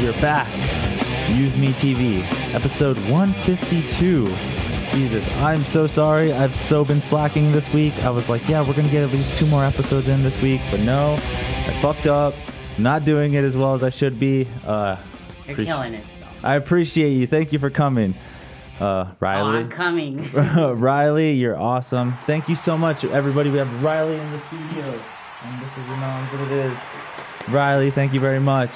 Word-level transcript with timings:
we're 0.00 0.12
back. 0.20 0.48
Muse 1.30 1.56
Me 1.56 1.68
TV, 1.72 2.22
episode 2.54 2.96
152. 3.10 4.26
Jesus, 4.92 5.28
I'm 5.38 5.64
so 5.64 5.86
sorry. 5.86 6.32
I've 6.32 6.54
so 6.54 6.84
been 6.84 7.00
slacking 7.00 7.52
this 7.52 7.72
week. 7.72 7.94
I 8.04 8.10
was 8.10 8.28
like, 8.30 8.48
yeah, 8.48 8.66
we're 8.66 8.74
gonna 8.74 8.90
get 8.90 9.02
at 9.02 9.10
least 9.10 9.36
two 9.38 9.46
more 9.46 9.64
episodes 9.64 10.08
in 10.08 10.22
this 10.22 10.40
week, 10.40 10.60
but 10.70 10.80
no, 10.80 11.14
I 11.14 11.78
fucked 11.82 12.06
up. 12.06 12.34
Not 12.78 13.04
doing 13.04 13.34
it 13.34 13.42
as 13.44 13.56
well 13.56 13.74
as 13.74 13.82
I 13.82 13.88
should 13.90 14.20
be. 14.20 14.46
Uh, 14.66 14.96
You're 15.46 15.56
appreci- 15.56 15.64
killing 15.66 15.94
it 15.94 16.04
still. 16.10 16.28
I 16.42 16.54
appreciate 16.56 17.10
you. 17.12 17.26
Thank 17.26 17.52
you 17.52 17.58
for 17.58 17.70
coming, 17.70 18.14
uh, 18.80 18.84
Oh, 19.08 19.16
Riley. 19.18 19.58
I'm 19.60 19.70
coming. 19.70 20.30
Riley, 20.34 21.32
you're 21.32 21.58
awesome. 21.58 22.14
Thank 22.26 22.48
you 22.48 22.54
so 22.54 22.76
much, 22.76 23.04
everybody. 23.04 23.50
We 23.50 23.58
have 23.58 23.82
Riley 23.82 24.16
in 24.16 24.30
the 24.30 24.40
studio, 24.40 24.84
and 25.44 25.62
this 25.62 25.72
is 25.72 25.88
mom, 25.88 26.28
but 26.30 26.40
it 26.42 26.50
is 26.52 26.78
Riley. 27.48 27.90
Thank 27.90 28.12
you 28.12 28.20
very 28.20 28.40
much. 28.40 28.70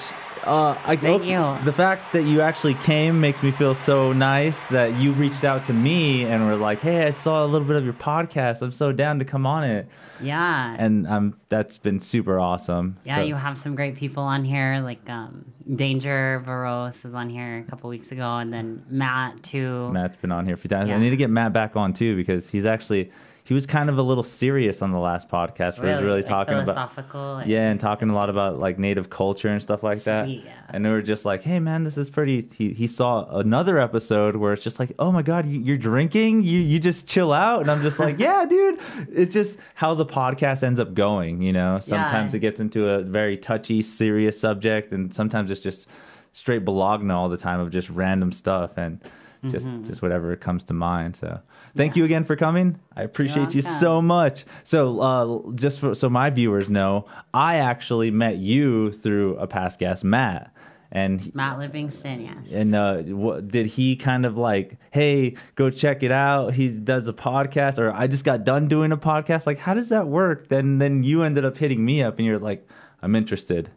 Uh, 0.44 0.76
I, 0.86 0.96
Thank 0.96 1.24
you. 1.24 1.64
The 1.64 1.72
fact 1.72 2.12
that 2.12 2.22
you 2.22 2.40
actually 2.40 2.74
came 2.74 3.20
makes 3.20 3.42
me 3.42 3.50
feel 3.50 3.74
so 3.74 4.12
nice 4.12 4.68
that 4.68 4.94
you 4.98 5.12
reached 5.12 5.44
out 5.44 5.66
to 5.66 5.72
me 5.72 6.24
and 6.24 6.46
were 6.46 6.56
like, 6.56 6.80
"Hey, 6.80 7.06
I 7.06 7.10
saw 7.10 7.44
a 7.44 7.46
little 7.46 7.66
bit 7.66 7.76
of 7.76 7.84
your 7.84 7.92
podcast. 7.94 8.62
I'm 8.62 8.70
so 8.70 8.92
down 8.92 9.18
to 9.18 9.24
come 9.24 9.46
on 9.46 9.64
it." 9.64 9.86
yeah. 10.22 10.76
And 10.78 11.06
um, 11.06 11.36
that's 11.48 11.78
been 11.78 12.00
super 12.00 12.38
awesome. 12.38 12.96
yeah, 13.04 13.16
So- 13.16 13.22
you 13.22 13.34
have 13.34 13.58
some 13.58 13.74
great 13.74 13.96
people 13.96 14.22
on 14.22 14.44
here, 14.44 14.80
like 14.82 15.08
um, 15.08 15.44
Danger 15.74 16.42
Varos 16.46 17.04
is 17.04 17.14
on 17.14 17.28
here 17.30 17.58
a 17.58 17.70
couple 17.70 17.90
weeks 17.90 18.12
ago, 18.12 18.36
and 18.36 18.52
then 18.52 18.84
Matt 18.88 19.42
too. 19.42 19.90
Matt's 19.90 20.16
been 20.16 20.32
on 20.32 20.44
here 20.46 20.54
a 20.54 20.58
few 20.58 20.68
times. 20.68 20.90
I 20.90 20.98
need 20.98 21.10
to 21.10 21.16
get 21.16 21.30
Matt 21.30 21.52
back 21.52 21.76
on 21.76 21.92
too 21.92 22.16
because 22.16 22.50
he's 22.50 22.66
actually 22.66 23.10
he 23.50 23.54
was 23.54 23.66
kind 23.66 23.90
of 23.90 23.98
a 23.98 24.02
little 24.02 24.22
serious 24.22 24.80
on 24.80 24.92
the 24.92 24.98
last 25.00 25.28
podcast 25.28 25.80
where 25.80 25.88
he 25.88 25.94
was 25.96 26.04
really 26.04 26.20
like, 26.20 26.28
talking 26.28 26.54
about 26.54 26.66
philosophical. 26.66 27.38
and- 27.38 27.50
Yeah, 27.50 27.68
and 27.68 27.80
talking 27.80 28.08
a 28.08 28.14
lot 28.14 28.30
about 28.30 28.60
like 28.60 28.78
native 28.78 29.10
culture 29.10 29.48
and 29.48 29.60
stuff 29.60 29.82
like 29.82 30.04
that. 30.04 30.28
Yeah. 30.28 30.42
And 30.68 30.84
they 30.84 30.90
were 30.90 31.02
just 31.02 31.24
like, 31.24 31.42
"Hey, 31.42 31.58
man, 31.58 31.82
this 31.82 31.98
is 31.98 32.08
pretty." 32.08 32.48
He 32.54 32.72
he 32.72 32.86
saw 32.86 33.24
another 33.38 33.76
episode 33.80 34.36
where 34.36 34.52
it's 34.52 34.62
just 34.62 34.78
like, 34.78 34.92
"Oh 35.00 35.10
my 35.10 35.22
god, 35.22 35.46
you, 35.46 35.58
you're 35.60 35.76
drinking? 35.78 36.42
You 36.44 36.60
you 36.60 36.78
just 36.78 37.08
chill 37.08 37.32
out?" 37.32 37.62
And 37.62 37.70
I'm 37.72 37.82
just 37.82 37.98
like, 37.98 38.18
"Yeah, 38.26 38.46
dude." 38.48 38.78
It's 39.12 39.34
just 39.34 39.58
how 39.74 39.94
the 39.94 40.06
podcast 40.06 40.62
ends 40.62 40.78
up 40.78 40.94
going. 40.94 41.42
You 41.42 41.52
know, 41.52 41.80
sometimes 41.80 42.32
Yeah. 42.32 42.36
it 42.38 42.40
gets 42.42 42.60
into 42.60 42.88
a 42.88 43.02
very 43.02 43.36
touchy, 43.36 43.82
serious 43.82 44.38
subject, 44.38 44.92
and 44.92 45.12
sometimes 45.12 45.50
it's 45.50 45.60
just 45.62 45.88
straight 46.30 46.64
bologna 46.64 47.12
all 47.12 47.28
the 47.28 47.36
time 47.36 47.58
of 47.58 47.70
just 47.70 47.90
random 47.90 48.30
stuff 48.30 48.78
and. 48.78 49.00
Just, 49.48 49.66
Mm-hmm. 49.66 49.84
just 49.84 50.02
whatever 50.02 50.36
comes 50.36 50.64
to 50.64 50.74
mind. 50.74 51.16
So, 51.16 51.40
thank 51.76 51.96
you 51.96 52.04
again 52.04 52.24
for 52.24 52.36
coming. 52.36 52.78
I 52.96 53.02
appreciate 53.02 53.54
you 53.54 53.62
so 53.62 54.02
much. 54.02 54.44
So, 54.64 55.00
uh, 55.00 55.52
just 55.54 55.80
for, 55.80 55.94
so 55.94 56.10
my 56.10 56.30
viewers 56.30 56.68
know, 56.68 57.06
I 57.32 57.56
actually 57.56 58.10
met 58.10 58.36
you 58.36 58.92
through 58.92 59.36
a 59.36 59.46
past 59.46 59.78
guest, 59.78 60.04
Matt, 60.04 60.52
and 60.92 61.32
Matt 61.34 61.58
Livingston, 61.58 62.22
yes. 62.22 62.52
and 62.52 62.74
uh, 62.74 62.98
what, 63.02 63.48
did 63.48 63.66
he 63.66 63.94
kind 63.94 64.26
of 64.26 64.36
like, 64.36 64.76
hey, 64.90 65.36
go 65.54 65.70
check 65.70 66.02
it 66.02 66.10
out? 66.10 66.54
He 66.54 66.68
does 66.78 67.06
a 67.06 67.12
podcast, 67.12 67.78
or 67.78 67.92
I 67.92 68.06
just 68.08 68.24
got 68.24 68.44
done 68.44 68.66
doing 68.66 68.90
a 68.90 68.96
podcast. 68.96 69.46
Like, 69.46 69.58
how 69.58 69.74
does 69.74 69.90
that 69.90 70.08
work? 70.08 70.48
Then, 70.48 70.78
then 70.78 71.04
you 71.04 71.22
ended 71.22 71.44
up 71.44 71.56
hitting 71.56 71.84
me 71.84 72.02
up, 72.02 72.18
and 72.18 72.26
you're 72.26 72.40
like, 72.40 72.66
I'm 73.02 73.14
interested. 73.14 73.70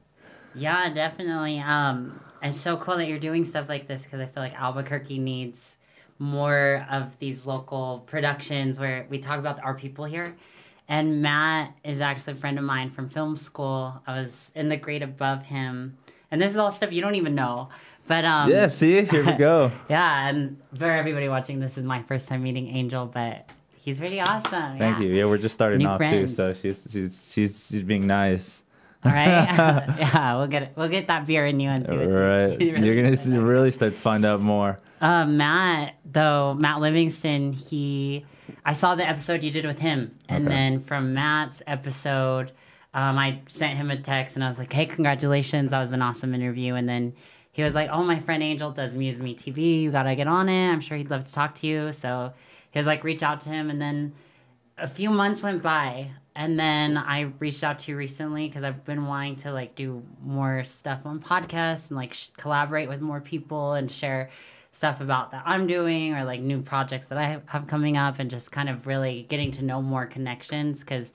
Yeah, 0.56 0.92
definitely. 0.94 1.60
Um, 1.60 2.20
it's 2.42 2.60
so 2.60 2.78
cool 2.78 2.98
that 2.98 3.08
you're 3.08 3.20
doing 3.20 3.46
stuff 3.46 3.70
like 3.70 3.88
this 3.88 4.04
because 4.04 4.20
I 4.20 4.26
feel 4.26 4.44
like 4.44 4.60
Albuquerque 4.60 5.18
needs 5.18 5.78
more 6.20 6.86
of 6.90 7.18
these 7.20 7.48
local 7.48 8.04
productions 8.06 8.80
where 8.80 9.06
we 9.10 9.18
talk 9.20 9.40
about 9.40 9.64
our 9.64 9.74
people 9.74 10.06
here. 10.06 10.36
And 10.88 11.22
Matt 11.22 11.76
is 11.84 12.02
actually 12.02 12.34
a 12.34 12.36
friend 12.38 12.60
of 12.60 12.66
mine 12.66 12.92
from 12.92 13.10
film 13.10 13.36
school. 13.36 14.02
I 14.06 14.20
was 14.20 14.52
in 14.56 14.70
the 14.70 14.78
grade 14.78 15.02
above 15.02 15.46
him, 15.46 15.98
and 16.30 16.42
this 16.42 16.52
is 16.52 16.58
all 16.58 16.72
stuff 16.72 16.92
you 16.92 17.02
don't 17.02 17.16
even 17.16 17.36
know. 17.36 17.70
But 18.08 18.26
um, 18.26 18.50
Yeah, 18.50 18.68
see, 18.68 19.04
here 19.04 19.26
we 19.26 19.34
go. 19.34 19.72
yeah, 19.90 20.28
and 20.28 20.60
for 20.78 20.92
everybody 20.92 21.30
watching, 21.30 21.60
this 21.60 21.78
is 21.78 21.86
my 21.86 22.04
first 22.04 22.28
time 22.28 22.44
meeting 22.44 22.68
Angel, 22.68 23.06
but 23.06 23.50
he's 23.76 24.02
really 24.02 24.20
awesome. 24.20 24.78
Thank 24.78 25.00
yeah. 25.00 25.00
you. 25.00 25.14
Yeah, 25.14 25.26
we're 25.26 25.38
just 25.38 25.54
starting 25.54 25.80
New 25.80 25.88
off 25.88 25.98
friends. 25.98 26.32
too, 26.32 26.36
so 26.36 26.54
she's 26.54 26.88
she's 26.92 27.32
she's 27.32 27.68
she's 27.68 27.84
being 27.84 28.06
nice. 28.06 28.63
All 29.06 29.12
right. 29.12 29.28
yeah, 29.98 30.38
we'll 30.38 30.48
get 30.48 30.76
we'll 30.78 30.90
get 30.90 31.08
that 31.08 31.26
beer 31.28 31.46
in 31.46 31.60
you 31.60 31.70
and 31.70 31.86
see 31.86 31.94
what 31.96 32.06
Right, 32.08 32.60
you 32.62 32.74
really 32.74 32.88
you're 32.88 33.16
gonna 33.16 33.42
really 33.42 33.72
start 33.72 33.94
to 33.94 34.00
find 34.00 34.26
out 34.26 34.40
more. 34.42 34.80
Uh, 35.02 35.26
Matt, 35.26 35.96
though, 36.06 36.54
Matt 36.54 36.80
Livingston, 36.80 37.52
he, 37.52 38.26
I 38.64 38.72
saw 38.72 38.96
the 38.96 39.06
episode 39.06 39.44
you 39.44 39.52
did 39.52 39.66
with 39.66 39.80
him. 39.80 40.16
And 40.30 40.46
Okay. 40.48 40.56
then 40.56 40.80
from 40.84 41.14
Matt's 41.14 41.62
episode, 41.68 42.54
um, 42.94 43.18
I 43.18 43.42
sent 43.50 43.76
him 43.76 43.92
a 43.92 43.98
text 43.98 44.38
and 44.38 44.46
I 44.46 44.48
was 44.48 44.60
like, 44.60 44.72
hey, 44.72 44.86
congratulations. 44.86 45.72
That 45.72 45.82
was 45.82 45.92
an 45.92 46.02
awesome 46.02 46.34
interview. 46.34 46.76
And 46.76 46.88
then 46.88 47.12
he 47.52 47.64
was 47.64 47.76
like, 47.76 47.90
oh, 47.92 48.02
my 48.04 48.18
friend 48.20 48.42
Angel 48.42 48.72
does 48.72 48.96
Muse 48.96 49.20
Me 49.20 49.36
TV. 49.36 49.82
You 49.82 49.92
got 49.92 50.04
to 50.04 50.16
get 50.16 50.28
on 50.28 50.48
it. 50.48 50.70
I'm 50.72 50.80
sure 50.80 50.96
he'd 50.98 51.10
love 51.10 51.26
to 51.26 51.34
talk 51.34 51.56
to 51.56 51.68
you. 51.68 51.92
So 51.92 52.32
he 52.72 52.80
was 52.80 52.88
like, 52.88 53.04
reach 53.04 53.24
out 53.24 53.42
to 53.42 53.50
him. 53.50 53.70
And 53.70 53.82
then 53.82 54.14
a 54.78 54.88
few 54.88 55.10
months 55.10 55.44
went 55.44 55.62
by 55.62 56.12
and 56.36 56.60
then 56.60 56.98
i 56.98 57.22
reached 57.40 57.64
out 57.64 57.80
to 57.80 57.92
you 57.92 57.98
recently 57.98 58.48
because 58.48 58.64
i've 58.64 58.84
been 58.86 59.06
wanting 59.06 59.36
to 59.36 59.52
like 59.52 59.76
do 59.76 60.02
more 60.24 60.64
stuff 60.66 61.00
on 61.06 61.20
podcasts 61.20 61.90
and 61.90 61.98
like 61.98 62.14
sh- 62.14 62.28
collaborate 62.38 62.90
with 62.90 63.02
more 63.02 63.22
people 63.22 63.74
and 63.74 63.92
share 63.92 64.30
stuff 64.72 65.02
about 65.02 65.32
that 65.32 65.44
i'm 65.46 65.68
doing 65.68 66.14
or 66.14 66.24
like 66.24 66.42
new 66.42 66.62
projects 66.62 67.08
that 67.08 67.18
i 67.18 67.24
have- 67.26 67.44
have 67.46 67.68
coming 67.68 67.98
up 67.98 68.20
and 68.20 68.32
just 68.32 68.52
kind 68.52 68.70
of 68.70 68.88
really 68.88 69.26
getting 69.30 69.52
to 69.52 69.64
know 69.64 69.82
more 69.82 70.06
connections 70.06 70.80
because 70.80 71.14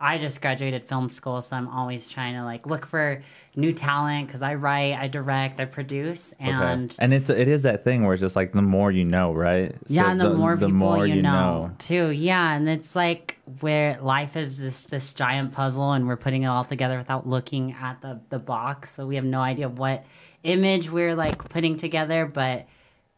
i 0.00 0.16
just 0.16 0.40
graduated 0.40 0.84
film 0.84 1.08
school 1.10 1.42
so 1.42 1.56
i'm 1.56 1.68
always 1.68 2.08
trying 2.08 2.34
to 2.34 2.44
like 2.44 2.66
look 2.66 2.86
for 2.86 3.22
new 3.56 3.72
talent 3.72 4.26
because 4.26 4.42
i 4.42 4.54
write 4.54 4.94
i 4.94 5.08
direct 5.08 5.58
i 5.58 5.64
produce 5.64 6.32
and 6.38 6.92
okay. 6.92 6.96
and 7.00 7.12
it's 7.12 7.30
it 7.30 7.48
is 7.48 7.62
that 7.62 7.82
thing 7.84 8.04
where 8.04 8.14
it's 8.14 8.20
just 8.20 8.36
like 8.36 8.52
the 8.52 8.62
more 8.62 8.90
you 8.90 9.04
know, 9.04 9.32
right? 9.32 9.74
yeah, 9.86 10.04
So 10.04 10.08
and 10.08 10.20
the, 10.20 10.34
more 10.34 10.56
people 10.56 10.70
more 10.70 11.06
you, 11.06 11.22
know, 11.22 11.72
too. 11.78 12.10
Yeah, 12.10 12.54
and 12.54 12.68
it's 12.68 12.94
like 12.94 13.38
where 13.60 13.98
life 14.00 14.36
is 14.36 14.56
this 14.56 14.84
this 14.84 15.12
giant 15.14 15.52
puzzle, 15.52 15.92
and 15.92 16.06
we're 16.06 16.16
putting 16.16 16.44
it 16.44 16.46
all 16.46 16.64
together 16.64 16.96
without 16.98 17.26
looking 17.26 17.72
at 17.72 18.00
the 18.00 18.20
the 18.30 18.38
box. 18.38 18.94
So 18.94 19.06
we 19.06 19.16
have 19.16 19.24
no 19.24 19.40
idea 19.40 19.68
what 19.68 20.04
image 20.44 20.90
we're 20.90 21.14
like 21.14 21.48
putting 21.48 21.76
together, 21.76 22.26
but 22.26 22.66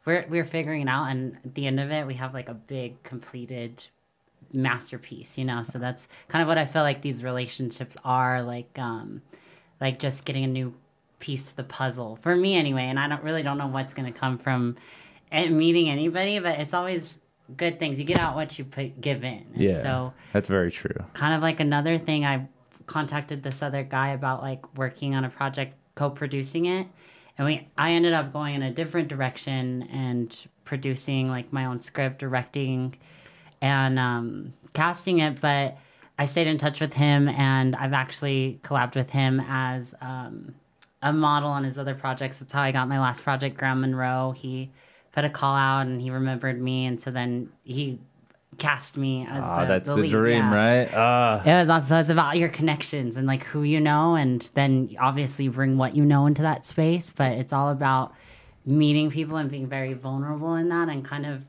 we're 0.04 0.26
we're 0.28 0.44
figuring 0.44 0.82
it 0.82 0.88
out. 0.88 1.04
And 1.10 1.36
at 1.44 1.54
the 1.54 1.66
end 1.66 1.78
of 1.78 1.90
it, 1.90 2.06
we 2.06 2.14
have 2.14 2.34
like 2.34 2.48
a 2.48 2.54
big 2.54 3.02
completed 3.02 3.84
masterpiece. 4.52 5.38
You 5.38 5.44
know, 5.44 5.62
so 5.62 5.78
that's 5.78 6.08
kind 6.28 6.42
of 6.42 6.48
what 6.48 6.58
I 6.58 6.66
feel 6.66 6.82
like 6.82 7.02
these 7.02 7.22
relationships 7.22 7.96
are 8.04 8.42
like. 8.42 8.78
um 8.78 9.22
like 9.82 9.98
just 9.98 10.24
getting 10.24 10.44
a 10.44 10.46
new 10.46 10.72
piece 11.18 11.48
to 11.48 11.56
the 11.56 11.64
puzzle. 11.64 12.18
For 12.22 12.34
me 12.34 12.54
anyway 12.56 12.84
and 12.84 12.98
i 12.98 13.06
don't 13.06 13.22
really 13.22 13.42
don't 13.42 13.58
know 13.58 13.66
what's 13.66 13.92
going 13.92 14.10
to 14.10 14.18
come 14.18 14.38
from 14.38 14.76
meeting 15.32 15.90
anybody 15.90 16.38
but 16.38 16.58
it's 16.60 16.72
always 16.74 17.20
good 17.56 17.78
things. 17.78 17.98
You 17.98 18.06
get 18.06 18.18
out 18.18 18.34
what 18.34 18.58
you 18.58 18.64
put 18.64 18.98
give 19.00 19.24
in. 19.24 19.44
And 19.54 19.62
Yeah, 19.62 19.82
so 19.82 20.12
that's 20.32 20.48
very 20.48 20.70
true. 20.70 20.96
kind 21.12 21.34
of 21.34 21.42
like 21.42 21.60
another 21.60 21.98
thing 21.98 22.24
i 22.24 22.46
contacted 22.86 23.42
this 23.42 23.62
other 23.62 23.82
guy 23.82 24.08
about 24.10 24.42
like 24.42 24.76
working 24.76 25.14
on 25.14 25.24
a 25.24 25.28
project 25.30 25.74
co-producing 25.94 26.66
it. 26.66 26.86
And 27.36 27.46
we 27.46 27.68
i 27.76 27.92
ended 27.92 28.12
up 28.14 28.32
going 28.32 28.54
in 28.54 28.62
a 28.62 28.70
different 28.72 29.08
direction 29.08 29.82
and 29.92 30.34
producing 30.64 31.28
like 31.28 31.52
my 31.52 31.64
own 31.66 31.80
script 31.82 32.18
directing 32.18 32.96
and 33.60 33.98
um, 33.98 34.52
casting 34.74 35.18
it 35.20 35.40
but 35.40 35.76
i 36.22 36.26
stayed 36.26 36.46
in 36.46 36.58
touch 36.58 36.80
with 36.80 36.92
him 36.94 37.28
and 37.28 37.74
i've 37.76 37.92
actually 38.04 38.58
collabed 38.62 38.94
with 38.94 39.10
him 39.10 39.42
as 39.48 39.94
um, 40.00 40.54
a 41.02 41.12
model 41.12 41.50
on 41.50 41.64
his 41.64 41.76
other 41.78 41.94
projects 41.94 42.38
that's 42.38 42.52
how 42.52 42.62
i 42.62 42.70
got 42.72 42.88
my 42.88 43.00
last 43.06 43.22
project 43.22 43.56
graham 43.56 43.80
monroe 43.80 44.32
he 44.42 44.70
put 45.12 45.24
a 45.24 45.30
call 45.30 45.54
out 45.54 45.86
and 45.86 46.00
he 46.00 46.10
remembered 46.10 46.58
me 46.60 46.86
and 46.86 47.00
so 47.00 47.10
then 47.10 47.48
he 47.64 47.98
cast 48.58 48.96
me 48.96 49.26
as 49.28 49.44
Oh, 49.46 49.60
the, 49.62 49.66
that's 49.66 49.88
the, 49.88 49.96
lead, 49.96 50.10
dream, 50.10 50.44
yeah. 50.50 50.54
right? 50.54 50.88
Ah, 50.94 51.42
It 51.42 51.54
was 51.60 51.70
also 51.70 51.98
it's 51.98 52.10
about 52.10 52.36
your 52.36 52.50
connections 52.50 53.16
and 53.16 53.26
like 53.26 53.44
who 53.44 53.62
you 53.62 53.80
know, 53.80 54.14
and 54.14 54.42
then 54.54 54.94
obviously 55.00 55.48
bring 55.48 55.78
what 55.78 55.96
you 55.96 56.04
know 56.04 56.26
into 56.26 56.42
that 56.42 56.66
space. 56.66 57.10
But 57.10 57.32
it's 57.32 57.52
all 57.54 57.70
about 57.70 58.12
meeting 58.66 59.10
people 59.10 59.38
and 59.38 59.50
being 59.50 59.66
very 59.68 59.94
vulnerable 59.94 60.54
in 60.56 60.68
that, 60.68 60.90
and 60.90 61.02
kind 61.02 61.24
of 61.24 61.46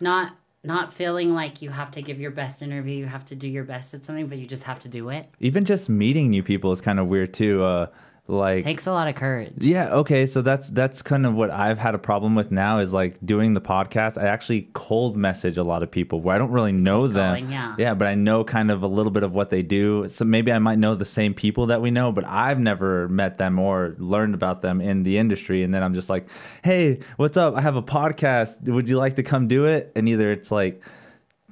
not 0.00 0.32
not 0.62 0.92
feeling 0.92 1.34
like 1.34 1.62
you 1.62 1.70
have 1.70 1.90
to 1.92 2.02
give 2.02 2.20
your 2.20 2.30
best 2.30 2.62
interview, 2.62 2.94
you 2.94 3.06
have 3.06 3.24
to 3.26 3.34
do 3.34 3.48
your 3.48 3.64
best 3.64 3.94
at 3.94 4.04
something, 4.04 4.26
but 4.26 4.38
you 4.38 4.46
just 4.46 4.64
have 4.64 4.78
to 4.80 4.88
do 4.88 5.08
it. 5.08 5.28
even 5.40 5.64
just 5.64 5.88
meeting 5.88 6.28
new 6.28 6.42
people 6.42 6.70
is 6.72 6.80
kind 6.80 6.98
of 6.98 7.06
weird 7.06 7.32
too. 7.32 7.62
Uh, 7.62 7.86
like 8.30 8.64
takes 8.64 8.86
a 8.86 8.92
lot 8.92 9.08
of 9.08 9.14
courage. 9.14 9.52
Yeah, 9.58 9.94
okay, 9.96 10.26
so 10.26 10.42
that's 10.42 10.70
that's 10.70 11.02
kind 11.02 11.26
of 11.26 11.34
what 11.34 11.50
I've 11.50 11.78
had 11.78 11.94
a 11.94 11.98
problem 11.98 12.34
with 12.34 12.50
now 12.50 12.78
is 12.78 12.94
like 12.94 13.14
doing 13.24 13.54
the 13.54 13.60
podcast. 13.60 14.16
I 14.16 14.26
actually 14.26 14.68
cold 14.72 15.16
message 15.16 15.56
a 15.56 15.62
lot 15.62 15.82
of 15.82 15.90
people 15.90 16.20
where 16.20 16.34
I 16.34 16.38
don't 16.38 16.52
really 16.52 16.72
know 16.72 17.08
them. 17.08 17.34
calling, 17.34 17.52
yeah. 17.52 17.74
yeah, 17.78 17.94
but 17.94 18.06
I 18.06 18.14
know 18.14 18.44
kind 18.44 18.70
of 18.70 18.82
a 18.82 18.86
little 18.86 19.12
bit 19.12 19.22
of 19.22 19.32
what 19.32 19.50
they 19.50 19.62
do. 19.62 20.08
So 20.08 20.24
maybe 20.24 20.52
I 20.52 20.58
might 20.58 20.78
know 20.78 20.94
the 20.94 21.04
same 21.04 21.34
people 21.34 21.66
that 21.66 21.82
we 21.82 21.90
know, 21.90 22.12
but 22.12 22.24
I've 22.24 22.60
never 22.60 23.08
met 23.08 23.38
them 23.38 23.58
or 23.58 23.96
learned 23.98 24.34
about 24.34 24.62
them 24.62 24.80
in 24.80 25.02
the 25.02 25.18
industry. 25.18 25.62
And 25.62 25.74
then 25.74 25.82
I'm 25.82 25.94
just 25.94 26.08
like, 26.08 26.28
hey, 26.62 27.00
what's 27.16 27.36
up? 27.36 27.54
I 27.56 27.60
have 27.60 27.76
a 27.76 27.82
podcast. 27.82 28.62
Would 28.68 28.88
you 28.88 28.96
like 28.96 29.16
to 29.16 29.22
come 29.22 29.48
do 29.48 29.66
it? 29.66 29.92
And 29.96 30.08
either 30.08 30.30
it's 30.32 30.50
like 30.50 30.82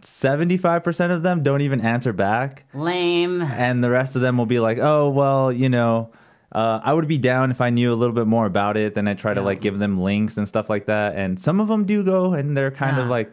75% 0.01 1.11
of 1.11 1.23
them 1.23 1.43
don't 1.43 1.61
even 1.61 1.81
answer 1.81 2.13
back 2.13 2.65
Lame. 2.75 3.43
and 3.43 3.83
the 3.83 3.91
rest 3.91 4.17
of 4.17 4.23
them 4.23 4.39
will 4.39 4.47
be 4.47 4.61
like, 4.61 4.79
"Oh, 4.79 5.11
well, 5.11 5.53
you 5.53 5.69
know, 5.69 6.11
uh, 6.59 6.81
I 6.89 6.93
would 6.95 7.07
be 7.07 7.19
down 7.19 7.51
if 7.51 7.61
I 7.61 7.71
knew 7.71 7.93
a 7.93 7.99
little 8.01 8.15
bit 8.21 8.27
more 8.27 8.47
about 8.47 8.77
it. 8.77 8.95
Then 8.95 9.07
I 9.07 9.15
try 9.15 9.33
to 9.35 9.41
Yeah. 9.41 9.45
like 9.51 9.61
give 9.61 9.79
them 9.79 9.95
links 10.11 10.37
and 10.39 10.47
stuff 10.49 10.69
like 10.69 10.87
that. 10.87 11.15
And 11.15 11.39
some 11.39 11.61
of 11.61 11.69
them 11.69 11.85
do 11.85 12.03
go, 12.03 12.33
and 12.35 12.57
they're 12.57 12.71
kind 12.85 12.99
of 12.99 13.09
like 13.09 13.31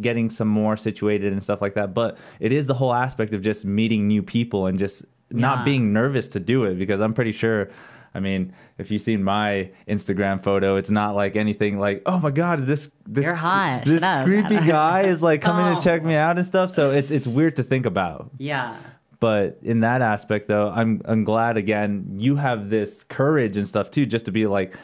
getting 0.00 0.28
some 0.30 0.48
more 0.48 0.76
situated 0.76 1.32
and 1.32 1.42
stuff 1.42 1.60
like 1.62 1.74
that. 1.74 1.94
But 1.94 2.18
it 2.40 2.52
is 2.52 2.66
the 2.66 2.74
whole 2.74 2.92
aspect 2.92 3.32
of 3.34 3.40
just 3.40 3.64
meeting 3.64 4.06
new 4.08 4.22
people 4.22 4.66
and 4.66 4.78
just 4.78 5.04
not 5.30 5.64
being 5.64 5.92
nervous 5.92 6.28
to 6.28 6.40
do 6.40 6.64
it 6.64 6.74
because 6.78 7.00
I'm 7.00 7.14
pretty 7.14 7.32
sure. 7.32 7.70
I 8.14 8.20
mean, 8.20 8.52
if 8.78 8.90
you've 8.90 9.02
seen 9.02 9.22
my 9.22 9.70
Instagram 9.86 10.42
photo, 10.42 10.76
it's 10.76 10.88
not 10.90 11.14
like 11.14 11.36
anything 11.36 11.78
like, 11.78 12.00
oh 12.06 12.18
my 12.20 12.30
god, 12.30 12.62
this 12.66 12.90
this 13.06 13.26
this 13.84 14.02
creepy 14.24 14.56
guy 14.66 15.02
is 15.02 15.22
like 15.22 15.42
coming 15.42 15.66
Oh. 15.72 15.76
to 15.76 15.82
check 15.82 16.02
me 16.02 16.14
out 16.14 16.38
and 16.38 16.46
stuff. 16.46 16.70
So 16.72 16.90
it's 16.92 17.10
it's 17.10 17.26
weird 17.26 17.56
to 17.56 17.62
think 17.62 17.84
about. 17.84 18.30
Yeah. 18.38 18.74
But 19.18 19.58
in 19.62 19.80
that 19.80 20.02
aspect, 20.02 20.48
though, 20.48 20.68
I'm 20.70 21.00
I'm 21.04 21.24
glad 21.24 21.56
again 21.56 22.06
you 22.18 22.36
have 22.36 22.70
this 22.70 23.04
courage 23.04 23.56
and 23.56 23.66
stuff 23.66 23.90
too, 23.90 24.06
just 24.06 24.26
to 24.26 24.32
be 24.32 24.46
like, 24.46 24.76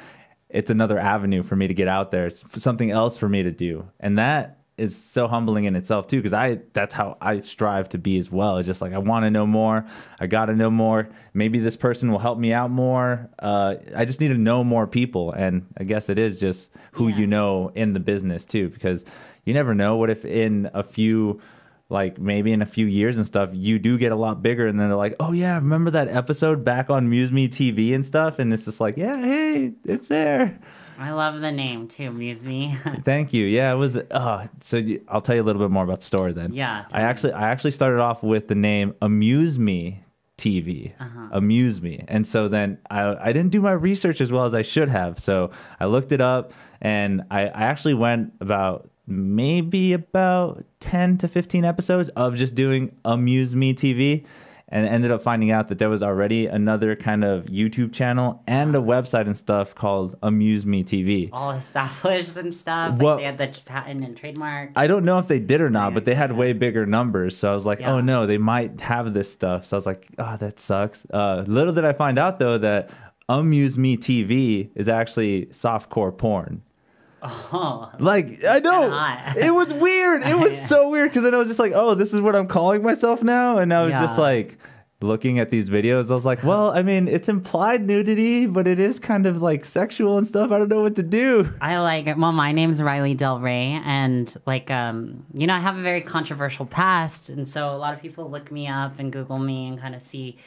it's 0.49 0.71
another 0.71 0.99
avenue 0.99 1.43
for 1.43 1.57
me 1.57 1.69
to 1.69 1.75
get 1.75 1.89
out 1.89 2.11
there. 2.11 2.27
It's 2.27 2.63
something 2.63 2.91
else 2.91 3.19
for 3.19 3.29
me 3.29 3.43
to 3.43 3.51
do, 3.51 3.89
and 4.01 4.19
that 4.19 4.59
is 4.79 4.97
so 4.97 5.29
humbling 5.29 5.65
in 5.67 5.77
itself 5.77 6.07
too. 6.07 6.17
Because 6.17 6.33
I 6.33 6.61
that's 6.73 6.95
how 6.95 7.19
I 7.21 7.41
strive 7.41 7.91
to 7.91 7.99
be 7.99 8.17
as 8.17 8.31
well. 8.31 8.57
It's 8.57 8.67
just 8.67 8.81
like 8.81 8.95
I 8.95 8.99
want 8.99 9.25
to 9.25 9.31
know 9.31 9.47
more. 9.47 9.85
I 10.19 10.27
got 10.27 10.47
to 10.47 10.55
know 10.57 10.71
more. 10.71 11.11
Maybe 11.35 11.59
this 11.59 11.77
person 11.77 12.11
will 12.11 12.19
help 12.19 12.39
me 12.39 12.55
out 12.55 12.71
more. 12.71 13.29
Uh, 13.39 13.75
I 13.95 14.07
just 14.07 14.21
need 14.21 14.29
to 14.29 14.39
know 14.39 14.65
more 14.65 14.87
people, 14.87 15.33
and 15.33 15.67
I 15.77 15.85
guess 15.85 16.09
it 16.09 16.19
is 16.19 16.41
just 16.41 16.71
who 16.93 17.09
Yeah. 17.09 17.17
you 17.17 17.27
know 17.27 17.71
in 17.75 17.93
the 17.93 18.01
business 18.01 18.47
too, 18.47 18.71
because 18.71 19.05
you 19.45 19.53
never 19.53 19.75
know. 19.75 19.97
What 19.97 20.09
if 20.09 20.25
in 20.25 20.71
a 20.73 20.83
few 20.83 21.41
like 21.93 22.19
maybe 22.19 22.53
in 22.53 22.63
a 22.63 22.67
few 22.67 22.87
years 22.87 23.17
and 23.19 23.27
stuff, 23.27 23.51
you 23.53 23.79
do 23.79 23.97
get 23.99 24.11
a 24.11 24.17
lot 24.17 24.43
bigger, 24.43 24.67
and 24.67 24.81
then 24.81 24.89
they're 24.89 24.97
like, 24.97 25.15
"Oh 25.21 25.33
yeah, 25.33 25.55
remember 25.57 25.91
that 25.93 26.09
episode 26.09 26.65
back 26.65 26.91
on 26.91 27.09
Muse 27.09 27.31
Me 27.31 27.47
TV 27.49 27.95
and 27.95 28.05
stuff?" 28.05 28.39
And 28.41 28.53
it's 28.53 28.65
just 28.65 28.81
like, 28.81 28.97
"Yeah, 28.97 29.17
hey, 29.21 29.73
it's 29.85 30.09
there." 30.09 30.59
I 30.99 31.11
love 31.13 31.41
the 31.41 31.51
name 31.53 31.89
too, 31.89 32.11
Muse 32.13 32.45
Me. 32.45 32.77
Thank 33.05 33.33
you. 33.33 33.45
Yeah, 33.47 33.73
it 33.73 33.77
was. 33.77 33.97
Uh, 33.97 34.47
so 34.61 34.77
you, 34.79 35.05
I'll 35.09 35.21
tell 35.21 35.35
you 35.37 35.43
a 35.43 35.45
little 35.45 35.63
bit 35.63 35.71
more 35.71 35.85
about 35.85 36.01
the 36.01 36.07
story 36.07 36.33
then. 36.33 36.53
Yeah, 36.53 36.85
I 36.93 37.03
actually, 37.03 37.33
I 37.33 37.51
actually 37.51 37.71
started 37.73 38.01
off 38.01 38.23
with 38.23 38.49
the 38.49 38.55
name 38.55 38.95
Amuse 39.03 39.59
Me 39.59 40.03
TV, 40.39 40.93
Uh-huh. 41.01 41.29
Amuse 41.33 41.81
Me, 41.83 42.05
and 42.09 42.27
so 42.27 42.49
then 42.49 42.79
I, 42.91 43.29
I 43.29 43.33
didn't 43.33 43.51
do 43.53 43.61
my 43.61 43.73
research 43.73 44.21
as 44.21 44.31
well 44.33 44.45
as 44.45 44.55
I 44.55 44.63
should 44.63 44.89
have. 44.89 45.19
So 45.19 45.51
I 45.81 45.87
looked 45.87 46.13
it 46.13 46.21
up, 46.21 46.53
and 46.81 47.23
I, 47.31 47.43
I 47.49 47.63
actually 47.65 47.95
went 47.95 48.33
about 48.41 48.89
maybe 49.07 49.93
about 49.93 50.65
10 50.81 51.19
to 51.19 51.29
15 51.29 51.65
episodes 51.65 52.09
of 52.11 52.35
just 52.37 52.55
doing 52.55 52.95
Amuse 53.05 53.55
Me 53.57 53.75
TV 53.75 54.25
and 54.69 54.87
ended 54.87 55.11
up 55.11 55.21
finding 55.21 55.51
out 55.51 55.69
that 55.69 55.79
there 55.79 55.91
was 55.91 56.03
already 56.03 56.47
another 56.47 56.97
kind 56.97 57.25
of 57.25 57.45
YouTube 57.45 57.93
channel 57.93 58.43
and 58.47 58.75
a 58.75 58.79
website 58.79 59.27
and 59.27 59.37
stuff 59.37 59.75
called 59.75 60.17
Amuse 60.23 60.65
Me 60.65 60.83
TV. 60.83 61.29
All 61.31 61.51
established 61.51 62.39
and 62.39 62.55
stuff. 62.55 62.93
Like 62.93 63.03
Well- 63.03 63.17
they 63.19 63.25
had 63.25 63.37
the 63.37 63.55
patent 63.67 64.03
and 64.03 64.17
trademark. 64.17 64.71
I 64.75 64.87
don't 64.87 65.05
know 65.05 65.19
if 65.19 65.29
they 65.29 65.41
did 65.41 65.61
or 65.61 65.69
not, 65.69 65.93
but 65.93 66.07
they 66.07 66.15
had 66.15 66.33
way 66.33 66.55
bigger 66.55 66.87
numbers. 66.87 67.37
So 67.37 67.51
I 67.51 67.55
was 67.55 67.67
like, 67.67 67.81
Yeah. 67.81 67.93
oh 67.93 68.01
no, 68.01 68.25
they 68.25 68.39
might 68.39 68.81
have 68.81 69.13
this 69.13 69.31
stuff. 69.31 69.67
So 69.67 69.77
I 69.77 69.79
was 69.79 69.85
like, 69.87 70.07
oh, 70.19 70.37
that 70.39 70.59
sucks. 70.59 71.07
Uh, 71.11 71.45
little 71.47 71.75
did 71.75 71.85
I 71.85 71.93
find 71.93 72.19
out 72.19 72.39
though 72.39 72.57
that 72.57 72.89
Amuse 73.29 73.77
Me 73.77 73.99
TV 73.99 74.71
is 74.75 74.89
actually 74.89 75.47
softcore 75.47 76.17
porn. 76.17 76.63
Oh. 77.23 77.91
Like 77.99 78.45
I 78.45 78.59
know 78.59 78.83
it 79.37 79.53
was 79.53 79.73
weird. 79.73 80.25
It 80.25 80.37
was 80.37 80.61
so 80.69 80.89
weird 80.91 81.11
because 81.11 81.23
then 81.23 81.35
I 81.35 81.39
was 81.39 81.49
just 81.49 81.61
like, 81.61 81.73
oh, 81.75 81.95
this 81.95 82.13
is 82.13 82.21
what 82.21 82.35
I'm 82.35 82.49
calling 82.49 82.83
myself 82.83 83.23
now, 83.23 83.59
and 83.59 83.73
I 83.73 83.83
was 83.83 83.93
just 83.93 84.19
like 84.19 84.59
looking 85.03 85.39
at 85.39 85.51
these 85.51 85.69
videos. 85.69 86.11
I 86.11 86.15
was 86.15 86.25
like, 86.25 86.43
well, 86.43 86.71
I 86.71 86.83
mean, 86.83 87.09
it's 87.09 87.29
implied 87.29 87.87
nudity, 87.87 88.47
but 88.47 88.67
it 88.67 88.79
is 88.79 88.99
kind 88.99 89.27
of 89.27 89.43
like 89.43 89.65
sexual 89.65 90.19
and 90.19 90.27
stuff. 90.27 90.51
I 90.51 90.59
don't 90.59 90.69
know 90.69 90.83
what 90.83 90.97
to 90.97 91.03
do. 91.03 91.53
I 91.61 91.79
like. 91.79 92.07
Well, 92.07 92.33
my 92.33 92.53
name's 92.53 92.83
Riley 92.83 93.15
Del 93.15 93.41
Rey, 93.41 93.81
and 93.85 94.35
like, 94.47 94.71
um, 94.71 95.25
you 95.35 95.47
know, 95.47 95.55
I 95.55 95.61
have 95.61 95.77
a 95.77 95.83
very 95.83 96.01
controversial 96.01 96.67
past, 96.67 97.29
and 97.29 97.49
so 97.49 97.71
a 97.71 97.79
lot 97.79 97.95
of 97.95 98.01
people 98.01 98.31
look 98.31 98.51
me 98.51 98.67
up 98.67 98.99
and 98.99 99.13
Google 99.13 99.39
me 99.39 99.69
and 99.69 99.81
kind 99.81 99.95
of 99.95 100.03
see 100.03 100.39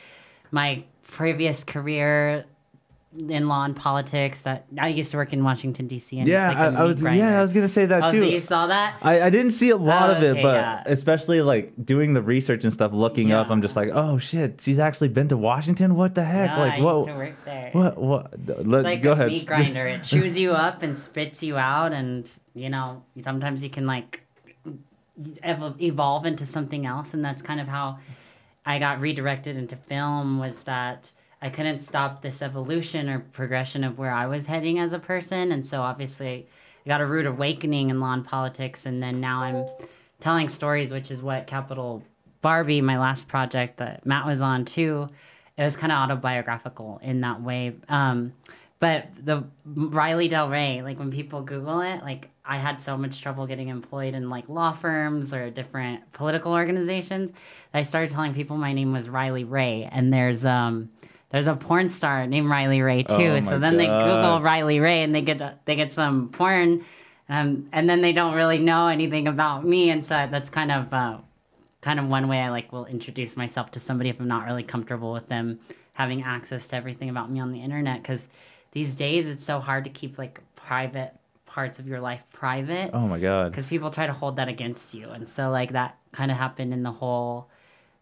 my 0.51 0.83
previous 1.03 1.63
career 1.63 2.45
in 3.17 3.47
law 3.47 3.63
and 3.63 3.75
politics. 3.75 4.41
That 4.41 4.65
I 4.77 4.89
used 4.89 5.11
to 5.11 5.17
work 5.17 5.31
in 5.33 5.43
Washington 5.43 5.87
D.C. 5.87 6.19
and 6.19 6.27
Yeah, 6.27 6.49
like 6.49 6.57
I, 6.57 6.65
I 6.67 6.83
was. 6.83 7.01
grinder. 7.01 7.23
Yeah, 7.23 7.39
I 7.39 7.41
was 7.41 7.53
gonna 7.53 7.69
say 7.69 7.85
that 7.85 8.03
Oh, 8.03 8.07
so 8.07 8.11
too. 8.11 8.25
you 8.25 8.39
saw 8.39 8.67
that? 8.67 8.97
I, 9.01 9.21
I 9.23 9.29
didn't 9.29 9.51
see 9.51 9.69
a 9.69 9.77
lot 9.77 10.09
Oh, 10.09 10.15
of 10.17 10.23
it, 10.23 10.31
okay, 10.31 10.41
but 10.41 10.55
yeah. 10.55 10.83
especially 10.85 11.41
like 11.41 11.73
doing 11.85 12.13
the 12.13 12.21
research 12.21 12.63
and 12.63 12.73
stuff, 12.73 12.91
looking 12.93 13.31
up, 13.31 13.49
I'm 13.49 13.61
just 13.61 13.75
like, 13.75 13.89
oh 13.93 14.17
shit, 14.17 14.59
she's 14.61 14.79
actually 14.79 15.09
been 15.09 15.27
to 15.29 15.37
Washington. 15.37 15.95
What 15.95 16.15
the 16.15 16.23
heck? 16.23 16.49
Yeah, 16.49 16.59
like, 16.59 16.73
I 16.73 16.81
what? 16.81 16.95
used 16.97 17.07
to 17.09 17.15
work 17.15 17.45
there. 17.45 17.69
What? 17.71 17.97
What? 17.97 18.33
Let's 18.47 18.59
It's 18.59 18.83
like 18.83 19.01
go 19.01 19.11
a 19.11 19.13
ahead. 19.13 19.27
meat 19.29 19.45
grinder. 19.47 19.85
It 19.87 20.03
chews 20.03 20.37
you 20.37 20.51
up 20.51 20.81
and 20.83 20.97
spits 20.97 21.41
you 21.41 21.57
out, 21.57 21.93
and 21.93 22.29
you 22.53 22.69
know 22.69 23.03
sometimes 23.23 23.63
you 23.63 23.69
can 23.69 23.85
like 23.87 24.21
ev- 25.43 25.75
evolve 25.81 26.25
into 26.25 26.45
something 26.45 26.85
else, 26.85 27.13
and 27.13 27.23
that's 27.23 27.41
kind 27.41 27.59
of 27.59 27.67
how 27.67 27.97
I 28.65 28.79
got 28.79 28.99
redirected 28.99 29.57
into 29.57 29.75
film. 29.75 30.39
Was 30.39 30.63
that 30.63 31.11
I 31.45 31.49
couldn't 31.49 31.81
stop 31.81 32.23
this 32.23 32.41
evolution 32.41 33.07
or 33.07 33.19
progression 33.19 33.83
of 33.83 33.99
where 33.99 34.11
I 34.11 34.25
was 34.25 34.47
heading 34.47 34.79
as 34.79 34.93
a 34.93 34.99
person, 34.99 35.51
and 35.51 35.65
so 35.65 35.83
obviously 35.83 36.47
I 36.83 36.89
got 36.89 37.01
a 37.01 37.05
rude 37.05 37.27
awakening 37.27 37.91
in 37.91 37.99
law 37.99 38.13
and 38.13 38.25
politics, 38.25 38.87
and 38.87 39.01
then 39.01 39.21
now 39.21 39.43
I'm 39.43 39.67
telling 40.19 40.49
stories, 40.49 40.91
which 40.91 41.11
is 41.11 41.21
what 41.21 41.45
Capital 41.45 42.01
Barbie, 42.41 42.81
my 42.81 42.97
last 42.97 43.27
project 43.27 43.77
that 43.77 44.07
Matt 44.07 44.25
was 44.25 44.41
on 44.41 44.65
too, 44.65 45.07
it 45.55 45.63
was 45.63 45.77
kind 45.77 45.91
of 45.91 45.99
autobiographical 45.99 46.99
in 47.03 47.21
that 47.21 47.43
way. 47.43 47.75
Um, 47.89 48.33
but 48.79 49.09
the 49.23 49.43
Riley 49.65 50.27
Del 50.27 50.49
Rey, 50.49 50.81
like 50.81 50.97
when 50.97 51.11
people 51.11 51.43
Google 51.43 51.81
it, 51.81 52.01
like 52.01 52.29
I 52.43 52.57
had 52.57 52.81
so 52.81 52.97
much 52.97 53.21
trouble 53.21 53.45
getting 53.45 53.67
employed 53.67 54.15
in 54.15 54.31
like 54.31 54.49
law 54.49 54.71
firms 54.71 55.31
or 55.31 55.51
different 55.51 56.11
political 56.11 56.53
organizations. 56.53 57.31
I 57.71 57.83
started 57.83 58.09
telling 58.09 58.33
people 58.33 58.57
my 58.57 58.73
name 58.73 58.91
was 58.91 59.09
Riley 59.09 59.43
Ray, 59.43 59.87
and 59.91 60.11
there's 60.11 60.43
um 60.43 60.89
there's 61.35 61.47
a 61.47 61.55
porn 61.55 61.89
star 61.89 62.25
named 62.27 62.47
Riley 62.47 62.81
Ray 62.81 63.03
too. 63.03 63.13
Oh 63.13 63.41
so 63.41 63.59
then 63.59 63.75
they 63.75 63.87
Google 63.87 64.39
Riley 64.39 64.79
Ray 64.79 65.03
and 65.03 65.13
they 65.13 65.21
get 65.21 65.65
they 65.65 65.75
get 65.75 65.93
some 65.93 66.29
porn, 66.29 66.85
um, 67.27 67.67
and 67.73 67.89
then 67.89 67.99
they 67.99 68.13
don't 68.13 68.35
really 68.35 68.57
know 68.57 68.87
anything 68.87 69.27
about 69.27 69.65
me, 69.65 69.89
and 69.89 70.05
so 70.05 70.29
that's 70.31 70.49
kind 70.49 70.71
of 70.71 70.93
uh, 70.93 71.17
kind 71.81 71.99
of 71.99 72.07
one 72.07 72.29
way 72.29 72.39
I 72.39 72.51
like 72.51 72.71
will 72.71 72.85
introduce 72.85 73.35
myself 73.35 73.71
to 73.71 73.81
somebody 73.81 74.09
if 74.09 74.21
I'm 74.21 74.29
not 74.29 74.45
really 74.45 74.63
comfortable 74.63 75.11
with 75.11 75.27
them 75.27 75.59
having 75.91 76.23
access 76.23 76.69
to 76.69 76.77
everything 76.77 77.09
about 77.09 77.29
me 77.29 77.41
on 77.41 77.51
the 77.51 77.61
internet. 77.61 78.01
Because 78.01 78.29
these 78.71 78.95
days 78.95 79.27
it's 79.27 79.43
so 79.43 79.59
hard 79.59 79.83
to 79.83 79.89
keep 79.89 80.17
like 80.17 80.39
private 80.55 81.13
parts 81.45 81.79
of 81.79 81.87
your 81.87 81.99
life 81.99 82.23
private 82.31 82.91
oh 82.93 83.07
my 83.07 83.19
god. 83.19 83.49
because 83.51 83.67
people 83.67 83.89
try 83.89 84.07
to 84.07 84.13
hold 84.13 84.37
that 84.37 84.47
against 84.47 84.93
you. 84.93 85.09
And 85.09 85.27
so 85.27 85.49
like 85.49 85.73
that 85.73 85.97
kind 86.13 86.31
of 86.31 86.37
happened 86.37 86.71
in 86.71 86.83
the 86.83 86.93
whole 86.93 87.49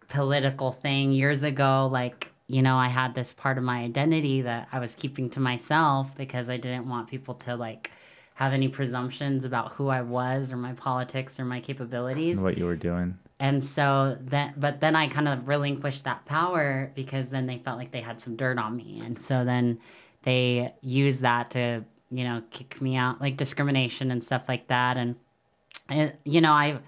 political 0.07 0.71
thing 0.71 1.11
years 1.11 1.41
ago. 1.41 1.89
Like 1.91 2.29
you 2.53 2.61
know 2.61 2.77
i 2.77 2.87
had 2.87 3.15
this 3.15 3.33
part 3.33 3.57
of 3.57 3.63
my 3.63 3.79
identity 3.83 4.41
that 4.41 4.67
i 4.71 4.79
was 4.79 4.95
keeping 4.95 5.29
to 5.29 5.39
myself 5.39 6.15
because 6.15 6.49
i 6.49 6.57
didn't 6.57 6.87
want 6.87 7.07
people 7.07 7.33
to 7.33 7.55
like 7.55 7.91
have 8.35 8.53
any 8.53 8.67
presumptions 8.67 9.45
about 9.45 9.71
who 9.73 9.89
i 9.89 10.01
was 10.01 10.51
or 10.51 10.57
my 10.57 10.73
politics 10.73 11.39
or 11.39 11.45
my 11.45 11.59
capabilities. 11.59 12.41
What 12.41 12.57
you 12.57 12.65
were 12.65 12.75
doing? 12.75 13.17
and 13.39 13.63
so 13.63 14.17
that 14.21 14.57
but 14.59 14.79
then 14.79 14.95
i 14.95 15.07
kind 15.07 15.27
of 15.27 15.47
relinquished 15.47 16.05
that 16.05 16.23
power 16.25 16.91
because 16.95 17.29
then 17.29 17.45
they 17.45 17.57
felt 17.57 17.77
like 17.77 17.91
they 17.91 18.01
had 18.01 18.21
some 18.21 18.35
dirt 18.35 18.57
on 18.57 18.75
me. 18.75 19.01
And 19.03 19.19
so 19.19 19.43
then 19.43 19.79
they 20.23 20.73
used 20.81 21.21
that 21.21 21.51
to 21.51 21.83
you 22.09 22.23
know 22.23 22.41
kick 22.51 22.81
me 22.81 22.95
out 22.95 23.19
like 23.19 23.35
discrimination 23.35 24.11
and 24.11 24.23
stuff 24.23 24.47
like 24.47 24.67
that. 24.67 24.97
And 24.97 25.15
it, 25.89 26.17
you 26.23 26.39
know 26.39 26.53
i 26.53 26.79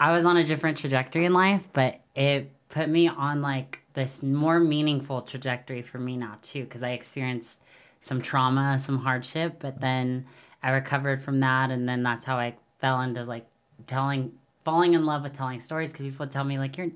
i 0.00 0.12
was 0.12 0.24
on 0.24 0.36
a 0.38 0.44
different 0.44 0.78
trajectory 0.78 1.26
in 1.26 1.34
life 1.34 1.68
but 1.74 2.00
it 2.14 2.50
put 2.70 2.88
me 2.88 3.08
on 3.08 3.42
like 3.42 3.82
this 3.98 4.22
more 4.22 4.60
meaningful 4.60 5.22
trajectory 5.22 5.82
for 5.82 5.98
me 5.98 6.16
now 6.16 6.36
too 6.42 6.64
because 6.64 6.82
i 6.82 6.90
experienced 6.90 7.60
some 8.00 8.22
trauma 8.22 8.78
some 8.78 8.98
hardship 8.98 9.56
but 9.58 9.80
then 9.80 10.24
i 10.62 10.70
recovered 10.70 11.20
from 11.20 11.40
that 11.40 11.70
and 11.70 11.88
then 11.88 12.02
that's 12.02 12.24
how 12.24 12.36
i 12.36 12.54
fell 12.80 13.00
into 13.00 13.24
like 13.24 13.46
telling 13.86 14.32
falling 14.64 14.94
in 14.94 15.04
love 15.04 15.22
with 15.22 15.32
telling 15.32 15.58
stories 15.60 15.92
because 15.92 16.06
people 16.06 16.26
tell 16.26 16.44
me 16.44 16.58
like 16.58 16.76
you're 16.76 16.90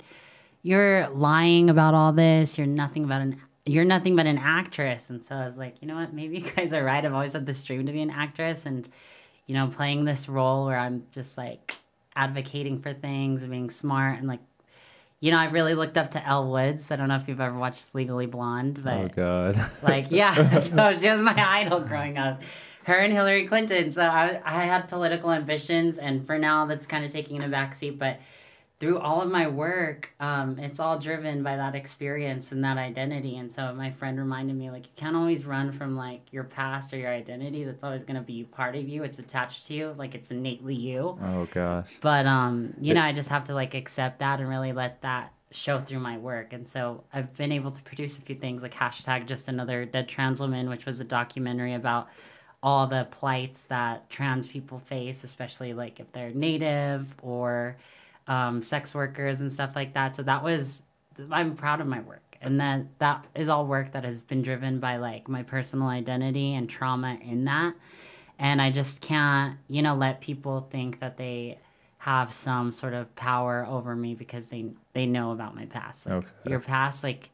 you're 0.63 1.09
lying 1.09 1.71
about 1.71 1.95
all 1.95 2.13
this. 2.13 2.57
You're 2.57 2.67
nothing 2.67 3.05
about 3.05 3.21
an 3.21 3.41
you're 3.65 3.85
nothing 3.85 4.17
but 4.17 4.27
an 4.27 4.39
actress. 4.39 5.11
And 5.11 5.25
so 5.25 5.37
i 5.37 5.45
was 5.45 5.59
like 5.59 5.77
you 5.81 5.89
know 5.89 5.97
what? 5.97 6.13
Maybe 6.13 6.39
you 6.39 6.51
guys 6.51 6.73
are 6.73 6.85
right. 6.85 7.05
I've 7.05 7.15
always 7.15 7.33
had 7.33 7.47
this 7.47 7.63
dream 7.65 7.87
to 7.87 7.93
be 7.93 8.03
an 8.03 8.11
actress 8.11 8.67
and 8.67 8.89
you 9.47 9.55
know 9.55 9.69
playing 9.69 10.05
this 10.05 10.29
role 10.29 10.67
where 10.67 10.79
i'm 10.79 11.05
just 11.11 11.37
like 11.37 11.75
advocating 12.15 12.81
for 12.81 12.93
things 12.95 13.43
and 13.43 13.51
being 13.51 13.71
smart 13.71 14.19
and 14.19 14.29
like 14.29 14.41
you 15.23 15.31
know 15.31 15.39
i 15.39 15.45
really 15.47 15.75
looked 15.75 15.97
up 15.97 16.11
to 16.11 16.29
elle 16.29 16.51
woods. 16.51 16.91
I 16.91 16.97
don't 16.97 17.09
know 17.09 17.15
if 17.15 17.29
you've 17.29 17.41
ever 17.41 17.57
watched 17.57 17.95
legally 17.95 18.27
blonde 18.27 18.83
but 18.83 18.95
Oh 18.95 19.09
god. 19.15 19.71
like 19.83 20.07
yeah. 20.11 20.35
So 20.61 20.99
she 20.99 21.09
was 21.09 21.23
my 21.23 21.35
idol 21.61 21.81
growing 21.81 22.19
up. 22.19 22.43
Her 22.85 22.97
and 22.97 23.13
hillary 23.13 23.47
clinton. 23.47 23.93
So 23.93 24.03
i, 24.03 24.41
I 24.45 24.65
had 24.65 24.89
political 24.89 25.31
ambitions 25.31 25.97
and 25.97 26.27
for 26.27 26.39
now 26.39 26.67
that's 26.67 26.87
kind 26.87 27.05
of 27.05 27.13
taking 27.13 27.43
a 27.43 27.47
backseat 27.47 27.99
but 27.99 28.19
through 28.83 28.99
all 28.99 29.21
of 29.23 29.31
my 29.31 29.47
work, 29.47 30.13
um, 30.19 30.59
it's 30.59 30.81
all 30.81 30.99
driven 30.99 31.45
by 31.45 31.55
that 31.55 31.77
experience 31.77 32.51
and 32.51 32.65
that 32.65 32.79
identity. 32.79 33.37
And 33.37 33.51
so 33.53 33.73
my 33.73 33.93
friend 33.93 34.19
reminded 34.19 34.57
me, 34.57 34.73
like, 34.73 34.87
you 34.87 34.93
can't 34.97 35.15
always 35.15 35.47
run 35.47 35.71
from 35.71 35.95
like 35.97 36.23
your 36.33 36.43
past 36.43 36.93
or 36.93 36.97
your 36.97 37.13
identity. 37.13 37.63
That's 37.63 37.85
always 37.85 38.03
going 38.03 38.17
to 38.17 38.23
be 38.23 38.43
part 38.43 38.75
of 38.75 38.89
you. 38.89 39.05
It's 39.05 39.21
attached 39.21 39.69
to 39.69 39.75
you, 39.75 39.95
like 39.97 40.17
it's 40.17 40.33
innately 40.33 40.75
you. 40.75 41.17
Oh 41.23 41.47
gosh. 41.53 41.97
But 42.01 42.27
um, 42.27 42.75
you 42.81 42.93
know, 42.93 43.03
I 43.03 43.13
just 43.13 43.29
have 43.29 43.45
to 43.45 43.55
like 43.55 43.75
accept 43.75 44.19
that 44.19 44.41
and 44.41 44.49
really 44.49 44.73
let 44.73 45.01
that 45.03 45.33
show 45.53 45.79
through 45.79 46.01
my 46.01 46.19
work. 46.19 46.53
And 46.53 46.67
so 46.69 47.05
I've 47.13 47.33
been 47.37 47.53
able 47.53 47.71
to 47.71 47.83
produce 47.83 48.19
a 48.19 48.23
few 48.23 48.35
things 48.35 48.65
like 48.65 48.75
hashtag 48.75 49.27
just 49.27 49.47
another 49.47 49.85
dead 49.85 50.09
trans 50.09 50.41
woman, 50.41 50.69
which 50.69 50.87
was 50.87 50.99
a 50.99 51.05
documentary 51.05 51.75
about 51.75 52.09
all 52.65 52.89
the 52.89 53.07
plights 53.13 53.63
that 53.69 54.11
trans 54.11 54.49
people 54.49 54.81
face, 54.81 55.23
especially 55.23 55.73
like 55.73 56.01
if 56.01 56.11
they're 56.11 56.33
native 56.33 57.15
or 57.23 57.77
um, 58.27 58.63
sex 58.63 58.95
workers 58.95 59.41
and 59.41 59.53
stuff 59.53 59.73
like 59.75 59.95
that. 59.95 60.15
So 60.17 60.23
that 60.23 60.43
was 60.43 60.85
I'm 61.31 61.57
proud 61.57 61.81
of 61.81 61.87
my 61.87 62.01
work, 62.01 62.37
and 62.41 62.61
that 62.61 62.87
that 62.99 63.27
is 63.35 63.49
all 63.49 63.67
work 63.67 63.93
that 63.93 64.05
has 64.05 64.21
been 64.21 64.43
driven 64.43 64.81
by 64.81 64.97
like 64.97 65.29
my 65.29 65.43
personal 65.43 65.89
identity 65.89 66.55
and 66.55 66.69
trauma 66.69 67.19
in 67.23 67.45
that. 67.45 67.75
And 68.39 68.61
I 68.61 68.71
just 68.71 69.01
can't, 69.01 69.59
you 69.69 69.83
know, 69.83 69.95
let 69.95 70.21
people 70.21 70.67
think 70.71 71.01
that 71.01 71.17
they 71.17 71.59
have 71.99 72.33
some 72.33 72.73
sort 72.73 72.95
of 72.95 73.15
power 73.15 73.65
over 73.69 73.95
me 73.95 74.15
because 74.15 74.47
they 74.49 74.67
they 74.93 75.07
know 75.07 75.31
about 75.33 75.55
my 75.55 75.67
past. 75.67 76.07
Like, 76.07 76.15
Okay. 76.17 76.29
Your 76.47 76.61
past, 76.61 77.05
like, 77.05 77.31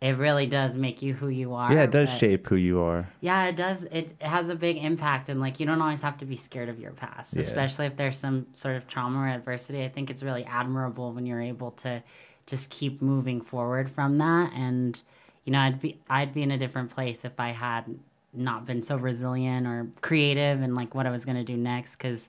it 0.00 0.16
really 0.16 0.46
does 0.46 0.76
make 0.76 1.02
you 1.02 1.12
who 1.12 1.28
you 1.28 1.52
are. 1.54 1.72
Yeah, 1.72 1.82
it 1.82 1.90
does 1.90 2.08
shape 2.10 2.46
who 2.48 2.56
you 2.56 2.80
are. 2.80 3.06
yeah, 3.20 3.44
it 3.46 3.56
does. 3.56 3.84
It 3.84 4.14
has 4.22 4.48
a 4.48 4.54
big 4.54 4.78
impact, 4.78 5.28
and 5.28 5.40
like 5.40 5.60
you 5.60 5.66
don't 5.66 5.82
always 5.82 6.02
have 6.02 6.16
to 6.18 6.24
be 6.24 6.36
scared 6.36 6.68
of 6.70 6.78
your 6.80 6.92
past, 6.92 7.34
Yeah. 7.36 7.42
especially 7.42 7.86
if 7.86 7.96
there's 7.96 8.16
some 8.18 8.46
sort 8.54 8.76
of 8.76 8.86
trauma 8.88 9.20
or 9.20 9.28
adversity. 9.28 9.84
I 9.84 9.88
think 9.88 10.08
it's 10.10 10.22
really 10.22 10.44
admirable 10.44 11.12
when 11.12 11.26
you're 11.26 11.42
able 11.42 11.72
to 11.72 12.02
just 12.46 12.70
keep 12.70 13.02
moving 13.02 13.40
forward 13.42 13.90
from 13.90 14.18
that. 14.18 14.52
And 14.54 14.98
you 15.44 15.52
know, 15.52 15.60
I'd 15.60 15.80
be 15.80 15.98
I'd 16.08 16.32
be 16.32 16.42
in 16.42 16.50
a 16.50 16.58
different 16.58 16.90
place 16.90 17.24
if 17.24 17.38
I 17.38 17.50
had 17.50 17.84
not 18.32 18.64
been 18.64 18.82
so 18.82 18.96
resilient 18.96 19.66
or 19.66 19.88
creative 20.00 20.62
and 20.62 20.74
like 20.74 20.94
what 20.94 21.06
I 21.06 21.10
was 21.10 21.24
gonna 21.24 21.44
do 21.44 21.56
next. 21.56 21.96
Because 21.96 22.28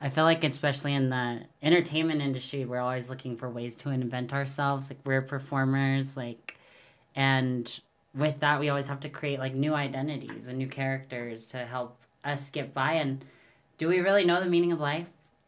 I 0.00 0.10
feel 0.10 0.24
like, 0.24 0.44
especially 0.44 0.94
in 0.94 1.10
the 1.10 1.40
entertainment 1.62 2.22
industry, 2.22 2.64
we're 2.64 2.78
always 2.80 3.10
looking 3.10 3.36
for 3.36 3.50
ways 3.50 3.74
to 3.76 3.90
invent 3.90 4.32
ourselves. 4.32 4.90
Like 4.90 4.98
we're 5.04 5.22
performers, 5.22 6.16
like 6.16 6.56
and 7.14 7.80
with 8.14 8.40
that 8.40 8.58
we 8.58 8.68
always 8.68 8.88
have 8.88 9.00
to 9.00 9.08
create 9.08 9.38
like 9.38 9.54
new 9.54 9.74
identities 9.74 10.48
and 10.48 10.58
new 10.58 10.66
characters 10.66 11.46
to 11.48 11.64
help 11.64 12.00
us 12.24 12.50
get 12.50 12.74
by. 12.74 12.94
And 12.94 13.24
do 13.78 13.88
we 13.88 14.00
really 14.00 14.24
know 14.24 14.40
the 14.40 14.48
meaning 14.48 14.72
of 14.72 14.80
life? 14.80 15.06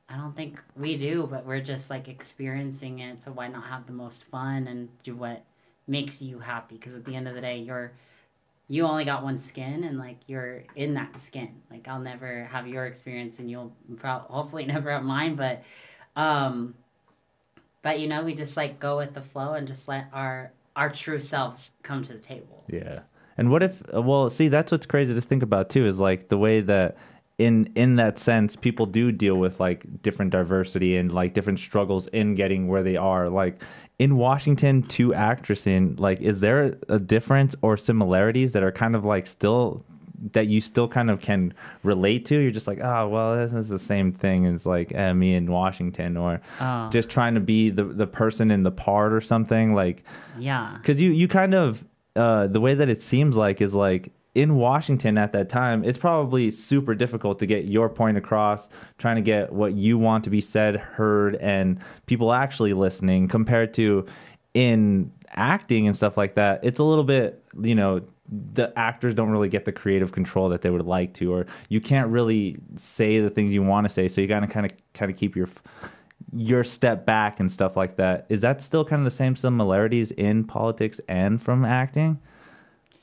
I 0.09 0.17
don't 0.17 0.37
think 0.37 0.61
we 0.77 0.97
do 0.97 1.27
but 1.31 1.47
we're 1.47 1.61
just 1.61 1.91
like 1.91 2.09
experiencing 2.09 3.01
it. 3.01 3.23
So 3.23 3.33
why 3.33 3.49
not 3.49 3.65
have 3.65 3.87
the 3.87 3.93
most 3.93 4.25
fun 4.25 4.69
and 4.69 4.89
do 5.03 5.17
what 5.17 5.45
makes 5.87 6.23
you 6.23 6.39
happy? 6.39 6.77
Because 6.77 6.95
at 6.95 7.05
the 7.05 7.17
end 7.17 7.29
of 7.29 7.35
the 7.35 7.41
day 7.41 7.59
you're 7.59 7.93
you 8.69 8.85
only 8.85 9.05
got 9.05 9.23
one 9.23 9.39
skin 9.39 9.85
and 9.85 9.99
like 9.99 10.19
you're 10.27 10.65
in 10.77 10.95
that 10.95 11.19
skin. 11.19 11.63
Like 11.71 11.89
i'll 11.89 12.01
never 12.01 12.45
have 12.45 12.69
your 12.69 12.87
experience 12.87 13.39
and 13.39 13.51
you'll 13.51 13.73
pro- 13.97 14.21
hopefully 14.21 14.65
never 14.67 14.91
have 14.93 15.03
mine 15.03 15.35
but 15.35 15.63
um 16.15 16.75
but 17.83 17.99
you 17.99 18.07
know 18.07 18.23
we 18.23 18.35
just 18.35 18.57
like 18.57 18.79
go 18.79 18.99
with 18.99 19.15
the 19.15 19.23
flow 19.23 19.55
and 19.55 19.67
just 19.67 19.89
let 19.89 20.09
our 20.13 20.53
our 20.77 20.91
true 20.91 21.21
selves 21.21 21.73
come 21.83 22.03
to 22.03 22.13
the 22.13 22.19
table 22.19 22.65
Yeah. 22.69 23.01
And 23.39 23.51
what 23.51 23.63
if 23.63 23.83
uh, 23.95 24.03
well, 24.03 24.29
see 24.31 24.49
that's 24.49 24.71
what's 24.71 24.87
crazy 24.87 25.15
to 25.15 25.21
think 25.21 25.43
about 25.43 25.71
too 25.71 25.87
is 25.87 25.99
like 25.99 26.29
the 26.29 26.39
way 26.39 26.61
that 26.61 26.97
in 27.39 27.71
in 27.75 27.97
that 27.97 28.19
sense 28.19 28.57
people 28.57 28.87
do 28.87 29.11
deal 29.11 29.37
with 29.37 29.59
like 29.59 30.03
different 30.03 30.31
diversity 30.31 30.97
and 30.97 31.13
like 31.13 31.33
different 31.35 31.59
struggles 31.59 32.07
in 32.09 32.35
getting 32.35 32.69
where 32.69 32.83
they 32.83 32.97
are. 32.97 33.29
Like 33.29 33.63
in 33.99 34.17
Washington 34.17 34.83
to 34.85 35.11
actressing, 35.11 35.99
like 35.99 36.21
is 36.21 36.41
there 36.41 36.77
a 36.89 36.99
difference 36.99 37.57
or 37.63 37.77
similarities 37.77 38.53
that 38.53 38.63
are 38.63 38.73
kind 38.73 38.95
of 38.95 39.05
like 39.05 39.27
still 39.27 39.85
that 40.33 40.47
you 40.47 40.61
still 40.61 40.87
kind 40.89 41.11
of 41.11 41.21
can 41.21 41.53
relate 41.83 42.25
to? 42.27 42.39
You're 42.39 42.53
just 42.53 42.67
like, 42.69 42.79
oh 42.81 43.09
well, 43.09 43.37
this 43.37 43.53
is 43.53 43.69
the 43.69 43.79
same 43.79 44.13
thing 44.13 44.47
as 44.47 44.65
like 44.65 44.93
eh, 44.95 45.13
me 45.13 45.35
in 45.35 45.51
Washington, 45.51 46.17
or 46.17 46.41
Oh. 46.61 46.89
just 46.91 47.09
trying 47.11 47.35
to 47.35 47.41
be 47.41 47.71
the 47.71 47.85
the 47.85 48.07
person 48.07 48.51
in 48.51 48.63
the 48.63 48.71
part 48.71 49.13
or 49.13 49.21
something. 49.21 49.75
Like 49.75 50.05
yeah 50.39 50.77
because 50.79 51.01
you 51.01 51.11
you 51.11 51.29
kind 51.29 51.55
of 51.55 51.85
uh, 52.15 52.47
the 52.47 52.61
way 52.61 52.75
that 52.75 52.89
it 52.89 53.01
seems 53.03 53.37
like 53.37 53.61
is 53.61 53.75
like 53.75 54.13
in 54.35 54.55
Washington 54.57 55.19
at 55.19 55.33
that 55.33 55.49
time, 55.51 55.85
it's 55.85 55.99
probably 55.99 56.51
super 56.51 56.95
difficult 56.95 57.39
to 57.39 57.45
get 57.47 57.67
your 57.67 57.91
point 57.91 58.17
across, 58.17 58.69
trying 58.97 59.17
to 59.17 59.23
get 59.23 59.53
what 59.53 59.75
you 59.75 59.99
want 59.99 60.25
to 60.25 60.31
be 60.31 60.41
said, 60.41 60.77
heard, 60.77 61.37
and 61.37 61.79
people 62.07 62.33
actually 62.33 62.73
listening 62.73 63.29
compared 63.29 63.75
to 63.75 64.07
in 64.55 65.11
acting 65.35 65.87
and 65.87 65.97
stuff 65.97 66.17
like 66.17 66.35
that. 66.35 66.61
It's 66.63 66.79
a 66.79 66.85
little 66.85 67.05
bit, 67.05 67.45
you 67.61 67.75
know, 67.75 68.03
the 68.55 68.73
actors 68.79 69.15
don't 69.15 69.31
really 69.31 69.49
get 69.49 69.65
the 69.65 69.73
creative 69.73 70.13
control 70.13 70.49
that 70.49 70.63
they 70.63 70.71
would 70.71 70.87
like 70.87 71.13
to, 71.15 71.33
or 71.33 71.47
you 71.69 71.81
can't 71.81 72.09
really 72.09 72.57
say 72.77 73.21
the 73.21 73.31
things 73.31 73.53
you 73.53 73.63
want 73.63 73.85
to 73.87 73.89
say. 73.89 74.09
So 74.09 74.21
you 74.21 74.27
gotta 74.27 74.47
kind 74.47 74.65
of 74.65 74.73
kind 74.95 75.11
of 75.11 75.17
keep 75.17 75.37
your 75.37 75.49
your 76.35 76.65
step 76.65 77.05
back 77.05 77.41
and 77.41 77.53
stuff 77.53 77.77
like 77.77 77.97
that. 77.97 78.27
Is 78.29 78.41
that 78.41 78.63
still 78.63 78.85
kind 78.85 79.01
of 79.01 79.05
the 79.05 79.11
same 79.11 79.37
similarities 79.37 80.13
in 80.13 80.45
politics 80.45 81.01
and 81.09 81.43
from 81.43 81.65
acting? 81.65 82.19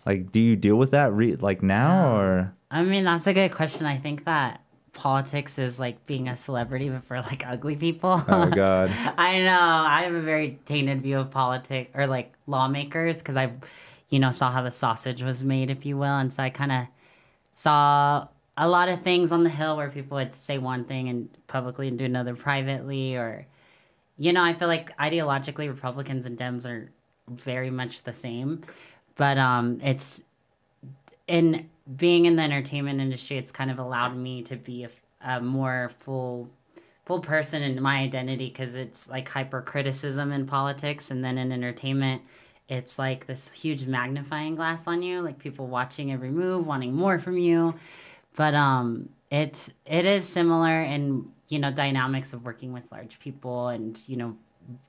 Like, 0.06 0.32
do 0.32 0.40
you 0.40 0.56
deal 0.56 0.78
with 0.78 0.92
that 0.92 1.14
re- 1.14 1.36
like 1.36 1.62
now 1.62 2.16
or? 2.16 2.56
i 2.72 2.84
mean 2.84 3.04
that's 3.04 3.28
a 3.28 3.34
good 3.34 3.52
question 3.52 3.86
i 3.86 3.98
think 3.98 4.26
that 4.26 4.62
politics 5.00 5.58
is 5.58 5.80
like 5.80 6.06
being 6.06 6.28
a 6.28 6.36
celebrity 6.36 6.90
but 6.90 7.04
for 7.04 7.22
like 7.22 7.48
ugly 7.48 7.76
people 7.76 8.22
Oh 8.28 8.50
God! 8.56 8.92
I 9.18 9.40
know. 9.40 9.60
I 9.60 10.04
have 10.04 10.14
a 10.14 10.22
very 10.22 10.60
tainted 10.66 11.02
view 11.02 11.20
of 11.20 11.32
politics 11.32 11.92
or 11.94 12.08
like 12.08 12.34
lawmakers 12.48 13.18
because 13.18 13.38
I, 13.38 13.54
you 14.10 14.20
know, 14.20 14.32
saw 14.32 14.52
how 14.52 14.62
the 14.62 14.72
sausage 14.72 15.24
was 15.24 15.44
made, 15.44 15.70
if 15.70 15.86
you 15.86 15.98
will, 15.98 16.18
and 16.18 16.34
so 16.34 16.44
I 16.44 16.50
kind 16.50 16.72
of 16.72 16.88
saw 17.54 18.28
a 18.58 18.68
lot 18.68 18.90
of 18.90 19.02
things 19.02 19.32
on 19.32 19.44
the 19.44 19.50
hill 19.50 19.78
where 19.78 19.90
people 19.90 20.16
would 20.16 20.34
say 20.34 20.58
one 20.58 20.84
thing 20.86 21.10
and 21.10 21.30
publicly 21.48 21.88
and 21.88 21.98
do 21.98 22.06
another 22.06 22.36
privately, 22.36 23.16
or, 23.16 23.46
you 24.18 24.34
know, 24.34 24.44
I 24.44 24.54
feel 24.54 24.68
like 24.68 24.96
ideologically 24.98 25.68
Republicans 25.68 26.26
and 26.26 26.38
Dems 26.38 26.66
are 26.66 26.92
very 27.30 27.70
much 27.70 28.04
the 28.04 28.14
same, 28.14 28.64
but 29.16 29.38
um, 29.38 29.80
it's 29.82 30.24
in 31.30 31.70
being 31.96 32.26
in 32.26 32.36
the 32.36 32.44
entertainment 32.44 33.00
industry, 33.00 33.38
it's 33.38 33.52
kind 33.52 33.72
of 33.72 33.80
allowed 33.80 34.18
me 34.18 34.44
to 34.44 34.58
be 34.58 34.84
a, 34.84 34.90
a 35.22 35.40
more 35.40 35.92
full 36.00 36.50
full 37.06 37.20
person 37.20 37.64
in 37.64 37.82
my 37.82 38.00
identity 38.00 38.50
because 38.50 38.76
it's 38.76 39.10
like 39.10 39.28
hyper 39.28 39.64
criticism 39.64 40.32
in 40.32 40.46
politics 40.46 41.10
and 41.10 41.24
then 41.24 41.40
in 41.40 41.52
entertainment 41.52 42.22
it's 42.68 43.00
like 43.00 43.26
this 43.26 43.50
huge 43.50 43.86
magnifying 43.86 44.54
glass 44.54 44.86
on 44.86 45.02
you 45.02 45.20
like 45.20 45.40
people 45.40 45.66
watching 45.66 46.12
every 46.12 46.30
move 46.30 46.68
wanting 46.68 46.94
more 46.94 47.18
from 47.18 47.38
you. 47.38 47.74
But 48.36 48.54
um 48.54 49.10
it's 49.32 49.72
it 49.86 50.06
is 50.06 50.28
similar 50.28 50.82
in 50.82 51.32
you 51.48 51.60
know 51.60 51.72
dynamics 51.72 52.34
of 52.34 52.46
working 52.46 52.74
with 52.74 52.84
large 52.92 53.20
people 53.20 53.70
and 53.70 54.00
you 54.08 54.18
know 54.18 54.38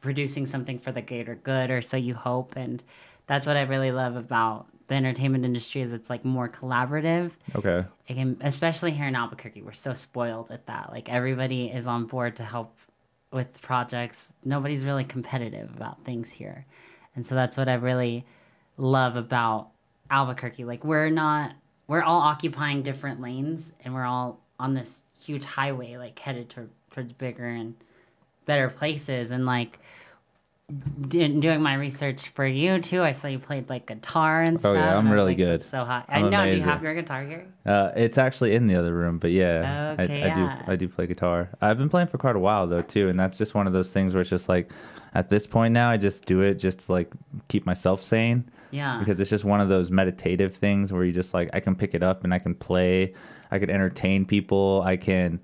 producing 0.00 0.44
something 0.44 0.78
for 0.78 0.92
the 0.92 1.00
greater 1.02 1.36
good 1.36 1.70
or 1.70 1.80
so 1.80 1.96
you 1.96 2.14
hope 2.14 2.54
and 2.56 2.82
that's 3.26 3.46
what 3.46 3.56
i 3.56 3.62
really 3.62 3.92
love 3.92 4.16
about 4.16 4.66
the 4.90 4.96
entertainment 4.96 5.44
industry 5.44 5.80
is 5.82 5.92
it's 5.92 6.10
like 6.10 6.24
more 6.24 6.48
collaborative 6.48 7.30
Okay. 7.54 7.84
it 8.08 8.14
can, 8.14 8.36
especially 8.40 8.90
here 8.90 9.06
in 9.06 9.14
Albuquerque, 9.14 9.62
we're 9.62 9.72
so 9.72 9.94
spoiled 9.94 10.50
at 10.50 10.66
that. 10.66 10.90
Like 10.90 11.08
everybody 11.08 11.66
is 11.68 11.86
on 11.86 12.06
board 12.06 12.34
to 12.36 12.44
help 12.44 12.76
with 13.32 13.62
projects. 13.62 14.32
Nobody's 14.44 14.82
really 14.84 15.04
competitive 15.04 15.70
about 15.76 16.04
things 16.04 16.28
here, 16.30 16.66
and 17.14 17.24
so 17.24 17.36
that's 17.36 17.56
what 17.56 17.68
I 17.68 17.74
really 17.74 18.26
love 18.76 19.14
about 19.14 19.68
Albuquerque. 20.10 20.64
Like 20.64 20.82
we're 20.84 21.08
not, 21.08 21.52
we're 21.86 22.02
all 22.02 22.20
occupying 22.20 22.82
different 22.82 23.20
lanes, 23.20 23.72
and 23.84 23.94
we're 23.94 24.04
all 24.04 24.40
on 24.58 24.74
this 24.74 25.04
huge 25.24 25.44
highway, 25.44 25.98
like 25.98 26.18
headed 26.18 26.50
to, 26.50 26.68
towards 26.90 27.12
bigger 27.12 27.46
and 27.46 27.76
better 28.44 28.68
places. 28.68 29.30
And 29.30 29.46
like 29.46 29.78
doing 31.08 31.60
my 31.60 31.74
research 31.74 32.28
for 32.28 32.46
you 32.46 32.80
too, 32.80 33.02
I 33.02 33.12
saw 33.12 33.28
you 33.28 33.38
played 33.38 33.68
like 33.68 33.86
guitar 33.86 34.42
and 34.42 34.56
Oh, 34.56 34.58
stuff. 34.60 34.74
yeah, 34.76 34.96
I'm 34.96 35.08
I 35.08 35.12
really 35.12 35.28
like, 35.32 35.36
good. 35.36 35.62
So 35.62 35.84
hot. 35.84 36.06
I 36.08 36.18
I'm 36.20 36.30
know. 36.30 36.44
Do 36.44 36.52
you 36.56 36.62
have 36.62 36.82
your 36.82 36.94
guitar 36.94 37.24
here? 37.24 37.46
Uh, 37.66 37.90
it's 37.96 38.18
actually 38.18 38.54
in 38.54 38.66
the 38.66 38.76
other 38.76 38.94
room, 38.94 39.18
but 39.18 39.30
yeah, 39.32 39.96
Okay, 39.98 40.22
I, 40.22 40.30
I 40.30 40.34
do 40.34 40.72
I 40.72 40.76
do 40.76 40.88
play 40.88 41.06
guitar. 41.06 41.48
I've 41.60 41.78
been 41.78 41.88
playing 41.90 42.08
for 42.08 42.18
quite 42.18 42.36
a 42.36 42.40
while 42.40 42.66
though 42.66 42.82
too, 42.82 43.08
and 43.08 43.18
that's 43.18 43.36
just 43.38 43.54
one 43.54 43.66
of 43.66 43.72
those 43.72 43.90
things 43.90 44.14
where 44.14 44.20
it's 44.20 44.30
just 44.30 44.48
like, 44.48 44.70
at 45.14 45.28
this 45.30 45.46
point 45.46 45.74
now, 45.74 45.90
I 45.90 45.96
just 45.96 46.24
do 46.26 46.40
it 46.42 46.54
just 46.54 46.80
to 46.86 46.92
like 46.92 47.12
keep 47.48 47.66
myself 47.66 48.02
sane. 48.02 48.50
Yeah. 48.72 49.00
because 49.00 49.18
it's 49.18 49.30
just 49.30 49.44
one 49.44 49.60
of 49.60 49.68
those 49.68 49.90
meditative 49.90 50.54
things 50.54 50.92
where 50.92 51.02
you 51.04 51.10
just 51.10 51.34
like 51.34 51.50
I 51.52 51.58
can 51.58 51.74
pick 51.74 51.92
it 51.92 52.04
up 52.04 52.22
and 52.22 52.32
I 52.32 52.38
can 52.38 52.54
play, 52.54 53.14
I 53.50 53.58
can 53.58 53.68
entertain 53.68 54.24
people, 54.24 54.82
I 54.86 54.96
can 54.96 55.40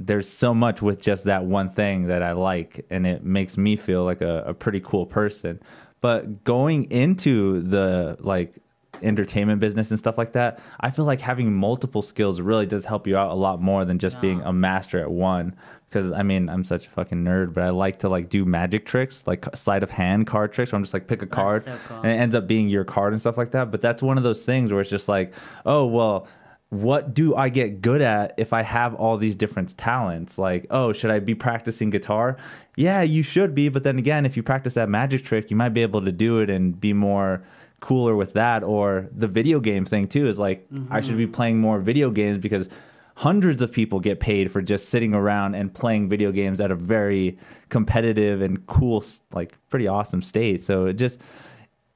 there's 0.00 0.28
so 0.28 0.54
much 0.54 0.80
with 0.80 1.00
just 1.00 1.24
that 1.24 1.44
one 1.44 1.70
thing 1.70 2.06
that 2.06 2.22
I 2.22 2.32
like 2.32 2.86
and 2.88 3.04
it 3.06 3.24
makes 3.24 3.58
me 3.58 3.76
feel 3.76 4.04
like 4.04 4.20
a, 4.20 4.44
a 4.46 4.54
pretty 4.54 4.80
cool 4.80 5.04
person. 5.04 5.60
But 6.00 6.44
going 6.44 6.84
into 6.92 7.62
the 7.62 8.16
like 8.20 8.54
entertainment 9.02 9.60
business 9.60 9.90
and 9.90 9.98
stuff 9.98 10.16
like 10.16 10.32
that, 10.32 10.60
I 10.80 10.90
feel 10.90 11.04
like 11.04 11.20
having 11.20 11.52
multiple 11.52 12.02
skills 12.02 12.40
really 12.40 12.66
does 12.66 12.84
help 12.84 13.08
you 13.08 13.16
out 13.16 13.32
a 13.32 13.34
lot 13.34 13.60
more 13.60 13.84
than 13.84 13.98
just 13.98 14.20
being 14.20 14.40
a 14.42 14.52
master 14.52 15.00
at 15.00 15.10
one. 15.10 15.56
Because 15.88 16.12
I 16.12 16.22
mean, 16.22 16.48
I'm 16.48 16.62
such 16.62 16.86
a 16.86 16.90
fucking 16.90 17.24
nerd, 17.24 17.52
but 17.54 17.64
I 17.64 17.70
like 17.70 18.00
to 18.00 18.08
like 18.08 18.28
do 18.28 18.44
magic 18.44 18.86
tricks, 18.86 19.24
like 19.26 19.46
sleight 19.56 19.82
of 19.82 19.90
hand 19.90 20.28
card 20.28 20.52
tricks. 20.52 20.70
Where 20.70 20.76
I'm 20.76 20.84
just 20.84 20.94
like 20.94 21.08
pick 21.08 21.22
a 21.22 21.26
card, 21.26 21.64
so 21.64 21.76
cool. 21.88 21.96
and 22.02 22.12
it 22.12 22.16
ends 22.16 22.34
up 22.34 22.46
being 22.46 22.68
your 22.68 22.84
card 22.84 23.14
and 23.14 23.20
stuff 23.20 23.38
like 23.38 23.52
that. 23.52 23.70
But 23.72 23.80
that's 23.80 24.02
one 24.02 24.18
of 24.18 24.22
those 24.22 24.44
things 24.44 24.70
where 24.70 24.82
it's 24.82 24.90
just 24.90 25.08
like, 25.08 25.32
oh 25.64 25.86
well, 25.86 26.28
what 26.70 27.14
do 27.14 27.34
I 27.34 27.48
get 27.48 27.80
good 27.80 28.02
at 28.02 28.34
if 28.36 28.52
I 28.52 28.62
have 28.62 28.94
all 28.94 29.16
these 29.16 29.34
different 29.34 29.76
talents? 29.78 30.38
Like, 30.38 30.66
oh, 30.70 30.92
should 30.92 31.10
I 31.10 31.18
be 31.18 31.34
practicing 31.34 31.88
guitar? 31.88 32.36
Yeah, 32.76 33.00
you 33.02 33.22
should 33.22 33.54
be. 33.54 33.70
But 33.70 33.84
then 33.84 33.98
again, 33.98 34.26
if 34.26 34.36
you 34.36 34.42
practice 34.42 34.74
that 34.74 34.88
magic 34.88 35.24
trick, 35.24 35.50
you 35.50 35.56
might 35.56 35.70
be 35.70 35.82
able 35.82 36.02
to 36.02 36.12
do 36.12 36.40
it 36.40 36.50
and 36.50 36.78
be 36.78 36.92
more 36.92 37.42
cooler 37.80 38.14
with 38.16 38.34
that. 38.34 38.62
Or 38.62 39.08
the 39.12 39.28
video 39.28 39.60
game 39.60 39.86
thing 39.86 40.08
too 40.08 40.28
is 40.28 40.38
like, 40.38 40.66
I 40.90 41.00
should 41.00 41.16
be 41.16 41.24
mm-hmm. 41.24 41.32
playing 41.32 41.58
more 41.58 41.80
video 41.80 42.10
games 42.10 42.38
because 42.38 42.68
hundreds 43.14 43.62
of 43.62 43.72
people 43.72 43.98
get 43.98 44.20
paid 44.20 44.52
for 44.52 44.60
just 44.60 44.90
sitting 44.90 45.14
around 45.14 45.54
and 45.54 45.72
playing 45.72 46.08
video 46.08 46.30
games 46.32 46.60
at 46.60 46.70
a 46.70 46.74
very 46.74 47.38
competitive 47.70 48.42
and 48.42 48.64
cool, 48.66 49.02
like 49.32 49.56
pretty 49.70 49.88
awesome 49.88 50.20
state. 50.20 50.62
So 50.62 50.86
it 50.86 50.94
just, 50.94 51.20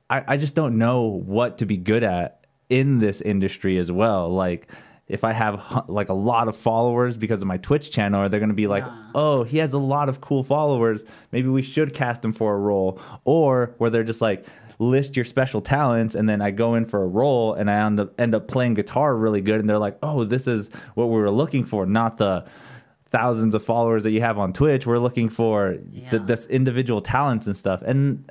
I, 0.09 0.25
I 0.29 0.37
just 0.39 0.55
don't 0.55 0.79
know 0.79 1.03
what 1.03 1.59
to 1.59 1.67
be 1.67 1.77
good 1.77 2.03
at 2.03 2.42
in 2.73 2.99
this 2.99 3.21
industry 3.21 3.77
as 3.79 3.91
well. 3.93 4.29
Like, 4.31 4.69
if 5.09 5.25
I 5.25 5.33
have 5.33 5.85
like 5.89 6.09
a 6.09 6.15
lot 6.15 6.49
of 6.49 6.57
followers 6.57 7.17
because 7.17 7.43
of 7.43 7.49
my 7.49 7.59
Twitch 7.59 7.91
channel, 7.91 8.21
are 8.21 8.29
they 8.29 8.39
going 8.39 8.49
to 8.49 8.55
be 8.55 8.67
like, 8.67 8.85
Yeah. 8.85 9.11
oh, 9.15 9.43
he 9.45 9.59
has 9.59 9.73
a 9.75 9.79
lot 9.79 10.09
of 10.09 10.21
cool 10.21 10.43
followers. 10.43 11.05
Maybe 11.33 11.49
we 11.49 11.63
should 11.63 11.93
cast 11.93 12.25
him 12.25 12.33
for 12.33 12.55
a 12.55 12.59
role. 12.59 12.99
Or 13.25 13.75
where 13.79 13.91
they're 13.91 14.05
just 14.05 14.23
like, 14.23 14.47
list 14.79 15.15
your 15.15 15.25
special 15.25 15.61
talents 15.61 16.15
and 16.15 16.29
then 16.29 16.41
I 16.41 16.51
go 16.51 16.75
in 16.75 16.87
for 16.87 17.03
a 17.03 17.07
role 17.07 17.55
and 17.55 17.71
I 17.71 17.87
end 17.87 18.01
up 18.01 18.21
end 18.21 18.35
up 18.35 18.49
playing 18.49 18.75
guitar 18.75 19.15
really 19.15 19.41
good 19.41 19.61
and 19.61 19.69
they're 19.69 19.79
like, 19.79 19.97
"Oh, 20.03 20.25
this 20.25 20.49
is 20.49 20.71
what 20.95 21.07
we 21.09 21.19
were 21.21 21.31
looking 21.31 21.63
for, 21.63 21.87
not 21.87 22.17
the 22.19 22.45
thousands 23.11 23.55
of 23.55 23.63
followers 23.63 24.03
that 24.05 24.11
you 24.11 24.21
have 24.23 24.39
on 24.39 24.53
Twitch. 24.53 24.87
We're 24.87 24.99
looking 24.99 25.29
for 25.29 25.77
the, 26.11 26.19
this 26.19 26.47
individual 26.47 27.01
talents 27.01 27.47
and 27.47 27.57
stuff." 27.57 27.83
And 27.83 28.29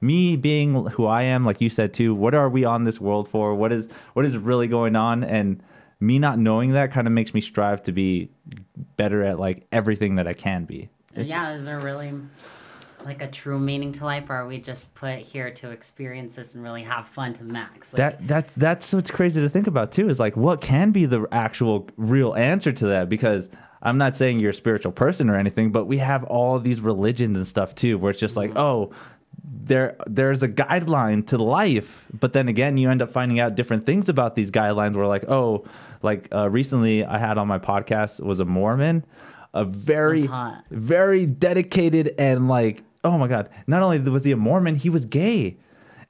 me 0.00 0.36
being 0.36 0.86
who 0.86 1.06
I 1.06 1.22
am, 1.22 1.44
like 1.44 1.60
you 1.60 1.68
said 1.68 1.92
too, 1.92 2.14
what 2.14 2.34
are 2.34 2.48
we 2.48 2.64
on 2.64 2.84
this 2.84 3.00
world 3.00 3.28
for? 3.28 3.54
What 3.54 3.72
is 3.72 3.88
what 4.14 4.24
is 4.24 4.36
really 4.36 4.68
going 4.68 4.96
on? 4.96 5.24
And 5.24 5.62
me 6.00 6.18
not 6.18 6.38
knowing 6.38 6.72
that 6.72 6.92
kind 6.92 7.06
of 7.06 7.12
makes 7.12 7.34
me 7.34 7.40
strive 7.40 7.82
to 7.84 7.92
be 7.92 8.30
better 8.96 9.24
at 9.24 9.38
like 9.38 9.66
everything 9.72 10.16
that 10.16 10.26
I 10.26 10.32
can 10.32 10.64
be. 10.64 10.88
It's 11.14 11.28
yeah, 11.28 11.52
is 11.52 11.64
there 11.64 11.80
really 11.80 12.12
like 13.04 13.22
a 13.22 13.28
true 13.28 13.58
meaning 13.58 13.92
to 13.94 14.04
life, 14.04 14.28
or 14.28 14.34
are 14.34 14.46
we 14.46 14.58
just 14.58 14.92
put 14.94 15.18
here 15.18 15.50
to 15.50 15.70
experience 15.70 16.34
this 16.34 16.54
and 16.54 16.62
really 16.62 16.82
have 16.82 17.06
fun 17.06 17.32
to 17.34 17.44
the 17.44 17.52
max? 17.52 17.92
Like, 17.92 17.98
that 17.98 18.26
that's 18.26 18.54
that's 18.54 18.92
what's 18.92 19.10
crazy 19.10 19.40
to 19.40 19.48
think 19.48 19.66
about 19.66 19.92
too 19.92 20.08
is 20.08 20.20
like 20.20 20.36
what 20.36 20.60
can 20.60 20.90
be 20.90 21.06
the 21.06 21.26
actual 21.32 21.88
real 21.96 22.34
answer 22.34 22.72
to 22.72 22.86
that 22.86 23.08
because 23.08 23.48
i'm 23.82 23.96
not 23.96 24.16
saying 24.16 24.40
you're 24.40 24.50
a 24.50 24.54
spiritual 24.54 24.90
person 24.90 25.30
or 25.30 25.36
anything 25.36 25.70
but 25.70 25.84
we 25.84 25.98
have 25.98 26.24
all 26.24 26.58
these 26.58 26.80
religions 26.80 27.36
and 27.36 27.46
stuff 27.46 27.74
too 27.74 27.96
where 27.96 28.10
it's 28.10 28.18
just 28.18 28.36
like 28.36 28.50
mm-hmm. 28.50 28.58
oh 28.58 28.90
there 29.50 29.96
there's 30.06 30.42
a 30.42 30.48
guideline 30.48 31.26
to 31.26 31.38
life 31.38 32.06
but 32.18 32.32
then 32.32 32.48
again 32.48 32.76
you 32.76 32.90
end 32.90 33.00
up 33.00 33.10
finding 33.10 33.40
out 33.40 33.54
different 33.54 33.86
things 33.86 34.08
about 34.08 34.34
these 34.34 34.50
guidelines 34.50 34.94
where 34.94 35.06
like 35.06 35.24
oh 35.28 35.64
like 36.02 36.28
uh, 36.32 36.48
recently 36.50 37.04
i 37.04 37.18
had 37.18 37.38
on 37.38 37.48
my 37.48 37.58
podcast 37.58 38.20
was 38.20 38.40
a 38.40 38.44
mormon 38.44 39.04
a 39.54 39.64
very 39.64 40.26
very 40.70 41.24
dedicated 41.26 42.14
and 42.18 42.48
like 42.48 42.82
oh 43.04 43.16
my 43.16 43.28
god 43.28 43.48
not 43.66 43.82
only 43.82 43.98
was 43.98 44.24
he 44.24 44.32
a 44.32 44.36
mormon 44.36 44.74
he 44.74 44.90
was 44.90 45.06
gay 45.06 45.56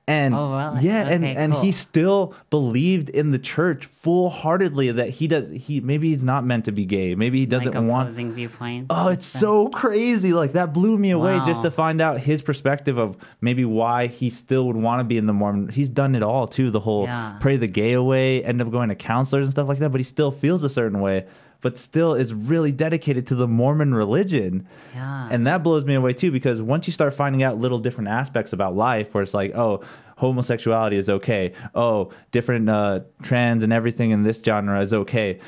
and 0.08 0.34
Oh, 0.34 0.50
really? 0.56 0.84
yeah 0.86 1.06
and 1.06 1.22
Okay, 1.22 1.34
and 1.36 1.52
cool. 1.52 1.62
he 1.62 1.70
still 1.70 2.34
believed 2.50 3.10
in 3.10 3.30
the 3.30 3.38
church 3.38 3.86
full 3.86 4.30
heartedly 4.30 4.90
that 4.90 5.10
he 5.10 5.28
does 5.28 5.48
he 5.48 5.80
maybe 5.80 6.08
he's 6.08 6.24
not 6.24 6.44
meant 6.44 6.64
to 6.64 6.72
be 6.72 6.84
gay 6.84 7.14
maybe 7.14 7.38
he 7.38 7.46
doesn't 7.46 7.74
like 7.74 7.84
want 7.84 8.12
viewpoints. 8.14 8.86
Oh, 8.90 9.08
it's 9.08 9.26
so 9.26 9.68
crazy. 9.68 10.32
Like 10.32 10.52
that 10.52 10.72
blew 10.72 10.98
me 10.98 11.10
away 11.12 11.38
Wow. 11.38 11.44
just 11.44 11.62
to 11.62 11.70
find 11.70 12.00
out 12.00 12.18
his 12.20 12.42
perspective 12.42 12.96
of 12.98 13.16
maybe 13.40 13.64
why 13.64 14.06
he 14.06 14.30
still 14.30 14.66
would 14.66 14.76
want 14.76 15.00
to 15.00 15.04
be 15.04 15.18
in 15.18 15.26
the 15.26 15.32
Mormon. 15.34 15.68
He's 15.68 15.90
done 15.90 16.14
it 16.14 16.22
all 16.22 16.46
too, 16.48 16.70
the 16.70 16.80
whole 16.80 17.04
Yeah. 17.04 17.36
pray 17.38 17.56
the 17.56 17.66
gay 17.68 17.92
away, 17.92 18.42
end 18.42 18.60
up 18.62 18.70
going 18.70 18.88
to 18.88 18.94
counselors 18.94 19.44
and 19.44 19.50
stuff 19.52 19.68
like 19.68 19.78
that, 19.78 19.90
but 19.90 20.00
he 20.00 20.04
still 20.04 20.30
feels 20.30 20.64
a 20.64 20.68
certain 20.68 21.00
way, 21.00 21.26
but 21.60 21.76
still 21.76 22.14
is 22.14 22.32
really 22.32 22.70
dedicated 22.72 23.26
to 23.26 23.35
the 23.35 23.48
Mormon 23.48 23.94
religion. 23.94 24.66
Yeah. 24.94 25.28
And 25.30 25.46
that 25.46 25.62
blows 25.62 25.85
me 25.85 25.94
away 25.94 26.12
too 26.12 26.30
because 26.30 26.62
once 26.62 26.87
you 26.87 26.92
start 26.92 27.14
finding 27.14 27.42
out 27.42 27.59
little 27.59 27.78
different 27.78 28.09
aspects 28.09 28.52
about 28.52 28.76
life 28.76 29.12
where 29.14 29.22
it's 29.22 29.35
like, 29.35 29.54
oh, 29.56 29.83
homosexuality 30.16 30.96
is 30.96 31.09
okay. 31.11 31.52
Oh, 31.74 32.12
different 32.33 32.68
uh, 32.68 33.00
trans 33.22 33.62
and 33.64 33.72
everything 33.72 34.11
in 34.11 34.22
this 34.22 34.40
genre 34.44 34.80
is 34.80 34.92
okay. 34.92 35.40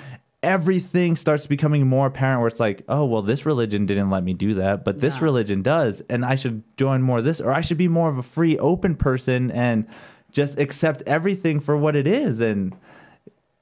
Everything 0.42 1.16
starts 1.16 1.46
becoming 1.46 1.86
more 1.86 2.06
apparent 2.06 2.40
where 2.40 2.48
it's 2.48 2.60
like, 2.60 2.82
oh, 2.88 3.04
well, 3.04 3.20
this 3.20 3.44
religion 3.44 3.84
didn't 3.84 4.08
let 4.10 4.24
me 4.24 4.32
do 4.32 4.54
that, 4.54 4.84
but 4.84 5.00
this 5.00 5.16
Yeah. 5.18 5.24
religion 5.24 5.60
does. 5.62 6.00
And 6.08 6.24
I 6.24 6.34
should 6.36 6.62
join 6.78 7.02
more 7.02 7.18
of 7.18 7.24
this, 7.24 7.40
or 7.42 7.52
I 7.52 7.60
should 7.60 7.76
be 7.76 7.88
more 7.88 8.08
of 8.08 8.16
a 8.16 8.22
free, 8.22 8.56
open 8.58 8.94
person 8.94 9.50
and 9.50 9.86
just 10.32 10.58
accept 10.58 11.02
everything 11.06 11.60
for 11.60 11.76
what 11.76 11.94
it 11.94 12.06
is. 12.06 12.40
And 12.40 12.74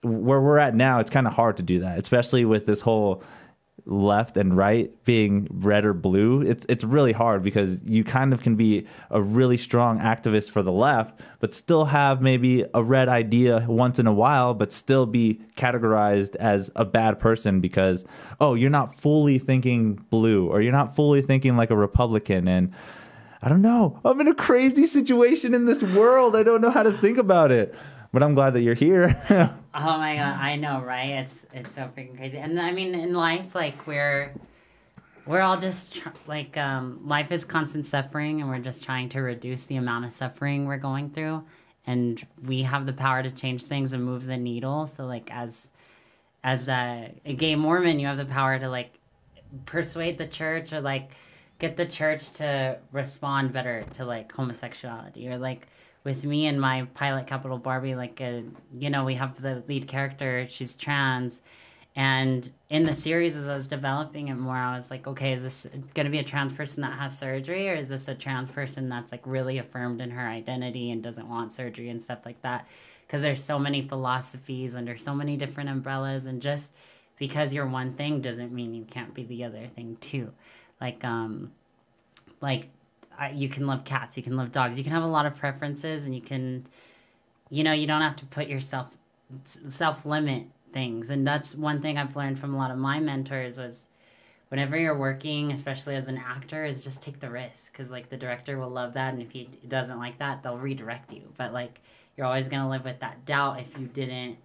where 0.02 0.40
we're 0.40 0.58
at 0.58 0.74
now, 0.74 1.00
it's 1.00 1.10
kind 1.10 1.26
of 1.26 1.32
hard 1.32 1.56
to 1.58 1.62
do 1.62 1.80
that, 1.80 1.98
especially 1.98 2.44
with 2.44 2.66
this 2.66 2.80
whole 2.80 3.22
left 3.88 4.36
and 4.36 4.56
right 4.56 4.92
being 5.04 5.48
red 5.50 5.84
or 5.84 5.94
blue. 5.94 6.42
It's 6.42 6.66
it's 6.68 6.84
really 6.84 7.12
hard 7.12 7.42
because 7.42 7.82
you 7.84 8.04
kind 8.04 8.32
of 8.32 8.42
can 8.42 8.54
be 8.54 8.86
a 9.10 9.20
really 9.20 9.56
strong 9.56 9.98
activist 9.98 10.50
for 10.50 10.62
the 10.62 10.72
left, 10.72 11.20
but 11.40 11.54
still 11.54 11.86
have 11.86 12.20
maybe 12.20 12.64
a 12.74 12.82
red 12.82 13.08
idea 13.08 13.64
once 13.68 13.98
in 13.98 14.06
a 14.06 14.12
while, 14.12 14.54
but 14.54 14.72
still 14.72 15.06
be 15.06 15.40
categorized 15.56 16.36
as 16.36 16.70
a 16.76 16.84
bad 16.84 17.18
person 17.18 17.60
because 17.60 18.04
oh, 18.40 18.54
you're 18.54 18.70
not 18.70 18.94
fully 18.94 19.38
thinking 19.38 19.94
blue 20.10 20.48
or 20.48 20.60
you're 20.60 20.72
not 20.72 20.94
fully 20.94 21.22
thinking 21.22 21.56
like 21.56 21.70
a 21.70 21.76
Republican 21.76 22.46
and 22.46 22.72
I 23.40 23.48
don't 23.48 23.62
know. 23.62 24.00
I'm 24.04 24.20
in 24.20 24.26
a 24.26 24.34
crazy 24.34 24.86
situation 24.86 25.54
in 25.54 25.64
this 25.64 25.82
world. 25.82 26.34
I 26.34 26.42
don't 26.42 26.60
know 26.60 26.70
how 26.70 26.82
to 26.82 26.98
think 26.98 27.18
about 27.18 27.52
it. 27.52 27.72
But 28.12 28.22
I'm 28.22 28.34
glad 28.34 28.54
that 28.54 28.62
you're 28.62 28.74
here. 28.74 29.14
Oh 29.80 29.96
my 29.98 30.16
god, 30.16 30.40
I 30.40 30.56
know, 30.56 30.80
right? 30.80 31.10
It's 31.20 31.46
it's 31.52 31.72
so 31.72 31.88
freaking 31.96 32.16
crazy. 32.16 32.38
And 32.38 32.58
I 32.58 32.72
mean, 32.72 32.96
in 32.96 33.12
life, 33.12 33.54
like 33.54 33.86
we're 33.86 34.34
we're 35.24 35.42
all 35.42 35.56
just 35.56 35.94
tr- 35.94 36.08
like 36.26 36.56
um, 36.56 37.00
life 37.04 37.30
is 37.30 37.44
constant 37.44 37.86
suffering, 37.86 38.40
and 38.40 38.50
we're 38.50 38.58
just 38.58 38.82
trying 38.82 39.08
to 39.10 39.20
reduce 39.20 39.66
the 39.66 39.76
amount 39.76 40.06
of 40.06 40.12
suffering 40.12 40.66
we're 40.66 40.78
going 40.78 41.10
through. 41.10 41.44
And 41.86 42.26
we 42.44 42.62
have 42.62 42.86
the 42.86 42.92
power 42.92 43.22
to 43.22 43.30
change 43.30 43.64
things 43.64 43.92
and 43.92 44.02
move 44.02 44.26
the 44.26 44.36
needle. 44.36 44.88
So, 44.88 45.06
like 45.06 45.30
as 45.32 45.70
as 46.42 46.66
a, 46.68 47.14
a 47.24 47.34
gay 47.34 47.54
Mormon, 47.54 48.00
you 48.00 48.08
have 48.08 48.16
the 48.16 48.24
power 48.24 48.58
to 48.58 48.68
like 48.68 48.98
persuade 49.64 50.18
the 50.18 50.26
church 50.26 50.72
or 50.72 50.80
like 50.80 51.12
get 51.58 51.76
the 51.76 51.86
church 51.86 52.32
to 52.32 52.78
respond 52.90 53.52
better 53.52 53.84
to 53.94 54.04
like 54.04 54.32
homosexuality 54.32 55.28
or 55.28 55.38
like 55.38 55.68
with 56.08 56.24
me 56.24 56.46
and 56.46 56.58
my 56.58 56.86
pilot 56.94 57.26
capital 57.26 57.58
barbie 57.58 57.94
like 57.94 58.18
uh, 58.20 58.40
you 58.78 58.88
know 58.88 59.04
we 59.04 59.14
have 59.14 59.40
the 59.42 59.62
lead 59.68 59.86
character 59.86 60.46
she's 60.48 60.74
trans. 60.74 61.42
And 61.96 62.50
in 62.70 62.84
the 62.84 62.94
series 62.94 63.34
as 63.34 63.48
i 63.48 63.54
was 63.54 63.66
developing 63.66 64.28
it 64.28 64.34
more 64.34 64.56
i 64.56 64.76
was 64.76 64.88
like 64.88 65.06
okay 65.06 65.32
is 65.32 65.42
this 65.42 65.66
going 65.94 66.04
to 66.04 66.10
be 66.10 66.18
a 66.18 66.24
trans 66.24 66.52
person 66.52 66.82
that 66.82 66.96
has 66.96 67.18
surgery 67.18 67.68
or 67.68 67.74
is 67.74 67.88
this 67.88 68.06
a 68.08 68.14
trans 68.14 68.48
person 68.48 68.88
that's 68.88 69.10
like 69.10 69.22
really 69.24 69.58
affirmed 69.58 70.00
in 70.00 70.10
her 70.10 70.26
identity 70.28 70.92
and 70.92 71.02
doesn't 71.02 71.28
want 71.28 71.52
surgery 71.52 71.88
and 71.88 72.02
stuff 72.02 72.20
like 72.24 72.40
that? 72.42 72.66
Because 73.06 73.22
there's 73.22 73.42
so 73.42 73.58
many 73.58 73.82
philosophies 73.82 74.76
under 74.76 74.96
so 74.96 75.14
many 75.14 75.36
different 75.36 75.70
umbrellas 75.70 76.26
and 76.26 76.40
just 76.40 76.72
because 77.18 77.52
you're 77.52 77.66
one 77.66 77.92
thing 77.94 78.20
doesn't 78.20 78.52
mean 78.52 78.74
you 78.74 78.84
can't 78.84 79.12
be 79.12 79.24
the 79.24 79.42
other 79.44 79.66
thing 79.74 79.96
too. 80.00 80.32
Like 80.80 81.04
um 81.04 81.50
like 82.40 82.68
you 83.34 83.48
can 83.48 83.66
love 83.66 83.84
cats 83.84 84.16
you 84.16 84.22
can 84.22 84.36
love 84.36 84.52
dogs 84.52 84.78
you 84.78 84.84
can 84.84 84.92
have 84.92 85.02
a 85.02 85.06
lot 85.06 85.26
of 85.26 85.34
preferences 85.36 86.04
and 86.04 86.14
you 86.14 86.20
can 86.20 86.64
you 87.50 87.64
know 87.64 87.72
you 87.72 87.86
don't 87.86 88.02
have 88.02 88.16
to 88.16 88.24
put 88.26 88.48
yourself 88.48 88.88
self 89.44 90.04
limit 90.04 90.44
things. 90.72 91.10
And 91.10 91.26
that's 91.26 91.54
one 91.54 91.80
thing 91.80 91.98
i've 91.98 92.16
learned 92.16 92.38
from 92.38 92.54
a 92.54 92.58
lot 92.58 92.70
of 92.70 92.78
my 92.78 93.00
mentors 93.00 93.58
was 93.58 93.88
whenever 94.48 94.78
you're 94.78 94.96
working 94.96 95.52
especially 95.52 95.94
as 95.94 96.08
an 96.08 96.16
actor 96.18 96.64
is 96.64 96.82
just 96.82 97.02
take 97.02 97.20
the 97.20 97.30
risk 97.30 97.72
because 97.72 97.90
like 97.90 98.08
the 98.08 98.16
director 98.16 98.58
will 98.58 98.70
love 98.70 98.94
that. 98.94 99.12
And 99.12 99.22
if 99.22 99.30
he 99.30 99.48
doesn't 99.68 99.98
like 99.98 100.18
that 100.18 100.42
they'll 100.42 100.58
redirect 100.58 101.12
you. 101.12 101.32
But 101.36 101.52
like 101.52 101.80
you're 102.16 102.26
always 102.26 102.48
to 102.48 102.68
live 102.68 102.84
with 102.84 103.00
that 103.00 103.24
doubt 103.26 103.60
if 103.60 103.78
you 103.78 103.86
didn't 103.86 104.38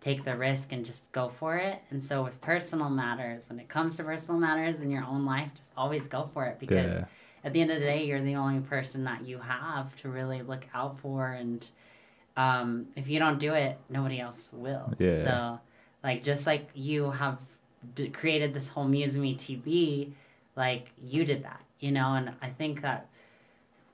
take 0.00 0.24
the 0.24 0.36
risk 0.36 0.72
and 0.72 0.86
just 0.86 1.10
go 1.12 1.28
for 1.28 1.56
it. 1.56 1.80
And 1.90 2.02
so 2.02 2.22
with 2.22 2.40
personal 2.40 2.88
matters 2.88 3.48
when 3.48 3.58
it 3.58 3.68
comes 3.68 3.96
to 3.96 4.04
personal 4.04 4.40
matters 4.40 4.80
in 4.80 4.90
your 4.90 5.04
own 5.04 5.24
life 5.24 5.50
just 5.56 5.72
always 5.76 6.06
go 6.06 6.30
for 6.32 6.46
it 6.46 6.58
because 6.58 6.96
Yeah. 6.96 7.04
At 7.44 7.52
the 7.52 7.60
end 7.60 7.70
of 7.70 7.80
the 7.80 7.86
day 7.86 8.04
you're 8.04 8.22
the 8.22 8.34
only 8.34 8.60
person 8.60 9.04
that 9.04 9.26
you 9.26 9.38
have 9.38 9.94
to 9.96 10.08
really 10.08 10.42
look 10.42 10.64
out 10.74 10.98
for 11.00 11.28
and 11.28 11.68
um, 12.36 12.86
if 12.94 13.08
you 13.08 13.18
don't 13.18 13.38
do 13.38 13.54
it 13.54 13.78
nobody 13.88 14.20
else 14.20 14.50
will. 14.52 14.92
Yeah. 14.98 15.24
so 15.24 15.60
like 16.02 16.22
just 16.22 16.46
like 16.46 16.68
you 16.74 17.10
have 17.10 17.38
d- 17.94 18.08
created 18.08 18.54
this 18.54 18.68
whole 18.68 18.84
Muse 18.84 19.16
Me 19.16 19.34
TV, 19.34 20.12
like 20.56 20.90
you 21.02 21.24
did 21.24 21.44
that, 21.44 21.60
you 21.80 21.92
know, 21.92 22.14
and 22.14 22.32
I 22.40 22.50
think 22.50 22.82
that 22.82 23.08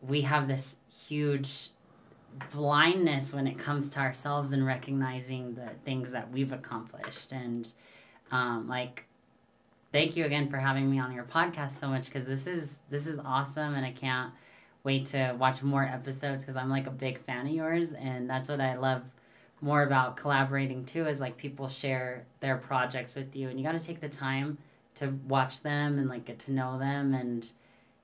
we 0.00 0.22
have 0.22 0.48
this 0.48 0.76
huge 1.08 1.70
blindness 2.52 3.32
when 3.32 3.46
it 3.46 3.58
comes 3.58 3.88
to 3.90 4.00
ourselves 4.00 4.52
and 4.52 4.66
recognizing 4.66 5.54
the 5.54 5.70
things 5.84 6.12
that 6.12 6.30
we've 6.30 6.52
accomplished. 6.52 7.32
And 7.32 7.70
um, 8.30 8.68
like 8.68 9.04
thank 9.94 10.16
you 10.16 10.24
again 10.24 10.50
for 10.50 10.56
having 10.56 10.90
me 10.90 10.98
on 10.98 11.12
your 11.12 11.22
podcast 11.22 11.78
so 11.78 11.86
much 11.86 12.06
because 12.06 12.26
this 12.26 12.48
is 12.48 12.80
this 12.90 13.06
is 13.06 13.20
awesome 13.20 13.76
and 13.76 13.86
i 13.86 13.92
can't 13.92 14.32
wait 14.82 15.06
to 15.06 15.36
watch 15.38 15.62
more 15.62 15.84
episodes 15.84 16.42
because 16.42 16.56
i'm 16.56 16.68
like 16.68 16.88
a 16.88 16.90
big 16.90 17.16
fan 17.24 17.46
of 17.46 17.52
yours 17.52 17.92
and 17.92 18.28
that's 18.28 18.48
what 18.48 18.60
i 18.60 18.76
love 18.76 19.02
more 19.60 19.84
about 19.84 20.16
collaborating 20.16 20.84
too 20.84 21.06
is 21.06 21.20
like 21.20 21.36
people 21.36 21.68
share 21.68 22.26
their 22.40 22.56
projects 22.56 23.14
with 23.14 23.36
you 23.36 23.48
and 23.48 23.56
you 23.56 23.64
got 23.64 23.70
to 23.70 23.78
take 23.78 24.00
the 24.00 24.08
time 24.08 24.58
to 24.96 25.16
watch 25.28 25.62
them 25.62 26.00
and 26.00 26.08
like 26.08 26.24
get 26.24 26.40
to 26.40 26.50
know 26.50 26.76
them 26.76 27.14
and 27.14 27.52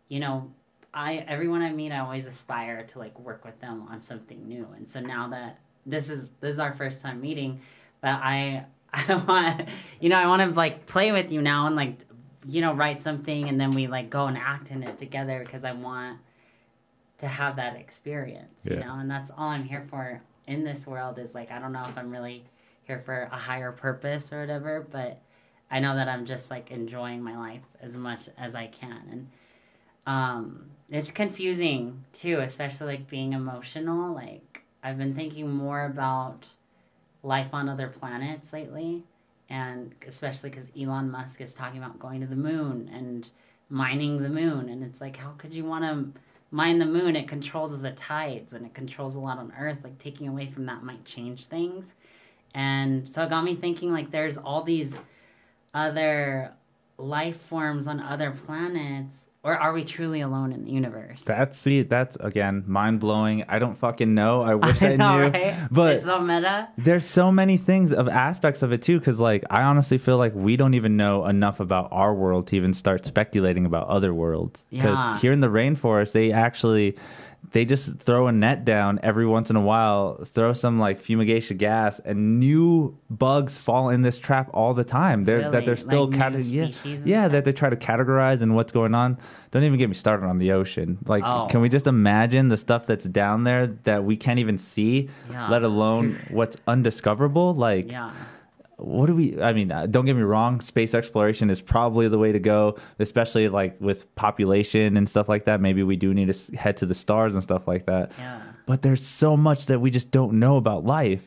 you 0.08 0.20
know 0.20 0.48
i 0.94 1.16
everyone 1.26 1.60
i 1.60 1.72
meet 1.72 1.90
i 1.90 1.98
always 1.98 2.28
aspire 2.28 2.84
to 2.84 3.00
like 3.00 3.18
work 3.18 3.44
with 3.44 3.60
them 3.60 3.84
on 3.90 4.00
something 4.00 4.46
new 4.46 4.64
and 4.76 4.88
so 4.88 5.00
now 5.00 5.26
that 5.26 5.58
this 5.84 6.08
is 6.08 6.30
this 6.40 6.52
is 6.52 6.60
our 6.60 6.72
first 6.72 7.02
time 7.02 7.20
meeting 7.20 7.60
but 8.00 8.10
i 8.10 8.64
i 9.08 9.14
want 9.14 9.68
you 10.00 10.08
know 10.08 10.16
i 10.16 10.26
want 10.26 10.42
to 10.42 10.48
like 10.58 10.86
play 10.86 11.12
with 11.12 11.30
you 11.30 11.40
now 11.40 11.66
and 11.66 11.76
like 11.76 11.96
you 12.48 12.60
know 12.60 12.74
write 12.74 13.00
something 13.00 13.48
and 13.48 13.60
then 13.60 13.70
we 13.70 13.86
like 13.86 14.10
go 14.10 14.26
and 14.26 14.36
act 14.36 14.70
in 14.70 14.82
it 14.82 14.98
together 14.98 15.42
because 15.44 15.64
i 15.64 15.72
want 15.72 16.18
to 17.18 17.28
have 17.28 17.56
that 17.56 17.76
experience 17.76 18.64
you 18.64 18.76
know 18.76 18.96
and 18.98 19.10
that's 19.10 19.30
all 19.30 19.48
i'm 19.48 19.64
here 19.64 19.86
for 19.90 20.20
in 20.46 20.64
this 20.64 20.86
world 20.86 21.18
is 21.18 21.34
like 21.34 21.50
i 21.50 21.58
don't 21.58 21.72
know 21.72 21.84
if 21.84 21.96
i'm 21.96 22.10
really 22.10 22.44
here 22.84 22.98
for 22.98 23.28
a 23.30 23.36
higher 23.36 23.72
purpose 23.72 24.32
or 24.32 24.40
whatever 24.40 24.86
but 24.90 25.20
i 25.70 25.78
know 25.78 25.94
that 25.94 26.08
i'm 26.08 26.24
just 26.24 26.50
like 26.50 26.70
enjoying 26.70 27.22
my 27.22 27.36
life 27.36 27.62
as 27.80 27.94
much 27.94 28.28
as 28.38 28.54
i 28.54 28.66
can. 28.66 29.02
And 29.10 29.28
um 30.06 30.70
it's 30.88 31.10
confusing 31.10 32.04
too 32.12 32.40
especially 32.40 32.86
like 32.86 33.08
being 33.08 33.34
emotional 33.34 34.14
like 34.14 34.62
i've 34.82 34.98
been 34.98 35.14
thinking 35.14 35.48
more 35.48 35.84
about 35.84 36.48
life 37.22 37.52
on 37.52 37.68
other 37.68 37.88
planets 37.88 38.52
lately 38.52 39.02
and 39.48 39.94
especially 40.06 40.50
because 40.50 40.70
elon 40.78 41.10
musk 41.10 41.40
is 41.40 41.52
talking 41.52 41.78
about 41.78 41.98
going 41.98 42.20
to 42.20 42.26
the 42.26 42.36
moon 42.36 42.90
and 42.92 43.30
mining 43.68 44.22
the 44.22 44.28
moon 44.28 44.68
and 44.68 44.82
it's 44.82 45.00
like 45.00 45.16
how 45.16 45.30
could 45.38 45.52
you 45.52 45.64
want 45.64 45.84
to 45.84 46.20
mine 46.50 46.78
the 46.78 46.86
moon? 46.86 47.16
It 47.16 47.28
controls 47.28 47.80
the 47.80 47.92
tides 47.92 48.52
and 48.52 48.66
it 48.66 48.74
controls 48.74 49.14
a 49.14 49.20
lot 49.20 49.38
on 49.38 49.52
earth 49.58 49.78
like 49.82 49.98
taking 49.98 50.28
away 50.28 50.46
from 50.46 50.66
that 50.66 50.82
might 50.82 51.04
change 51.04 51.46
things. 51.46 51.94
And 52.54 53.08
so 53.08 53.22
it 53.22 53.30
got 53.30 53.44
me 53.44 53.54
thinking 53.54 53.92
like 53.92 54.10
there's 54.10 54.36
all 54.36 54.62
these 54.62 54.98
other 55.72 56.52
life 57.00 57.40
forms 57.40 57.86
on 57.86 58.00
other 58.00 58.30
planets 58.30 59.28
or 59.42 59.56
are 59.56 59.72
we 59.72 59.82
truly 59.84 60.20
alone 60.20 60.52
in 60.52 60.64
the 60.64 60.70
universe 60.70 61.24
That's 61.24 61.56
see, 61.56 61.82
that's 61.82 62.16
again 62.16 62.64
mind 62.66 63.00
blowing. 63.00 63.44
I 63.48 63.58
don't 63.58 63.74
fucking 63.74 64.14
know. 64.14 64.42
I 64.42 64.54
wish 64.66 64.82
I, 64.82 64.96
know, 64.96 65.16
knew, 65.16 65.28
right? 65.30 65.68
but 65.70 65.94
it's 65.94 66.04
so 66.04 66.20
meta 66.20 66.68
there's 66.76 67.06
so 67.06 67.32
many 67.32 67.56
things 67.56 67.92
of 67.92 68.06
aspects 68.08 68.62
of 68.62 68.70
it 68.72 68.82
too. 68.82 68.98
Because 68.98 69.18
like 69.18 69.44
I 69.48 69.62
honestly 69.62 69.96
feel 69.96 70.18
like 70.18 70.34
we 70.34 70.56
don't 70.56 70.74
even 70.74 70.98
know 70.98 71.24
enough 71.26 71.58
about 71.58 71.88
our 71.90 72.14
world 72.14 72.48
to 72.48 72.56
even 72.56 72.74
start 72.74 73.06
speculating 73.06 73.64
about 73.64 73.88
other 73.88 74.12
worlds. 74.12 74.64
Because 74.70 74.98
Yeah. 74.98 75.18
here 75.20 75.32
in 75.32 75.40
the 75.40 75.48
rainforest, 75.48 76.12
they 76.12 76.32
actually 76.32 76.96
they 77.52 77.64
just 77.64 77.96
throw 77.98 78.28
a 78.28 78.32
net 78.32 78.64
down 78.64 79.00
every 79.02 79.26
once 79.26 79.50
in 79.50 79.56
a 79.56 79.60
while, 79.60 80.22
throw 80.24 80.52
some 80.52 80.78
like 80.78 81.00
fumigation 81.00 81.56
gas, 81.56 81.98
and 82.00 82.38
new 82.38 82.96
bugs 83.10 83.58
fall 83.58 83.88
in 83.90 84.02
this 84.02 84.18
trap 84.18 84.48
all 84.54 84.72
the 84.74 84.84
time. 84.84 85.24
They're 85.24 85.50
that 85.50 85.64
they're 85.64 85.76
still 85.76 86.06
Like 86.08 86.32
cate- 86.34 86.44
yeah, 86.44 86.68
yeah 87.04 87.22
stuff? 87.24 87.32
that 87.32 87.44
they 87.44 87.52
try 87.52 87.68
to 87.70 87.76
categorize 87.76 88.40
and 88.42 88.54
what's 88.54 88.72
going 88.72 88.94
on. 88.94 89.18
Don't 89.50 89.64
even 89.64 89.78
get 89.78 89.88
me 89.88 89.94
started 89.94 90.26
on 90.26 90.38
the 90.38 90.52
ocean. 90.52 90.98
Like, 91.06 91.24
Oh. 91.26 91.48
can 91.50 91.60
we 91.60 91.68
just 91.68 91.88
imagine 91.88 92.48
the 92.48 92.56
stuff 92.56 92.86
that's 92.86 93.06
down 93.06 93.42
there 93.44 93.66
that 93.84 94.04
we 94.04 94.16
can't 94.16 94.38
even 94.38 94.56
see, 94.58 95.08
Yeah. 95.30 95.48
let 95.48 95.64
alone 95.64 96.18
what's 96.30 96.56
undiscoverable? 96.68 97.54
Like, 97.54 97.90
yeah 97.90 98.10
what 98.80 99.06
do 99.06 99.14
we 99.14 99.40
i 99.42 99.52
mean 99.52 99.70
uh, 99.70 99.86
don't 99.86 100.04
get 100.04 100.16
me 100.16 100.22
wrong 100.22 100.60
space 100.60 100.94
exploration 100.94 101.50
is 101.50 101.60
probably 101.60 102.08
the 102.08 102.18
way 102.18 102.32
to 102.32 102.38
go 102.38 102.76
especially 102.98 103.48
like 103.48 103.80
with 103.80 104.12
population 104.14 104.96
and 104.96 105.08
stuff 105.08 105.28
like 105.28 105.44
that. 105.44 105.60
Maybe 105.60 105.82
we 105.82 105.96
do 105.96 106.14
need 106.14 106.32
to 106.32 106.56
head 106.56 106.76
to 106.78 106.86
the 106.86 106.94
stars 106.94 107.34
and 107.34 107.42
stuff 107.42 107.66
like 107.66 107.86
that. 107.86 108.12
Yeah. 108.18 108.40
But 108.66 108.82
there's 108.82 109.04
so 109.04 109.36
much 109.36 109.66
that 109.66 109.80
we 109.80 109.90
just 109.90 110.10
don't 110.10 110.34
know 110.34 110.56
about 110.56 110.84
life. 110.84 111.22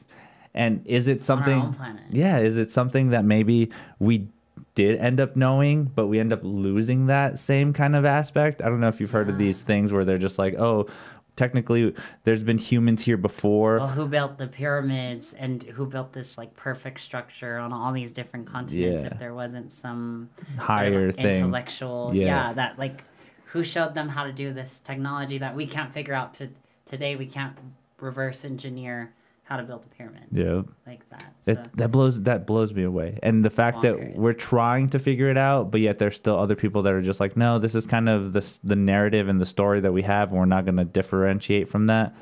And 0.53 0.85
is 0.85 1.07
it 1.07 1.23
something 1.23 1.75
yeah 2.11 2.37
is 2.37 2.57
it 2.57 2.69
something 2.69 3.09
that 3.09 3.25
maybe 3.25 3.71
we 3.99 4.27
did 4.75 4.99
end 4.99 5.19
up 5.19 5.35
knowing 5.35 5.85
but 5.85 6.07
we 6.07 6.19
end 6.19 6.33
up 6.33 6.39
losing 6.43 7.07
that 7.07 7.39
same 7.39 7.73
kind 7.73 7.95
of 7.95 8.05
aspect? 8.05 8.61
I 8.61 8.69
don't 8.69 8.79
know 8.79 8.87
if 8.87 8.99
you've 8.99 9.11
heard 9.11 9.29
of 9.29 9.37
these 9.37 9.61
things 9.61 9.91
where 9.91 10.05
they're 10.05 10.19
just 10.19 10.37
like 10.37 10.53
oh 10.55 10.87
technically 11.36 11.93
there's 12.24 12.43
been 12.43 12.58
humans 12.58 13.04
here 13.04 13.17
before 13.17 13.78
Well, 13.78 13.88
who 13.88 14.08
built 14.08 14.38
the 14.38 14.48
pyramids 14.48 15.34
and 15.34 15.63
who 15.63 15.86
built 15.86 16.13
this 16.13 16.38
like 16.38 16.56
perfect 16.56 17.00
structure 17.00 17.58
on 17.58 17.74
all 17.74 17.91
these 17.91 18.12
different 18.12 18.46
continents? 18.46 19.04
Yeah. 19.04 19.10
If 19.12 19.19
there 19.19 19.34
wasn't 19.34 19.72
some 19.72 20.30
higher 20.58 21.08
like, 21.08 21.15
thing 21.15 21.36
intellectual, 21.36 22.12
Yeah. 22.13 22.26
yeah. 22.26 22.54
that 22.54 22.78
like 22.78 23.04
who 23.46 23.63
showed 23.63 23.93
them 23.93 24.10
how 24.10 24.24
to 24.26 24.32
do 24.34 24.54
this 24.54 24.80
technology 24.80 25.38
that 25.39 25.56
we 25.56 25.65
can't 25.65 25.93
figure 25.93 26.13
out 26.13 26.34
to 26.36 26.50
today? 26.86 27.15
We 27.15 27.26
can't 27.26 27.58
reverse 28.00 28.46
engineer 28.46 29.13
how 29.53 29.57
to 29.59 29.63
build 29.63 29.85
a 29.85 29.95
pyramid 29.95 30.23
yeah 30.31 30.63
like 30.87 31.07
that. 31.11 31.21
So, 31.45 31.53
That, 31.53 31.77
that 31.77 31.91
blows 31.91 32.19
that 32.21 32.47
blows 32.47 32.73
me 32.73 32.81
away, 32.83 33.19
and 33.21 33.45
the 33.45 33.51
fact 33.51 33.83
that 33.83 34.15
we're 34.17 34.33
trying 34.33 34.89
to 34.89 34.99
figure 34.99 35.29
it 35.29 35.37
out, 35.37 35.69
but 35.69 35.79
yet 35.79 35.99
there's 35.99 36.15
still 36.15 36.39
other 36.39 36.55
people 36.55 36.81
that 36.83 36.93
are 36.93 37.03
just 37.03 37.19
like, 37.19 37.37
no, 37.37 37.59
this 37.59 37.75
is 37.75 37.85
kind 37.85 38.09
of 38.09 38.33
the 38.33 38.59
the 38.63 38.75
narrative 38.75 39.29
and 39.29 39.39
the 39.39 39.45
story 39.45 39.79
that 39.81 39.93
we 39.93 40.01
have, 40.01 40.29
and 40.29 40.39
we're 40.39 40.45
not 40.45 40.65
going 40.65 40.77
to 40.77 40.85
differentiate 40.85 41.69
from 41.69 41.85
that, 41.85 42.15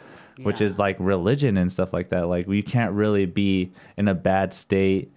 which 0.44 0.60
is 0.60 0.78
like 0.78 0.98
religion 1.00 1.56
and 1.56 1.72
stuff 1.72 1.94
like 1.94 2.10
that. 2.10 2.28
Like 2.28 2.48
we 2.48 2.62
can't 2.62 2.92
really 2.92 3.26
be 3.26 3.72
in 3.96 4.10
a 4.10 4.16
bad 4.16 4.54
state 4.54 5.14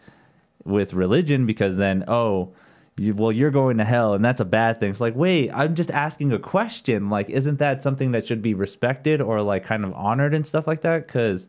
with 0.62 0.94
religion 0.94 1.46
because 1.46 1.76
then 1.76 2.04
oh. 2.06 2.54
You, 2.96 3.12
well, 3.12 3.32
you're 3.32 3.50
going 3.50 3.78
to 3.78 3.84
hell, 3.84 4.14
and 4.14 4.24
that's 4.24 4.40
a 4.40 4.44
bad 4.44 4.78
thing. 4.78 4.90
It's 4.90 5.00
like, 5.00 5.16
wait, 5.16 5.50
I'm 5.50 5.74
just 5.74 5.90
asking 5.90 6.30
a 6.32 6.38
question. 6.38 7.10
Like, 7.10 7.28
isn't 7.28 7.58
that 7.58 7.82
something 7.82 8.12
that 8.12 8.24
should 8.24 8.40
be 8.40 8.54
respected 8.54 9.20
or 9.20 9.42
like 9.42 9.64
kind 9.64 9.84
of 9.84 9.92
honored 9.94 10.32
and 10.32 10.46
stuff 10.46 10.68
like 10.68 10.82
that? 10.82 11.08
Because 11.08 11.48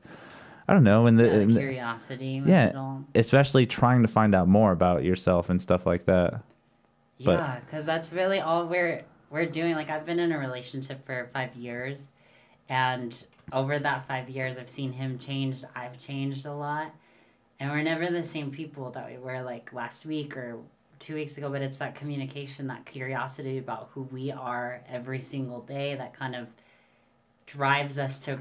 I 0.67 0.73
don't 0.73 0.83
know. 0.83 1.05
In 1.05 1.15
the, 1.15 1.45
the 1.45 1.45
curiosity. 1.47 2.41
yeah, 2.45 2.97
especially 3.13 3.65
trying 3.65 4.01
to 4.01 4.07
find 4.07 4.33
out 4.33 4.47
more 4.47 4.71
about 4.71 5.03
yourself 5.03 5.49
and 5.49 5.61
stuff 5.61 5.85
like 5.85 6.05
that. 6.05 6.41
Yeah, 7.17 7.59
because 7.65 7.85
that's 7.85 8.11
really 8.11 8.39
all 8.39 8.65
we're 8.65 9.03
we're 9.29 9.45
doing. 9.45 9.75
Like 9.75 9.89
I've 9.89 10.05
been 10.05 10.19
in 10.19 10.31
a 10.31 10.37
relationship 10.39 11.05
for 11.05 11.29
five 11.33 11.55
years, 11.55 12.11
and 12.67 13.15
over 13.53 13.77
that 13.77 14.07
five 14.07 14.29
years, 14.29 14.57
I've 14.57 14.69
seen 14.69 14.91
him 14.91 15.19
change. 15.19 15.63
I've 15.75 15.99
changed 15.99 16.47
a 16.47 16.53
lot, 16.53 16.93
and 17.59 17.69
we're 17.69 17.83
never 17.83 18.09
the 18.09 18.23
same 18.23 18.49
people 18.49 18.89
that 18.91 19.09
we 19.09 19.17
were 19.17 19.41
like 19.43 19.71
last 19.71 20.05
week 20.05 20.35
or 20.35 20.57
two 20.97 21.13
weeks 21.13 21.37
ago. 21.37 21.49
But 21.49 21.61
it's 21.61 21.77
that 21.77 21.93
communication, 21.93 22.65
that 22.67 22.85
curiosity 22.85 23.59
about 23.59 23.89
who 23.93 24.01
we 24.11 24.31
are 24.31 24.81
every 24.89 25.19
single 25.19 25.61
day 25.61 25.93
that 25.95 26.13
kind 26.13 26.35
of 26.35 26.47
drives 27.45 27.99
us 27.99 28.19
to 28.21 28.39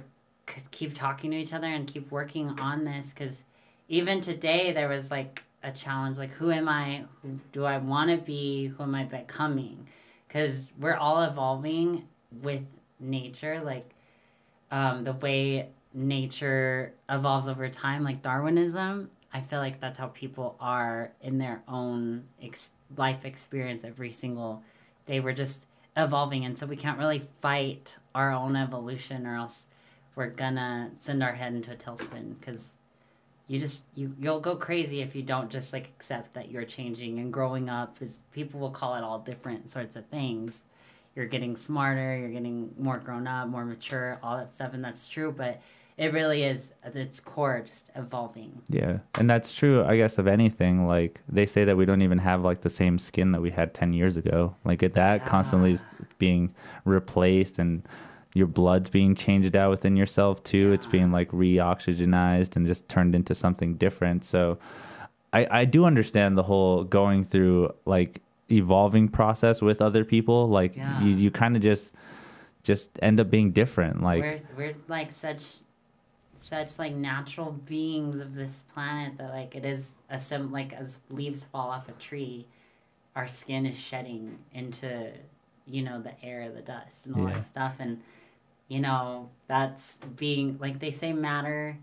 keep 0.71 0.95
talking 0.95 1.31
to 1.31 1.37
each 1.37 1.53
other 1.53 1.67
and 1.67 1.87
keep 1.87 2.11
working 2.11 2.49
on 2.61 2.85
this 2.85 3.13
because 3.13 3.45
even 3.89 4.21
today 4.21 4.73
there 4.73 4.89
was 4.89 5.11
like 5.11 5.43
a 5.63 5.73
challenge 5.73 6.19
like 6.19 6.31
who 6.33 6.51
am 6.51 6.69
i 6.69 7.05
who 7.23 7.39
do 7.53 7.65
i 7.65 7.79
want 7.79 8.11
to 8.11 8.17
be 8.17 8.67
who 8.67 8.83
am 8.83 8.95
i 8.95 9.05
becoming? 9.05 9.87
Because 10.29 10.73
we're 10.79 10.97
all 10.97 11.23
evolving 11.23 12.07
with 12.43 12.63
nature 13.01 13.61
like 13.65 13.89
um, 14.71 15.05
the 15.05 15.13
way 15.13 15.69
nature 15.93 16.93
evolves 17.09 17.49
over 17.49 17.69
time 17.69 18.03
like 18.03 18.23
darwinism 18.23 19.09
i 19.33 19.41
feel 19.41 19.61
like 19.61 19.81
that's 19.81 19.97
how 19.99 20.09
people 20.09 20.57
are 20.61 21.13
in 21.23 21.39
their 21.39 21.63
own 21.69 22.25
ex- 22.43 22.71
life 22.97 23.25
experience 23.25 23.85
every 23.85 24.11
single 24.11 24.63
day. 25.07 25.21
We're 25.21 25.33
just 25.33 25.67
evolving 25.97 26.45
and 26.45 26.59
so 26.59 26.67
we 26.67 26.77
can't 26.77 26.99
really 26.99 27.23
fight 27.41 27.95
our 28.15 28.33
own 28.33 28.57
evolution 28.57 29.27
or 29.27 29.37
else 29.37 29.67
we're 30.17 30.29
gonna 30.29 30.91
send 30.99 31.23
our 31.23 31.33
head 31.33 31.55
into 31.55 31.73
a 31.73 31.77
tailspin 31.77 32.39
because 32.39 32.77
you 33.49 33.59
just 33.59 33.83
you 33.95 34.15
you'll 34.19 34.41
go 34.41 34.57
crazy 34.57 35.01
if 35.01 35.15
you 35.15 35.23
don't 35.23 35.51
just 35.51 35.73
like 35.73 35.87
accept 35.97 36.33
that 36.35 36.51
you're 36.51 36.65
changing 36.65 37.19
and 37.19 37.33
growing 37.33 37.69
up 37.69 37.97
is 38.01 38.21
people 38.33 38.61
will 38.61 38.71
call 38.71 38.95
it 38.95 39.03
all 39.03 39.19
different 39.19 39.69
sorts 39.69 39.97
of 39.97 40.07
things 40.07 40.63
you're 41.15 41.27
getting 41.27 41.57
smarter 41.57 42.17
you're 42.17 42.31
getting 42.31 42.71
more 42.79 42.99
grown 42.99 43.27
up 43.27 43.49
more 43.49 43.65
mature 43.65 44.19
all 44.23 44.37
that 44.37 44.53
stuff 44.53 44.73
and 44.73 44.85
that's 44.85 45.07
true 45.09 45.33
but 45.33 45.61
it 45.97 46.13
really 46.13 46.43
is 46.43 46.75
at 46.83 46.97
its 46.97 47.21
core 47.21 47.63
just 47.65 47.91
evolving 47.95 48.61
Yeah, 48.69 48.99
and 49.19 49.31
that's 49.31 49.55
true. 49.55 49.85
I 49.85 49.97
guess 49.97 50.19
of 50.19 50.27
anything. 50.27 50.89
Like 50.89 51.21
they 51.29 51.47
say 51.47 51.65
that 51.65 51.77
we 51.77 51.85
don't 51.85 52.03
even 52.03 52.19
have 52.19 52.43
like 52.43 52.63
the 52.63 52.71
same 52.71 52.99
skin 52.99 53.31
that 53.33 53.41
we 53.41 53.51
had 53.51 53.75
ten 53.75 53.93
years 53.93 54.17
ago. 54.17 54.57
Like 54.65 54.81
that 54.81 55.27
constantly 55.27 55.73
is 55.73 55.85
being 56.19 56.53
replaced, 56.85 57.61
and 57.61 57.87
your 58.35 58.47
blood's 58.49 58.91
being 58.91 59.15
changed 59.15 59.55
out 59.57 59.71
within 59.71 59.97
yourself 59.97 60.43
too. 60.43 60.73
It's 60.73 60.87
being 60.87 61.11
like 61.13 61.29
re-oxygenized 61.33 62.57
and 62.57 62.67
just 62.67 62.89
turned 62.89 63.15
into 63.15 63.35
something 63.35 63.75
different. 63.77 64.25
So 64.25 64.59
I, 65.33 65.47
I 65.51 65.65
do 65.65 65.85
understand 65.85 66.37
the 66.37 66.43
whole 66.43 66.85
going 66.85 67.25
through 67.25 67.73
like 67.87 68.21
evolving 68.51 69.09
process 69.09 69.63
with 69.63 69.81
other 69.81 70.05
people. 70.05 70.49
Like 70.49 70.77
Yeah. 70.77 71.01
you, 71.01 71.15
you 71.15 71.31
kind 71.31 71.57
of 71.57 71.63
just 71.63 71.93
just 72.65 72.91
end 73.03 73.21
up 73.21 73.31
being 73.31 73.53
different. 73.53 74.03
Like 74.03 74.21
we're 74.23 74.41
we're 74.57 74.75
like 74.89 75.13
such 75.13 75.45
such 76.39 76.79
like 76.79 76.95
natural 76.95 77.53
beings 77.53 78.19
of 78.19 78.35
this 78.35 78.65
planet 78.75 79.17
that 79.17 79.31
like 79.31 79.55
it 79.55 79.65
is 79.65 79.99
a 80.11 80.19
sim 80.19 80.51
like 80.51 80.73
as 80.73 80.99
leaves 81.09 81.45
fall 81.45 81.71
off 81.71 81.89
a 81.89 81.93
tree, 81.93 82.47
our 83.15 83.29
skin 83.29 83.65
is 83.65 83.79
shedding 83.79 84.39
into 84.53 85.11
you 85.67 85.83
know 85.83 86.01
the 86.03 86.13
air, 86.25 86.51
the 86.51 86.63
dust, 86.63 87.07
and 87.07 87.15
all 87.15 87.29
Yeah. 87.29 87.35
that 87.35 87.45
stuff, 87.45 87.75
and 87.79 88.01
you 88.69 88.81
know 88.81 89.31
that's 89.47 89.99
being 90.17 90.59
like 90.61 90.79
they 90.81 90.91
say 90.91 91.13
matter. 91.13 91.79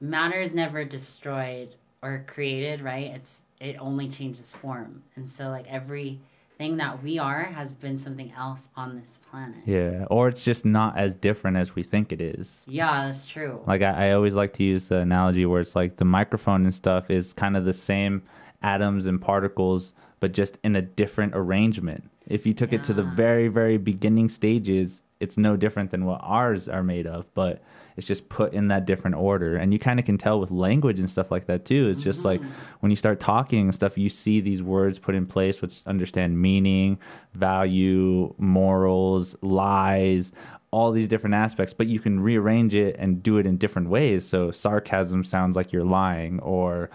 Matter 0.00 0.40
is 0.40 0.52
never 0.52 0.84
destroyed 0.84 1.76
or 2.02 2.24
created, 2.26 2.80
right? 2.80 3.06
It's 3.14 3.42
it 3.60 3.76
only 3.78 4.08
changes 4.08 4.52
form, 4.52 5.04
and 5.14 5.28
so 5.28 5.48
like 5.50 5.66
everything 5.68 6.76
that 6.76 7.02
we 7.02 7.18
are 7.18 7.44
has 7.44 7.72
been 7.72 7.98
something 7.98 8.32
else 8.36 8.68
on 8.76 8.98
this 8.98 9.16
planet. 9.30 9.58
yeah, 9.64 10.04
or 10.10 10.28
it's 10.28 10.44
just 10.44 10.64
not 10.64 10.96
as 10.98 11.14
different 11.14 11.56
as 11.56 11.74
we 11.74 11.82
think 11.82 12.12
it 12.12 12.20
is. 12.20 12.64
Yeah, 12.68 13.06
that's 13.06 13.26
true. 13.26 13.62
Like 13.66 13.82
I, 13.82 14.08
I 14.08 14.12
always 14.12 14.34
like 14.34 14.52
to 14.54 14.64
use 14.64 14.88
the 14.88 14.98
analogy 14.98 15.46
where 15.46 15.60
it's 15.60 15.76
like 15.76 15.96
the 15.96 16.04
microphone 16.04 16.64
and 16.64 16.74
stuff 16.74 17.10
is 17.10 17.32
kind 17.32 17.56
of 17.56 17.64
the 17.64 17.72
same 17.72 18.22
atoms 18.62 19.06
and 19.06 19.20
particles, 19.20 19.92
but 20.20 20.32
just 20.32 20.58
in 20.64 20.76
a 20.76 20.82
different 20.82 21.32
arrangement. 21.34 22.08
If 22.26 22.46
you 22.46 22.54
took 22.54 22.72
it 22.72 22.84
to 22.84 22.94
the 22.94 23.02
very, 23.02 23.48
very 23.48 23.76
beginning 23.76 24.28
stages, 24.28 25.02
it's 25.22 25.38
no 25.38 25.56
different 25.56 25.90
than 25.90 26.04
what 26.04 26.20
ours 26.22 26.68
are 26.68 26.82
made 26.82 27.06
of, 27.06 27.32
but 27.34 27.62
it's 27.96 28.06
just 28.06 28.28
put 28.28 28.52
in 28.52 28.68
that 28.68 28.86
different 28.86 29.16
order. 29.16 29.56
And 29.56 29.72
you 29.72 29.78
kind 29.78 30.00
of 30.00 30.06
can 30.06 30.18
tell 30.18 30.40
with 30.40 30.50
language 30.50 30.98
and 30.98 31.08
stuff 31.08 31.30
like 31.30 31.46
that 31.46 31.64
too. 31.64 31.88
It's 31.88 32.02
just 32.02 32.20
mm-hmm. 32.20 32.28
like 32.28 32.40
when 32.80 32.90
you 32.90 32.96
start 32.96 33.20
talking 33.20 33.60
and 33.60 33.74
stuff, 33.74 33.96
you 33.96 34.08
see 34.08 34.40
these 34.40 34.62
words 34.62 34.98
put 34.98 35.14
in 35.14 35.26
place 35.26 35.62
which 35.62 35.82
understand 35.86 36.40
meaning, 36.40 36.98
value, 37.34 38.34
morals, 38.38 39.36
lies, 39.42 40.32
all 40.70 40.90
these 40.90 41.06
different 41.06 41.34
aspects, 41.34 41.74
but 41.74 41.86
you 41.86 42.00
can 42.00 42.18
rearrange 42.18 42.74
it 42.74 42.96
and 42.98 43.22
do 43.22 43.36
it 43.36 43.46
in 43.46 43.58
different 43.58 43.88
ways. 43.90 44.26
So 44.26 44.50
sarcasm 44.50 45.22
sounds 45.22 45.54
like 45.54 45.72
you're 45.72 45.84
lying, 45.84 46.40
or 46.40 46.88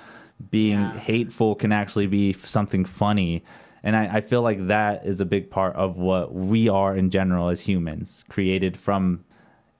being 0.50 0.80
Yeah. 0.80 1.00
hateful 1.00 1.56
can 1.56 1.72
actually 1.72 2.08
be 2.08 2.34
something 2.34 2.86
funny. 2.86 3.44
And 3.88 3.96
I, 3.96 4.18
I 4.18 4.20
feel 4.20 4.42
like 4.42 4.68
that 4.68 5.06
is 5.06 5.22
a 5.22 5.26
big 5.26 5.50
part 5.50 5.74
of 5.78 5.96
what 5.96 6.34
we 6.34 6.68
are 6.68 6.94
in 6.94 7.10
general 7.10 7.48
as 7.48 7.62
humans, 7.62 8.26
created 8.28 8.76
from 8.76 9.24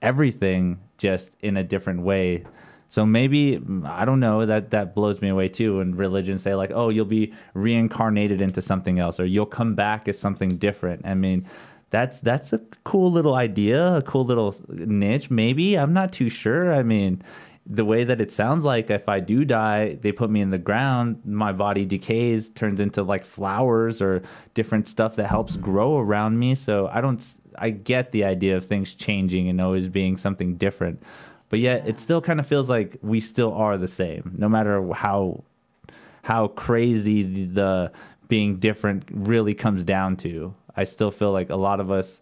everything 0.00 0.80
just 0.96 1.30
in 1.42 1.58
a 1.58 1.62
different 1.62 2.00
way. 2.00 2.46
So 2.88 3.04
maybe 3.04 3.60
I 3.84 4.06
don't 4.06 4.18
know 4.18 4.46
that 4.46 4.70
that 4.70 4.94
blows 4.94 5.20
me 5.20 5.28
away 5.28 5.50
too. 5.50 5.80
And 5.80 5.94
religions 5.94 6.40
say 6.40 6.54
like, 6.54 6.70
"Oh, 6.72 6.88
you'll 6.88 7.04
be 7.04 7.34
reincarnated 7.52 8.40
into 8.40 8.62
something 8.62 8.98
else," 8.98 9.20
or 9.20 9.26
"You'll 9.26 9.44
come 9.44 9.74
back 9.74 10.08
as 10.08 10.18
something 10.18 10.56
different." 10.56 11.04
I 11.04 11.12
mean, 11.12 11.46
that's 11.90 12.22
that's 12.22 12.54
a 12.54 12.60
cool 12.84 13.12
little 13.12 13.34
idea, 13.34 13.96
a 13.96 14.00
cool 14.00 14.24
little 14.24 14.54
niche. 14.70 15.30
Maybe 15.30 15.76
I'm 15.76 15.92
not 15.92 16.12
too 16.12 16.30
sure. 16.30 16.72
I 16.72 16.82
mean, 16.82 17.20
the 17.70 17.84
way 17.84 18.02
that 18.02 18.20
it 18.20 18.32
sounds 18.32 18.64
like, 18.64 18.88
if 18.90 19.08
I 19.08 19.20
do 19.20 19.44
die, 19.44 19.98
they 20.00 20.10
put 20.10 20.30
me 20.30 20.40
in 20.40 20.50
the 20.50 20.58
ground, 20.58 21.20
my 21.26 21.52
body 21.52 21.84
decays, 21.84 22.48
turns 22.48 22.80
into 22.80 23.02
like 23.02 23.26
flowers 23.26 24.00
or 24.00 24.22
different 24.54 24.88
stuff 24.88 25.16
that 25.16 25.26
helps 25.26 25.58
grow 25.58 25.98
around 25.98 26.38
me. 26.38 26.54
So 26.54 26.88
I 26.90 27.00
don't. 27.00 27.24
I 27.60 27.70
get 27.70 28.12
the 28.12 28.24
idea 28.24 28.56
of 28.56 28.64
things 28.64 28.94
changing 28.94 29.48
and 29.48 29.60
always 29.60 29.88
being 29.88 30.16
something 30.16 30.56
different, 30.56 31.02
but 31.48 31.58
yet 31.58 31.86
it 31.86 31.98
still 31.98 32.20
kind 32.20 32.40
of 32.40 32.46
feels 32.46 32.70
like 32.70 32.96
we 33.02 33.20
still 33.20 33.52
are 33.52 33.76
the 33.76 33.88
same, 33.88 34.34
no 34.38 34.48
matter 34.48 34.90
how 34.92 35.44
how 36.22 36.48
crazy 36.48 37.22
the, 37.22 37.46
the 37.52 37.92
being 38.28 38.56
different 38.56 39.04
really 39.10 39.54
comes 39.54 39.84
down 39.84 40.16
to. 40.16 40.54
I 40.76 40.84
still 40.84 41.10
feel 41.10 41.32
like 41.32 41.50
a 41.50 41.56
lot 41.56 41.80
of 41.80 41.90
us, 41.90 42.20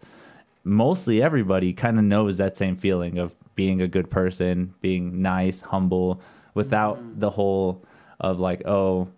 mostly 0.64 1.22
everybody, 1.22 1.72
kind 1.72 1.98
of 1.98 2.04
knows 2.04 2.38
that 2.38 2.56
same 2.56 2.76
feeling 2.76 3.18
of 3.18 3.34
being 3.56 3.82
a 3.82 3.88
good 3.88 4.08
person, 4.08 4.72
being 4.80 5.20
nice, 5.20 5.60
humble, 5.60 6.20
without 6.54 7.18
the 7.18 7.30
whole 7.30 7.84
of 8.20 8.38
like, 8.38 8.66
oh, 8.66 9.08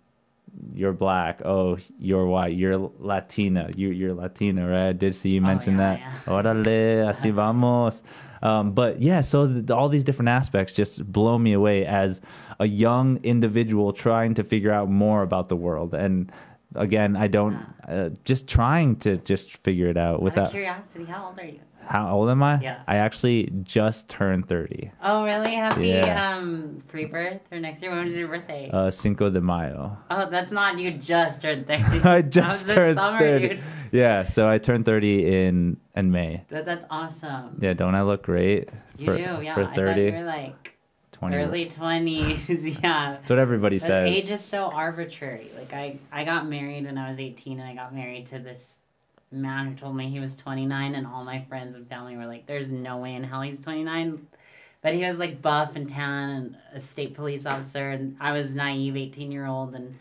you're 0.73 0.93
black. 0.93 1.41
Oh, 1.45 1.77
you're 1.99 2.25
white. 2.25 2.55
You're 2.55 2.77
Latina. 2.99 3.69
You, 3.75 3.89
you're 3.89 4.13
Latina, 4.13 4.67
right? 4.67 4.89
I 4.89 4.93
did 4.93 5.13
see 5.13 5.29
you 5.29 5.41
mention 5.41 5.77
yeah, 5.77 5.97
that. 6.25 6.25
Orale, 6.25 7.07
así 7.07 7.31
vamos. 7.31 8.03
Um, 8.41 8.71
but 8.71 9.01
yeah, 9.01 9.21
so 9.21 9.47
th 9.47 9.69
all 9.69 9.89
these 9.89 10.03
different 10.03 10.29
aspects 10.29 10.73
just 10.73 11.05
blow 11.11 11.37
me 11.37 11.53
away 11.53 11.85
as 11.85 12.21
a 12.59 12.65
young 12.65 13.19
individual 13.23 13.91
trying 13.91 14.33
to 14.35 14.43
figure 14.43 14.71
out 14.71 14.89
more 14.89 15.23
about 15.23 15.49
the 15.49 15.57
world. 15.57 15.93
And 15.93 16.31
again, 16.75 17.15
I 17.17 17.27
don't 17.27 17.57
uh, 17.87 18.09
just 18.23 18.47
trying 18.47 18.95
to 18.97 19.17
just 19.17 19.57
figure 19.63 19.87
it 19.87 19.97
out 19.97 20.15
Out 20.15 20.21
without. 20.23 20.51
curiosity, 20.51 21.05
how 21.05 21.27
old 21.27 21.39
are 21.39 21.45
you? 21.45 21.59
How 21.89 22.13
old 22.15 22.29
am 22.29 22.43
I? 22.43 22.59
Yeah. 22.61 22.81
I 22.87 22.97
actually 22.97 23.49
just 23.63 24.09
turned 24.09 24.47
thirty. 24.47 24.91
Oh, 25.03 25.25
really? 25.25 25.55
Happy 25.55 25.87
Yeah. 25.87 26.35
um 26.37 26.83
pre-birth 26.87 27.41
or 27.51 27.59
next 27.59 27.81
year? 27.81 27.89
When 27.91 28.07
is 28.07 28.15
your 28.15 28.27
birthday? 28.27 28.69
Uh, 28.71 28.91
Cinco 28.91 29.31
de 29.31 29.41
Mayo. 29.41 29.97
oh, 30.11 30.29
that's 30.29 30.51
not 30.51 30.77
you. 30.77 30.91
Just 30.91 31.41
turned 31.41 31.65
thirty. 31.65 31.83
I 32.03 32.21
That 32.21 32.25
was 32.25 32.33
just 32.35 32.69
turned 32.69 32.97
summer, 32.97 33.17
30. 33.17 33.47
dude. 33.49 33.59
Yeah, 33.91 34.23
so 34.25 34.47
I 34.47 34.59
turned 34.59 34.85
30 34.85 35.45
in 35.45 35.77
in 35.95 36.11
May. 36.11 36.43
That, 36.49 36.65
that's 36.65 36.85
awesome. 36.91 37.57
Yeah, 37.59 37.73
don't 37.73 37.95
I 37.95 38.03
look 38.03 38.21
great 38.21 38.69
You 38.99 39.05
for, 39.05 39.17
do, 39.17 39.21
yeah. 39.41 39.55
for 39.55 39.65
30, 39.65 40.01
you 40.03 40.11
were 40.11 40.23
like 40.23 40.75
20? 41.13 41.35
early 41.35 41.65
twenties. 41.69 42.47
yeah. 42.83 43.13
That's 43.17 43.29
what 43.31 43.39
everybody 43.39 43.79
But 43.79 43.87
says. 43.87 44.09
age 44.09 44.29
is 44.29 44.41
so 44.41 44.65
arbitrary. 44.69 45.47
Like 45.57 45.73
I, 45.73 45.97
I 46.11 46.23
got 46.23 46.47
married 46.47 46.85
when 46.85 46.97
I 46.99 47.09
was 47.09 47.19
eighteen, 47.19 47.59
and 47.59 47.67
I 47.67 47.73
got 47.73 47.95
married 47.95 48.27
to 48.27 48.37
this 48.39 48.77
man 49.31 49.67
who 49.67 49.75
told 49.75 49.95
me 49.95 50.09
he 50.09 50.19
was 50.19 50.35
twenty 50.35 50.65
nine, 50.65 50.95
and 50.95 51.05
all 51.05 51.23
my 51.23 51.41
friends 51.49 51.75
and 51.75 51.87
family 51.87 52.17
were 52.17 52.25
like, 52.25 52.45
"There's 52.45 52.69
no 52.69 52.97
way 52.97 53.15
in 53.15 53.23
hell 53.23 53.41
he's 53.41 53.59
twenty 53.59 53.83
nine. 53.83 54.27
But 54.81 54.93
he 54.93 55.05
was 55.05 55.19
like 55.19 55.41
buff 55.41 55.75
and 55.75 55.89
tan 55.89 56.29
and 56.29 56.57
a 56.73 56.79
state 56.79 57.13
police 57.13 57.45
officer, 57.45 57.89
and 57.89 58.15
I 58.19 58.31
was 58.31 58.55
naive 58.55 58.95
eighteen 58.95 59.31
year 59.31 59.45
old, 59.45 59.75
and 59.75 59.97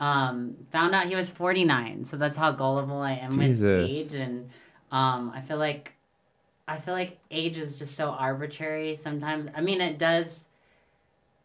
um, 0.00 0.56
found 0.70 0.94
out 0.94 1.06
he 1.06 1.16
was 1.16 1.30
forty 1.30 1.64
nine. 1.64 2.04
So 2.04 2.16
that's 2.16 2.36
how 2.36 2.52
gullible 2.52 3.00
I 3.00 3.12
am 3.12 3.32
Jesus. 3.32 3.60
with 3.60 3.90
age, 3.90 4.14
and 4.14 4.50
um, 4.90 5.32
I 5.34 5.40
feel 5.40 5.58
like. 5.58 5.94
I 6.68 6.78
feel 6.78 6.94
like 6.94 7.18
age 7.32 7.58
is 7.58 7.80
just 7.80 7.96
so 7.96 8.10
arbitrary 8.10 8.94
sometimes. 8.94 9.50
I 9.54 9.60
mean, 9.60 9.80
it 9.80 9.98
does. 9.98 10.46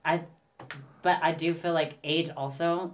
I 0.05 0.21
but 1.01 1.19
I 1.21 1.31
do 1.31 1.53
feel 1.53 1.73
like 1.73 1.97
age 2.03 2.29
also 2.37 2.93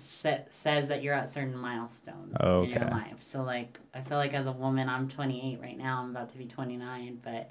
sa- 0.00 0.44
says 0.50 0.88
that 0.88 1.02
you're 1.02 1.14
at 1.14 1.28
certain 1.28 1.56
milestones 1.56 2.36
in 2.64 2.70
your 2.70 2.90
life. 2.90 3.16
So 3.20 3.42
like 3.42 3.78
I 3.94 4.00
feel 4.00 4.18
like 4.18 4.34
as 4.34 4.46
a 4.46 4.52
woman, 4.52 4.88
I'm 4.88 5.08
28 5.08 5.60
right 5.60 5.78
now. 5.78 6.02
I'm 6.02 6.10
about 6.10 6.28
to 6.30 6.38
be 6.38 6.46
29, 6.46 7.20
but 7.22 7.50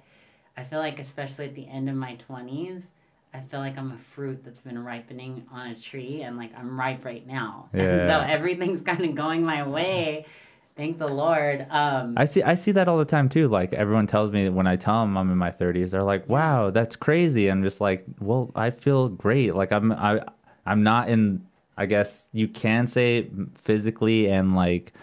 I 0.58 0.63
feel 0.63 0.79
like 0.79 0.99
especially 0.99 1.45
at 1.45 1.55
the 1.55 1.67
end 1.67 1.89
of 1.89 1.95
my 1.95 2.17
20s, 2.29 2.86
I 3.34 3.41
feel 3.41 3.60
like 3.60 3.77
I'm 3.77 3.91
a 3.91 3.97
fruit 3.97 4.43
that's 4.45 4.62
been 4.62 4.81
ripening 4.84 5.45
on 5.51 5.67
a 5.67 5.75
tree, 5.75 6.21
and 6.21 6.38
like 6.38 6.51
I'm 6.58 6.79
ripe 6.79 7.03
right 7.03 7.25
now. 7.27 7.69
And 7.73 8.01
so 8.08 8.19
everything's 8.19 8.81
kind 8.81 9.03
of 9.03 9.15
going 9.15 9.43
my 9.43 9.67
way. 9.67 10.25
Thank 10.77 10.99
the 10.99 11.08
Lord. 11.08 11.65
Um, 11.69 12.15
I 12.17 12.25
see 12.25 12.43
I 12.43 12.55
see 12.55 12.71
that 12.73 12.88
all 12.89 12.97
the 12.97 13.05
time 13.05 13.29
too. 13.29 13.47
Like 13.47 13.71
everyone 13.73 14.08
tells 14.08 14.31
me 14.31 14.49
when 14.49 14.67
I 14.67 14.75
tell 14.75 15.01
them 15.01 15.17
I'm 15.17 15.31
in 15.31 15.38
my 15.38 15.51
30s, 15.51 15.91
they're 15.91 16.01
like, 16.01 16.27
"Wow, 16.27 16.69
that's 16.69 16.97
crazy." 16.97 17.47
I'm 17.47 17.63
just 17.63 17.79
like, 17.79 18.03
"Well, 18.19 18.51
I 18.55 18.71
feel 18.71 19.08
great. 19.08 19.55
Like 19.55 19.71
I'm 19.71 19.93
I 19.93 20.21
I'm 20.65 20.84
not 20.84 21.10
in 21.10 21.45
I 21.77 21.85
guess 21.85 22.29
you 22.33 22.47
can 22.47 22.88
say 22.88 23.29
physically 23.55 24.27
and 24.29 24.55
like 24.55 24.93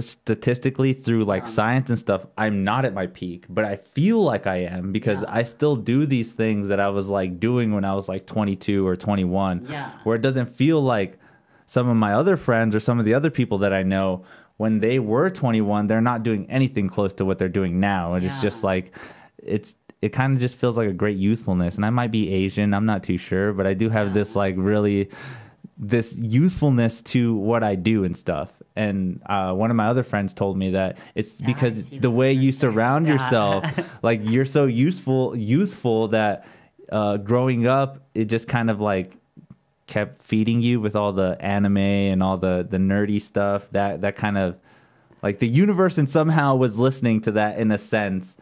statistically 0.00 0.92
through 0.92 1.24
like 1.24 1.42
Um, 1.44 1.48
science 1.48 1.88
and 1.90 1.98
stuff 1.98 2.26
i'm 2.36 2.64
not 2.64 2.84
at 2.84 2.92
my 2.92 3.06
peak 3.06 3.46
but 3.48 3.64
i 3.64 3.76
feel 3.76 4.22
like 4.22 4.46
i 4.46 4.56
am 4.56 4.92
because 4.92 5.22
Yeah. 5.22 5.28
i 5.38 5.42
still 5.42 5.76
do 5.76 6.04
these 6.06 6.32
things 6.32 6.68
that 6.68 6.80
i 6.80 6.88
was 6.88 7.08
like 7.08 7.40
doing 7.40 7.72
when 7.72 7.84
i 7.84 7.94
was 7.94 8.08
like 8.08 8.26
22 8.26 8.86
or 8.86 8.96
21 8.96 9.66
Yeah. 9.70 9.90
where 10.04 10.16
it 10.16 10.22
doesn't 10.22 10.46
feel 10.54 10.82
like 10.82 11.18
some 11.66 11.88
of 11.88 11.96
my 11.96 12.12
other 12.14 12.36
friends 12.36 12.74
or 12.74 12.80
some 12.80 12.98
of 12.98 13.04
the 13.04 13.14
other 13.14 13.30
people 13.30 13.58
that 13.58 13.72
i 13.72 13.82
know 13.82 14.24
when 14.58 14.80
they 14.80 14.98
were 14.98 15.30
21 15.30 15.86
they're 15.86 16.00
not 16.00 16.22
doing 16.22 16.46
anything 16.50 16.88
close 16.88 17.12
to 17.14 17.24
what 17.24 17.38
they're 17.38 17.48
doing 17.48 17.80
now 17.80 18.14
and 18.14 18.24
it's 18.26 18.40
just 18.42 18.62
like 18.64 18.94
it's 19.38 19.76
it 20.02 20.10
kind 20.10 20.32
of 20.34 20.40
just 20.40 20.56
feels 20.56 20.76
like 20.76 20.88
a 20.88 20.92
great 20.92 21.16
youthfulness 21.16 21.76
and 21.76 21.86
i 21.86 21.90
might 21.90 22.10
be 22.10 22.30
asian 22.32 22.74
i'm 22.74 22.86
not 22.86 23.02
too 23.02 23.16
sure 23.16 23.52
but 23.52 23.66
i 23.66 23.72
do 23.74 23.88
have 23.88 24.08
Yeah. 24.08 24.12
this 24.14 24.36
like 24.36 24.54
really 24.58 25.08
this 25.78 26.16
youthfulness 26.18 27.02
to 27.02 27.34
what 27.36 27.62
I 27.62 27.74
do 27.76 28.04
and 28.04 28.16
stuff. 28.16 28.50
And 28.74 29.20
uh, 29.26 29.52
one 29.54 29.70
of 29.70 29.76
my 29.76 29.86
other 29.86 30.02
friends 30.02 30.34
told 30.34 30.56
me 30.56 30.70
that 30.70 30.98
it's 31.14 31.40
Yeah, 31.40 31.46
because 31.46 31.88
the 31.90 32.10
way 32.10 32.32
you 32.32 32.52
surround 32.52 33.06
Yeah. 33.06 33.14
yourself, 33.14 33.64
like 34.02 34.20
you're 34.24 34.44
so 34.46 34.66
useful, 34.66 35.36
youthful 35.36 36.08
that 36.08 36.46
uh, 36.90 37.16
growing 37.18 37.66
up, 37.66 38.00
it 38.14 38.26
just 38.26 38.48
kind 38.48 38.70
of 38.70 38.80
like 38.80 39.16
kept 39.86 40.20
feeding 40.22 40.60
you 40.60 40.80
with 40.80 40.94
all 40.94 41.12
the 41.12 41.36
anime 41.40 41.76
and 41.78 42.22
all 42.22 42.36
the 42.36 42.66
the 42.68 42.76
nerdy 42.78 43.20
stuff. 43.20 43.68
That 43.72 44.00
that 44.02 44.16
kind 44.16 44.38
of 44.38 44.56
like 45.22 45.38
the 45.38 45.48
universe 45.48 45.98
and 45.98 46.08
somehow 46.08 46.54
was 46.56 46.78
listening 46.78 47.20
to 47.22 47.32
that 47.32 47.58
in 47.58 47.70
a 47.72 47.78
sense 47.78 48.36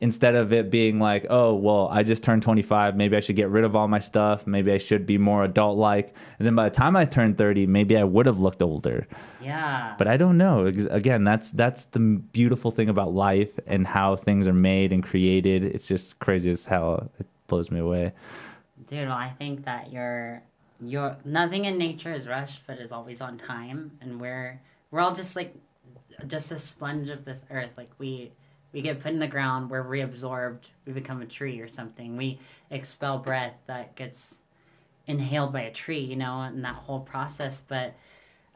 instead 0.00 0.34
of 0.34 0.52
it 0.52 0.70
being 0.70 0.98
like, 0.98 1.26
oh, 1.30 1.54
well, 1.54 1.88
I 1.90 2.02
just 2.02 2.22
turned 2.22 2.42
25. 2.42 2.96
Maybe 2.96 3.16
I 3.16 3.20
should 3.20 3.36
get 3.36 3.48
rid 3.48 3.64
of 3.64 3.74
all 3.74 3.88
my 3.88 3.98
stuff. 3.98 4.46
Maybe 4.46 4.70
I 4.72 4.78
should 4.78 5.06
be 5.06 5.16
more 5.16 5.44
adult 5.44 5.78
like. 5.78 6.14
And 6.38 6.46
then 6.46 6.54
by 6.54 6.68
the 6.68 6.74
time 6.74 6.96
I 6.96 7.06
turned 7.06 7.38
30, 7.38 7.66
maybe 7.66 7.96
I 7.96 8.04
would 8.04 8.26
have 8.26 8.38
looked 8.38 8.60
older. 8.60 9.06
Yeah. 9.40 9.94
But 9.96 10.06
I 10.06 10.16
don't 10.16 10.36
know. 10.36 10.66
Again, 10.66 11.24
that's 11.24 11.50
that's 11.50 11.86
the 11.86 12.00
beautiful 12.00 12.70
thing 12.70 12.88
about 12.88 13.14
life 13.14 13.58
and 13.66 13.86
how 13.86 14.16
things 14.16 14.46
are 14.46 14.52
made 14.52 14.92
and 14.92 15.02
created. 15.02 15.64
It's 15.64 15.86
just 15.86 16.18
crazy 16.18 16.50
as 16.50 16.66
hell. 16.66 17.10
It 17.18 17.26
blows 17.46 17.70
me 17.70 17.80
away. 17.80 18.12
Dude, 18.88 19.08
well, 19.08 19.16
I 19.16 19.30
think 19.30 19.64
that 19.64 19.92
you're 19.92 20.42
you're 20.80 21.16
nothing 21.24 21.64
in 21.64 21.78
nature 21.78 22.12
is 22.12 22.28
rushed 22.28 22.62
but 22.66 22.78
is 22.78 22.92
always 22.92 23.22
on 23.22 23.38
time 23.38 23.90
and 24.02 24.20
we're 24.20 24.60
we're 24.90 25.00
all 25.00 25.14
just 25.14 25.34
like 25.34 25.54
just 26.26 26.52
a 26.52 26.58
sponge 26.58 27.08
of 27.08 27.24
this 27.24 27.44
earth. 27.50 27.70
Like 27.76 27.90
we 27.98 28.32
we 28.72 28.82
get 28.82 29.00
put 29.00 29.12
in 29.12 29.18
the 29.18 29.26
ground, 29.26 29.70
we're 29.70 29.84
reabsorbed, 29.84 30.70
we 30.86 30.92
become 30.92 31.22
a 31.22 31.26
tree 31.26 31.60
or 31.60 31.68
something. 31.68 32.16
We 32.16 32.38
expel 32.70 33.18
breath 33.18 33.54
that 33.66 33.94
gets 33.94 34.40
inhaled 35.06 35.52
by 35.52 35.62
a 35.62 35.72
tree, 35.72 36.00
you 36.00 36.16
know, 36.16 36.42
and 36.42 36.64
that 36.64 36.74
whole 36.74 37.00
process. 37.00 37.62
But 37.66 37.94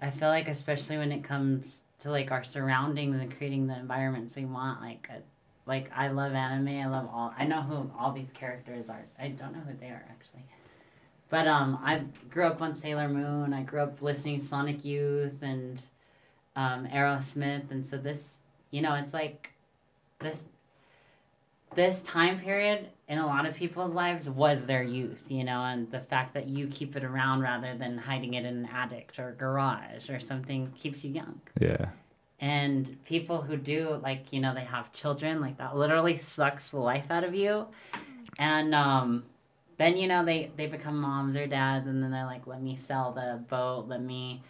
I 0.01 0.11
feel 0.11 0.29
like 0.29 0.49
especially 0.49 0.99
when 0.99 1.13
it 1.13 1.25
comes 1.25 1.85
to 2.01 2.11
like 2.11 2.31
our 2.31 2.45
surroundings 2.45 3.21
and 3.21 3.35
creating 3.37 3.67
the 3.67 3.79
environments 3.79 4.37
we 4.37 4.45
want, 4.45 4.81
like 4.81 5.09
a, 5.11 5.21
like 5.67 5.91
I 5.95 6.09
love 6.09 6.33
anime. 6.33 6.81
I 6.81 6.87
love 6.87 7.09
all. 7.13 7.33
I 7.39 7.45
know 7.45 7.63
who 7.63 7.91
all 7.99 8.13
these 8.13 8.33
characters 8.33 8.89
are. 8.89 9.05
I 9.19 9.29
don't 9.29 9.53
know 9.53 9.61
who 9.61 9.75
they 9.79 9.87
are 9.87 10.05
actually. 10.11 10.45
But 11.29 11.47
um, 11.47 11.79
I 11.83 12.03
grew 12.29 12.47
up 12.47 12.61
on 12.61 12.75
Sailor 12.75 13.09
Moon. 13.09 13.53
I 13.53 13.63
grew 13.63 13.81
up 13.81 14.03
listening 14.03 14.41
to 14.41 14.45
Sonic 14.45 14.85
Youth 14.85 15.43
and 15.43 15.81
um, 16.57 16.89
Aerosmith, 16.89 17.71
and 17.71 17.87
so 17.87 17.97
this, 17.97 18.41
you 18.73 18.83
know, 18.83 18.95
it's 18.95 19.15
like 19.15 19.50
this 20.21 20.47
this 21.75 22.03
time 22.03 22.39
period 22.41 22.89
in 23.09 23.19
a 23.19 23.27
lot 23.27 23.47
of 23.47 23.55
people's 23.55 23.95
lives 23.95 24.29
was 24.29 24.67
their 24.67 24.83
youth, 24.83 25.25
you 25.29 25.45
know, 25.45 25.63
and 25.65 25.91
the 25.91 26.01
fact 26.01 26.35
that 26.35 26.49
you 26.49 26.67
keep 26.67 26.97
it 26.97 27.05
around 27.05 27.43
rather 27.43 27.77
than 27.77 27.97
hiding 27.97 28.35
it 28.35 28.45
in 28.45 28.57
an 28.59 28.69
attic 28.73 29.13
or 29.19 29.33
garage 29.39 30.11
or 30.11 30.19
something 30.19 30.73
keeps 30.77 31.05
you 31.05 31.13
young. 31.13 31.41
Yeah. 31.61 31.87
And 32.41 32.97
people 33.05 33.43
who 33.43 33.57
do, 33.57 34.01
like, 34.03 34.33
you 34.33 34.41
know, 34.41 34.55
they 34.55 34.65
have 34.65 34.93
children, 34.93 35.41
like, 35.41 35.59
that 35.59 35.77
literally 35.77 36.17
sucks 36.17 36.71
the 36.71 36.79
life 36.79 37.11
out 37.11 37.23
of 37.23 37.35
you. 37.35 37.67
And 38.39 38.75
um, 38.75 39.25
then, 39.77 39.97
you 39.97 40.09
know, 40.09 40.25
they, 40.25 40.51
they 40.57 40.67
become 40.67 41.01
moms 41.01 41.37
or 41.37 41.47
dads, 41.47 41.87
and 41.87 42.03
then 42.03 42.11
they're 42.11 42.25
like, 42.25 42.47
let 42.47 42.63
me 42.63 42.77
sell 42.77 43.13
the 43.13 43.45
boat, 43.49 43.87
let 43.89 44.03
me 44.03 44.43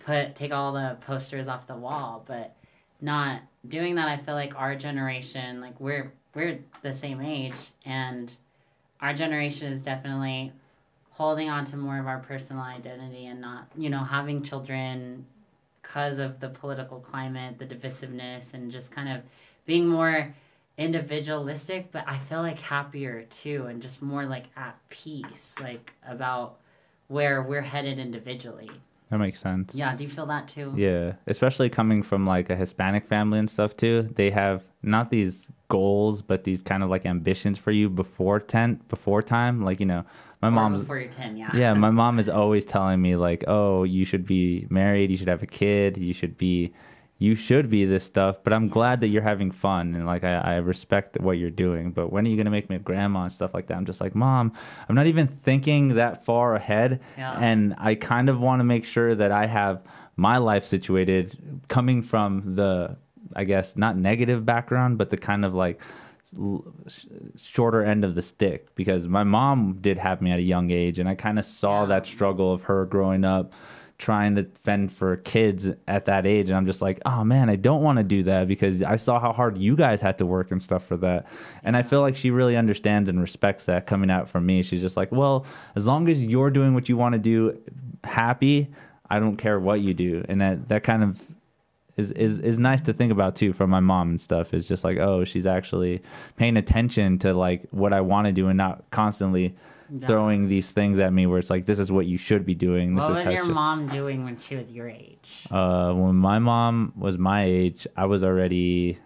put 0.00 0.34
take 0.34 0.52
all 0.52 0.72
the 0.72 0.96
posters 1.06 1.48
off 1.48 1.66
the 1.66 1.76
wall. 1.76 2.24
But 2.26 2.56
not 3.00 3.42
doing 3.68 3.94
that, 3.96 4.08
I 4.08 4.16
feel 4.16 4.34
like 4.34 4.54
our 4.56 4.74
generation, 4.74 5.60
like, 5.60 5.78
we're 5.80 6.12
we're 6.34 6.58
the 6.82 6.92
same 6.92 7.20
age, 7.20 7.54
and 7.84 8.30
our 9.00 9.14
generation 9.14 9.72
is 9.72 9.80
definitely 9.80 10.52
holding 11.10 11.48
on 11.48 11.64
to 11.64 11.76
more 11.76 11.98
of 11.98 12.06
our 12.06 12.18
personal 12.18 12.62
identity 12.62 13.26
and 13.26 13.40
not, 13.40 13.68
you 13.76 13.88
know, 13.88 14.04
having 14.04 14.42
children 14.42 15.24
because 15.80 16.18
of 16.18 16.40
the 16.40 16.48
political 16.48 17.00
climate, 17.00 17.58
the 17.58 17.64
divisiveness, 17.64 18.52
and 18.52 18.70
just 18.70 18.90
kind 18.90 19.08
of 19.08 19.22
being 19.64 19.86
more 19.86 20.34
individualistic, 20.76 21.90
but 21.90 22.04
I 22.06 22.18
feel 22.18 22.42
like 22.42 22.60
happier 22.60 23.22
too, 23.30 23.66
and 23.66 23.80
just 23.80 24.02
more 24.02 24.26
like 24.26 24.44
at 24.56 24.76
peace, 24.90 25.54
like 25.60 25.92
about 26.06 26.58
where 27.08 27.42
we're 27.42 27.62
headed 27.62 27.98
individually. 27.98 28.70
That 29.10 29.18
makes 29.18 29.38
sense. 29.40 29.74
Yeah, 29.74 29.94
do 29.94 30.02
you 30.02 30.10
feel 30.10 30.26
that 30.26 30.48
too? 30.48 30.72
Yeah, 30.76 31.12
especially 31.28 31.68
coming 31.70 32.02
from 32.02 32.26
like 32.26 32.50
a 32.50 32.56
Hispanic 32.56 33.06
family 33.06 33.38
and 33.38 33.48
stuff 33.48 33.76
too. 33.76 34.08
They 34.14 34.30
have 34.30 34.64
not 34.82 35.10
these 35.10 35.48
goals, 35.68 36.22
but 36.22 36.42
these 36.42 36.60
kind 36.62 36.82
of 36.82 36.90
like 36.90 37.06
ambitions 37.06 37.56
for 37.56 37.70
you 37.70 37.88
before 37.88 38.40
ten, 38.40 38.80
before 38.88 39.22
time. 39.22 39.64
Like 39.64 39.78
you 39.78 39.86
know, 39.86 40.04
my 40.42 40.48
Or 40.48 40.52
mom's 40.52 40.80
before 40.80 40.98
you're 40.98 41.10
ten, 41.10 41.36
yeah. 41.36 41.50
yeah, 41.54 41.74
my 41.74 41.90
mom 42.02 42.18
is 42.18 42.28
always 42.28 42.64
telling 42.64 43.00
me 43.00 43.14
like, 43.14 43.44
"Oh, 43.46 43.84
you 43.84 44.04
should 44.04 44.26
be 44.26 44.66
married, 44.70 45.10
you 45.12 45.16
should 45.16 45.28
have 45.28 45.42
a 45.42 45.46
kid, 45.46 45.96
you 45.98 46.12
should 46.12 46.36
be 46.36 46.72
you 47.18 47.34
should 47.34 47.68
be 47.70 47.84
this 47.84 48.04
stuff." 48.04 48.36
But 48.44 48.52
I'm 48.52 48.68
glad 48.68 49.00
that 49.00 49.08
you're 49.08 49.22
having 49.22 49.50
fun 49.50 49.94
and 49.94 50.04
like 50.06 50.24
I, 50.24 50.34
I 50.36 50.56
respect 50.56 51.18
what 51.20 51.38
you're 51.38 51.50
doing. 51.50 51.90
But 51.92 52.12
when 52.12 52.26
are 52.26 52.28
you 52.30 52.36
gonna 52.36 52.50
make 52.50 52.68
me 52.70 52.76
a 52.76 52.80
grandma 52.80 53.24
and 53.24 53.32
stuff 53.32 53.54
like 53.54 53.66
that? 53.68 53.76
I'm 53.76 53.86
just 53.86 54.00
like, 54.00 54.14
Mom, 54.14 54.52
I'm 54.88 54.94
not 54.94 55.06
even 55.06 55.26
thinking 55.28 55.94
that 55.94 56.24
far 56.24 56.54
ahead, 56.54 57.00
Yeah. 57.16 57.36
and 57.40 57.74
I 57.78 57.94
kind 57.94 58.28
of 58.28 58.40
want 58.40 58.60
to 58.60 58.64
make 58.64 58.84
sure 58.84 59.14
that 59.14 59.32
I 59.32 59.46
have 59.46 59.82
my 60.16 60.38
life 60.38 60.64
situated, 60.64 61.36
coming 61.68 62.00
from 62.02 62.54
the, 62.54 62.96
I 63.34 63.44
guess, 63.44 63.76
not 63.76 63.96
negative 63.98 64.46
background, 64.46 64.96
but 64.98 65.10
the 65.10 65.16
kind 65.18 65.44
of 65.44 65.52
like 65.54 65.80
shorter 67.36 67.82
end 67.84 68.04
of 68.04 68.14
the 68.14 68.22
stick 68.22 68.74
because 68.74 69.06
my 69.08 69.24
mom 69.24 69.78
did 69.80 69.98
have 69.98 70.20
me 70.20 70.30
at 70.30 70.38
a 70.38 70.42
young 70.42 70.70
age 70.70 70.98
and 70.98 71.08
I 71.08 71.14
kind 71.14 71.38
of 71.38 71.44
saw 71.44 71.82
Yeah. 71.82 71.86
that 71.86 72.06
struggle 72.06 72.52
of 72.52 72.62
her 72.62 72.84
growing 72.86 73.24
up 73.24 73.52
trying 73.98 74.34
to 74.36 74.44
fend 74.62 74.92
for 74.92 75.16
kids 75.16 75.68
at 75.88 76.04
that 76.04 76.26
age 76.26 76.48
and 76.48 76.56
I'm 76.56 76.66
just 76.66 76.82
like, 76.82 77.00
"Oh 77.06 77.24
man, 77.24 77.48
I 77.48 77.56
don't 77.56 77.82
want 77.82 77.98
to 77.98 78.04
do 78.04 78.22
that 78.24 78.46
because 78.46 78.82
I 78.82 78.96
saw 78.96 79.18
how 79.18 79.32
hard 79.32 79.56
you 79.56 79.76
guys 79.76 80.00
had 80.00 80.18
to 80.18 80.26
work 80.26 80.50
and 80.50 80.62
stuff 80.62 80.84
for 80.84 80.96
that." 80.98 81.26
And 81.64 81.76
I 81.76 81.82
feel 81.82 82.00
like 82.00 82.16
she 82.16 82.30
really 82.30 82.56
understands 82.56 83.08
and 83.08 83.20
respects 83.20 83.66
that 83.66 83.86
coming 83.86 84.10
out 84.10 84.28
from 84.28 84.44
me. 84.44 84.62
She's 84.62 84.82
just 84.82 84.96
like, 84.96 85.12
"Well, 85.12 85.46
as 85.74 85.86
long 85.86 86.08
as 86.08 86.24
you're 86.24 86.50
doing 86.50 86.74
what 86.74 86.88
you 86.88 86.96
want 86.96 87.14
to 87.14 87.18
do 87.18 87.58
happy, 88.04 88.70
I 89.08 89.18
don't 89.18 89.36
care 89.36 89.58
what 89.58 89.80
you 89.80 89.94
do." 89.94 90.24
And 90.28 90.40
that 90.40 90.68
that 90.68 90.82
kind 90.82 91.02
of 91.02 91.26
is, 91.96 92.10
is 92.12 92.38
is 92.38 92.58
nice 92.58 92.82
to 92.82 92.92
think 92.92 93.10
about 93.10 93.36
too 93.36 93.52
from 93.52 93.70
my 93.70 93.80
mom 93.80 94.10
and 94.10 94.20
stuff. 94.20 94.52
It's 94.52 94.68
just 94.68 94.84
like, 94.84 94.98
oh, 94.98 95.24
she's 95.24 95.46
actually 95.46 96.02
paying 96.36 96.56
attention 96.56 97.18
to 97.20 97.32
like 97.32 97.62
what 97.70 97.92
I 97.92 98.02
want 98.02 98.26
to 98.26 98.32
do 98.32 98.48
and 98.48 98.56
not 98.56 98.84
constantly 98.90 99.54
Throwing 100.06 100.48
these 100.48 100.70
things 100.70 100.98
at 100.98 101.12
me 101.12 101.26
where 101.26 101.38
it's 101.38 101.50
like 101.50 101.66
this 101.66 101.78
is 101.78 101.90
what 101.92 102.06
you 102.06 102.18
should 102.18 102.44
be 102.44 102.54
doing. 102.54 102.94
This 102.94 103.04
What 103.04 103.12
is 103.12 103.16
was 103.18 103.24
how 103.24 103.30
your 103.30 103.44
should- 103.46 103.54
mom 103.54 103.86
doing 103.88 104.24
when 104.24 104.36
she 104.36 104.56
was 104.56 104.70
your 104.72 104.88
age? 104.88 105.46
Uh, 105.50 105.92
when 105.92 106.16
my 106.16 106.38
mom 106.38 106.92
was 106.96 107.18
my 107.18 107.44
age, 107.44 107.86
I 107.96 108.06
was 108.06 108.24
already 108.24 108.98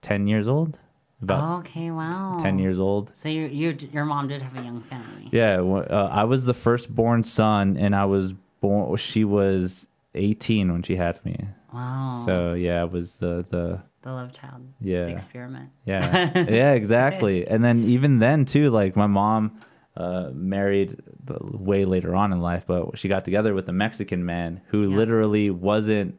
ten 0.00 0.26
years 0.26 0.48
old, 0.48 0.78
about 1.22 1.60
okay, 1.60 1.90
wow. 1.90 2.38
ten 2.40 2.58
years 2.58 2.78
old. 2.80 3.12
So 3.14 3.28
you, 3.28 3.46
you, 3.46 3.76
your 3.92 4.04
mom 4.04 4.28
did 4.28 4.42
have 4.42 4.58
a 4.58 4.62
young 4.62 4.82
family. 4.82 5.28
Yeah, 5.32 5.60
uh, 5.60 6.08
I 6.12 6.24
was 6.24 6.44
the 6.44 6.54
firstborn 6.54 7.22
son, 7.22 7.76
and 7.76 7.94
I 7.94 8.04
was 8.06 8.34
born. 8.60 8.96
She 8.96 9.24
was 9.24 9.86
eighteen 10.14 10.72
when 10.72 10.82
she 10.82 10.96
had 10.96 11.24
me. 11.24 11.36
Wow. 11.72 12.22
So 12.26 12.54
yeah, 12.54 12.80
I 12.80 12.84
was 12.84 13.14
the 13.14 13.44
the 13.48 13.80
the 14.02 14.12
love 14.12 14.32
child. 14.32 14.62
Yeah. 14.80 15.06
Experiment. 15.06 15.70
Yeah, 15.86 16.32
yeah, 16.50 16.72
exactly. 16.72 17.46
And 17.46 17.64
then 17.64 17.84
even 17.84 18.18
then 18.18 18.44
too, 18.44 18.70
like 18.70 18.96
my 18.96 19.06
mom 19.06 19.60
uh, 19.96 20.30
married 20.32 20.96
way 21.40 21.84
later 21.84 22.14
on 22.14 22.32
in 22.32 22.40
life, 22.40 22.64
but 22.66 22.96
she 22.98 23.08
got 23.08 23.24
together 23.24 23.52
with 23.54 23.68
a 23.68 23.72
Mexican 23.72 24.24
man 24.24 24.60
who 24.68 24.88
Yeah. 24.90 24.96
literally 24.96 25.50
wasn't 25.50 26.18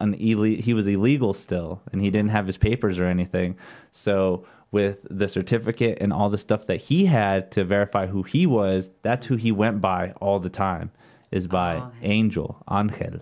an 0.00 0.14
ille- 0.14 0.60
he 0.60 0.74
was 0.74 0.86
illegal 0.86 1.34
still, 1.34 1.80
and 1.92 2.00
he 2.00 2.10
didn't 2.10 2.30
have 2.30 2.46
his 2.46 2.58
papers 2.58 2.98
or 2.98 3.04
anything. 3.06 3.56
So 3.90 4.44
with 4.70 5.06
the 5.10 5.28
certificate 5.28 5.98
and 6.00 6.12
all 6.12 6.28
the 6.30 6.38
stuff 6.38 6.66
that 6.66 6.76
he 6.76 7.06
had 7.06 7.50
to 7.52 7.64
verify 7.64 8.06
who 8.06 8.22
he 8.22 8.46
was, 8.46 8.90
that's 9.02 9.26
who 9.26 9.36
he 9.36 9.50
went 9.52 9.80
by 9.80 10.12
all 10.20 10.38
the 10.40 10.50
time. 10.50 10.90
Is 11.30 11.46
by 11.46 11.76
Oh. 11.76 11.90
Angel 12.02 12.56
Angel. 12.70 13.20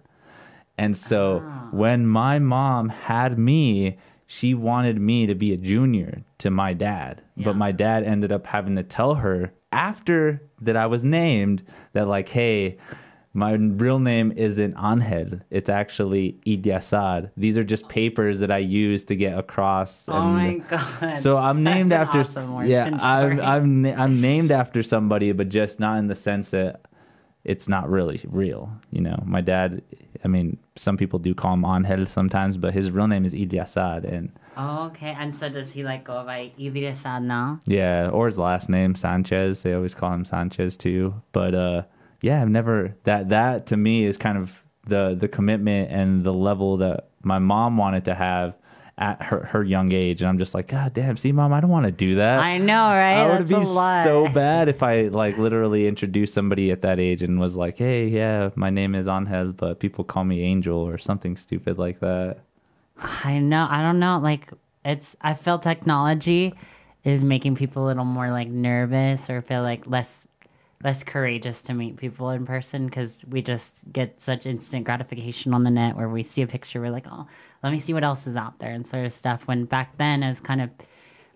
And 0.78 0.96
so 0.96 1.42
Ah. 1.44 1.68
when 1.72 2.06
my 2.06 2.38
mom 2.38 2.88
had 2.90 3.36
me, 3.38 3.96
she 4.26 4.54
wanted 4.54 5.00
me 5.00 5.26
to 5.26 5.34
be 5.34 5.52
a 5.52 5.56
junior 5.56 6.22
to 6.38 6.50
my 6.50 6.72
dad. 6.72 7.22
Yeah. 7.36 7.44
But 7.46 7.56
my 7.56 7.72
dad 7.72 8.04
ended 8.04 8.30
up 8.32 8.46
having 8.46 8.76
to 8.76 8.82
tell 8.82 9.16
her 9.16 9.52
after 9.76 10.42
that 10.62 10.76
I 10.76 10.86
was 10.86 11.04
named 11.04 11.62
that 11.92 12.08
like, 12.08 12.28
hey, 12.28 12.78
my 13.34 13.52
real 13.52 13.98
name 13.98 14.32
isn't 14.34 14.74
Angel. 14.82 15.40
It's 15.50 15.68
actually 15.68 16.40
Idiasad. 16.46 17.30
These 17.36 17.58
are 17.58 17.64
just 17.64 17.86
papers 17.86 18.40
that 18.40 18.50
I 18.50 18.58
use 18.58 19.04
to 19.04 19.14
get 19.14 19.38
across. 19.38 20.08
Oh 20.08 20.22
my 20.22 20.54
god. 20.70 21.18
so 21.18 21.36
I'm 21.36 21.62
named 21.62 21.90
That's 21.90 22.08
after 22.08 22.20
awesome 22.20 22.66
yeah 22.66 22.96
I'm. 23.02 23.38
I'm 23.40 23.86
I'm 23.86 24.20
named 24.22 24.50
after 24.50 24.82
somebody, 24.82 25.32
but 25.32 25.50
just 25.50 25.78
not 25.78 25.98
in 25.98 26.06
the 26.06 26.14
sense 26.14 26.50
that 26.50 26.80
it's 27.44 27.68
not 27.68 27.90
really 27.90 28.20
real. 28.24 28.72
You 28.90 29.02
know, 29.02 29.22
my 29.26 29.42
dad. 29.42 29.82
I 30.24 30.28
mean, 30.28 30.56
some 30.74 30.96
people 30.96 31.18
do 31.18 31.34
call 31.34 31.52
him 31.52 31.64
Angel 31.66 32.06
sometimes, 32.06 32.56
but 32.56 32.72
his 32.72 32.90
real 32.90 33.06
name 33.06 33.26
is 33.26 33.34
Idi 33.34 33.62
Assad, 33.62 34.06
and 34.06 34.32
Oh, 34.56 34.86
okay. 34.86 35.14
And 35.18 35.34
so 35.34 35.48
does 35.48 35.72
he 35.72 35.82
like 35.84 36.04
go 36.04 36.24
by 36.24 36.52
Sad 36.94 37.22
now? 37.22 37.60
yeah, 37.66 38.08
or 38.08 38.26
his 38.26 38.38
last 38.38 38.68
name 38.68 38.94
Sanchez. 38.94 39.62
They 39.62 39.74
always 39.74 39.94
call 39.94 40.12
him 40.12 40.24
Sanchez 40.24 40.76
too. 40.76 41.14
But 41.32 41.54
uh, 41.54 41.82
yeah, 42.22 42.40
I've 42.40 42.48
never 42.48 42.96
that 43.04 43.28
that 43.28 43.66
to 43.66 43.76
me 43.76 44.04
is 44.04 44.16
kind 44.16 44.38
of 44.38 44.62
the 44.86 45.14
the 45.18 45.28
commitment 45.28 45.90
and 45.90 46.24
the 46.24 46.32
level 46.32 46.78
that 46.78 47.08
my 47.22 47.38
mom 47.38 47.76
wanted 47.76 48.04
to 48.06 48.14
have 48.14 48.56
at 48.98 49.22
her 49.22 49.44
her 49.44 49.62
young 49.62 49.92
age, 49.92 50.22
and 50.22 50.28
I'm 50.28 50.38
just 50.38 50.54
like, 50.54 50.68
God 50.68 50.94
damn, 50.94 51.16
see, 51.18 51.32
mom, 51.32 51.52
I 51.52 51.60
don't 51.60 51.70
want 51.70 51.84
to 51.84 51.92
do 51.92 52.14
that. 52.14 52.38
I 52.38 52.56
know, 52.56 52.88
right? 52.88 53.18
I 53.18 53.36
would 53.36 53.46
be 53.46 53.62
so 53.62 54.26
bad 54.32 54.68
if 54.68 54.82
I 54.82 55.08
like 55.08 55.36
literally 55.36 55.86
introduced 55.86 56.32
somebody 56.32 56.70
at 56.70 56.80
that 56.82 56.98
age 56.98 57.22
and 57.22 57.38
was 57.38 57.56
like, 57.56 57.76
"Hey, 57.76 58.06
yeah, 58.06 58.50
my 58.54 58.70
name 58.70 58.94
is 58.94 59.06
Angel, 59.06 59.56
but 59.56 59.80
people 59.80 60.02
call 60.04 60.24
me 60.24 60.40
Angel" 60.40 60.78
or 60.78 60.96
something 60.96 61.36
stupid 61.36 61.78
like 61.78 62.00
that. 62.00 62.38
I 62.98 63.38
know. 63.38 63.66
I 63.68 63.82
don't 63.82 63.98
know. 63.98 64.18
Like 64.22 64.50
it's. 64.84 65.16
I 65.20 65.34
feel 65.34 65.58
technology 65.58 66.54
is 67.04 67.22
making 67.22 67.54
people 67.56 67.84
a 67.84 67.86
little 67.86 68.04
more 68.04 68.30
like 68.30 68.48
nervous 68.48 69.28
or 69.30 69.42
feel 69.42 69.62
like 69.62 69.86
less 69.86 70.26
less 70.84 71.02
courageous 71.02 71.62
to 71.62 71.72
meet 71.72 71.96
people 71.96 72.28
in 72.30 72.44
person 72.44 72.84
because 72.86 73.24
we 73.28 73.40
just 73.40 73.78
get 73.92 74.20
such 74.22 74.44
instant 74.44 74.84
gratification 74.84 75.54
on 75.54 75.62
the 75.64 75.70
net 75.70 75.96
where 75.96 76.08
we 76.08 76.22
see 76.22 76.42
a 76.42 76.46
picture 76.46 76.80
we're 76.82 76.90
like 76.90 77.06
oh 77.10 77.26
let 77.62 77.72
me 77.72 77.78
see 77.78 77.94
what 77.94 78.04
else 78.04 78.26
is 78.26 78.36
out 78.36 78.58
there 78.58 78.72
and 78.72 78.86
sort 78.86 79.06
of 79.06 79.12
stuff 79.12 79.48
when 79.48 79.64
back 79.64 79.96
then 79.96 80.22
it 80.22 80.28
was 80.28 80.38
kind 80.38 80.60
of 80.60 80.68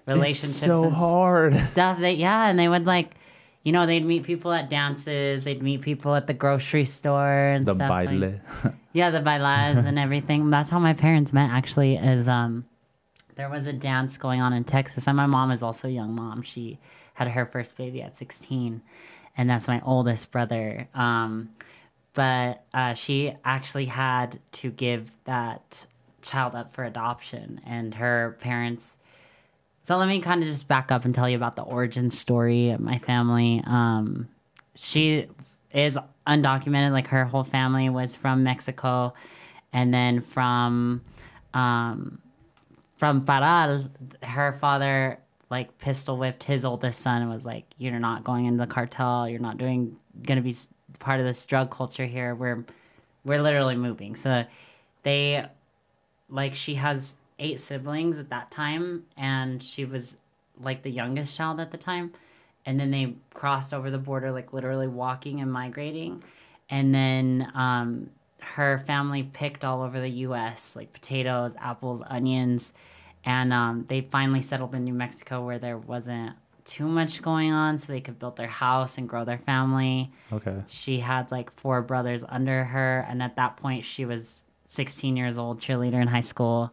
relationships 0.06 0.58
It's 0.58 0.66
so 0.66 0.84
and 0.84 0.92
hard. 0.92 1.56
stuff 1.56 2.00
that 2.00 2.18
yeah 2.18 2.48
and 2.48 2.58
they 2.58 2.68
would 2.68 2.84
like 2.86 3.14
you 3.62 3.72
know 3.72 3.84
they'd 3.86 4.04
meet 4.04 4.22
people 4.24 4.52
at 4.52 4.70
dances 4.70 5.44
they'd 5.44 5.62
meet 5.62 5.82
people 5.82 6.14
at 6.14 6.26
the 6.26 6.34
grocery 6.34 6.84
store 6.86 7.28
and 7.54 7.64
The 7.66 7.74
stuff 7.74 7.90
like- 7.90 8.08
baile. 8.08 8.40
yeah, 8.92 9.10
the 9.10 9.20
bailas 9.20 9.84
and 9.84 9.98
everything. 9.98 10.50
That's 10.50 10.70
how 10.70 10.78
my 10.78 10.94
parents 10.94 11.32
met. 11.32 11.50
Actually, 11.50 11.96
is 11.96 12.26
um, 12.28 12.64
there 13.36 13.48
was 13.50 13.66
a 13.66 13.72
dance 13.72 14.16
going 14.16 14.40
on 14.40 14.52
in 14.52 14.64
Texas, 14.64 15.06
and 15.06 15.16
my 15.16 15.26
mom 15.26 15.50
is 15.50 15.62
also 15.62 15.88
a 15.88 15.90
young 15.90 16.14
mom. 16.14 16.42
She 16.42 16.78
had 17.14 17.28
her 17.28 17.46
first 17.46 17.76
baby 17.76 18.02
at 18.02 18.16
sixteen, 18.16 18.82
and 19.36 19.48
that's 19.48 19.68
my 19.68 19.80
oldest 19.84 20.30
brother. 20.30 20.88
Um, 20.94 21.50
but 22.14 22.64
uh, 22.74 22.94
she 22.94 23.34
actually 23.44 23.84
had 23.86 24.40
to 24.52 24.70
give 24.70 25.12
that 25.24 25.86
child 26.22 26.54
up 26.54 26.72
for 26.72 26.84
adoption, 26.84 27.60
and 27.66 27.94
her 27.94 28.36
parents. 28.40 28.96
So 29.90 29.96
let 29.96 30.06
me 30.06 30.20
kind 30.20 30.40
of 30.40 30.48
just 30.48 30.68
back 30.68 30.92
up 30.92 31.04
and 31.04 31.12
tell 31.12 31.28
you 31.28 31.34
about 31.34 31.56
the 31.56 31.62
origin 31.62 32.12
story 32.12 32.70
of 32.70 32.78
my 32.78 32.98
family. 32.98 33.60
Um, 33.66 34.28
she 34.76 35.26
is 35.74 35.98
undocumented 36.28 36.92
like 36.92 37.08
her 37.08 37.24
whole 37.24 37.42
family 37.42 37.88
was 37.88 38.14
from 38.14 38.44
mexico. 38.44 39.12
And 39.72 39.92
then 39.92 40.20
from 40.20 41.00
um 41.54 42.20
from 42.98 43.26
Parral 43.26 43.90
her 44.22 44.52
father 44.52 45.18
like 45.50 45.76
pistol 45.78 46.16
whipped 46.16 46.44
his 46.44 46.64
oldest 46.64 47.00
son 47.00 47.22
and 47.22 47.28
was 47.32 47.44
like 47.44 47.64
you're 47.76 47.98
not 47.98 48.22
going 48.22 48.46
into 48.46 48.64
the 48.64 48.72
cartel. 48.72 49.28
You're 49.28 49.40
not 49.40 49.58
doing 49.58 49.96
gonna 50.22 50.40
be 50.40 50.54
part 51.00 51.18
of 51.18 51.26
this 51.26 51.44
drug 51.46 51.72
culture 51.72 52.06
here. 52.06 52.36
We're 52.36 52.64
we're 53.24 53.42
literally 53.42 53.74
moving. 53.74 54.14
So 54.14 54.44
they 55.02 55.46
like 56.28 56.54
she 56.54 56.76
has 56.76 57.16
eight 57.40 57.58
siblings 57.58 58.18
at 58.18 58.30
that 58.30 58.50
time 58.50 59.04
and 59.16 59.62
she 59.62 59.84
was 59.84 60.18
like 60.62 60.82
the 60.82 60.90
youngest 60.90 61.36
child 61.36 61.58
at 61.58 61.72
the 61.72 61.78
time. 61.78 62.12
And 62.66 62.78
then 62.78 62.90
they 62.90 63.14
crossed 63.32 63.72
over 63.72 63.90
the 63.90 63.98
border 63.98 64.30
like 64.30 64.52
literally 64.52 64.86
walking 64.86 65.40
and 65.40 65.50
migrating. 65.50 66.22
And 66.68 66.94
then 66.94 67.50
um, 67.54 68.10
her 68.40 68.78
family 68.78 69.22
picked 69.24 69.64
all 69.64 69.82
over 69.82 70.00
the 70.00 70.10
us 70.10 70.76
like 70.76 70.92
potatoes 70.92 71.54
apples 71.58 72.02
onions. 72.06 72.72
And 73.24 73.52
um, 73.52 73.86
they 73.88 74.02
finally 74.02 74.42
settled 74.42 74.74
in 74.74 74.84
new 74.84 74.94
mexico 74.94 75.44
where 75.44 75.58
there 75.58 75.78
wasn't 75.78 76.36
too 76.66 76.86
much 76.86 77.22
going 77.22 77.50
on 77.50 77.78
so 77.78 77.92
they 77.92 78.00
could 78.00 78.18
build 78.18 78.36
their 78.36 78.46
house 78.46 78.98
and 78.98 79.08
grow 79.08 79.24
their 79.24 79.38
family. 79.38 80.12
Okay. 80.32 80.62
she 80.68 81.00
had 81.00 81.30
like 81.30 81.50
four 81.58 81.80
brothers 81.82 82.22
under 82.28 82.64
her 82.64 83.06
and 83.08 83.22
at 83.22 83.36
that 83.36 83.56
point 83.56 83.84
she 83.84 84.04
was 84.04 84.44
16 84.66 85.16
years 85.16 85.36
old 85.36 85.58
cheerleader 85.58 86.00
in 86.00 86.06
high 86.06 86.20
school 86.20 86.72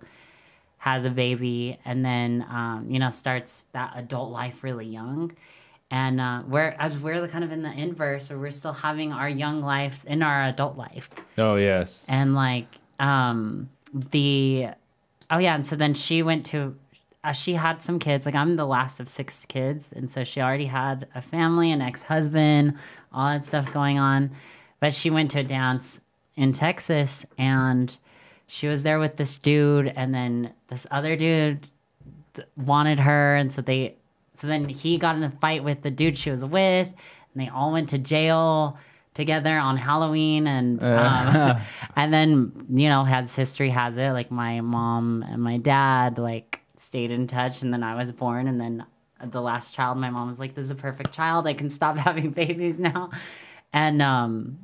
has 0.77 1.05
a 1.05 1.09
baby 1.09 1.79
and 1.85 2.05
then 2.05 2.45
um, 2.49 2.85
you 2.89 2.99
know 2.99 3.09
starts 3.09 3.63
that 3.73 3.93
adult 3.95 4.31
life 4.31 4.63
really 4.63 4.85
young. 4.85 5.35
And 5.89 6.19
uh, 6.19 6.43
we're 6.47 6.75
as 6.79 6.99
we're 6.99 7.21
the 7.21 7.29
kind 7.29 7.43
of 7.43 7.51
in 7.51 7.61
the 7.61 7.71
inverse 7.71 8.29
where 8.29 8.37
we're 8.37 8.51
still 8.51 8.73
having 8.73 9.13
our 9.13 9.29
young 9.29 9.61
lives 9.61 10.03
in 10.05 10.21
our 10.21 10.43
adult 10.43 10.77
life. 10.77 11.09
Oh 11.37 11.55
yes. 11.55 12.05
and 12.09 12.35
like 12.35 12.67
um 12.99 13.69
the 13.93 14.67
oh 15.31 15.37
yeah. 15.37 15.55
And 15.55 15.65
so 15.65 15.75
then 15.75 15.93
she 15.93 16.23
went 16.23 16.45
to 16.47 16.75
uh, 17.23 17.31
she 17.31 17.53
had 17.53 17.81
some 17.81 17.99
kids. 17.99 18.25
Like 18.25 18.35
i'm 18.35 18.55
the 18.57 18.65
last 18.65 18.99
of 18.99 19.09
six 19.09 19.45
kids. 19.45 19.91
And 19.95 20.11
so 20.11 20.23
she 20.23 20.41
already 20.41 20.65
had 20.65 21.07
a 21.15 21.21
family 21.21 21.71
an 21.71 21.81
ex-husband 21.81 22.77
all 23.13 23.27
that 23.29 23.45
stuff 23.45 23.71
going 23.73 23.97
on. 23.97 24.31
But 24.79 24.93
she 24.93 25.09
went 25.09 25.31
to 25.31 25.39
a 25.39 25.43
dance 25.43 26.01
in 26.35 26.51
texas 26.53 27.25
and 27.37 27.97
she 28.47 28.67
was 28.67 28.83
there 28.83 28.99
with 28.99 29.17
this 29.17 29.39
dude 29.39 29.87
and 29.95 30.13
then 30.13 30.53
this 30.69 30.87
other 30.91 31.15
dude 31.15 31.69
wanted 32.55 32.99
her 32.99 33.35
and 33.35 33.53
so 33.53 33.61
they 33.61 33.95
so 34.33 34.47
then 34.47 34.67
he 34.69 34.97
got 34.97 35.15
in 35.15 35.23
a 35.23 35.31
fight 35.31 35.63
with 35.63 35.81
the 35.81 35.91
dude 35.91 36.17
she 36.17 36.29
was 36.29 36.43
with 36.43 36.87
and 36.87 37.43
they 37.43 37.49
all 37.49 37.71
went 37.71 37.89
to 37.89 37.97
jail 37.97 38.77
together 39.13 39.57
on 39.57 39.77
halloween 39.77 40.45
and 40.45 40.81
um, 40.83 41.59
and 41.95 42.13
then 42.13 42.51
you 42.69 42.87
know 42.87 43.05
as 43.05 43.33
history 43.33 43.69
has 43.69 43.97
it 43.97 44.11
like 44.11 44.29
my 44.29 44.61
mom 44.61 45.23
and 45.29 45.41
my 45.41 45.57
dad 45.57 46.19
like 46.19 46.61
stayed 46.75 47.09
in 47.09 47.25
touch 47.25 47.63
and 47.63 47.73
then 47.73 47.83
i 47.83 47.95
was 47.95 48.11
born 48.11 48.47
and 48.47 48.61
then 48.61 48.85
the 49.25 49.41
last 49.41 49.73
child 49.73 49.97
my 49.97 50.09
mom 50.09 50.29
was 50.29 50.39
like 50.39 50.53
this 50.53 50.65
is 50.65 50.71
a 50.71 50.75
perfect 50.75 51.13
child. 51.13 51.47
I 51.47 51.53
can 51.53 51.69
stop 51.69 51.97
having 52.07 52.31
babies 52.31 52.77
now. 52.79 53.11
And 53.73 54.01
um 54.01 54.59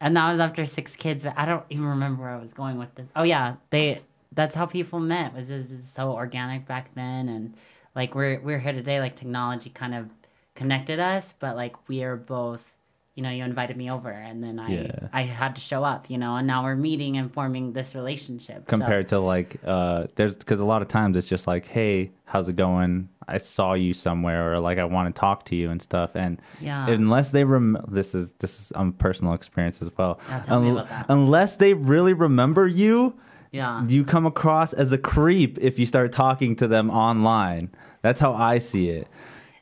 and 0.00 0.16
that 0.16 0.30
was 0.30 0.40
after 0.40 0.66
six 0.66 0.96
kids 0.96 1.22
but 1.22 1.34
i 1.36 1.44
don't 1.44 1.64
even 1.70 1.86
remember 1.86 2.22
where 2.22 2.32
i 2.32 2.36
was 2.36 2.52
going 2.52 2.78
with 2.78 2.94
this. 2.94 3.06
Oh 3.16 3.22
yeah 3.22 3.56
they 3.70 4.02
that's 4.32 4.54
how 4.54 4.66
people 4.66 5.00
met 5.00 5.34
was 5.34 5.48
this 5.48 5.70
is 5.70 5.86
so 5.88 6.12
organic 6.12 6.66
back 6.66 6.94
then 6.94 7.28
and 7.28 7.54
like 7.94 8.14
we're 8.14 8.40
we're 8.40 8.58
here 8.58 8.72
today 8.72 9.00
like 9.00 9.16
technology 9.16 9.70
kind 9.70 9.94
of 9.94 10.08
connected 10.54 11.00
us 11.00 11.34
but 11.38 11.56
like 11.56 11.88
we 11.88 12.02
are 12.02 12.16
both 12.16 12.72
you 13.16 13.22
know 13.22 13.30
you 13.30 13.42
invited 13.42 13.76
me 13.78 13.90
over 13.90 14.10
and 14.10 14.44
then 14.44 14.58
i 14.60 14.68
Yeah. 14.68 15.08
i 15.12 15.22
had 15.22 15.54
to 15.56 15.60
show 15.60 15.82
up 15.82 16.08
you 16.10 16.18
know 16.18 16.36
and 16.36 16.46
now 16.46 16.62
we're 16.62 16.76
meeting 16.76 17.16
and 17.16 17.32
forming 17.32 17.72
this 17.72 17.94
relationship 17.94 18.58
So- 18.70 18.76
Compared 18.78 19.08
to 19.08 19.18
like, 19.18 19.56
uh, 19.66 20.06
there's 20.16 20.36
because 20.36 20.60
a 20.60 20.64
lot 20.66 20.82
of 20.82 20.88
times 20.88 21.16
it's 21.16 21.26
just 21.28 21.46
like, 21.46 21.66
hey, 21.66 22.10
how's 22.26 22.48
it 22.48 22.56
going? 22.56 23.08
I 23.28 23.38
saw 23.38 23.72
you 23.74 23.92
somewhere, 23.94 24.52
or 24.52 24.60
like 24.60 24.78
I 24.78 24.84
want 24.84 25.12
to 25.14 25.18
talk 25.18 25.44
to 25.46 25.56
you 25.56 25.70
and 25.70 25.80
stuff. 25.82 26.10
And 26.14 26.40
Yeah. 26.60 26.88
unless 26.90 27.32
they 27.32 27.44
rem, 27.44 27.76
this 27.88 28.14
is 28.14 28.32
this 28.38 28.60
is 28.60 28.72
um 28.76 28.92
personal 28.92 29.32
experience 29.32 29.80
as 29.82 29.90
well. 29.96 30.20
Yeah, 30.28 30.40
tell 30.40 30.60
me 30.60 30.68
Un- 30.68 30.72
about 30.76 30.88
that. 30.90 31.06
Unless 31.08 31.56
they 31.56 31.72
really 31.74 32.12
remember 32.12 32.68
you, 32.68 33.14
yeah 33.52 33.84
you 33.86 34.04
come 34.04 34.26
across 34.26 34.72
as 34.74 34.92
a 34.92 34.98
creep 34.98 35.56
if 35.60 35.78
you 35.78 35.86
start 35.86 36.12
talking 36.12 36.54
to 36.56 36.68
them 36.68 36.90
online. 36.90 37.70
That's 38.02 38.20
how 38.20 38.34
I 38.34 38.58
see 38.58 38.90
it. 38.90 39.08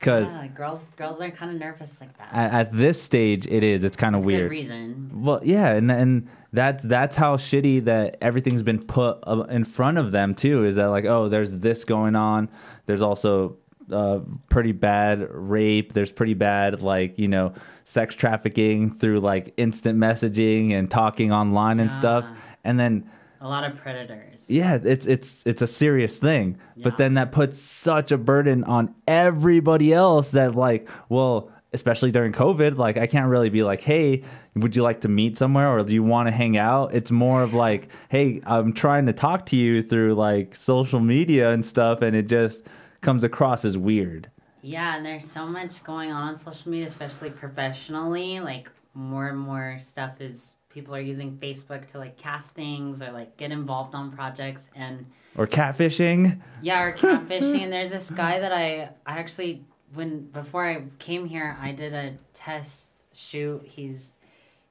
Because 0.04 0.36
yeah, 0.36 0.48
girls 0.48 0.86
girls 0.96 1.18
are 1.20 1.30
kind 1.30 1.50
of 1.50 1.58
nervous 1.58 1.98
like 1.98 2.16
that 2.18 2.28
at, 2.30 2.52
at 2.52 2.76
this 2.76 3.02
stage, 3.02 3.46
it 3.46 3.62
is. 3.62 3.84
It's 3.84 3.96
kind 3.96 4.14
of 4.14 4.20
good 4.20 4.26
weird. 4.26 4.50
reason 4.50 5.10
Well, 5.14 5.40
yeah, 5.42 5.72
and 5.72 5.90
and 5.90 6.28
that's 6.52 6.84
that's 6.84 7.16
how 7.16 7.36
shitty 7.38 7.84
that 7.84 8.18
everything's 8.20 8.62
been 8.62 8.84
put 8.84 9.18
uh, 9.26 9.44
in 9.48 9.64
front 9.64 9.96
of 9.96 10.10
them 10.10 10.34
too. 10.34 10.66
Is 10.66 10.76
that 10.76 10.86
like, 10.86 11.06
oh, 11.06 11.30
there's 11.30 11.58
this 11.60 11.84
going 11.84 12.16
on. 12.16 12.50
There's 12.84 13.00
also 13.00 13.56
uh, 13.90 14.20
pretty 14.50 14.72
bad 14.72 15.26
rape. 15.30 15.94
There's 15.94 16.12
pretty 16.12 16.34
bad 16.34 16.82
like 16.82 17.18
you 17.18 17.28
know 17.28 17.54
sex 17.84 18.14
trafficking 18.14 18.98
through 18.98 19.20
like 19.20 19.54
instant 19.56 19.98
messaging 19.98 20.72
and 20.72 20.90
talking 20.90 21.32
online 21.32 21.80
and 21.80 21.90
stuff. 21.90 22.26
And 22.62 22.78
then 22.78 23.10
a 23.40 23.48
lot 23.48 23.64
of 23.64 23.76
predators 23.76 24.33
yeah, 24.48 24.78
it's 24.82 25.06
it's 25.06 25.42
it's 25.46 25.62
a 25.62 25.66
serious 25.66 26.16
thing. 26.16 26.58
But 26.76 26.98
then 26.98 27.14
that 27.14 27.32
puts 27.32 27.58
such 27.58 28.12
a 28.12 28.18
burden 28.18 28.64
on 28.64 28.94
everybody 29.06 29.92
else 29.92 30.32
that 30.32 30.54
like, 30.54 30.88
well, 31.08 31.50
especially 31.72 32.10
during 32.10 32.32
COVID, 32.32 32.76
like 32.76 32.96
I 32.96 33.06
can't 33.06 33.28
really 33.28 33.50
be 33.50 33.62
like, 33.62 33.80
"Hey, 33.80 34.22
would 34.54 34.76
you 34.76 34.82
like 34.82 35.00
to 35.02 35.08
meet 35.08 35.36
somewhere 35.36 35.68
or 35.68 35.82
do 35.82 35.92
you 35.92 36.02
want 36.02 36.28
to 36.28 36.32
hang 36.32 36.56
out?" 36.56 36.94
It's 36.94 37.10
more 37.10 37.42
of 37.42 37.54
like, 37.54 37.88
"Hey, 38.08 38.40
I'm 38.46 38.72
trying 38.72 39.06
to 39.06 39.12
talk 39.12 39.46
to 39.46 39.56
you 39.56 39.82
through 39.82 40.14
like 40.14 40.54
social 40.54 41.00
media 41.00 41.50
and 41.50 41.64
stuff 41.64 42.02
and 42.02 42.14
it 42.16 42.28
just 42.28 42.64
comes 43.00 43.24
across 43.24 43.64
as 43.64 43.76
weird." 43.76 44.30
Yeah, 44.62 44.96
and 44.96 45.04
there's 45.04 45.30
so 45.30 45.46
much 45.46 45.84
going 45.84 46.10
on 46.10 46.28
on 46.28 46.38
social 46.38 46.70
media, 46.70 46.86
especially 46.86 47.30
professionally. 47.30 48.40
Like 48.40 48.70
more 48.94 49.28
and 49.28 49.38
more 49.38 49.78
stuff 49.80 50.20
is 50.20 50.52
people 50.74 50.94
are 50.94 51.00
using 51.00 51.38
Facebook 51.38 51.86
to 51.86 51.98
like 51.98 52.16
cast 52.18 52.52
things 52.54 53.00
or 53.00 53.12
like 53.12 53.36
get 53.36 53.52
involved 53.52 53.94
on 53.94 54.10
projects 54.10 54.68
and 54.74 55.06
Or 55.36 55.46
catfishing. 55.46 56.40
yeah, 56.62 56.82
or 56.82 56.92
catfishing. 56.92 57.62
and 57.62 57.72
there's 57.72 57.90
this 57.92 58.10
guy 58.10 58.40
that 58.40 58.52
I 58.52 58.90
I 59.06 59.18
actually 59.18 59.64
when 59.94 60.22
before 60.26 60.66
I 60.66 60.82
came 60.98 61.24
here, 61.24 61.56
I 61.60 61.70
did 61.70 61.94
a 61.94 62.14
test 62.32 62.90
shoot. 63.14 63.62
He's 63.64 64.14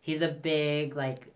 he's 0.02 0.22
a 0.22 0.28
big 0.28 0.96
like 0.98 1.28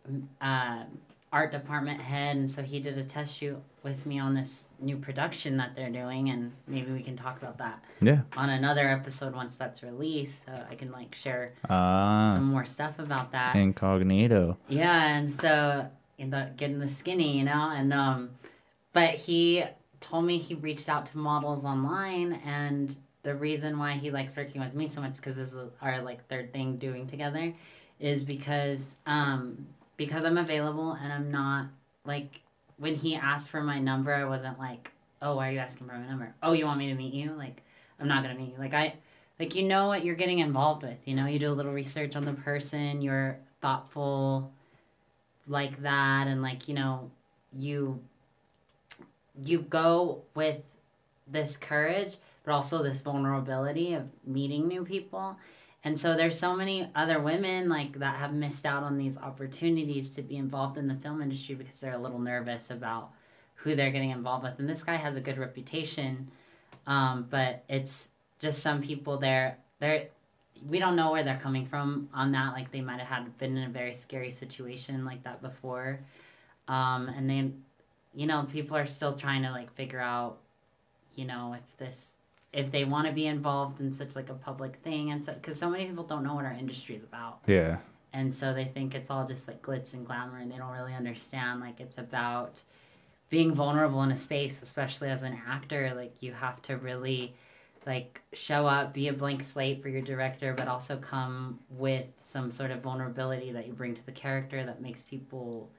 uh, 0.41 0.83
art 1.31 1.51
department 1.53 2.01
head, 2.01 2.35
and 2.35 2.51
so 2.51 2.61
he 2.61 2.79
did 2.81 2.97
a 2.97 3.03
test 3.03 3.33
shoot 3.37 3.57
with 3.87 4.05
me 4.05 4.19
on 4.19 4.33
this 4.33 4.67
new 4.79 4.97
production 4.97 5.57
that 5.57 5.75
they're 5.75 5.89
doing, 5.89 6.29
and 6.29 6.51
maybe 6.67 6.91
we 6.91 7.01
can 7.01 7.15
talk 7.17 7.41
about 7.41 7.57
that 7.57 7.83
Yeah. 8.01 8.21
on 8.35 8.49
another 8.49 8.87
episode 8.89 9.33
once 9.33 9.57
that's 9.57 9.81
released. 9.81 10.45
So 10.45 10.51
I 10.69 10.75
can 10.75 10.91
like 10.91 11.15
share 11.15 11.53
Ah, 11.69 12.33
some 12.35 12.43
more 12.43 12.65
stuff 12.65 12.99
about 12.99 13.31
that. 13.31 13.55
incognito. 13.55 14.57
Yeah, 14.67 15.15
and 15.17 15.31
so 15.31 15.89
in 16.17 16.29
the 16.29 16.51
getting 16.57 16.79
the 16.79 16.89
skinny, 16.89 17.37
you 17.37 17.45
know, 17.45 17.71
and 17.73 17.93
um, 17.93 18.31
but 18.93 19.15
he 19.15 19.63
told 19.99 20.25
me 20.25 20.37
he 20.37 20.53
reached 20.55 20.89
out 20.89 21.05
to 21.07 21.17
models 21.17 21.65
online, 21.65 22.33
and 22.45 22.95
the 23.23 23.33
reason 23.35 23.79
why 23.79 23.93
he 23.93 24.11
likes 24.11 24.37
working 24.37 24.61
with 24.61 24.73
me 24.73 24.87
so 24.87 25.01
much 25.01 25.15
because 25.15 25.35
this 25.35 25.53
is 25.53 25.69
our 25.81 26.01
like 26.01 26.27
third 26.27 26.51
thing 26.53 26.77
doing 26.77 27.07
together, 27.07 27.53
is 27.99 28.23
because 28.23 28.97
um 29.05 29.65
because 29.95 30.25
I'm 30.25 30.37
available 30.37 30.91
and 31.01 31.11
I'm 31.11 31.31
not 31.31 31.67
like 32.05 32.41
when 32.77 32.95
he 32.95 33.15
asked 33.15 33.49
for 33.49 33.61
my 33.61 33.79
number, 33.79 34.13
I 34.13 34.25
wasn't 34.25 34.59
like, 34.59 34.91
oh, 35.21 35.35
why 35.35 35.49
are 35.49 35.51
you 35.51 35.59
asking 35.59 35.87
for 35.87 35.93
my 35.93 36.07
number? 36.07 36.33
Oh, 36.41 36.53
you 36.53 36.65
want 36.65 36.79
me 36.79 36.87
to 36.87 36.95
meet 36.95 37.13
you? 37.13 37.31
Like. 37.31 37.63
I'm 37.99 38.07
not 38.07 38.23
gonna 38.23 38.35
meet 38.35 38.53
you. 38.53 38.57
Like 38.57 38.73
I, 38.73 38.95
like 39.39 39.55
you 39.55 39.63
know 39.63 39.87
what 39.87 40.05
you're 40.05 40.15
getting 40.15 40.39
involved 40.39 40.83
with. 40.83 40.97
You 41.05 41.15
know, 41.15 41.25
you 41.25 41.39
do 41.39 41.49
a 41.49 41.53
little 41.53 41.73
research 41.73 42.15
on 42.15 42.25
the 42.25 42.33
person. 42.33 43.01
You're 43.01 43.37
thoughtful, 43.61 44.51
like 45.47 45.81
that, 45.81 46.27
and 46.27 46.41
like 46.41 46.67
you 46.67 46.75
know, 46.75 47.11
you 47.57 47.99
you 49.43 49.59
go 49.59 50.21
with 50.35 50.61
this 51.27 51.57
courage, 51.57 52.17
but 52.43 52.53
also 52.53 52.83
this 52.83 53.01
vulnerability 53.01 53.93
of 53.93 54.07
meeting 54.25 54.67
new 54.67 54.83
people. 54.83 55.37
And 55.87 55.97
so 55.97 56.17
there's 56.17 56.37
so 56.37 56.53
many 56.53 56.91
other 56.95 57.21
women 57.21 57.69
like 57.69 57.99
that 57.99 58.17
have 58.17 58.33
missed 58.33 58.65
out 58.65 58.83
on 58.83 58.97
these 58.97 59.17
opportunities 59.17 60.09
to 60.09 60.21
be 60.21 60.35
involved 60.35 60.77
in 60.77 60.85
the 60.85 60.95
film 60.95 61.21
industry 61.21 61.55
because 61.55 61.79
they're 61.79 61.93
a 61.93 61.97
little 61.97 62.19
nervous 62.19 62.71
about 62.71 63.11
who 63.55 63.73
they're 63.73 63.89
getting 63.89 64.09
involved 64.09 64.43
with. 64.43 64.59
And 64.59 64.67
this 64.67 64.83
guy 64.83 64.97
has 64.97 65.15
a 65.15 65.21
good 65.21 65.37
reputation, 65.37 66.29
um, 66.87 67.25
but 67.29 67.63
it's 67.69 68.09
just 68.39 68.61
some 68.61 68.81
people 68.81 69.17
there. 69.17 69.59
They're 69.79 70.09
we 70.67 70.77
don't 70.77 70.97
know 70.97 71.13
where 71.13 71.23
they're 71.23 71.39
coming 71.39 71.65
from 71.65 72.09
on 72.13 72.33
that. 72.33 72.51
Like 72.51 72.69
they 72.69 72.81
might 72.81 72.99
have 72.99 73.07
had 73.07 73.37
been 73.37 73.55
in 73.55 73.69
a 73.69 73.71
very 73.71 73.93
scary 73.93 74.31
situation 74.31 75.05
like 75.05 75.23
that 75.23 75.41
before, 75.41 76.01
um, 76.67 77.07
and 77.07 77.29
they, 77.29 77.49
you 78.13 78.27
know, 78.27 78.45
people 78.51 78.75
are 78.75 78.87
still 78.87 79.13
trying 79.13 79.43
to 79.43 79.51
like 79.51 79.73
figure 79.73 80.01
out, 80.01 80.39
you 81.15 81.23
know, 81.23 81.53
if 81.53 81.77
this 81.77 82.16
if 82.53 82.71
they 82.71 82.85
want 82.85 83.07
to 83.07 83.13
be 83.13 83.27
involved 83.27 83.79
in 83.79 83.93
such 83.93 84.15
like 84.15 84.29
a 84.29 84.33
public 84.33 84.77
thing 84.77 85.11
and 85.11 85.23
so 85.23 85.33
because 85.33 85.59
so 85.59 85.69
many 85.69 85.85
people 85.85 86.03
don't 86.03 86.23
know 86.23 86.33
what 86.35 86.45
our 86.45 86.53
industry 86.53 86.95
is 86.95 87.03
about 87.03 87.39
Yeah. 87.45 87.77
and 88.13 88.33
so 88.33 88.53
they 88.53 88.65
think 88.65 88.95
it's 88.95 89.09
all 89.11 89.25
just 89.27 89.47
like 89.47 89.61
glitz 89.61 89.93
and 89.93 90.05
glamour 90.05 90.37
and 90.39 90.51
they 90.51 90.57
don't 90.57 90.71
really 90.71 90.93
understand 90.93 91.59
like 91.59 91.79
it's 91.79 91.97
about 91.97 92.61
being 93.29 93.53
vulnerable 93.53 94.01
in 94.03 94.11
a 94.11 94.15
space 94.15 94.61
especially 94.61 95.09
as 95.09 95.23
an 95.23 95.37
actor 95.47 95.93
like 95.95 96.13
you 96.21 96.31
have 96.31 96.61
to 96.63 96.77
really 96.77 97.35
like 97.85 98.21
show 98.33 98.65
up 98.65 98.93
be 98.93 99.07
a 99.09 99.13
blank 99.13 99.43
slate 99.43 99.81
for 99.81 99.89
your 99.89 100.01
director 100.01 100.53
but 100.53 100.67
also 100.67 100.97
come 100.97 101.59
with 101.69 102.05
some 102.21 102.51
sort 102.51 102.71
of 102.71 102.81
vulnerability 102.81 103.51
that 103.51 103.67
you 103.67 103.73
bring 103.73 103.93
to 103.93 104.05
the 104.05 104.11
character 104.11 104.65
that 104.65 104.81
makes 104.81 105.01
people 105.03 105.69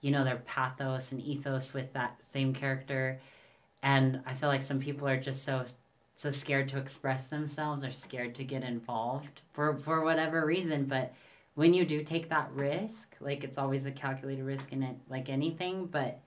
you 0.00 0.10
know 0.10 0.24
their 0.24 0.36
pathos 0.46 1.12
and 1.12 1.20
ethos 1.22 1.72
with 1.74 1.92
that 1.92 2.20
same 2.30 2.54
character 2.54 3.18
and 3.82 4.20
i 4.26 4.32
feel 4.34 4.48
like 4.48 4.62
some 4.62 4.80
people 4.80 5.06
are 5.06 5.18
just 5.20 5.44
so 5.44 5.64
so 6.16 6.30
scared 6.30 6.68
to 6.70 6.78
express 6.78 7.28
themselves 7.28 7.84
or 7.84 7.92
scared 7.92 8.34
to 8.34 8.44
get 8.44 8.64
involved 8.64 9.42
for 9.52 9.76
for 9.76 10.02
whatever 10.02 10.44
reason 10.44 10.84
but 10.84 11.12
when 11.54 11.72
you 11.74 11.84
do 11.84 12.02
take 12.02 12.28
that 12.30 12.50
risk 12.52 13.14
like 13.20 13.44
it's 13.44 13.58
always 13.58 13.86
a 13.86 13.90
calculated 13.92 14.42
risk 14.44 14.72
in 14.72 14.82
it 14.82 14.96
like 15.08 15.28
anything 15.28 15.86
but 15.86 16.18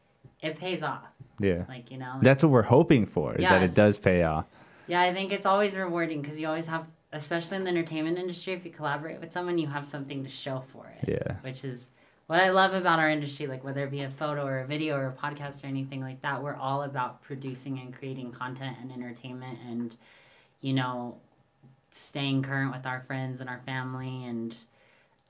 it 0.41 0.57
pays 0.57 0.83
off 0.83 1.07
Yeah. 1.39 1.63
like 1.67 1.91
you 1.91 1.97
know 1.97 2.19
That's 2.21 2.43
what 2.43 2.51
we're 2.51 2.61
hoping 2.61 3.05
for 3.05 3.35
is 3.35 3.41
Yeah, 3.43 3.49
that 3.59 3.63
it 3.63 3.73
does 3.75 3.97
pay 3.97 4.23
off. 4.23 4.45
yeah 4.87 5.01
i 5.01 5.13
think 5.13 5.31
it's 5.31 5.45
always 5.45 5.75
rewarding 5.75 6.21
because 6.21 6.39
you 6.39 6.47
always 6.47 6.67
have 6.67 6.85
especially 7.11 7.57
in 7.57 7.63
the 7.63 7.71
entertainment 7.71 8.19
industry 8.19 8.53
if 8.53 8.63
you 8.63 8.71
collaborate 8.71 9.19
with 9.19 9.31
someone 9.33 9.57
you 9.57 9.67
have 9.67 9.87
something 9.87 10.23
to 10.23 10.29
show 10.29 10.63
for 10.71 10.85
it 11.01 11.09
Yeah. 11.09 11.35
which 11.41 11.63
is 11.63 11.89
what 12.29 12.39
I 12.39 12.51
love 12.51 12.75
about 12.75 12.99
our 12.99 13.09
industry, 13.09 13.47
like 13.47 13.63
whether 13.63 13.83
it 13.83 13.89
be 13.89 14.03
a 14.03 14.09
photo 14.11 14.45
or 14.45 14.59
a 14.59 14.67
video 14.67 14.95
or 14.95 15.07
a 15.07 15.11
podcast 15.11 15.63
or 15.63 15.67
anything 15.67 15.99
like 15.99 16.21
that, 16.21 16.43
we're 16.43 16.53
all 16.53 16.83
about 16.83 17.23
producing 17.23 17.79
and 17.79 17.91
creating 17.91 18.31
content 18.31 18.77
and 18.79 18.91
entertainment 18.91 19.57
and, 19.67 19.97
you 20.61 20.73
know, 20.73 21.17
staying 21.89 22.43
current 22.43 22.71
with 22.71 22.85
our 22.85 22.99
friends 23.07 23.41
and 23.41 23.49
our 23.49 23.59
family. 23.65 24.25
And, 24.25 24.55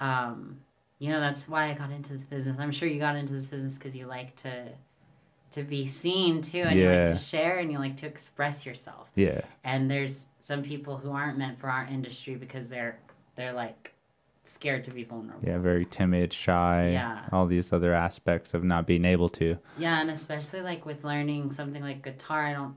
um, 0.01 0.59
you 0.97 1.09
know, 1.09 1.21
that's 1.21 1.47
why 1.47 1.69
I 1.69 1.73
got 1.73 1.89
into 1.89 2.11
this 2.11 2.23
business. 2.23 2.57
I'm 2.59 2.73
sure 2.73 2.89
you 2.89 2.99
got 2.99 3.15
into 3.15 3.31
this 3.31 3.47
business 3.47 3.77
because 3.77 3.95
you 3.95 4.05
like 4.05 4.35
to 4.43 4.65
to 5.51 5.63
be 5.63 5.87
seen 5.87 6.41
too 6.41 6.63
and 6.63 6.77
you 6.77 6.83
Yeah. 6.85 7.05
like 7.05 7.17
to 7.17 7.23
share 7.23 7.59
and 7.59 7.71
you 7.71 7.79
like 7.79 7.95
to 7.97 8.05
express 8.05 8.67
yourself 8.67 9.09
Yeah. 9.15 9.41
and 9.63 9.89
there's 9.89 10.27
some 10.41 10.61
people 10.61 10.97
who 10.97 11.09
aren't 11.11 11.39
meant 11.39 11.59
for 11.59 11.71
our 11.71 11.85
industry 11.87 12.35
because 12.35 12.69
they're 12.69 12.99
they're 13.35 13.53
like 13.53 13.91
scared 14.43 14.83
to 14.85 14.91
be 14.91 15.03
vulnerable 15.03 15.47
Yeah. 15.47 15.57
Very 15.59 15.85
timid, 15.85 16.33
shy. 16.33 16.91
Yeah. 16.93 17.19
All 17.31 17.45
these 17.45 17.71
other 17.71 17.93
aspects 17.93 18.53
of 18.53 18.63
not 18.63 18.87
being 18.87 19.05
able 19.05 19.29
to. 19.29 19.57
Yeah, 19.77 20.01
and 20.01 20.09
especially 20.09 20.61
like 20.61 20.85
with 20.85 21.03
learning 21.03 21.51
something 21.51 21.81
like 21.81 22.03
guitar, 22.03 22.45
I 22.45 22.53
don't 22.53 22.75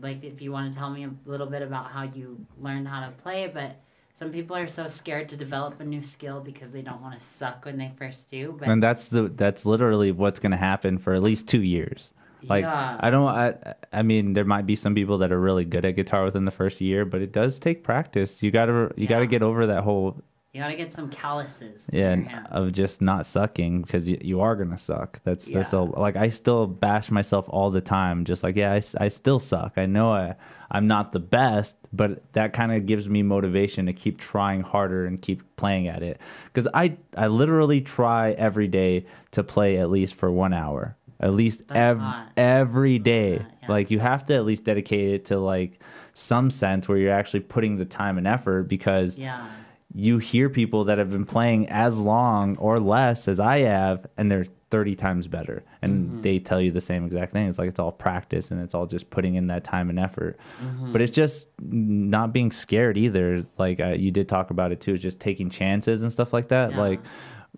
like 0.00 0.24
if 0.24 0.40
you 0.42 0.52
want 0.52 0.72
to 0.72 0.78
tell 0.78 0.90
me 0.90 1.04
a 1.04 1.10
little 1.26 1.46
bit 1.46 1.62
about 1.62 1.90
how 1.90 2.02
you 2.02 2.44
learned 2.60 2.88
how 2.88 3.06
to 3.06 3.12
play, 3.12 3.50
but 3.52 3.76
some 4.14 4.30
people 4.30 4.56
are 4.56 4.66
so 4.66 4.88
scared 4.88 5.28
to 5.30 5.36
develop 5.36 5.80
a 5.80 5.84
new 5.84 6.02
skill 6.02 6.40
because 6.40 6.72
they 6.72 6.82
don't 6.82 7.00
want 7.00 7.18
to 7.18 7.24
suck 7.24 7.64
when 7.64 7.76
they 7.78 7.92
first 7.98 8.30
do. 8.30 8.54
But 8.58 8.68
and 8.68 8.82
that's 8.82 9.08
the 9.08 9.28
that's 9.28 9.64
literally 9.66 10.12
what's 10.12 10.40
going 10.40 10.52
to 10.52 10.56
happen 10.56 10.98
for 10.98 11.12
at 11.14 11.22
least 11.22 11.48
two 11.48 11.62
years 11.62 12.12
like 12.48 12.62
Yeah. 12.64 12.96
i 12.98 13.08
don't 13.08 13.28
I, 13.28 13.54
I 13.92 14.02
mean 14.02 14.32
there 14.32 14.44
might 14.44 14.66
be 14.66 14.74
some 14.74 14.96
people 14.96 15.18
that 15.18 15.30
are 15.30 15.38
really 15.38 15.64
good 15.64 15.84
at 15.84 15.92
guitar 15.94 16.24
within 16.24 16.44
the 16.44 16.50
first 16.50 16.80
year 16.80 17.04
but 17.04 17.22
it 17.22 17.30
does 17.30 17.60
take 17.60 17.84
practice 17.84 18.42
you 18.42 18.50
gotta 18.50 18.90
you 18.96 19.06
gotta 19.06 19.26
get 19.28 19.42
over 19.44 19.66
that 19.68 19.84
whole 19.84 20.20
you 20.52 20.60
gotta 20.60 20.76
get 20.76 20.92
some 20.92 21.08
calluses. 21.08 21.88
yeah 21.92 22.00
your 22.00 22.10
and 22.12 22.28
hand. 22.28 22.46
of 22.50 22.72
just 22.72 23.00
not 23.00 23.24
sucking 23.24 23.82
because 23.82 24.08
you, 24.08 24.18
you 24.20 24.40
are 24.40 24.54
gonna 24.54 24.76
suck 24.78 25.20
that's 25.24 25.46
that's 25.50 25.72
Yeah. 25.72 25.78
a, 25.80 25.82
like 25.82 26.16
i 26.16 26.28
still 26.28 26.66
bash 26.66 27.10
myself 27.10 27.46
all 27.48 27.70
the 27.70 27.80
time 27.80 28.24
just 28.24 28.42
like 28.42 28.56
yeah 28.56 28.72
I, 28.72 28.82
I 29.04 29.08
still 29.08 29.38
suck 29.38 29.72
i 29.76 29.86
know 29.86 30.12
i 30.12 30.34
i'm 30.70 30.86
not 30.86 31.12
the 31.12 31.20
best 31.20 31.76
but 31.92 32.32
that 32.34 32.52
kind 32.52 32.72
of 32.72 32.84
gives 32.86 33.08
me 33.08 33.22
motivation 33.22 33.86
to 33.86 33.92
keep 33.94 34.18
trying 34.18 34.60
harder 34.60 35.06
and 35.06 35.20
keep 35.20 35.42
playing 35.56 35.88
at 35.88 36.02
it 36.02 36.20
because 36.46 36.68
i 36.74 36.96
i 37.16 37.28
literally 37.28 37.80
try 37.80 38.32
every 38.32 38.68
day 38.68 39.06
to 39.30 39.42
play 39.42 39.78
at 39.78 39.88
least 39.90 40.14
for 40.14 40.30
one 40.30 40.52
hour 40.52 40.96
at 41.20 41.32
least 41.34 41.66
That's 41.68 41.98
ev- 42.00 42.28
every 42.36 42.98
day 42.98 43.34
yeah. 43.62 43.68
like 43.70 43.90
you 43.90 44.00
have 44.00 44.26
to 44.26 44.34
at 44.34 44.44
least 44.44 44.64
dedicate 44.64 45.14
it 45.14 45.24
to 45.26 45.38
like 45.38 45.80
some 46.12 46.50
sense 46.50 46.88
where 46.88 46.98
you're 46.98 47.12
actually 47.12 47.40
putting 47.40 47.76
the 47.78 47.84
time 47.86 48.18
and 48.18 48.26
effort 48.26 48.64
because 48.64 49.16
yeah, 49.16 49.46
you 49.94 50.18
hear 50.18 50.48
people 50.48 50.84
that 50.84 50.98
have 50.98 51.10
been 51.10 51.26
playing 51.26 51.68
as 51.68 51.98
long 52.00 52.56
or 52.56 52.80
less 52.80 53.28
as 53.28 53.38
I 53.40 53.58
have, 53.60 54.06
and 54.16 54.30
they're 54.30 54.46
30 54.70 54.94
times 54.96 55.26
better. 55.26 55.62
And 55.82 56.06
Mm-hmm. 56.08 56.20
they 56.22 56.38
tell 56.38 56.60
you 56.60 56.70
the 56.72 56.80
same 56.80 57.04
exact 57.04 57.32
thing. 57.32 57.46
It's 57.46 57.58
like 57.58 57.68
it's 57.68 57.78
all 57.78 57.92
practice 57.92 58.50
and 58.50 58.58
it's 58.62 58.74
all 58.74 58.86
just 58.86 59.10
putting 59.10 59.34
in 59.34 59.48
that 59.48 59.64
time 59.64 59.90
and 59.90 59.98
effort. 59.98 60.38
Mm-hmm. 60.64 60.92
But 60.92 61.02
it's 61.02 61.12
just 61.12 61.46
not 61.60 62.32
being 62.32 62.50
scared 62.50 62.96
either. 62.96 63.44
Like 63.58 63.80
uh, 63.80 63.88
you 63.88 64.10
did 64.10 64.28
talk 64.30 64.50
about 64.50 64.72
it 64.72 64.80
too, 64.80 64.94
it's 64.94 65.02
just 65.02 65.20
taking 65.20 65.50
chances 65.50 66.02
and 66.02 66.10
stuff 66.10 66.32
like 66.32 66.48
that. 66.48 66.70
Yeah. 66.70 66.80
Like, 66.80 67.00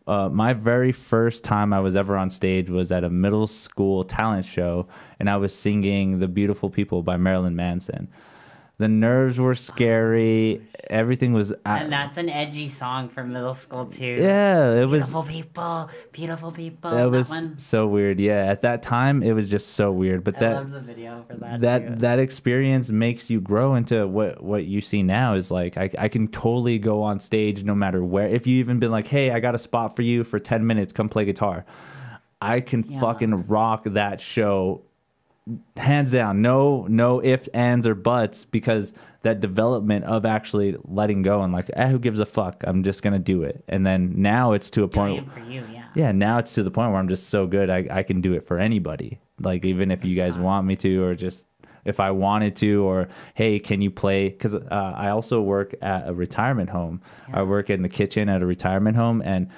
uh, 0.08 0.28
my 0.28 0.52
very 0.52 0.90
first 0.90 1.44
time 1.44 1.72
I 1.72 1.78
was 1.78 1.94
ever 1.94 2.16
on 2.16 2.28
stage 2.28 2.68
was 2.68 2.90
at 2.90 3.04
a 3.04 3.10
middle 3.10 3.46
school 3.46 4.02
talent 4.02 4.44
show, 4.44 4.88
and 5.20 5.30
I 5.30 5.36
was 5.36 5.54
singing 5.54 6.18
"The 6.18 6.26
Beautiful 6.26 6.68
People" 6.68 7.04
by 7.04 7.16
Marilyn 7.16 7.54
Manson. 7.54 8.08
The 8.76 8.88
nerves 8.88 9.38
were 9.38 9.54
scary. 9.54 10.60
Everything 10.90 11.32
was. 11.32 11.52
and 11.64 11.92
that's 11.92 12.16
an 12.16 12.28
edgy 12.28 12.68
song 12.68 13.08
for 13.08 13.22
middle 13.22 13.54
school 13.54 13.86
too. 13.86 14.16
yeah, 14.18 14.72
it 14.72 14.86
was. 14.86 15.02
beautiful 15.02 15.22
people, 15.22 15.90
beautiful 16.12 16.50
people. 16.52 16.90
That 16.90 17.10
was 17.10 17.30
one. 17.30 17.56
so 17.58 17.86
weird. 17.86 18.18
Yeah, 18.18 18.44
at 18.46 18.62
that 18.62 18.82
time 18.82 19.22
it 19.22 19.32
was 19.32 19.48
just 19.48 19.70
so 19.74 19.92
weird. 19.92 20.24
But 20.24 20.36
I 20.36 20.40
that 20.40 20.54
love 20.56 20.70
the 20.72 20.80
video 20.80 21.24
for 21.28 21.36
that. 21.36 21.60
that 21.60 21.86
too. 21.88 21.94
that 22.00 22.18
experience 22.18 22.90
makes 22.90 23.30
you 23.30 23.40
grow 23.40 23.76
into 23.76 24.06
what 24.08 24.42
what 24.42 24.64
you 24.64 24.80
see 24.80 25.04
now 25.04 25.34
is 25.34 25.50
like 25.52 25.76
I, 25.76 25.88
I 25.96 26.08
can 26.08 26.26
totally 26.26 26.78
go 26.80 27.00
on 27.00 27.20
stage 27.20 27.62
no 27.62 27.74
matter 27.76 28.04
where 28.04 28.26
if 28.26 28.44
you 28.46 28.58
even 28.58 28.78
been 28.80 28.90
like 28.90 29.06
hey 29.06 29.30
i 29.30 29.38
got 29.40 29.54
a 29.54 29.58
spot 29.58 29.94
for 29.96 30.02
you 30.02 30.24
for 30.24 30.38
10 30.40 30.66
minutes 30.66 30.92
come 30.92 31.08
play 31.08 31.24
guitar 31.24 31.64
i 32.42 32.60
can 32.60 32.82
Yeah. 32.86 33.00
fucking 33.00 33.46
rock 33.46 33.84
that 33.84 34.20
show 34.20 34.82
hands 35.76 36.10
down 36.10 36.40
no 36.40 36.86
no 36.88 37.22
ifs 37.22 37.48
ands 37.48 37.86
or 37.86 37.94
buts 37.94 38.46
because 38.46 38.94
that 39.22 39.40
development 39.40 40.02
of 40.06 40.24
actually 40.24 40.74
letting 40.84 41.20
go 41.20 41.42
and 41.42 41.52
like 41.52 41.68
eh, 41.74 41.88
who 41.88 41.98
gives 41.98 42.18
a 42.18 42.24
fuck 42.24 42.64
i'm 42.66 42.82
just 42.82 43.02
gonna 43.02 43.18
do 43.18 43.42
it 43.42 43.62
and 43.68 43.86
then 43.86 44.10
now 44.16 44.52
it's 44.52 44.70
to 44.70 44.84
a 44.84 44.88
point 44.88 45.28
you. 45.48 45.62
Yeah. 45.94 46.06
yeah, 46.06 46.12
now 46.12 46.38
it's 46.38 46.54
to 46.54 46.62
the 46.62 46.70
point 46.70 46.90
where 46.90 46.98
I'm 46.98 47.08
just 47.08 47.28
so 47.28 47.46
good 47.46 47.70
I, 47.70 47.86
I 47.90 48.02
can 48.02 48.20
do 48.20 48.34
it 48.34 48.46
for 48.46 48.58
anybody. 48.58 49.20
Like 49.40 49.64
even 49.64 49.90
if 49.90 50.04
you 50.04 50.16
guys 50.16 50.38
want 50.38 50.66
me 50.66 50.76
to, 50.76 51.04
or 51.04 51.14
just 51.14 51.46
if 51.84 52.00
I 52.00 52.10
wanted 52.10 52.56
to, 52.56 52.84
or 52.84 53.08
hey, 53.34 53.58
can 53.58 53.82
you 53.82 53.90
play? 53.90 54.28
Because 54.28 54.54
uh, 54.54 54.92
I 54.96 55.10
also 55.10 55.40
work 55.40 55.74
at 55.82 56.08
a 56.08 56.14
retirement 56.14 56.70
home. 56.70 57.02
I 57.32 57.42
work 57.42 57.70
in 57.70 57.82
the 57.82 57.88
kitchen 57.88 58.28
at 58.28 58.42
a 58.42 58.46
retirement 58.46 58.96
home, 58.96 59.22
and 59.22 59.48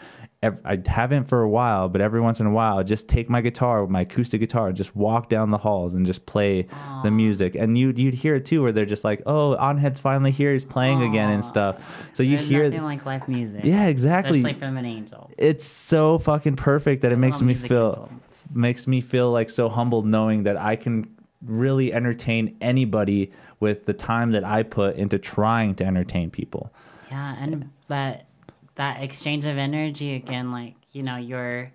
I 0.65 0.79
haven't 0.87 1.25
for 1.25 1.43
a 1.43 1.49
while, 1.49 1.89
but 1.89 2.01
every 2.01 2.21
once 2.21 2.41
in 2.41 2.47
a 2.47 2.51
while, 2.51 2.83
just 2.85 3.09
take 3.09 3.29
my 3.31 3.41
guitar, 3.41 3.87
my 3.87 4.03
acoustic 4.03 4.41
guitar, 4.41 4.73
just 4.73 4.95
walk 4.97 5.29
down 5.29 5.51
the 5.51 5.59
halls 5.59 5.95
and 5.95 6.05
just 6.07 6.27
play 6.27 6.67
the 7.03 7.11
music. 7.11 7.55
And 7.55 7.77
you'd 7.79 7.99
you'd 7.99 8.15
hear 8.15 8.35
it 8.37 8.47
too, 8.47 8.63
where 8.63 8.73
they're 8.73 8.87
just 8.87 9.05
like, 9.05 9.23
"Oh, 9.27 9.57
Onhead's 9.61 10.01
finally 10.01 10.31
here, 10.31 10.53
he's 10.53 10.65
playing 10.65 11.03
again 11.03 11.31
and 11.31 11.45
stuff." 11.45 12.09
So 12.15 12.23
you 12.23 12.37
There's 12.37 12.49
hear, 12.49 12.65
nothing 12.65 12.85
like 12.85 13.07
live 13.07 13.29
music. 13.29 13.63
yeah, 13.65 13.87
exactly 13.87 14.39
Especially 14.39 14.59
from 14.61 14.77
an 14.77 14.85
angel. 14.87 15.31
it's 15.39 15.65
so 15.65 16.19
fucking 16.19 16.57
perfect 16.57 17.03
that 17.03 17.13
it 17.13 17.17
makes 17.19 17.41
me 17.43 17.55
feel 17.55 17.89
angel. 17.89 18.11
makes 18.55 18.87
me 18.87 19.01
feel 19.01 19.31
like 19.31 19.51
so 19.51 19.69
humbled 19.69 20.07
knowing 20.07 20.43
that 20.45 20.57
I 20.57 20.77
can 20.77 21.09
really 21.45 21.93
entertain 21.93 22.57
anybody 22.61 23.31
with 23.61 23.85
the 23.87 23.93
time 23.93 24.33
that 24.33 24.43
I 24.45 24.63
put 24.63 24.97
into 24.97 25.19
trying 25.19 25.75
to 25.77 25.85
entertain 25.85 26.31
people. 26.31 26.73
Yeah, 27.11 27.37
and 27.39 27.71
that 27.89 28.27
that 28.77 29.03
exchange 29.03 29.45
of 29.47 29.59
energy 29.59 30.15
again, 30.15 30.53
like 30.53 30.75
you 30.93 31.03
know, 31.03 31.17
you're 31.17 31.71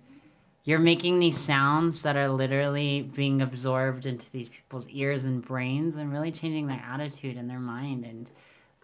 you're 0.64 0.78
making 0.78 1.18
these 1.18 1.36
sounds 1.36 2.02
that 2.02 2.16
are 2.16 2.28
literally 2.28 3.02
being 3.02 3.42
absorbed 3.42 4.06
into 4.06 4.30
these 4.30 4.48
people's 4.48 4.88
ears 4.88 5.24
and 5.24 5.44
brains 5.44 5.96
and 5.96 6.12
really 6.12 6.30
changing 6.30 6.68
their 6.68 6.82
attitude 6.88 7.36
and 7.36 7.50
their 7.50 7.58
mind 7.58 8.04
and 8.04 8.30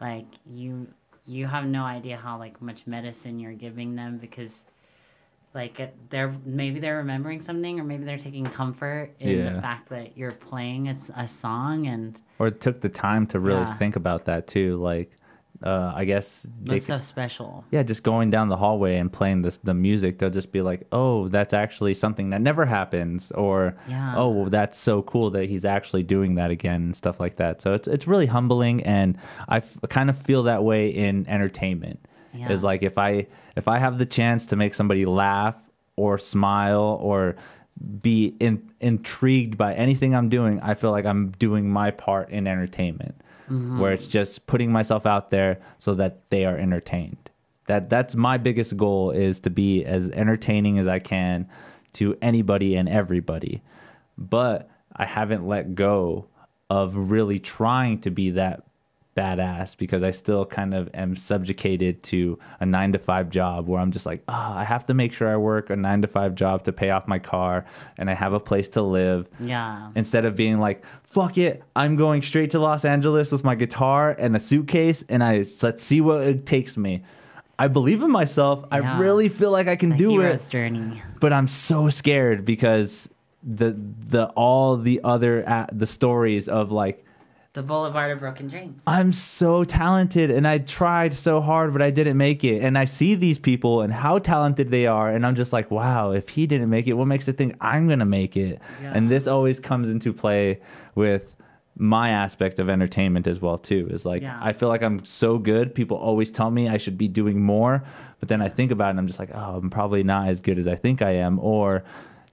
like 0.00 0.26
you 0.44 0.88
you 1.24 1.46
have 1.46 1.64
no 1.66 1.84
idea 1.84 2.16
how 2.16 2.36
like 2.38 2.60
much 2.60 2.84
medicine 2.86 3.38
you're 3.38 3.52
giving 3.52 3.94
them 3.94 4.18
because 4.18 4.64
like 5.54 5.80
they're 6.10 6.34
maybe 6.44 6.80
they're 6.80 6.96
remembering 6.96 7.40
something 7.40 7.78
or 7.78 7.84
maybe 7.84 8.04
they're 8.04 8.18
taking 8.18 8.44
comfort 8.44 9.10
in 9.20 9.30
Yeah. 9.44 9.54
the 9.54 9.62
fact 9.62 9.88
that 9.90 10.16
you're 10.16 10.32
playing 10.32 10.88
a 10.88 11.28
song 11.28 11.86
and 11.86 12.20
or 12.40 12.48
it 12.48 12.60
took 12.60 12.80
the 12.80 12.88
time 12.88 13.26
to 13.28 13.38
really 13.40 13.60
Yeah. 13.60 13.74
think 13.74 13.96
about 13.96 14.24
that 14.26 14.46
too. 14.46 14.76
Like, 14.76 15.12
uh, 15.62 15.92
I 15.94 16.04
guess 16.04 16.46
that's 16.62 16.86
so 16.86 16.98
special 16.98 17.64
yeah, 17.70 17.82
just 17.82 18.02
going 18.02 18.30
down 18.30 18.48
the 18.48 18.56
hallway 18.56 18.96
and 18.98 19.12
playing 19.12 19.42
this 19.42 19.56
the 19.58 19.74
music, 19.74 20.18
they'll 20.18 20.30
just 20.30 20.52
be 20.52 20.62
like, 20.62 20.86
"Oh, 20.92 21.28
that's 21.28 21.52
actually 21.52 21.94
something 21.94 22.30
that 22.30 22.40
never 22.40 22.64
happens," 22.64 23.32
or 23.32 23.74
Yeah. 23.88 24.14
"Oh, 24.16 24.48
that's 24.48 24.78
so 24.78 25.02
cool 25.02 25.30
that 25.30 25.46
he's 25.46 25.64
actually 25.64 26.04
doing 26.04 26.36
that 26.36 26.50
again," 26.50 26.82
and 26.82 26.96
stuff 26.96 27.18
like 27.18 27.36
that. 27.36 27.60
So 27.60 27.74
it's 27.74 27.88
it's 27.88 28.06
really 28.06 28.26
humbling, 28.26 28.82
and 28.84 29.18
I 29.48 29.56
f- 29.58 29.76
kind 29.88 30.10
of 30.10 30.16
feel 30.18 30.44
that 30.44 30.62
way 30.62 30.88
in 30.90 31.26
entertainment. 31.28 31.98
Yeah. 32.34 32.52
Is 32.52 32.62
like 32.62 32.82
if 32.82 32.96
I 32.98 33.26
if 33.56 33.66
I 33.66 33.78
have 33.78 33.98
the 33.98 34.06
chance 34.06 34.46
to 34.46 34.56
make 34.56 34.74
somebody 34.74 35.06
laugh 35.06 35.56
or 35.96 36.18
smile 36.18 36.98
or 37.02 37.34
be 38.02 38.34
in, 38.40 38.70
intrigued 38.80 39.56
by 39.56 39.74
anything 39.74 40.14
I'm 40.14 40.28
doing, 40.28 40.60
I 40.60 40.74
feel 40.74 40.90
like 40.90 41.04
I'm 41.06 41.30
doing 41.38 41.70
my 41.70 41.90
part 41.90 42.30
in 42.30 42.46
entertainment, 42.46 43.20
Mm-hmm. 43.50 43.78
where 43.78 43.92
it's 43.92 44.06
just 44.06 44.46
putting 44.46 44.70
myself 44.70 45.06
out 45.06 45.30
there 45.30 45.60
so 45.78 45.94
that 45.94 46.28
they 46.28 46.44
are 46.44 46.56
entertained. 46.56 47.30
That 47.66 47.88
that's 47.88 48.14
my 48.14 48.36
biggest 48.36 48.76
goal 48.76 49.10
is 49.10 49.40
to 49.40 49.50
be 49.50 49.84
as 49.84 50.10
entertaining 50.10 50.78
as 50.78 50.86
I 50.86 50.98
can 50.98 51.48
to 51.94 52.16
anybody 52.20 52.76
and 52.76 52.88
everybody. 52.88 53.62
But 54.18 54.70
I 54.94 55.06
haven't 55.06 55.46
let 55.46 55.74
go 55.74 56.26
of 56.68 56.96
really 57.10 57.38
trying 57.38 58.00
to 58.00 58.10
be 58.10 58.30
that 58.30 58.64
badass 59.18 59.76
because 59.76 60.02
I 60.02 60.12
still 60.12 60.46
kind 60.46 60.74
of 60.74 60.88
am 60.94 61.16
subjugated 61.16 62.02
to 62.04 62.38
a 62.60 62.66
nine 62.66 62.92
to 62.92 62.98
five 62.98 63.30
job 63.30 63.66
where 63.66 63.80
I'm 63.80 63.90
just 63.90 64.06
like, 64.06 64.22
oh, 64.28 64.52
I 64.56 64.64
have 64.64 64.86
to 64.86 64.94
make 64.94 65.12
sure 65.12 65.28
I 65.28 65.36
work 65.36 65.70
a 65.70 65.76
nine 65.76 66.02
to 66.02 66.08
five 66.08 66.34
job 66.34 66.62
to 66.64 66.72
pay 66.72 66.90
off 66.90 67.08
my 67.08 67.18
car 67.18 67.64
and 67.96 68.08
I 68.08 68.14
have 68.14 68.32
a 68.32 68.40
place 68.40 68.68
to 68.70 68.82
live. 68.82 69.28
yeah 69.40 69.90
Instead 69.96 70.24
of 70.24 70.36
being 70.36 70.60
like, 70.60 70.84
fuck 71.02 71.36
it, 71.36 71.62
I'm 71.74 71.96
going 71.96 72.22
straight 72.22 72.50
to 72.52 72.60
Los 72.60 72.84
Angeles 72.84 73.32
with 73.32 73.42
my 73.42 73.56
guitar 73.56 74.14
and 74.18 74.36
a 74.36 74.40
suitcase 74.40 75.04
and 75.08 75.24
I 75.24 75.44
let's 75.62 75.82
see 75.82 76.00
what 76.00 76.22
it 76.22 76.46
takes 76.46 76.76
me. 76.76 77.02
I 77.58 77.66
believe 77.66 78.02
in 78.02 78.12
myself. 78.12 78.64
I 78.70 78.98
really 79.00 79.28
feel 79.28 79.50
like 79.50 79.66
I 79.66 79.74
can 79.74 79.90
the 79.90 79.96
do 79.96 80.20
it 80.20 80.46
journey 80.48 81.02
but 81.18 81.32
I'm 81.32 81.48
so 81.48 81.90
scared 81.90 82.44
because 82.44 83.08
the 83.42 83.76
the 84.10 84.26
all 84.36 84.76
the 84.76 85.00
other 85.02 85.48
uh, 85.48 85.66
the 85.72 85.86
stories 85.86 86.48
of 86.48 86.70
like 86.70 87.04
the 87.54 87.62
boulevard 87.62 88.10
of 88.12 88.20
broken 88.20 88.46
dreams 88.48 88.82
I'm 88.86 89.12
so 89.12 89.64
talented 89.64 90.30
and 90.30 90.46
I 90.46 90.58
tried 90.58 91.14
so 91.16 91.40
hard 91.40 91.72
but 91.72 91.82
I 91.82 91.90
didn't 91.90 92.16
make 92.16 92.44
it 92.44 92.62
and 92.62 92.76
I 92.78 92.84
see 92.84 93.14
these 93.14 93.38
people 93.38 93.80
and 93.80 93.92
how 93.92 94.18
talented 94.18 94.70
they 94.70 94.86
are 94.86 95.10
and 95.10 95.26
I'm 95.26 95.34
just 95.34 95.52
like 95.52 95.70
wow 95.70 96.12
if 96.12 96.28
he 96.28 96.46
didn't 96.46 96.70
make 96.70 96.86
it 96.86 96.92
what 96.92 97.06
makes 97.06 97.26
it 97.26 97.36
think 97.38 97.56
I'm 97.60 97.86
going 97.86 97.98
to 98.00 98.04
make 98.04 98.36
it 98.36 98.60
Yeah. 98.82 98.92
and 98.94 99.10
this 99.10 99.26
always 99.26 99.58
comes 99.60 99.88
into 99.90 100.12
play 100.12 100.60
with 100.94 101.34
my 101.80 102.10
aspect 102.10 102.58
of 102.58 102.68
entertainment 102.68 103.26
as 103.26 103.40
well 103.40 103.56
too 103.56 103.88
is 103.90 104.04
like 104.04 104.22
Yeah. 104.22 104.38
I 104.40 104.52
feel 104.52 104.68
like 104.68 104.82
I'm 104.82 105.04
so 105.04 105.38
good 105.38 105.74
people 105.74 105.96
always 105.96 106.30
tell 106.30 106.50
me 106.50 106.68
I 106.68 106.76
should 106.76 106.98
be 106.98 107.08
doing 107.08 107.40
more 107.40 107.82
but 108.20 108.28
then 108.28 108.42
I 108.42 108.48
think 108.50 108.70
about 108.72 108.88
it 108.88 108.90
and 108.90 108.98
I'm 109.00 109.06
just 109.06 109.18
like 109.18 109.30
oh 109.34 109.56
I'm 109.56 109.70
probably 109.70 110.02
not 110.04 110.28
as 110.28 110.42
good 110.42 110.58
as 110.58 110.68
I 110.68 110.76
think 110.76 111.02
I 111.02 111.12
am 111.12 111.38
or 111.40 111.82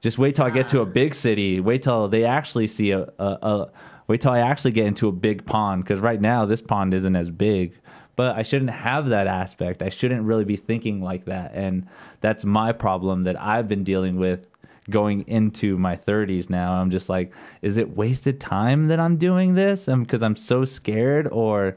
just 0.06 0.20
wait 0.20 0.36
till 0.36 0.46
I 0.46 0.52
get 0.52 0.68
to 0.68 0.82
a 0.82 0.86
big 0.86 1.16
city. 1.16 1.60
Wait 1.60 1.82
till 1.82 2.08
they 2.08 2.26
actually 2.26 2.68
see 2.68 2.92
a, 2.92 3.12
a, 3.18 3.26
a 3.42 3.72
wait 4.06 4.22
till 4.22 4.32
I 4.32 4.38
actually 4.38 4.70
get 4.70 4.86
into 4.86 5.08
a 5.08 5.12
big 5.12 5.48
pond 5.48 5.84
because 5.84 6.00
right 6.00 6.22
now 6.22 6.46
this 6.46 6.62
pond 6.62 6.94
isn't 6.94 7.16
as 7.16 7.32
big. 7.32 7.74
But 8.16 8.38
I 8.38 8.44
shouldn't 8.44 8.70
have 8.70 9.08
that 9.08 9.26
aspect. 9.26 9.82
I 9.82 9.90
shouldn't 9.90 10.22
really 10.22 10.46
be 10.46 10.58
thinking 10.58 11.02
like 11.02 11.26
that. 11.26 11.54
And 11.56 11.88
that's 12.22 12.46
my 12.46 12.72
problem 12.72 13.24
that 13.24 13.42
I've 13.42 13.68
been 13.68 13.84
dealing 13.84 14.18
with 14.18 14.48
going 14.92 15.28
into 15.28 15.76
my 15.80 15.96
30s 15.96 16.52
now. 16.52 16.74
I'm 16.74 16.92
just 16.92 17.10
like 17.10 17.34
is 17.64 17.78
it 17.78 17.98
wasted 17.98 18.40
time 18.40 18.90
that 18.90 19.00
i'm 19.00 19.18
doing 19.18 19.56
this? 19.56 19.88
Because 19.88 20.22
i'm 20.22 20.36
so 20.36 20.66
scared 20.66 21.28
or 21.32 21.76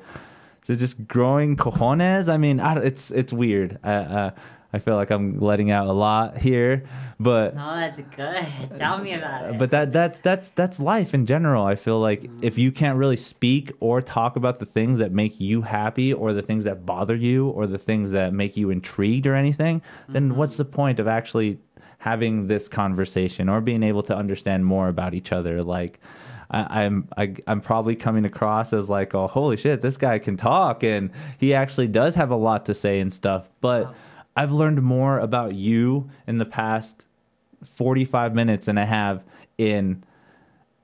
is 0.64 0.68
it 0.68 0.76
just 0.76 1.09
growing 1.09 1.57
cojones? 1.57 2.29
I 2.29 2.37
mean 2.37 2.61
I, 2.61 2.79
it's 2.81 3.11
it's 3.11 3.33
weird. 3.33 3.79
I, 3.83 3.93
uh, 3.95 4.31
I 4.72 4.78
feel 4.78 4.96
like 4.96 5.10
i'm 5.10 5.40
letting 5.40 5.70
out 5.70 5.86
a 5.86 5.92
lot 5.92 6.38
here 6.38 6.84
but 7.18 7.54
no 7.54 7.74
that's 7.74 8.00
good 8.14 8.46
tell 8.78 8.98
me 8.98 9.14
about 9.14 9.50
it 9.50 9.58
but 9.58 9.70
that 9.70 9.92
that's 9.92 10.20
that's 10.20 10.50
that's 10.50 10.78
life 10.78 11.14
in 11.14 11.26
general. 11.26 11.64
I 11.64 11.74
feel 11.74 12.00
like 12.00 12.22
mm-hmm. 12.22 12.40
if 12.42 12.58
you 12.58 12.72
can't 12.72 12.98
really 12.98 13.16
speak 13.16 13.72
or 13.80 14.00
talk 14.00 14.36
about 14.36 14.58
the 14.58 14.66
things 14.66 14.98
that 14.98 15.12
make 15.12 15.40
you 15.40 15.62
happy 15.62 16.12
or 16.12 16.32
the 16.32 16.42
things 16.42 16.64
that 16.64 16.86
bother 16.86 17.14
you 17.14 17.48
or 17.48 17.66
the 17.66 17.78
things 17.78 18.10
that 18.12 18.32
make 18.32 18.56
you 18.56 18.70
intrigued 18.70 19.26
or 19.26 19.34
anything, 19.34 19.82
then 20.08 20.28
mm-hmm. 20.28 20.38
what's 20.38 20.56
the 20.56 20.64
point 20.64 20.98
of 20.98 21.08
actually 21.08 21.58
having 21.98 22.46
this 22.46 22.68
conversation 22.68 23.48
or 23.48 23.60
being 23.60 23.82
able 23.82 24.02
to 24.02 24.16
understand 24.16 24.64
more 24.64 24.88
about 24.88 25.14
each 25.14 25.32
other? 25.32 25.62
Like 25.62 26.00
I, 26.50 26.82
I'm 26.84 27.08
I, 27.16 27.34
I'm 27.46 27.60
probably 27.60 27.96
coming 27.96 28.24
across 28.24 28.72
as 28.72 28.88
like, 28.88 29.14
oh 29.14 29.26
holy 29.26 29.56
shit, 29.56 29.82
this 29.82 29.96
guy 29.96 30.18
can 30.18 30.36
talk 30.36 30.82
and 30.82 31.10
he 31.38 31.54
actually 31.54 31.88
does 31.88 32.14
have 32.14 32.30
a 32.30 32.36
lot 32.36 32.66
to 32.66 32.74
say 32.74 33.00
and 33.00 33.12
stuff. 33.12 33.48
But 33.60 33.94
I've 34.39 34.53
learned 34.53 34.80
more 34.82 35.18
about 35.18 35.57
you 35.57 36.11
in 36.28 36.39
the 36.39 36.45
past 36.47 37.07
45 37.64 38.36
minutes 38.36 38.66
than 38.66 38.78
I 38.78 38.84
have 38.84 39.24
in 39.59 40.05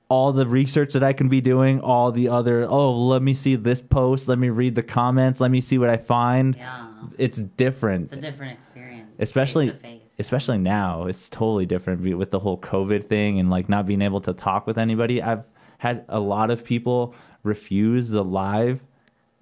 all 0.08 0.32
the 0.32 0.44
research 0.46 0.92
that 0.94 1.04
I 1.04 1.12
can 1.12 1.28
be 1.28 1.40
doing, 1.40 1.80
all 1.80 2.10
the 2.10 2.28
other, 2.28 2.66
oh, 2.68 2.92
let 3.06 3.22
me 3.22 3.32
see 3.32 3.54
this 3.54 3.80
post, 3.80 4.26
let 4.26 4.38
me 4.40 4.48
read 4.48 4.74
the 4.74 4.82
comments, 4.82 5.38
let 5.40 5.52
me 5.52 5.60
see 5.60 5.78
what 5.78 5.88
I 5.88 5.96
find. 5.98 6.56
yeah 6.56 6.88
It's 7.16 7.38
different. 7.38 8.04
it's 8.06 8.12
a 8.12 8.16
different 8.16 8.54
experience 8.54 9.12
Especially 9.20 9.68
face 9.68 9.76
to 9.76 9.82
face. 9.82 10.14
especially 10.18 10.58
now, 10.58 11.06
it's 11.06 11.28
totally 11.28 11.64
different 11.64 12.00
with 12.16 12.32
the 12.32 12.40
whole 12.40 12.58
COVID 12.58 13.04
thing 13.04 13.38
and 13.38 13.50
like 13.50 13.68
not 13.68 13.86
being 13.86 14.02
able 14.02 14.20
to 14.22 14.32
talk 14.32 14.66
with 14.66 14.78
anybody. 14.78 15.22
I've 15.22 15.44
had 15.78 16.04
a 16.08 16.18
lot 16.18 16.50
of 16.50 16.64
people 16.64 17.14
refuse 17.44 18.08
the 18.08 18.24
live 18.24 18.82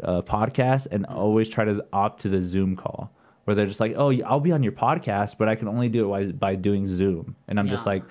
uh, 0.03 0.21
podcast 0.21 0.87
and 0.91 1.07
always 1.07 1.49
try 1.49 1.65
to 1.65 1.83
opt 1.95 2.21
to 2.23 2.29
the 2.29 2.43
Zoom 2.43 2.77
call 2.77 3.11
where 3.45 3.55
they're 3.55 3.67
just 3.67 3.81
like, 3.81 3.95
"Oh, 3.97 4.13
I'll 4.23 4.41
be 4.41 4.53
on 4.53 4.63
your 4.63 4.73
podcast, 4.73 5.37
but 5.39 5.49
I 5.49 5.55
can 5.55 5.69
only 5.69 5.89
do 5.89 6.07
it 6.07 6.09
by, 6.11 6.33
by 6.33 6.55
doing 6.55 6.87
Zoom." 6.87 7.37
And 7.49 7.59
I'm 7.59 7.69
just 7.69 7.87
like, 7.87 8.05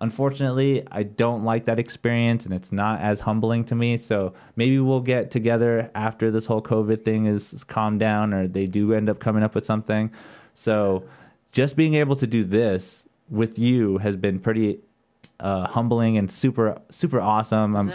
unfortunately, 0.00 0.86
I 0.90 1.02
don't 1.02 1.44
like 1.44 1.64
that 1.66 1.78
experience, 1.78 2.44
and 2.44 2.54
it's 2.54 2.72
not 2.72 3.00
as 3.00 3.20
humbling 3.20 3.64
to 3.64 3.74
me. 3.74 3.96
So 3.96 4.34
maybe 4.56 4.78
we'll 4.78 5.00
get 5.00 5.30
together 5.30 5.90
after 5.94 6.30
this 6.30 6.46
whole 6.46 6.62
COVID 6.62 7.04
thing 7.04 7.26
is, 7.26 7.52
is 7.54 7.64
calmed 7.64 8.00
down, 8.00 8.34
or 8.34 8.46
they 8.46 8.66
do 8.66 8.92
end 8.92 9.08
up 9.08 9.18
coming 9.18 9.42
up 9.42 9.54
with 9.54 9.64
something. 9.64 10.10
So 10.52 11.04
just 11.52 11.76
being 11.76 11.94
able 11.94 12.16
to 12.16 12.26
do 12.26 12.44
this 12.44 13.06
with 13.30 13.58
you 13.58 13.98
has 13.98 14.16
been 14.16 14.38
pretty 14.38 14.80
uh, 15.40 15.66
humbling 15.66 16.16
and 16.16 16.30
super 16.30 16.80
super 16.90 17.20
awesome. 17.20 17.76
I'm. 17.76 17.88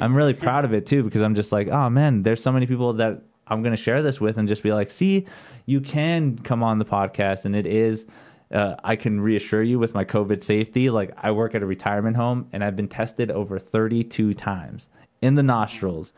I'm 0.00 0.14
really 0.14 0.34
proud 0.34 0.64
of 0.64 0.72
it 0.78 0.86
too 0.86 1.02
because 1.02 1.22
I'm 1.22 1.34
just 1.34 1.52
like, 1.52 1.68
oh 1.68 1.90
man, 1.90 2.22
there's 2.22 2.42
so 2.42 2.52
many 2.52 2.66
people 2.66 2.92
that 2.94 3.22
I'm 3.46 3.62
going 3.62 3.74
to 3.74 3.82
share 3.82 4.02
this 4.02 4.20
with 4.20 4.38
and 4.38 4.46
just 4.46 4.62
be 4.62 4.72
like, 4.72 4.90
see, 4.90 5.26
you 5.68 5.82
can 5.82 6.38
come 6.38 6.62
on 6.62 6.78
the 6.78 6.84
podcast 6.86 7.44
and 7.44 7.54
it 7.54 7.66
is. 7.66 8.06
Uh, 8.50 8.74
I 8.82 8.96
can 8.96 9.20
reassure 9.20 9.62
you 9.62 9.78
with 9.78 9.94
my 9.94 10.02
COVID 10.02 10.42
safety. 10.42 10.88
Like 10.88 11.12
I 11.18 11.30
work 11.32 11.54
at 11.54 11.62
a 11.62 11.66
retirement 11.66 12.16
home 12.16 12.48
and 12.54 12.64
I've 12.64 12.74
been 12.74 12.88
tested 12.88 13.30
over 13.30 13.58
32 13.58 14.32
times 14.32 14.88
in 15.20 15.34
the 15.34 15.42
nostrils, 15.42 16.14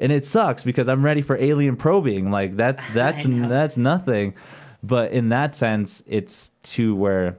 and 0.00 0.10
it 0.10 0.24
sucks 0.24 0.64
because 0.64 0.88
I'm 0.88 1.04
ready 1.04 1.22
for 1.22 1.36
alien 1.36 1.76
probing. 1.76 2.32
Like 2.32 2.56
that's 2.56 2.84
that's 2.92 3.22
that's 3.24 3.76
nothing, 3.76 4.34
but 4.82 5.12
in 5.12 5.28
that 5.28 5.54
sense, 5.54 6.02
it's 6.08 6.50
to 6.74 6.96
where 6.96 7.38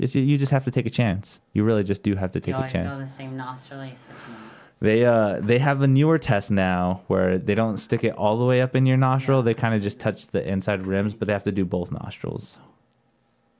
it's, 0.00 0.14
you 0.14 0.38
just 0.38 0.52
have 0.52 0.64
to 0.64 0.70
take 0.70 0.86
a 0.86 0.90
chance. 0.90 1.38
You 1.52 1.64
really 1.64 1.84
just 1.84 2.02
do 2.02 2.14
have 2.14 2.32
to 2.32 2.40
take 2.40 2.54
a 2.54 2.66
chance. 2.66 2.96
go 2.96 3.04
the 3.04 3.10
same 3.10 3.36
nostril 3.36 3.84
you 3.84 3.90
six 3.90 4.08
months. 4.08 4.54
They 4.80 5.04
uh 5.04 5.40
they 5.40 5.58
have 5.58 5.82
a 5.82 5.86
newer 5.88 6.18
test 6.18 6.50
now 6.50 7.02
where 7.08 7.36
they 7.38 7.54
don't 7.54 7.78
stick 7.78 8.04
it 8.04 8.14
all 8.14 8.38
the 8.38 8.44
way 8.44 8.60
up 8.62 8.76
in 8.76 8.86
your 8.86 8.96
nostril. 8.96 9.42
They 9.42 9.54
kind 9.54 9.74
of 9.74 9.82
just 9.82 9.98
touch 9.98 10.28
the 10.28 10.46
inside 10.46 10.86
rims, 10.86 11.14
but 11.14 11.26
they 11.26 11.32
have 11.32 11.42
to 11.44 11.52
do 11.52 11.64
both 11.64 11.90
nostrils. 11.90 12.58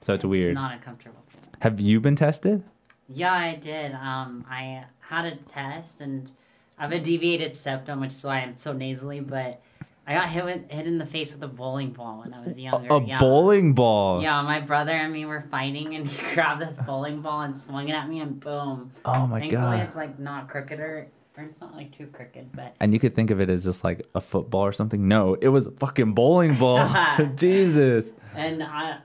So 0.00 0.14
it's 0.14 0.24
weird. 0.24 0.50
It's 0.50 0.54
not 0.54 0.74
a 0.76 0.78
comfortable 0.78 1.22
feeling. 1.28 1.56
have 1.60 1.80
you 1.80 2.00
been 2.00 2.14
tested? 2.14 2.62
Yeah, 3.08 3.32
I 3.32 3.56
did. 3.56 3.94
Um, 3.94 4.44
I 4.48 4.84
had 5.00 5.24
a 5.24 5.36
test, 5.36 6.00
and 6.00 6.30
I 6.78 6.82
have 6.82 6.92
a 6.92 7.00
deviated 7.00 7.56
septum, 7.56 8.00
which 8.00 8.12
is 8.12 8.22
why 8.22 8.40
I'm 8.40 8.56
so 8.56 8.72
nasally. 8.72 9.18
But 9.20 9.60
I 10.08 10.14
got 10.14 10.30
hit 10.30 10.42
with, 10.42 10.70
hit 10.70 10.86
in 10.86 10.96
the 10.96 11.04
face 11.04 11.34
with 11.34 11.42
a 11.42 11.48
bowling 11.48 11.90
ball 11.90 12.20
when 12.20 12.32
I 12.32 12.42
was 12.42 12.58
younger. 12.58 12.94
A 12.94 13.04
yeah. 13.04 13.18
bowling 13.18 13.74
ball. 13.74 14.22
Yeah, 14.22 14.40
my 14.40 14.58
brother 14.58 14.92
and 14.92 15.12
me 15.12 15.26
were 15.26 15.44
fighting, 15.50 15.94
and 15.96 16.06
he 16.08 16.34
grabbed 16.34 16.62
this 16.62 16.78
bowling 16.86 17.20
ball 17.20 17.42
and 17.42 17.54
swung 17.54 17.90
it 17.90 17.92
at 17.92 18.08
me, 18.08 18.20
and 18.20 18.40
boom. 18.40 18.90
Oh 19.04 19.26
my 19.26 19.40
Thankfully, 19.40 19.76
god. 19.76 19.80
it's 19.80 19.96
like 19.96 20.18
not 20.18 20.48
crooked 20.48 20.80
or, 20.80 21.08
or 21.36 21.44
it's 21.44 21.60
not 21.60 21.74
like 21.76 21.94
too 21.94 22.06
crooked, 22.06 22.48
but 22.54 22.74
And 22.80 22.94
you 22.94 22.98
could 22.98 23.14
think 23.14 23.30
of 23.30 23.38
it 23.38 23.50
as 23.50 23.64
just 23.64 23.84
like 23.84 24.00
a 24.14 24.22
football 24.22 24.62
or 24.62 24.72
something. 24.72 25.08
No, 25.08 25.34
it 25.34 25.48
was 25.48 25.66
a 25.66 25.72
fucking 25.72 26.14
bowling 26.14 26.54
ball. 26.54 26.88
Jesus. 27.36 28.14
and 28.34 28.62
I 28.62 29.00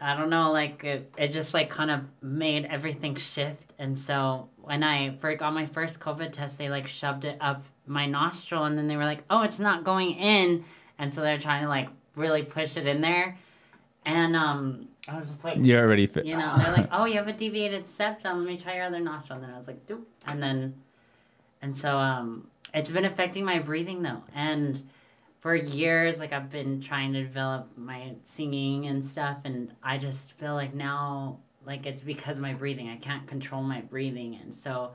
I 0.00 0.16
don't 0.16 0.30
know, 0.30 0.52
like 0.52 0.84
it, 0.84 1.12
it 1.18 1.28
just 1.28 1.54
like 1.54 1.70
kind 1.70 1.90
of 1.90 2.02
made 2.22 2.66
everything 2.66 3.16
shift. 3.16 3.72
And 3.80 3.98
so 3.98 4.48
when 4.58 4.84
I 4.84 5.08
got 5.08 5.52
my 5.52 5.66
first 5.66 5.98
COVID 5.98 6.30
test, 6.30 6.56
they 6.56 6.68
like 6.68 6.86
shoved 6.86 7.24
it 7.24 7.36
up 7.40 7.64
my 7.86 8.06
nostril, 8.06 8.64
and 8.64 8.76
then 8.76 8.88
they 8.88 8.96
were 8.96 9.04
like, 9.04 9.24
"Oh, 9.30 9.42
it's 9.42 9.58
not 9.58 9.84
going 9.84 10.12
in," 10.12 10.64
and 10.98 11.14
so 11.14 11.20
they're 11.20 11.38
trying 11.38 11.62
to 11.62 11.68
like 11.68 11.88
really 12.14 12.42
push 12.42 12.76
it 12.76 12.86
in 12.86 13.00
there. 13.00 13.36
And 14.04 14.36
um, 14.36 14.88
I 15.08 15.18
was 15.18 15.26
just 15.28 15.44
like, 15.44 15.58
You're 15.60 15.82
already 15.82 16.06
fit. 16.06 16.24
you 16.26 16.36
know, 16.36 16.56
they're 16.58 16.72
like, 16.72 16.88
"Oh, 16.92 17.04
you 17.04 17.14
have 17.14 17.28
a 17.28 17.32
deviated 17.32 17.86
septum. 17.86 18.38
Let 18.38 18.46
me 18.46 18.56
try 18.58 18.76
your 18.76 18.84
other 18.84 19.00
nostril." 19.00 19.38
And 19.38 19.48
then 19.48 19.54
I 19.54 19.58
was 19.58 19.66
like, 19.66 19.86
"Doop," 19.86 20.02
and 20.26 20.42
then, 20.42 20.74
and 21.62 21.76
so 21.76 21.96
um, 21.96 22.48
it's 22.74 22.90
been 22.90 23.04
affecting 23.04 23.44
my 23.44 23.58
breathing 23.58 24.02
though, 24.02 24.22
and 24.34 24.88
for 25.40 25.54
years, 25.54 26.18
like 26.18 26.32
I've 26.32 26.50
been 26.50 26.80
trying 26.80 27.12
to 27.12 27.22
develop 27.22 27.70
my 27.76 28.14
singing 28.24 28.86
and 28.86 29.04
stuff, 29.04 29.38
and 29.44 29.72
I 29.82 29.98
just 29.98 30.32
feel 30.32 30.54
like 30.54 30.74
now, 30.74 31.38
like 31.64 31.86
it's 31.86 32.02
because 32.02 32.36
of 32.36 32.42
my 32.42 32.54
breathing. 32.54 32.88
I 32.88 32.96
can't 32.96 33.26
control 33.26 33.62
my 33.62 33.80
breathing, 33.80 34.38
and 34.42 34.52
so 34.52 34.92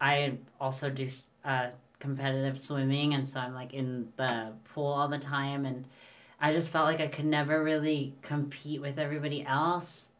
I 0.00 0.34
also 0.60 0.90
do 0.90 1.08
uh, 1.44 1.70
competitive 2.00 2.58
swimming, 2.58 3.14
and 3.14 3.28
so 3.28 3.40
I'm 3.40 3.54
like 3.54 3.74
in 3.74 4.08
the 4.16 4.52
pool 4.72 4.86
all 4.86 5.08
the 5.08 5.18
time, 5.18 5.66
and 5.66 5.86
I 6.40 6.52
just 6.52 6.70
felt 6.70 6.86
like 6.86 7.00
I 7.00 7.08
could 7.08 7.24
never 7.24 7.62
really 7.62 8.14
compete 8.22 8.80
with 8.80 8.98
everybody 8.98 9.44
else, 9.44 10.10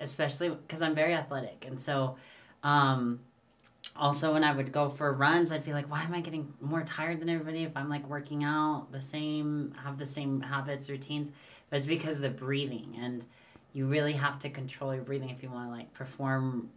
especially 0.00 0.50
because 0.50 0.82
I'm 0.82 0.94
very 0.94 1.14
athletic, 1.14 1.64
and 1.66 1.80
so. 1.80 2.16
Um, 2.62 3.20
also 3.96 4.32
when 4.32 4.44
I 4.44 4.52
would 4.52 4.72
go 4.72 4.88
for 4.88 5.12
runs, 5.12 5.52
I'd 5.52 5.64
be 5.64 5.72
like, 5.72 5.90
why 5.90 6.02
am 6.02 6.14
I 6.14 6.20
getting 6.20 6.52
more 6.60 6.82
tired 6.82 7.20
than 7.20 7.28
everybody 7.28 7.62
if 7.62 7.76
I'm 7.76 7.88
like 7.88 8.08
working 8.08 8.44
out 8.44 8.88
the 8.92 9.00
same, 9.00 9.74
have 9.82 9.98
the 9.98 10.06
same 10.06 10.40
habits, 10.40 10.90
routines? 10.90 11.30
But 11.70 11.78
it's 11.78 11.86
because 11.86 12.16
of 12.16 12.22
the 12.22 12.30
breathing, 12.30 12.96
and 13.00 13.24
you 13.72 13.86
really 13.86 14.14
have 14.14 14.38
to 14.40 14.50
control 14.50 14.94
your 14.94 15.04
breathing 15.04 15.30
if 15.30 15.42
you 15.42 15.50
want 15.50 15.68
to 15.68 15.76
like 15.76 15.92
perform 15.94 16.70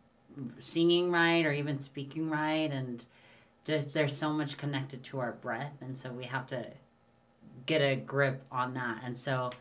singing 0.59 1.11
right 1.11 1.45
or 1.45 1.51
even 1.51 1.79
speaking 1.79 2.29
right, 2.29 2.71
and 2.71 3.03
just 3.65 3.93
there's 3.93 4.15
so 4.15 4.31
much 4.31 4.57
connected 4.57 5.03
to 5.05 5.19
our 5.19 5.33
breath, 5.33 5.73
and 5.81 5.97
so 5.97 6.11
we 6.11 6.25
have 6.25 6.47
to 6.47 6.65
get 7.65 7.81
a 7.81 7.95
grip 7.95 8.43
on 8.51 8.73
that, 8.75 9.01
and 9.03 9.17
so. 9.17 9.51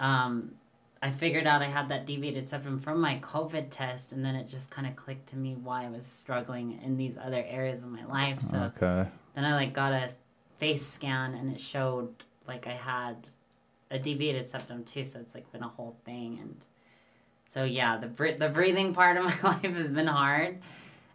Um, 0.00 0.52
I 1.00 1.10
figured 1.10 1.46
out 1.46 1.60
I 1.60 1.66
had 1.66 1.90
that 1.90 2.06
deviated 2.06 2.48
septum 2.48 2.80
from 2.80 2.98
my 2.98 3.18
COVID 3.22 3.66
test, 3.70 4.12
and 4.12 4.24
then 4.24 4.34
it 4.34 4.48
just 4.48 4.70
kind 4.70 4.86
of 4.86 4.96
clicked 4.96 5.28
to 5.28 5.36
me 5.36 5.54
why 5.54 5.84
I 5.84 5.90
was 5.90 6.06
struggling 6.06 6.80
in 6.82 6.96
these 6.96 7.18
other 7.22 7.44
areas 7.46 7.82
of 7.82 7.90
my 7.90 8.06
life. 8.06 8.38
So 8.42 8.72
Okay. 8.82 9.06
then 9.34 9.44
I 9.44 9.54
like 9.54 9.74
got 9.74 9.92
a 9.92 10.10
face 10.58 10.86
scan, 10.86 11.34
and 11.34 11.54
it 11.54 11.60
showed 11.60 12.08
like 12.48 12.66
I 12.66 12.72
had 12.72 13.26
a 13.90 13.98
deviated 13.98 14.48
septum 14.48 14.82
too. 14.84 15.04
So 15.04 15.18
it's 15.20 15.34
like 15.34 15.50
been 15.52 15.62
a 15.62 15.68
whole 15.68 15.94
thing, 16.06 16.38
and 16.40 16.56
so 17.48 17.64
yeah, 17.64 17.98
the 17.98 18.06
br- 18.06 18.38
the 18.38 18.48
breathing 18.48 18.94
part 18.94 19.18
of 19.18 19.24
my 19.24 19.36
life 19.42 19.62
has 19.74 19.90
been 19.90 20.06
hard 20.06 20.58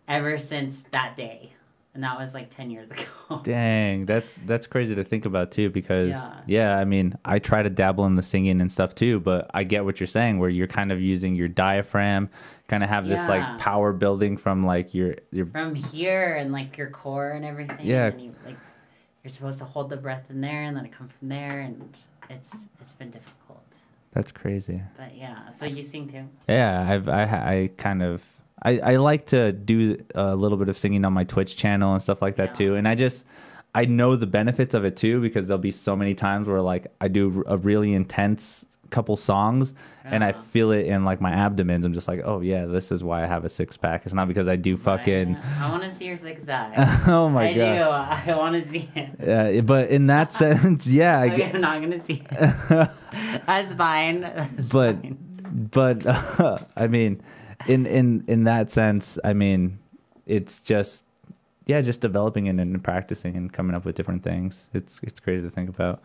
ever 0.08 0.38
since 0.38 0.84
that 0.92 1.18
day, 1.18 1.54
and 2.00 2.04
that 2.06 2.18
was 2.18 2.34
like 2.34 2.50
ten 2.50 2.72
years 2.72 2.90
ago. 3.30 3.42
Dang, 3.44 4.06
that's 4.06 4.40
that's 4.46 4.68
crazy 4.68 4.96
to 4.96 5.04
think 5.04 5.26
about 5.26 5.52
too. 5.52 5.70
Because 5.70 6.12
yeah. 6.12 6.34
Yeah. 6.48 6.78
I 6.78 6.86
mean, 6.86 7.14
I 7.26 7.40
try 7.40 7.62
to 7.62 7.70
dabble 7.70 8.06
in 8.06 8.16
the 8.16 8.22
singing 8.22 8.62
and 8.62 8.72
stuff 8.72 8.96
too, 8.96 9.20
but 9.20 9.52
I 9.54 9.66
get 9.66 9.84
what 9.84 10.00
you're 10.00 10.08
saying, 10.08 10.40
where 10.40 10.50
you're 10.50 10.68
kind 10.68 10.94
of 10.94 11.02
using 11.02 11.36
your 11.36 11.50
diaphragm, 11.50 12.30
kind 12.70 12.84
of 12.84 12.90
have 12.90 13.06
this 13.06 13.20
Yeah. 13.20 13.28
like 13.28 13.60
power 13.60 13.92
building 13.92 14.38
from 14.38 14.66
like 14.66 14.94
your 14.94 15.16
your. 15.32 15.48
from 15.48 15.76
here 15.76 16.36
and 16.38 16.54
like 16.54 16.78
your 16.78 16.90
core 16.90 17.32
and 17.32 17.44
everything. 17.44 17.86
Yeah. 17.86 18.06
And 18.08 18.22
you, 18.22 18.36
like 18.46 18.56
you're 19.26 19.32
supposed 19.32 19.58
to 19.60 19.66
hold 19.66 19.90
the 19.90 19.98
breath 19.98 20.28
in 20.30 20.40
there 20.40 20.64
and 20.64 20.78
then 20.78 20.86
it 20.86 20.94
come 20.94 21.10
from 21.10 21.28
there, 21.28 21.60
and 21.60 21.94
it's 22.30 22.56
it's 22.80 22.94
been 22.94 23.10
difficult. 23.10 23.66
That's 24.14 24.32
crazy. 24.32 24.82
But 24.98 25.18
yeah, 25.18 25.50
so 25.52 25.66
you 25.66 25.84
sing 25.84 26.08
too. 26.08 26.30
Yeah, 26.48 26.90
I've 26.90 27.10
I 27.10 27.24
I 27.24 27.70
kind 27.76 28.02
of 28.02 28.24
I, 28.64 28.80
I 28.80 28.96
like 28.98 29.28
to 29.28 29.52
do 29.52 30.04
a 30.16 30.36
little 30.36 30.58
bit 30.58 30.70
of 30.70 30.78
singing 30.78 31.06
on 31.06 31.14
my 31.14 31.24
Twitch 31.24 31.56
channel 31.56 31.94
and 31.94 32.02
stuff 32.02 32.22
like 32.22 32.36
that 32.38 32.50
Yeah. 32.50 32.54
too. 32.68 32.76
And 32.76 32.88
I 32.88 32.96
just 32.96 33.26
I 33.76 33.86
know 33.86 34.16
the 34.16 34.28
benefits 34.28 34.74
of 34.74 34.84
it 34.86 34.98
too 34.98 35.22
because 35.22 35.48
there'll 35.48 35.60
be 35.62 35.72
so 35.72 35.96
many 35.96 36.14
times 36.16 36.48
where 36.48 36.62
like 36.62 36.88
I 37.00 37.08
do 37.08 37.44
a 37.48 37.58
really 37.58 37.94
intense 37.94 38.66
couple 38.90 39.16
songs 39.16 39.76
and 40.04 40.24
I 40.24 40.32
feel 40.32 40.72
it 40.72 40.88
in 40.88 41.06
like 41.06 41.22
my 41.22 41.30
abdomens. 41.32 41.86
I'm 41.86 41.94
just 41.94 42.08
like, 42.08 42.22
oh 42.26 42.42
yeah, 42.42 42.66
this 42.66 42.92
is 42.92 43.04
why 43.04 43.22
I 43.24 43.28
have 43.28 43.46
a 43.46 43.50
six 43.50 43.78
pack. 43.78 44.02
It's 44.06 44.14
not 44.16 44.28
because 44.28 44.48
I 44.48 44.56
do 44.56 44.76
fucking. 44.76 45.36
I, 45.36 45.68
I 45.68 45.70
want 45.70 45.84
to 45.84 45.92
see 45.92 46.06
your 46.08 46.18
six 46.18 46.44
pack. 46.46 46.74
oh 47.08 47.30
my 47.30 47.50
I 47.50 47.54
god. 47.54 48.26
do. 48.26 48.32
I 48.34 48.36
want 48.38 48.56
to 48.56 48.68
see 48.68 48.90
it. 48.96 49.10
Yeah, 49.24 49.62
but 49.62 49.90
in 49.92 50.08
that 50.08 50.34
sense, 50.44 50.88
yeah, 50.88 51.20
I 51.20 51.30
get. 51.30 51.54
I'm 51.54 51.62
not 51.62 51.80
gonna 51.82 52.04
see 52.04 52.24
it. 52.30 52.30
That's 53.46 53.74
fine. 53.76 54.22
That's 54.22 54.68
but 54.68 55.00
fine. 55.00 55.18
but 55.72 56.68
I 56.76 56.88
mean, 56.88 57.22
in 57.68 57.86
in 57.86 58.24
in 58.28 58.44
that 58.46 58.72
sense, 58.72 59.20
I 59.24 59.34
mean, 59.34 59.80
it's 60.26 60.60
just 60.60 61.06
yeah, 61.66 61.82
just 61.82 62.02
developing 62.02 62.48
it 62.48 62.56
and 62.60 62.84
practicing 62.84 63.36
and 63.36 63.52
coming 63.54 63.76
up 63.76 63.86
with 63.86 63.96
different 63.96 64.24
things. 64.24 64.70
It's 64.74 65.00
it's 65.04 65.20
crazy 65.20 65.44
to 65.44 65.50
think 65.50 65.70
about. 65.70 66.02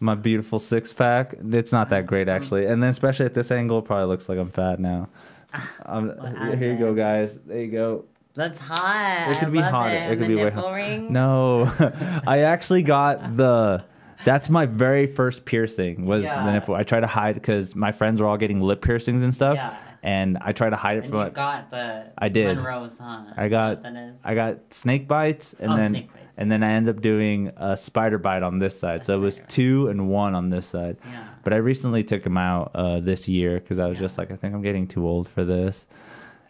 My 0.00 0.14
beautiful 0.14 0.58
six 0.58 0.92
pack. 0.92 1.34
It's 1.52 1.72
not 1.72 1.88
that 1.90 2.06
great 2.06 2.28
uh-huh. 2.28 2.36
actually, 2.36 2.66
and 2.66 2.82
then 2.82 2.90
especially 2.90 3.26
at 3.26 3.34
this 3.34 3.50
angle, 3.50 3.78
it 3.78 3.86
probably 3.86 4.06
looks 4.06 4.28
like 4.28 4.38
I'm 4.38 4.50
fat 4.50 4.80
now. 4.80 5.08
Well, 5.88 6.56
here 6.56 6.72
you 6.72 6.78
go, 6.78 6.94
guys. 6.94 7.38
There 7.46 7.60
you 7.60 7.70
go. 7.70 8.04
That's 8.34 8.58
hot. 8.58 9.30
It 9.30 9.38
could 9.38 9.48
I 9.48 9.50
be 9.50 9.58
hotter. 9.60 9.94
It, 9.94 10.12
It 10.12 10.16
could 10.18 10.26
be 10.28 10.34
way 10.34 10.44
nipple 10.44 10.62
hot- 10.62 10.72
ring. 10.74 11.12
No, 11.12 11.72
I 12.26 12.40
actually 12.40 12.82
got 12.82 13.36
the. 13.36 13.84
That's 14.24 14.50
my 14.50 14.66
very 14.66 15.06
first 15.06 15.44
piercing 15.44 16.06
was 16.06 16.24
the 16.24 16.50
nipple. 16.52 16.74
I 16.74 16.82
try 16.82 16.98
to 16.98 17.06
hide 17.06 17.34
because 17.36 17.76
my 17.76 17.92
friends 17.92 18.20
were 18.20 18.26
all 18.26 18.36
getting 18.36 18.60
lip 18.60 18.82
piercings 18.82 19.22
and 19.22 19.34
stuff, 19.34 19.56
Yeah. 19.56 19.76
And 20.04 20.38
I 20.40 20.52
try 20.52 20.68
to 20.70 20.76
hide 20.76 20.98
it 20.98 21.04
And 21.04 21.08
from. 21.10 21.18
you 21.18 21.24
my- 21.24 21.30
got 21.30 21.70
the 21.70 22.04
I 22.16 22.28
did. 22.28 22.56
Monroe's, 22.58 22.98
huh? 22.98 23.24
I 23.36 23.48
got 23.48 23.84
I 24.22 24.34
got 24.36 24.72
snake 24.72 25.08
bites 25.08 25.54
and 25.58 25.72
Oh, 25.72 25.76
then 25.76 25.92
bites. 25.94 26.08
and 26.36 26.52
then 26.52 26.62
I 26.62 26.70
ended 26.72 26.94
up 26.96 27.02
doing 27.02 27.50
a 27.56 27.76
spider 27.76 28.18
bite 28.18 28.42
on 28.42 28.58
this 28.58 28.78
side. 28.78 29.00
A 29.00 29.04
so 29.04 29.14
it 29.16 29.20
was 29.20 29.42
two 29.48 29.88
and 29.88 30.08
one 30.08 30.34
on 30.34 30.50
this 30.50 30.66
side. 30.66 30.98
Yeah. 31.10 31.24
But 31.42 31.52
I 31.54 31.56
recently 31.56 32.04
took 32.04 32.22
them 32.22 32.36
out 32.36 32.70
uh, 32.74 33.00
this 33.00 33.28
year 33.28 33.58
because 33.60 33.78
I 33.78 33.86
was 33.86 33.96
Yeah. 33.96 34.02
just 34.02 34.18
like, 34.18 34.30
I 34.30 34.36
think 34.36 34.54
I'm 34.54 34.62
getting 34.62 34.86
too 34.86 35.06
old 35.08 35.26
for 35.26 35.42
this. 35.44 35.86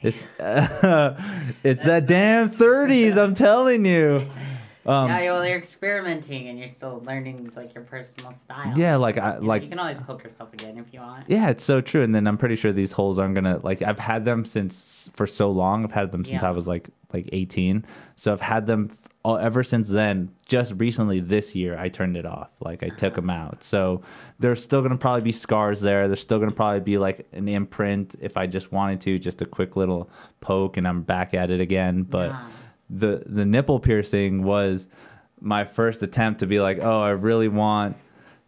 It's 0.02 0.26
it's 0.40 1.84
that 1.84 2.04
damn 2.06 2.48
thirties. 2.50 3.16
I'm 3.16 3.34
telling 3.34 3.86
you. 3.86 4.26
Um, 4.86 5.08
yeah, 5.08 5.32
well, 5.32 5.46
you're 5.46 5.56
experimenting 5.56 6.48
and 6.48 6.58
you're 6.58 6.68
still 6.68 7.02
learning 7.06 7.50
like 7.56 7.74
your 7.74 7.84
personal 7.84 8.32
style. 8.34 8.72
yeah, 8.76 8.96
like 8.96 9.16
I 9.18 9.34
You 9.36 9.40
know, 9.40 9.46
like 9.46 9.62
you 9.62 9.68
can 9.68 9.78
always 9.78 9.98
poke 9.98 10.22
yourself 10.24 10.52
again 10.52 10.76
if 10.78 10.92
you 10.92 11.00
want. 11.00 11.24
Yeah, 11.28 11.48
it's 11.48 11.64
so 11.64 11.80
true. 11.80 12.02
And 12.02 12.14
then 12.14 12.26
I'm 12.26 12.36
pretty 12.36 12.56
sure 12.56 12.72
these 12.72 12.92
holes 12.92 13.18
aren't 13.18 13.34
gonna 13.34 13.60
like. 13.62 13.80
I've 13.82 13.98
had 13.98 14.24
them 14.24 14.44
since 14.44 15.08
for 15.14 15.26
so 15.26 15.50
long. 15.50 15.84
I've 15.84 15.92
had 15.92 16.12
them 16.12 16.24
since 16.24 16.42
Yeah. 16.42 16.48
I 16.48 16.52
was 16.52 16.66
like 16.68 16.90
like 17.12 17.28
18. 17.32 17.84
So 18.16 18.32
I've 18.32 18.40
had 18.40 18.66
them 18.66 18.90
all, 19.24 19.38
ever 19.38 19.62
since 19.62 19.88
then. 19.88 20.30
Just 20.46 20.74
recently 20.76 21.20
this 21.20 21.54
year, 21.54 21.78
I 21.78 21.88
turned 21.88 22.16
it 22.16 22.26
off. 22.26 22.50
Like 22.60 22.82
I 22.82 22.88
took 22.88 23.14
them 23.14 23.30
out. 23.30 23.64
So 23.64 24.02
there's 24.38 24.62
still 24.62 24.82
gonna 24.82 24.96
probably 24.98 25.22
be 25.22 25.32
scars 25.32 25.80
there. 25.80 26.08
There's 26.08 26.20
still 26.20 26.38
gonna 26.38 26.50
probably 26.52 26.80
be 26.80 26.98
like 26.98 27.26
an 27.32 27.48
imprint 27.48 28.16
if 28.20 28.36
I 28.36 28.46
just 28.46 28.70
wanted 28.72 29.00
to, 29.02 29.18
just 29.18 29.40
a 29.40 29.46
quick 29.46 29.76
little 29.76 30.10
poke, 30.40 30.76
and 30.76 30.86
I'm 30.86 31.02
back 31.02 31.32
at 31.32 31.50
it 31.50 31.60
again. 31.60 32.02
But 32.02 32.30
Yeah. 32.30 32.46
The 32.96 33.22
the 33.26 33.44
nipple 33.44 33.80
piercing 33.80 34.42
was 34.42 34.86
my 35.40 35.64
first 35.64 36.02
attempt 36.02 36.40
to 36.40 36.46
be 36.46 36.60
like, 36.60 36.78
oh, 36.80 37.00
I 37.02 37.10
really 37.10 37.48
want 37.48 37.96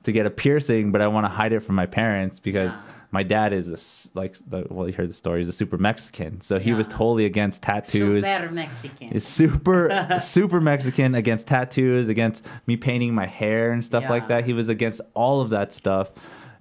to 0.04 0.12
get 0.12 0.24
a 0.26 0.30
piercing, 0.30 0.92
but 0.92 1.00
I 1.00 1.08
want 1.08 1.24
to 1.24 1.28
hide 1.28 1.52
it 1.52 1.60
from 1.60 1.74
my 1.74 1.86
parents 1.86 2.38
because 2.40 2.72
Yeah. 2.72 2.80
my 3.10 3.22
dad 3.24 3.52
is 3.52 3.66
a 3.68 4.18
like 4.18 4.36
well, 4.70 4.86
you 4.88 4.94
heard 4.94 5.08
the 5.08 5.12
story. 5.14 5.40
He's 5.40 5.48
a 5.48 5.52
super 5.52 5.78
Mexican, 5.78 6.40
so 6.40 6.58
he 6.58 6.72
was 6.74 6.86
totally 6.86 7.24
against 7.26 7.62
tattoos. 7.62 8.24
Super 8.24 8.50
Mexican. 8.52 9.08
Is 9.12 9.26
super 9.26 10.16
super 10.20 10.60
Mexican 10.60 11.14
against 11.16 11.48
tattoos, 11.48 12.08
against 12.08 12.44
me 12.66 12.76
painting 12.76 13.14
my 13.14 13.26
hair 13.26 13.72
and 13.72 13.84
stuff 13.84 14.08
like 14.08 14.28
that. 14.28 14.44
He 14.44 14.52
was 14.52 14.68
against 14.68 15.00
all 15.14 15.40
of 15.40 15.48
that 15.50 15.72
stuff, 15.72 16.12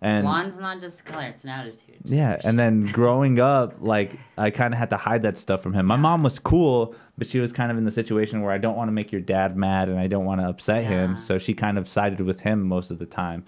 and 0.05 0.23
Blonde's 0.23 0.59
not 0.59 0.79
just 0.79 0.99
a 0.99 1.03
color; 1.03 1.23
it's 1.25 1.43
an 1.43 1.49
attitude. 1.49 1.97
yeah, 2.03 2.37
and 2.43 2.57
then 2.59 2.91
growing 2.91 3.39
up, 3.39 3.75
like 3.79 4.17
I 4.37 4.49
kind 4.51 4.73
of 4.73 4.77
had 4.79 4.89
to 4.91 4.97
hide 4.97 5.23
that 5.23 5.37
stuff 5.37 5.61
from 5.63 5.73
him. 5.73 5.85
My 5.85 5.95
mom 5.95 6.23
was 6.23 6.39
cool, 6.39 6.95
but 7.17 7.27
she 7.27 7.39
was 7.39 7.51
kind 7.53 7.71
of 7.71 7.77
in 7.77 7.85
the 7.85 7.91
situation 7.91 8.41
where 8.41 8.51
I 8.51 8.57
don't 8.57 8.75
want 8.77 8.87
to 8.89 8.91
make 8.93 9.11
your 9.11 9.21
dad 9.21 9.57
mad 9.57 9.89
and 9.89 9.99
I 9.99 10.07
don't 10.07 10.25
want 10.25 10.41
to 10.41 10.47
upset 10.47 10.83
Yeah. 10.83 10.89
him, 10.89 11.17
so 11.17 11.37
she 11.37 11.53
kind 11.53 11.77
of 11.77 11.87
sided 11.87 12.21
with 12.21 12.39
him 12.41 12.63
most 12.63 12.91
of 12.91 12.99
the 12.99 13.05
time. 13.05 13.43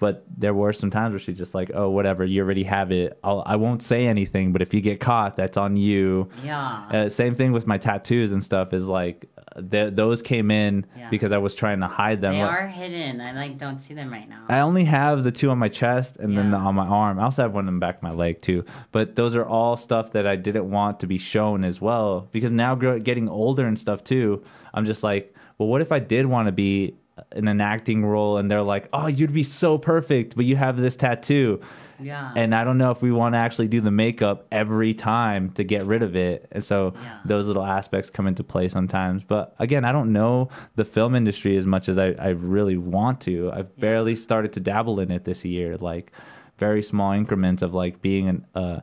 But 0.00 0.24
there 0.36 0.54
were 0.54 0.72
some 0.72 0.90
times 0.90 1.12
where 1.12 1.18
she's 1.18 1.38
just 1.38 1.54
like, 1.54 1.70
"Oh, 1.74 1.90
whatever, 1.90 2.24
you 2.24 2.42
already 2.42 2.62
have 2.64 2.92
it. 2.92 3.18
I'll, 3.24 3.42
I 3.44 3.56
won't 3.56 3.82
say 3.82 4.06
anything, 4.06 4.52
but 4.52 4.62
if 4.62 4.72
you 4.72 4.80
get 4.80 5.00
caught, 5.00 5.36
that's 5.36 5.56
on 5.56 5.76
you." 5.76 6.28
Yeah. 6.44 6.86
Uh, 6.92 7.08
same 7.08 7.34
thing 7.34 7.50
with 7.52 7.66
my 7.66 7.78
tattoos 7.78 8.30
and 8.30 8.42
stuff. 8.42 8.72
Is 8.72 8.86
like 8.88 9.26
uh, 9.56 9.62
th- 9.68 9.94
those 9.94 10.22
came 10.22 10.52
in 10.52 10.86
Yeah. 10.96 11.10
because 11.10 11.32
I 11.32 11.38
was 11.38 11.56
trying 11.56 11.80
to 11.80 11.88
hide 11.88 12.20
them. 12.20 12.34
they 12.34 12.42
Like- 12.44 12.50
are 12.52 12.68
hidden. 12.68 13.20
I 13.20 13.32
like 13.32 13.58
don't 13.58 13.80
see 13.80 13.94
them 13.94 14.12
right 14.12 14.28
now. 14.28 14.44
I 14.48 14.60
only 14.60 14.84
have 14.84 15.24
the 15.24 15.32
two 15.32 15.50
on 15.50 15.58
my 15.58 15.68
chest 15.68 16.16
and 16.18 16.38
then 16.38 16.52
the, 16.52 16.58
on 16.58 16.76
my 16.76 16.86
arm. 16.86 17.18
I 17.18 17.24
also 17.24 17.42
have 17.42 17.52
one 17.52 17.66
in 17.66 17.74
the 17.74 17.80
back 17.80 17.96
of 17.96 18.02
my 18.04 18.12
leg 18.12 18.40
too. 18.40 18.64
But 18.92 19.16
those 19.16 19.34
are 19.34 19.44
all 19.44 19.76
stuff 19.76 20.12
that 20.12 20.28
I 20.28 20.36
didn't 20.36 20.70
want 20.70 21.00
to 21.00 21.08
be 21.08 21.18
shown 21.18 21.64
as 21.64 21.80
well 21.80 22.28
because 22.30 22.52
now 22.52 22.76
getting 22.76 23.28
older 23.28 23.66
and 23.66 23.76
stuff 23.76 24.04
too. 24.04 24.44
I'm 24.72 24.86
just 24.86 25.02
like, 25.02 25.34
well, 25.58 25.68
what 25.68 25.80
if 25.80 25.90
I 25.90 25.98
did 25.98 26.26
want 26.26 26.46
to 26.46 26.52
be 26.52 26.94
in 27.32 27.48
an 27.48 27.60
acting 27.60 28.04
role 28.04 28.38
and 28.38 28.50
they're 28.50 28.62
like, 28.62 28.88
"Oh, 28.92 29.06
you'd 29.06 29.32
be 29.32 29.42
so 29.44 29.78
perfect, 29.78 30.36
but 30.36 30.44
you 30.44 30.56
have 30.56 30.76
this 30.76 30.96
tattoo." 30.96 31.60
Yeah. 32.00 32.30
And 32.36 32.54
I 32.54 32.62
don't 32.62 32.78
know 32.78 32.92
if 32.92 33.02
we 33.02 33.10
want 33.10 33.34
to 33.34 33.38
actually 33.38 33.66
do 33.68 33.80
the 33.80 33.90
makeup 33.90 34.46
every 34.52 34.94
time 34.94 35.50
to 35.52 35.64
get 35.64 35.84
rid 35.84 36.02
of 36.04 36.14
it. 36.14 36.46
And 36.52 36.62
so 36.62 36.94
Yeah. 36.94 37.18
those 37.24 37.48
little 37.48 37.64
aspects 37.64 38.08
come 38.08 38.28
into 38.28 38.44
play 38.44 38.68
sometimes. 38.68 39.24
But 39.24 39.54
again, 39.58 39.84
I 39.84 39.90
don't 39.90 40.12
know 40.12 40.48
the 40.76 40.84
film 40.84 41.16
industry 41.16 41.56
as 41.56 41.66
much 41.66 41.88
as 41.88 41.98
I, 41.98 42.10
I 42.12 42.28
really 42.28 42.76
want 42.76 43.20
to. 43.22 43.50
I've 43.52 43.76
barely 43.78 44.14
started 44.14 44.52
to 44.52 44.60
dabble 44.60 45.00
in 45.00 45.10
it 45.10 45.24
this 45.24 45.44
year, 45.44 45.76
like 45.76 46.12
very 46.58 46.82
small 46.84 47.12
increments 47.12 47.62
of 47.62 47.74
like 47.74 48.00
being 48.00 48.28
an. 48.28 48.46
Uh, 48.54 48.80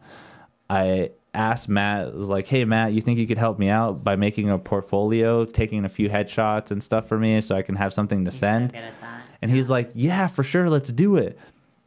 I 0.69 1.11
asked 1.35 1.69
Matt, 1.69 2.13
was 2.15 2.29
like, 2.29 2.47
hey, 2.47 2.65
Matt, 2.65 2.93
you 2.93 3.01
think 3.01 3.19
you 3.19 3.27
could 3.27 3.37
help 3.37 3.59
me 3.59 3.69
out 3.69 4.03
by 4.03 4.15
making 4.15 4.49
a 4.49 4.57
portfolio, 4.57 5.45
taking 5.45 5.85
a 5.85 5.89
few 5.89 6.09
headshots 6.09 6.71
and 6.71 6.81
stuff 6.81 7.07
for 7.07 7.17
me 7.19 7.41
so 7.41 7.55
I 7.55 7.61
can 7.61 7.75
have 7.75 7.93
something 7.93 8.25
to 8.25 8.31
He's 8.31 8.39
send? 8.39 8.71
that. 8.71 9.21
And 9.41 9.51
he's 9.51 9.69
like, 9.69 9.91
"Yeah, 9.93 10.27
for 10.27 10.43
sure, 10.43 10.69
let's 10.69 10.91
do 10.91 11.17
it." 11.17 11.37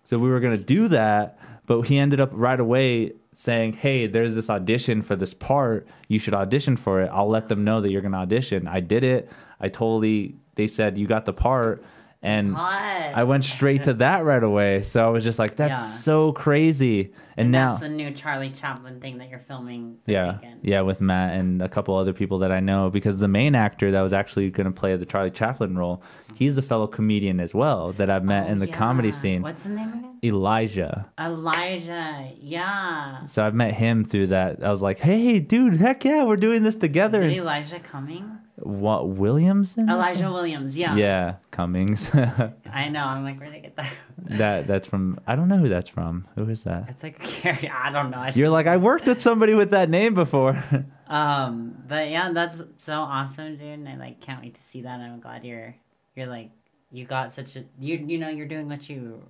So 0.05 0.19
we 0.19 0.31
were 0.31 0.41
gonna 0.41 0.57
do 0.57 0.89
that, 0.89 1.39
but 1.67 1.81
he 1.83 1.99
ended 1.99 2.21
up 2.21 2.31
right 2.33 2.61
away 2.61 3.13
saying, 3.35 3.73
"Hey, 3.75 4.07
there's 4.07 4.35
this 4.35 4.49
audition 4.51 5.03
for 5.03 5.17
this 5.17 5.35
part. 5.35 5.87
You 6.09 6.19
should 6.19 6.35
audition 6.35 6.77
for 6.77 7.01
it. 7.03 7.11
I'll 7.13 7.29
let 7.29 7.49
them 7.49 7.65
know 7.65 7.81
that 7.81 7.91
you're 7.91 8.03
gonna 8.03 8.19
audition." 8.19 8.69
I 8.69 8.81
did 8.81 9.03
it. 9.03 9.31
I 9.61 9.69
totally. 9.69 10.37
They 10.55 10.67
said 10.67 10.99
you 10.99 11.07
got 11.07 11.25
the 11.25 11.33
part, 11.33 11.83
and 12.23 12.57
I 12.57 13.25
went 13.25 13.45
straight 13.45 13.85
to 13.85 13.95
that 13.95 14.25
right 14.25 14.43
away. 14.43 14.83
So 14.83 15.07
I 15.07 15.09
was 15.11 15.23
just 15.25 15.39
like, 15.39 15.57
"That's 15.57 15.81
Yeah. 15.83 15.87
so 15.89 16.33
crazy." 16.33 17.13
And, 17.37 17.47
And 17.47 17.53
now, 17.53 17.69
that's 17.71 17.83
the 17.83 17.89
new 17.89 18.11
Charlie 18.11 18.51
Chaplin 18.51 19.01
thing 19.01 19.19
that 19.19 19.31
you're 19.31 19.39
filming 19.39 19.99
this 20.05 20.15
yeah, 20.15 20.33
weekend. 20.35 20.61
yeah, 20.63 20.81
with 20.81 21.01
Matt 21.01 21.35
and 21.35 21.63
a 21.63 21.69
couple 21.69 21.95
other 21.97 22.13
people 22.13 22.39
that 22.41 22.51
I 22.51 22.59
know, 22.59 22.91
because 22.91 23.19
the 23.19 23.29
main 23.29 23.55
actor 23.55 23.93
that 23.93 24.01
was 24.03 24.13
actually 24.13 24.51
going 24.51 24.65
to 24.67 24.73
play 24.73 24.97
the 24.97 25.07
Charlie 25.07 25.31
Chaplin 25.31 25.79
role, 25.79 26.03
he's 26.35 26.59
a 26.59 26.63
fellow 26.63 26.87
comedian 26.87 27.41
as 27.41 27.55
well 27.55 27.93
that 27.93 28.11
I've 28.11 28.25
met 28.25 28.47
Oh, 28.49 28.53
in 28.53 28.59
the 28.59 28.67
comedy 28.67 29.11
scene. 29.13 29.43
What's 29.43 29.63
the 29.65 29.71
name 29.71 29.89
again? 29.89 30.19
Elijah. 30.23 31.07
Elijah. 31.19 32.31
Yeah. 32.41 33.25
So 33.25 33.45
I've 33.45 33.55
met 33.55 33.75
him 33.75 34.05
through 34.05 34.29
that. 34.29 34.63
I 34.63 34.71
was 34.71 34.83
like, 34.83 34.99
"Hey, 34.99 35.41
dude, 35.41 35.77
heck 35.77 36.05
yeah, 36.05 36.25
we're 36.25 36.37
doing 36.37 36.63
this 36.63 36.77
together." 36.77 37.23
Is 37.23 37.39
Elijah 37.39 37.81
Cummings? 37.81 38.39
what 38.61 39.09
Williamson? 39.09 39.89
Elijah 39.89 40.33
Williams. 40.33 40.77
Yeah. 40.77 40.97
Yeah, 40.97 41.35
Cummings. 41.53 42.11
I 42.73 42.89
know. 42.89 43.05
I'm 43.05 43.23
like, 43.23 43.39
where 43.39 43.49
did 43.51 43.57
I 43.57 43.61
get 43.61 43.77
that? 43.77 43.93
that 44.31 44.67
that's 44.67 44.89
from. 44.89 45.21
I 45.29 45.37
don't 45.37 45.47
know 45.49 45.59
who 45.59 45.69
that's 45.69 45.89
from. 45.89 46.27
Who 46.35 46.49
is 46.49 46.65
that? 46.65 46.89
It's 46.89 47.05
like 47.05 47.21
a 47.23 47.27
carry. 47.27 47.71
I 47.85 47.91
don't 47.93 48.11
know. 48.11 48.19
I 48.19 48.33
You're 48.35 48.51
like, 48.51 48.67
I 48.67 48.77
worked 48.77 49.07
with 49.07 49.21
somebody 49.23 49.55
with 49.55 49.71
that 49.71 49.89
name 49.91 50.15
before. 50.15 50.63
Um, 51.09 51.75
but 51.89 52.11
yeah, 52.11 52.33
that's 52.33 52.61
so 52.77 52.93
awesome, 52.93 53.57
dude. 53.57 53.63
And 53.79 53.89
I 53.89 53.97
like 53.97 54.21
can't 54.21 54.43
wait 54.43 54.57
to 54.57 54.61
see 54.61 54.83
that. 54.83 55.01
I'm 55.01 55.21
glad 55.21 55.43
you're 55.43 55.75
you're 56.19 56.27
like 56.27 56.51
you 56.91 57.05
got 57.05 57.33
such 57.33 57.57
a 57.57 57.65
you 57.79 57.97
you 57.97 58.19
know 58.19 58.29
you're 58.29 58.47
doing 58.47 58.69
what 58.69 58.89
you 58.89 59.23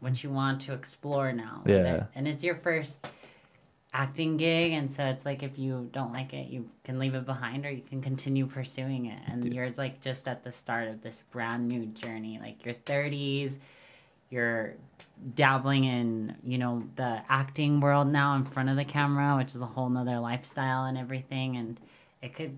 what 0.00 0.22
you 0.22 0.30
want 0.30 0.60
to 0.62 0.72
explore 0.72 1.32
now. 1.32 1.62
Yeah. 1.66 2.04
And 2.14 2.28
it's 2.28 2.44
your 2.44 2.56
first 2.56 3.06
acting 3.92 4.36
gig, 4.36 4.72
and 4.72 4.92
so 4.92 5.04
it's 5.06 5.24
like 5.24 5.42
if 5.42 5.58
you 5.58 5.88
don't 5.92 6.12
like 6.12 6.34
it, 6.34 6.48
you 6.48 6.68
can 6.84 6.98
leave 6.98 7.14
it 7.14 7.24
behind, 7.24 7.64
or 7.64 7.70
you 7.70 7.82
can 7.82 8.02
continue 8.02 8.46
pursuing 8.46 9.06
it. 9.06 9.18
And 9.26 9.52
you're 9.54 9.70
like 9.76 10.00
just 10.02 10.28
at 10.28 10.44
the 10.44 10.52
start 10.52 10.88
of 10.88 11.02
this 11.02 11.22
brand 11.30 11.66
new 11.68 11.86
journey, 11.86 12.38
like 12.40 12.64
your 12.64 12.74
30s. 12.74 13.58
You're 14.28 14.74
dabbling 15.36 15.84
in 15.84 16.36
you 16.44 16.58
know 16.58 16.82
the 16.96 17.22
acting 17.28 17.80
world 17.80 18.08
now 18.08 18.34
in 18.34 18.44
front 18.44 18.68
of 18.68 18.76
the 18.76 18.84
camera 18.84 19.36
which 19.36 19.54
is 19.54 19.62
a 19.62 19.66
whole 19.66 19.88
nother 19.88 20.18
lifestyle 20.18 20.84
and 20.84 20.98
everything 20.98 21.56
and 21.56 21.80
it 22.20 22.34
could 22.34 22.54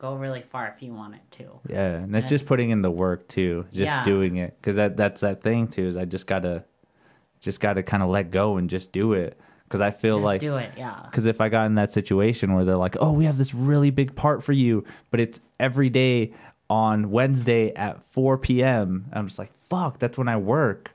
go 0.00 0.14
really 0.14 0.42
far 0.42 0.72
if 0.74 0.82
you 0.82 0.94
want 0.94 1.14
it 1.14 1.20
to 1.32 1.44
yeah, 1.68 1.96
and 1.96 2.14
that's 2.14 2.28
just 2.28 2.46
putting 2.46 2.70
in 2.70 2.80
the 2.82 2.90
work 2.90 3.28
too, 3.28 3.66
just 3.72 3.92
Yeah. 3.92 4.02
doing 4.02 4.36
it, 4.36 4.56
because 4.60 4.76
that 4.76 4.96
that's 4.96 5.20
that 5.20 5.42
thing 5.42 5.68
too. 5.68 5.86
Is 5.86 5.96
I 5.96 6.06
just 6.06 6.26
gotta, 6.26 6.64
just 7.40 7.60
gotta 7.60 7.82
kind 7.82 8.02
of 8.02 8.08
let 8.08 8.30
go 8.30 8.56
and 8.56 8.70
just 8.70 8.92
do 8.92 9.12
it, 9.12 9.38
because 9.64 9.80
I 9.80 9.90
feel 9.90 10.16
just 10.16 10.24
like 10.24 10.40
do 10.40 10.56
it 10.56 10.72
yeah 10.76 11.00
Because 11.04 11.26
if 11.26 11.40
I 11.40 11.48
got 11.50 11.66
in 11.66 11.74
that 11.74 11.92
situation 11.92 12.54
where 12.54 12.64
they're 12.64 12.76
like, 12.76 12.96
"Oh, 13.00 13.12
we 13.12 13.24
have 13.26 13.36
this 13.38 13.54
really 13.54 13.90
big 13.90 14.16
part 14.16 14.42
for 14.42 14.52
you, 14.52 14.84
but 15.10 15.20
it's 15.20 15.40
every 15.58 15.90
day 15.90 16.32
on 16.70 17.10
Wednesday 17.10 17.72
at 17.74 18.02
4 18.12 18.38
p.m.," 18.38 19.06
I'm 19.12 19.26
just 19.26 19.38
like, 19.38 19.52
"Fuck, 19.58 19.98
that's 19.98 20.16
when 20.16 20.28
I 20.28 20.36
work." 20.38 20.94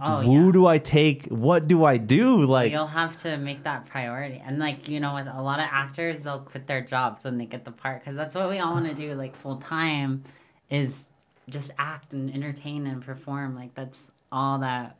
Oh 0.00 0.22
Who 0.22 0.46
yeah. 0.46 0.52
do 0.52 0.66
I 0.66 0.78
take? 0.78 1.26
What 1.26 1.68
do 1.68 1.84
I 1.84 1.96
do? 1.96 2.44
Like, 2.44 2.72
you'll 2.72 2.86
have 2.86 3.20
to 3.22 3.36
make 3.36 3.64
that 3.64 3.86
priority. 3.86 4.42
And 4.44 4.58
like 4.58 4.88
you 4.88 5.00
know 5.00 5.14
with 5.14 5.26
a 5.26 5.42
lot 5.42 5.58
of 5.58 5.66
actors 5.70 6.22
they'll 6.22 6.40
quit 6.40 6.66
their 6.66 6.80
jobs 6.80 7.24
when 7.24 7.38
they 7.38 7.46
get 7.46 7.64
the 7.64 7.72
part 7.72 8.00
because 8.00 8.16
that's 8.16 8.34
what 8.34 8.48
we 8.48 8.58
all 8.58 8.74
want 8.74 8.86
to 8.86 8.94
do 8.94 9.14
like 9.14 9.36
full 9.36 9.56
time 9.56 10.22
is 10.70 11.08
just 11.48 11.70
act 11.78 12.14
and 12.14 12.32
entertain 12.32 12.86
and 12.86 13.04
perform. 13.04 13.54
Like 13.54 13.74
that's 13.74 14.10
all 14.30 14.58
that 14.60 14.96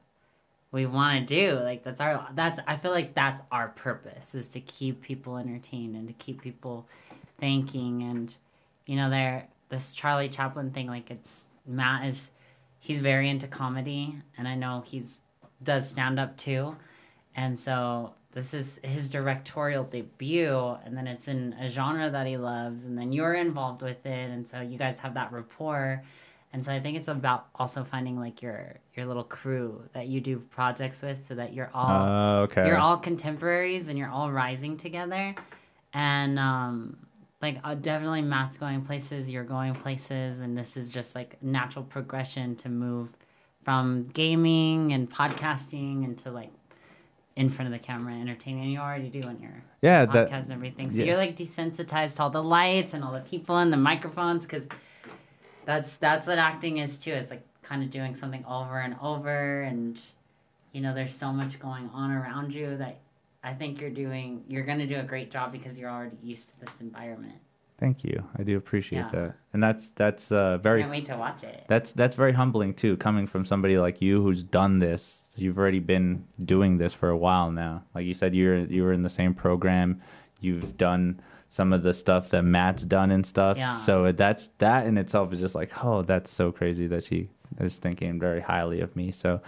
we 0.71 0.87
want 0.87 1.29
to 1.29 1.35
do. 1.35 1.59
Like 1.61 1.85
that's 1.85 2.01
our 2.01 2.29
that's 2.35 2.61
i 2.67 2.77
feel 2.77 2.91
like 2.91 3.15
that's 3.15 3.43
our 3.53 3.69
purpose 3.69 4.35
is 4.35 4.49
to 4.49 4.61
keep 4.61 5.03
people 5.03 5.37
entertained 5.37 5.97
and 5.97 6.09
to 6.09 6.15
keep 6.15 6.43
people 6.43 6.87
thinking. 7.39 8.03
And 8.03 8.35
you 8.87 8.97
know 8.97 9.11
there 9.11 9.49
this 9.69 9.95
charlie 9.95 10.29
chaplin 10.29 10.71
thing 10.71 10.87
like 10.87 11.11
it's 11.11 11.47
matt 11.67 12.07
is 12.07 12.31
he's 12.83 12.99
very 12.99 13.31
into 13.31 13.47
comedy 13.47 14.15
and 14.37 14.47
i 14.47 14.55
know 14.55 14.83
he's 14.85 15.23
does 15.65 15.89
stand 15.89 16.19
up 16.19 16.37
too. 16.37 16.77
And 17.35 17.59
so 17.59 18.15
this 18.33 18.55
is 18.55 18.81
his 18.83 19.11
directorial 19.11 19.85
debut 19.85 20.77
and 20.85 20.97
then 20.97 21.07
it's 21.07 21.29
in 21.29 21.55
a 21.61 21.69
genre 21.69 22.11
that 22.11 22.27
he 22.27 22.37
loves 22.37 22.85
and 22.85 22.97
then 22.97 23.13
you're 23.13 23.35
involved 23.35 23.83
with 23.83 24.05
it 24.07 24.31
and 24.31 24.47
so 24.47 24.61
you 24.61 24.79
guys 24.79 24.99
have 24.99 25.15
that 25.15 25.33
rapport. 25.33 26.03
And 26.55 26.63
so 26.63 26.71
i 26.71 26.81
think 26.81 26.99
it's 26.99 27.09
about 27.09 27.47
also 27.55 27.83
finding 27.83 28.19
like 28.21 28.43
your 28.43 28.75
your 28.95 29.07
little 29.07 29.25
crew 29.25 29.83
that 29.95 30.09
you 30.09 30.21
do 30.21 30.39
projects 30.39 31.01
with 31.01 31.27
so 31.27 31.35
that 31.35 31.55
you're 31.55 31.71
all 31.73 31.91
uh, 31.91 32.43
okay, 32.43 32.67
you're 32.67 32.79
all 32.79 32.99
contemporaries 32.99 33.89
and 33.89 33.99
you're 33.99 34.11
all 34.11 34.31
rising 34.31 34.77
together. 34.77 35.35
And 35.95 36.39
um 36.39 36.99
like 37.43 37.59
uh, 37.65 37.75
definitely 37.75 38.23
matt's 38.23 38.57
going 38.57 38.83
places 38.83 39.29
you're 39.29 39.45
going 39.45 39.75
places 39.75 40.41
and 40.41 40.57
this 40.57 40.77
is 40.77 40.91
just 40.91 41.15
like 41.15 41.43
natural 41.43 41.85
progression 41.85 42.57
to 42.57 42.69
move 42.69 43.09
from 43.65 44.09
gaming 44.15 44.93
and 44.93 45.11
podcasting 45.11 46.05
into 46.05 46.31
like 46.31 46.53
in 47.37 47.49
front 47.49 47.73
of 47.73 47.73
the 47.73 47.85
camera 47.85 48.15
entertaining. 48.15 48.71
You 48.71 48.79
already 48.79 49.09
do 49.09 49.27
on 49.27 49.41
your 49.41 49.63
yeah, 49.81 50.05
podcast 50.07 50.13
that 50.13 50.43
and 50.45 50.53
everything. 50.53 50.91
So 50.91 50.99
yeah. 50.99 51.05
you're 51.05 51.17
like 51.17 51.37
desensitized 51.37 52.17
to 52.17 52.25
all 52.25 52.31
the 52.31 52.43
lights 52.43 52.95
and 52.95 53.03
all 53.03 53.13
the 53.13 53.21
people 53.21 53.59
and 53.59 53.73
the 53.73 53.79
microphones 53.79 54.45
because 54.45 54.69
that's 55.65 55.95
that's 55.95 56.27
what 56.27 56.39
acting 56.39 56.79
is 56.79 56.99
too. 56.99 57.13
It's 57.13 57.31
like 57.31 57.43
kind 57.63 57.83
of 57.83 57.91
doing 57.91 58.15
something 58.15 58.45
over 58.45 58.81
and 58.81 58.97
over 59.01 59.63
and 59.63 60.01
you 60.73 60.81
know 60.81 60.95
there's 60.95 61.15
so 61.15 61.33
much 61.33 61.59
going 61.61 61.89
on 61.95 62.11
around 62.11 62.53
you 62.53 62.77
that 62.77 62.99
i 63.45 63.53
think 63.53 63.81
you're 63.81 63.91
doing 63.91 64.45
you're 64.49 64.65
going 64.65 64.79
to 64.79 64.87
do 64.87 64.99
a 64.99 65.03
great 65.03 65.31
job 65.31 65.53
because 65.53 65.79
you're 65.79 65.91
already 65.91 66.17
used 66.23 66.49
to 66.51 66.61
this 66.61 66.81
environment 66.81 67.35
Thank 67.79 68.05
you. 68.05 68.23
I 68.39 68.45
do 68.45 68.57
appreciate 68.59 69.01
Yeah. 69.01 69.11
that, 69.11 69.35
and 69.53 69.61
that's 69.61 69.91
that's 69.91 70.31
uh, 70.31 70.53
i 70.55 70.63
very 70.63 70.83
can't 70.83 70.91
wait 70.93 71.07
to 71.07 71.17
watch 71.17 71.43
it 71.43 71.65
that's 71.67 71.93
that's 71.93 72.15
very 72.15 72.33
humbling 72.33 72.75
too, 72.75 72.97
coming 72.97 73.27
from 73.27 73.45
somebody 73.45 73.77
like 73.77 74.01
you 74.01 74.23
who's 74.23 74.45
done 74.45 74.79
this. 74.79 75.33
You've 75.35 75.59
already 75.59 75.81
been 75.81 76.25
doing 76.45 76.79
this 76.79 76.93
for 76.95 77.09
a 77.09 77.17
while 77.17 77.51
now. 77.51 77.83
Like 77.93 78.05
you 78.07 78.15
said, 78.15 78.37
you're 78.37 78.59
you 78.59 78.85
were 78.85 78.93
in 78.93 79.03
the 79.03 79.09
same 79.11 79.35
program. 79.35 80.01
You've 80.41 80.77
done 80.77 81.21
some 81.49 81.73
of 81.73 81.83
the 81.83 81.93
stuff 81.93 82.29
that 82.29 82.45
Matt's 82.45 82.85
done 82.85 83.11
and 83.11 83.27
stuff. 83.27 83.57
Yeah. 83.59 83.75
So 83.75 84.13
that's 84.13 84.47
that 84.59 84.87
in 84.87 84.97
itself 84.97 85.33
is 85.33 85.41
just 85.41 85.57
like, 85.57 85.85
oh, 85.85 86.03
that's 86.03 86.31
so 86.31 86.53
crazy 86.53 86.87
that 86.87 87.03
she 87.03 87.31
is 87.59 87.79
thinking 87.79 88.21
very 88.21 88.43
highly 88.43 88.81
of 88.81 88.95
me. 88.95 89.11
So 89.11 89.41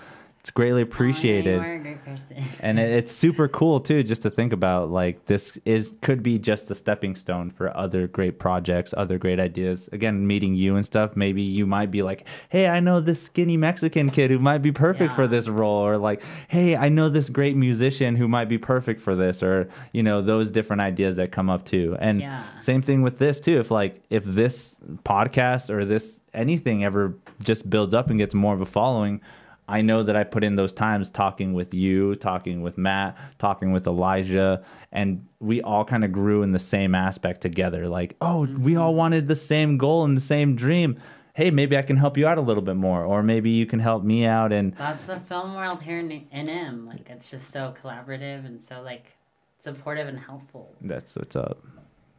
it's 0.45 0.51
greatly 0.51 0.82
Oh, 0.82 0.84
yeah, 0.84 0.92
appreciated. 0.92 1.55
you 1.55 1.66
are 1.66 1.74
a 1.76 1.78
great 1.80 2.05
person. 2.05 2.36
And 2.61 2.78
it, 2.78 2.90
it's 2.92 3.11
super 3.12 3.49
cool 3.49 3.80
too 3.80 4.03
just 4.03 4.20
to 4.22 4.30
think 4.30 4.53
about 4.53 4.90
like 4.90 5.24
this 5.24 5.57
is 5.64 5.95
could 6.03 6.22
be 6.22 6.38
just 6.38 6.70
a 6.70 6.74
stepping 6.74 7.14
stone 7.14 7.51
for 7.51 7.74
other 7.74 8.07
great 8.07 8.38
projects 8.38 8.92
other 8.97 9.16
great 9.18 9.40
ideas. 9.40 9.88
Again 9.92 10.26
meeting 10.26 10.55
you 10.55 10.76
and 10.76 10.84
stuff 10.84 11.16
maybe 11.16 11.40
you 11.40 11.66
might 11.66 11.90
be 11.90 12.03
like 12.03 12.26
hey 12.51 12.68
i 12.68 12.78
know 12.80 13.01
this 13.01 13.22
skinny 13.22 13.57
mexican 13.57 14.11
kid 14.11 14.30
who 14.30 14.38
might 14.38 14.59
be 14.59 14.70
perfect 14.72 15.14
for 15.14 15.26
this 15.26 15.49
role 15.49 15.78
or 15.86 15.97
like 15.99 16.22
hey 16.49 16.76
i 16.76 16.88
know 16.88 17.09
this 17.09 17.28
great 17.30 17.57
musician 17.57 18.14
who 18.16 18.28
might 18.28 18.49
be 18.49 18.59
perfect 18.59 19.01
for 19.01 19.14
this 19.14 19.42
or 19.42 19.68
you 19.92 20.03
know 20.03 20.20
those 20.22 20.51
different 20.51 20.80
ideas 20.82 21.16
that 21.16 21.32
come 21.32 21.49
up 21.49 21.64
too. 21.64 21.97
And 22.01 22.20
Yeah. 22.20 22.42
same 22.61 22.82
thing 22.82 23.01
with 23.03 23.18
this 23.18 23.40
too. 23.40 23.59
If 23.59 23.70
like 23.70 24.03
if 24.11 24.24
this 24.24 24.76
podcast 25.05 25.70
or 25.70 25.84
this 25.84 26.20
anything 26.34 26.84
ever 26.84 27.14
just 27.42 27.68
builds 27.68 27.95
up 27.95 28.11
and 28.11 28.18
gets 28.18 28.34
more 28.34 28.55
of 28.55 28.61
a 28.61 28.66
following 28.66 29.20
I 29.68 29.80
know 29.80 30.02
that 30.02 30.14
I 30.14 30.24
put 30.24 30.44
in 30.44 30.56
those 30.56 30.72
times 30.72 31.10
talking 31.10 31.54
with 31.54 31.72
you, 31.72 32.14
talking 32.16 32.62
with 32.62 32.76
Matt, 32.76 33.16
talking 33.38 33.72
with 33.72 33.86
Elijah, 33.86 34.62
and 34.92 35.26
we 35.40 35.62
all 35.62 35.84
kind 35.84 36.04
of 36.04 36.12
grew 36.12 36.42
in 36.42 36.52
the 36.52 36.58
same 36.58 36.94
aspect 36.94 37.40
together. 37.40 37.88
Like, 37.88 38.16
oh, 38.20 38.46
we 38.46 38.76
all 38.76 38.94
wanted 38.94 39.26
the 39.26 39.36
same 39.36 39.78
goal 39.78 40.04
and 40.04 40.16
the 40.16 40.20
same 40.20 40.54
dream. 40.54 40.98
Hey, 41.34 41.50
maybe 41.50 41.76
I 41.76 41.82
can 41.82 41.96
help 41.96 42.16
you 42.16 42.26
out 42.28 42.38
a 42.38 42.42
little 42.42 42.62
bit 42.62 42.76
more, 42.76 43.04
or 43.04 43.22
maybe 43.22 43.50
you 43.50 43.66
can 43.66 43.80
help 43.80 44.04
me 44.04 44.26
out. 44.26 44.52
And 44.52 44.74
that's 44.76 45.06
the 45.06 45.18
film 45.20 45.54
world 45.54 45.82
here 45.82 45.98
in 45.98 46.08
NM. 46.32 46.86
Like 46.86 47.08
it's 47.08 47.30
just 47.30 47.50
so 47.50 47.74
collaborative 47.82 48.44
and 48.44 48.62
so 48.62 48.82
like 48.82 49.16
supportive 49.60 50.06
and 50.08 50.18
helpful. 50.18 50.74
that's 50.82 51.16
what's 51.16 51.36
up. 51.36 51.64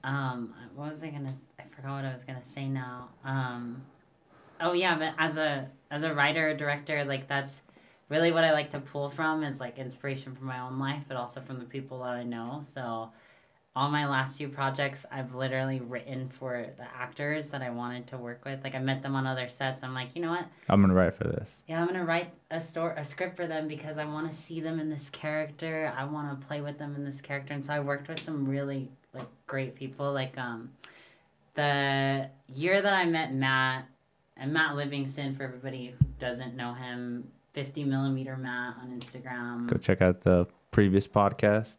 Um, 0.04 0.54
what 0.76 0.92
was 0.92 1.04
I 1.04 1.10
gonna? 1.10 1.34
I 1.60 1.64
forgot 1.76 1.92
what 1.92 2.06
I 2.06 2.14
was 2.14 2.24
gonna 2.24 2.44
say 2.44 2.68
now. 2.68 3.10
Um, 3.24 3.84
oh 4.62 4.74
yeah, 4.74 4.98
but 4.98 5.14
as 5.18 5.38
a 5.38 5.70
as 5.96 6.04
a 6.04 6.14
writer 6.14 6.54
director, 6.56 7.06
like 7.06 7.28
that's 7.30 7.62
really 8.10 8.34
what 8.34 8.44
I 8.44 8.52
like 8.52 8.70
to 8.72 8.80
pull 8.80 9.10
from 9.10 9.44
is 9.44 9.62
like 9.62 9.78
inspiration 9.78 10.36
from 10.36 10.48
my 10.48 10.60
own 10.60 10.78
life, 10.78 11.04
but 11.08 11.16
also 11.16 11.40
from 11.40 11.58
the 11.58 11.66
people 11.66 12.00
that 12.00 12.10
I 12.10 12.24
know. 12.24 12.64
So 12.68 13.10
all 13.78 13.90
my 13.90 14.06
last 14.06 14.38
few 14.38 14.50
projects 14.50 15.06
I've 15.10 15.36
literally 15.36 15.80
written 15.80 16.28
for 16.28 16.68
the 16.78 16.84
actors 16.84 17.50
that 17.50 17.62
I 17.62 17.70
wanted 17.70 18.08
to 18.08 18.18
work 18.18 18.44
with. 18.44 18.62
Like 18.62 18.76
I 18.76 18.80
met 18.80 19.04
them 19.04 19.16
on 19.16 19.26
other 19.26 19.48
sets. 19.48 19.84
I'm 19.84 19.94
like, 19.94 20.10
you 20.16 20.22
know 20.22 20.32
what? 20.32 20.46
I'm 20.68 20.82
gonna 20.82 20.94
write 20.94 21.16
for 21.16 21.26
this. 21.26 21.50
Yeah, 21.66 21.80
I'm 21.80 21.88
gonna 21.88 22.04
write 22.04 22.34
a 22.52 22.60
story, 22.60 22.94
a 22.98 23.06
script 23.06 23.38
for 23.38 23.48
them 23.48 23.70
because 23.70 23.98
I 23.98 24.04
want 24.04 24.30
to 24.30 24.38
see 24.38 24.60
them 24.60 24.82
in 24.82 24.90
this 24.90 25.10
character. 25.10 25.94
I 25.98 26.04
want 26.04 26.30
to 26.30 26.46
play 26.46 26.60
with 26.60 26.78
them 26.78 26.96
in 26.96 27.06
this 27.06 27.22
character, 27.22 27.54
and 27.54 27.66
so 27.66 27.72
I 27.72 27.80
worked 27.80 28.10
with 28.10 28.22
some 28.22 28.46
really 28.46 28.92
like 29.14 29.28
great 29.48 29.76
people. 29.76 30.12
Like 30.12 30.38
um, 30.38 30.72
the 31.54 32.30
year 32.54 32.82
that 32.82 32.94
I 32.94 33.06
met 33.06 33.34
Matt 33.34 33.88
and 34.38 34.52
Matt 34.54 34.76
Livingston, 34.76 35.36
for 35.36 35.44
everybody 35.44 35.94
who 35.98 36.06
doesn't 36.20 36.56
know 36.56 36.74
him, 36.74 37.28
50 37.54 37.84
millimeter 37.86 38.36
Matt 38.38 38.76
on 38.82 38.90
Instagram. 39.00 39.68
Go 39.68 39.78
check 39.78 40.02
out 40.02 40.22
the 40.22 40.48
previous 40.72 41.08
podcast. 41.08 41.76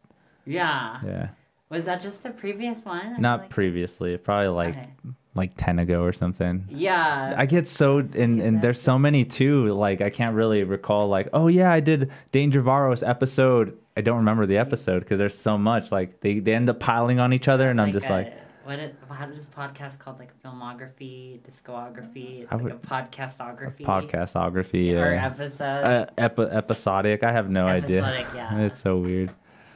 Yeah. 0.47 1.01
Yeah, 1.05 1.29
Was 1.69 1.85
that 1.85 2.01
just 2.01 2.23
the 2.23 2.31
previous 2.31 2.85
one? 2.85 3.15
I 3.17 3.19
not 3.19 3.41
like- 3.43 3.51
previously. 3.51 4.17
Probably 4.17 4.49
like 4.49 4.77
Okay. 4.77 4.89
like 5.35 5.53
ten 5.57 5.79
ago 5.81 6.03
or 6.03 6.13
something. 6.13 6.65
Yeah. 6.71 7.35
I 7.37 7.45
get 7.47 7.67
so 7.69 7.99
and 7.99 8.41
and 8.41 8.63
there's 8.63 8.81
so 8.81 8.99
many 8.99 9.25
too. 9.25 9.73
Like 9.73 10.01
I 10.01 10.09
can't 10.11 10.35
really 10.35 10.63
recall. 10.65 11.09
Like 11.09 11.29
oh 11.33 11.49
yeah, 11.49 11.71
I 11.73 11.81
did 11.81 12.11
Danger 12.33 12.63
Varros 12.63 13.07
episode. 13.07 13.77
I 13.99 14.01
don't 14.03 14.19
remember 14.19 14.47
the 14.47 14.59
episode 14.59 15.01
because 15.01 15.19
there's 15.19 15.37
so 15.37 15.59
much. 15.59 15.91
Like 15.93 16.21
they 16.21 16.39
they 16.39 16.55
end 16.55 16.69
up 16.71 16.79
piling 16.81 17.19
on 17.19 17.33
each 17.33 17.49
other, 17.49 17.69
and 17.71 17.81
I'm 17.81 17.93
just 17.93 18.09
a- 18.09 18.13
like 18.13 18.35
what 18.67 18.79
is, 18.81 18.93
how 19.09 19.27
does 19.27 19.45
a 19.45 19.47
podcast 19.47 19.99
called 20.01 20.19
like 20.19 20.33
filmography, 20.43 21.41
discography? 21.41 22.43
It's 22.43 22.53
I 22.53 22.57
like 22.57 22.65
would- 22.65 22.73
a 22.73 22.77
podcastography. 22.77 23.83
podcastography. 23.83 24.93
Or 24.93 25.13
Yeah. 25.15 25.27
episodes. 25.27 25.89
Uh, 25.89 26.07
epi- 26.19 26.43
episodic. 26.51 27.23
I 27.23 27.33
have 27.33 27.49
no 27.49 27.67
idea. 27.67 28.03
Episodic, 28.03 28.27
yeah. 28.35 28.59
It's 28.67 28.79
so 28.79 28.99
weird. 28.99 29.31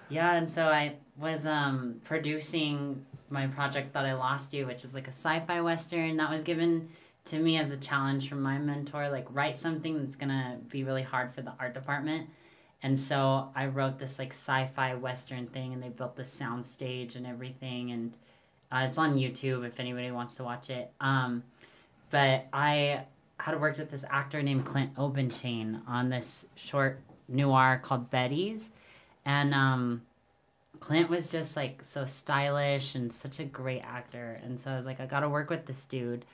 Yeah, 0.09 0.35
and 0.35 0.51
so 0.51 0.67
I 0.67 0.97
was 1.17 1.47
um, 1.47 2.01
producing 2.05 3.05
my 3.29 3.47
project 3.47 3.93
that 3.93 4.05
I 4.05 4.15
lost 4.15 4.53
you, 4.53 4.67
which 4.67 4.85
is 4.85 4.93
like 4.95 5.07
a 5.07 5.13
sci-fi 5.13 5.61
western 5.61 6.17
that 6.17 6.29
was 6.29 6.43
given 6.43 6.89
to 7.27 7.39
me 7.39 7.59
as 7.59 7.71
a 7.71 7.77
challenge 7.77 8.29
from 8.29 8.43
my 8.43 8.59
mentor. 8.59 9.09
Like 9.09 9.27
write 9.31 9.57
something 9.57 9.99
that's 10.03 10.17
gonna 10.17 10.59
be 10.69 10.83
really 10.83 11.03
hard 11.03 11.33
for 11.33 11.43
the 11.43 11.53
art 11.61 11.75
department. 11.75 12.29
And 12.83 12.99
so 12.99 13.51
I 13.55 13.67
wrote 13.67 13.99
this 14.01 14.19
like 14.19 14.33
sci-fi 14.33 14.95
western 14.95 15.47
thing, 15.47 15.75
and 15.75 15.83
they 15.83 15.91
built 15.91 16.17
the 16.17 16.25
sound 16.25 16.67
stage 16.67 17.15
and 17.15 17.27
everything, 17.27 17.93
and 17.93 18.17
uh, 18.73 18.87
it's 18.89 18.99
on 18.99 19.17
YouTube 19.17 19.67
if 19.67 19.81
anybody 19.81 20.11
wants 20.11 20.37
to 20.37 20.45
watch 20.45 20.71
it. 20.71 20.91
Um, 21.01 21.43
but 22.11 22.47
I 22.53 23.05
had 23.39 23.61
worked 23.61 23.79
with 23.79 23.91
this 23.91 24.05
actor 24.09 24.43
named 24.43 24.65
Clint 24.65 24.95
Obenchain 24.97 25.81
on 25.87 26.09
this 26.09 26.47
short 26.55 27.01
noir 27.29 27.81
called 27.83 28.11
Betty's, 28.11 28.69
and 29.25 29.55
um, 29.55 30.03
Clint 30.81 31.11
was 31.11 31.31
just 31.31 31.57
like 31.57 31.83
so 31.85 32.07
stylish 32.07 32.95
and 32.95 33.13
such 33.13 33.39
a 33.39 33.45
great 33.45 33.83
actor. 33.83 34.41
And 34.43 34.59
so 34.59 34.71
I 34.71 34.77
was 34.77 34.87
like, 34.87 35.01
I 35.01 35.07
got 35.07 35.21
to 35.21 35.29
work 35.29 35.51
with 35.51 35.67
this 35.67 35.85
dude. 35.85 36.25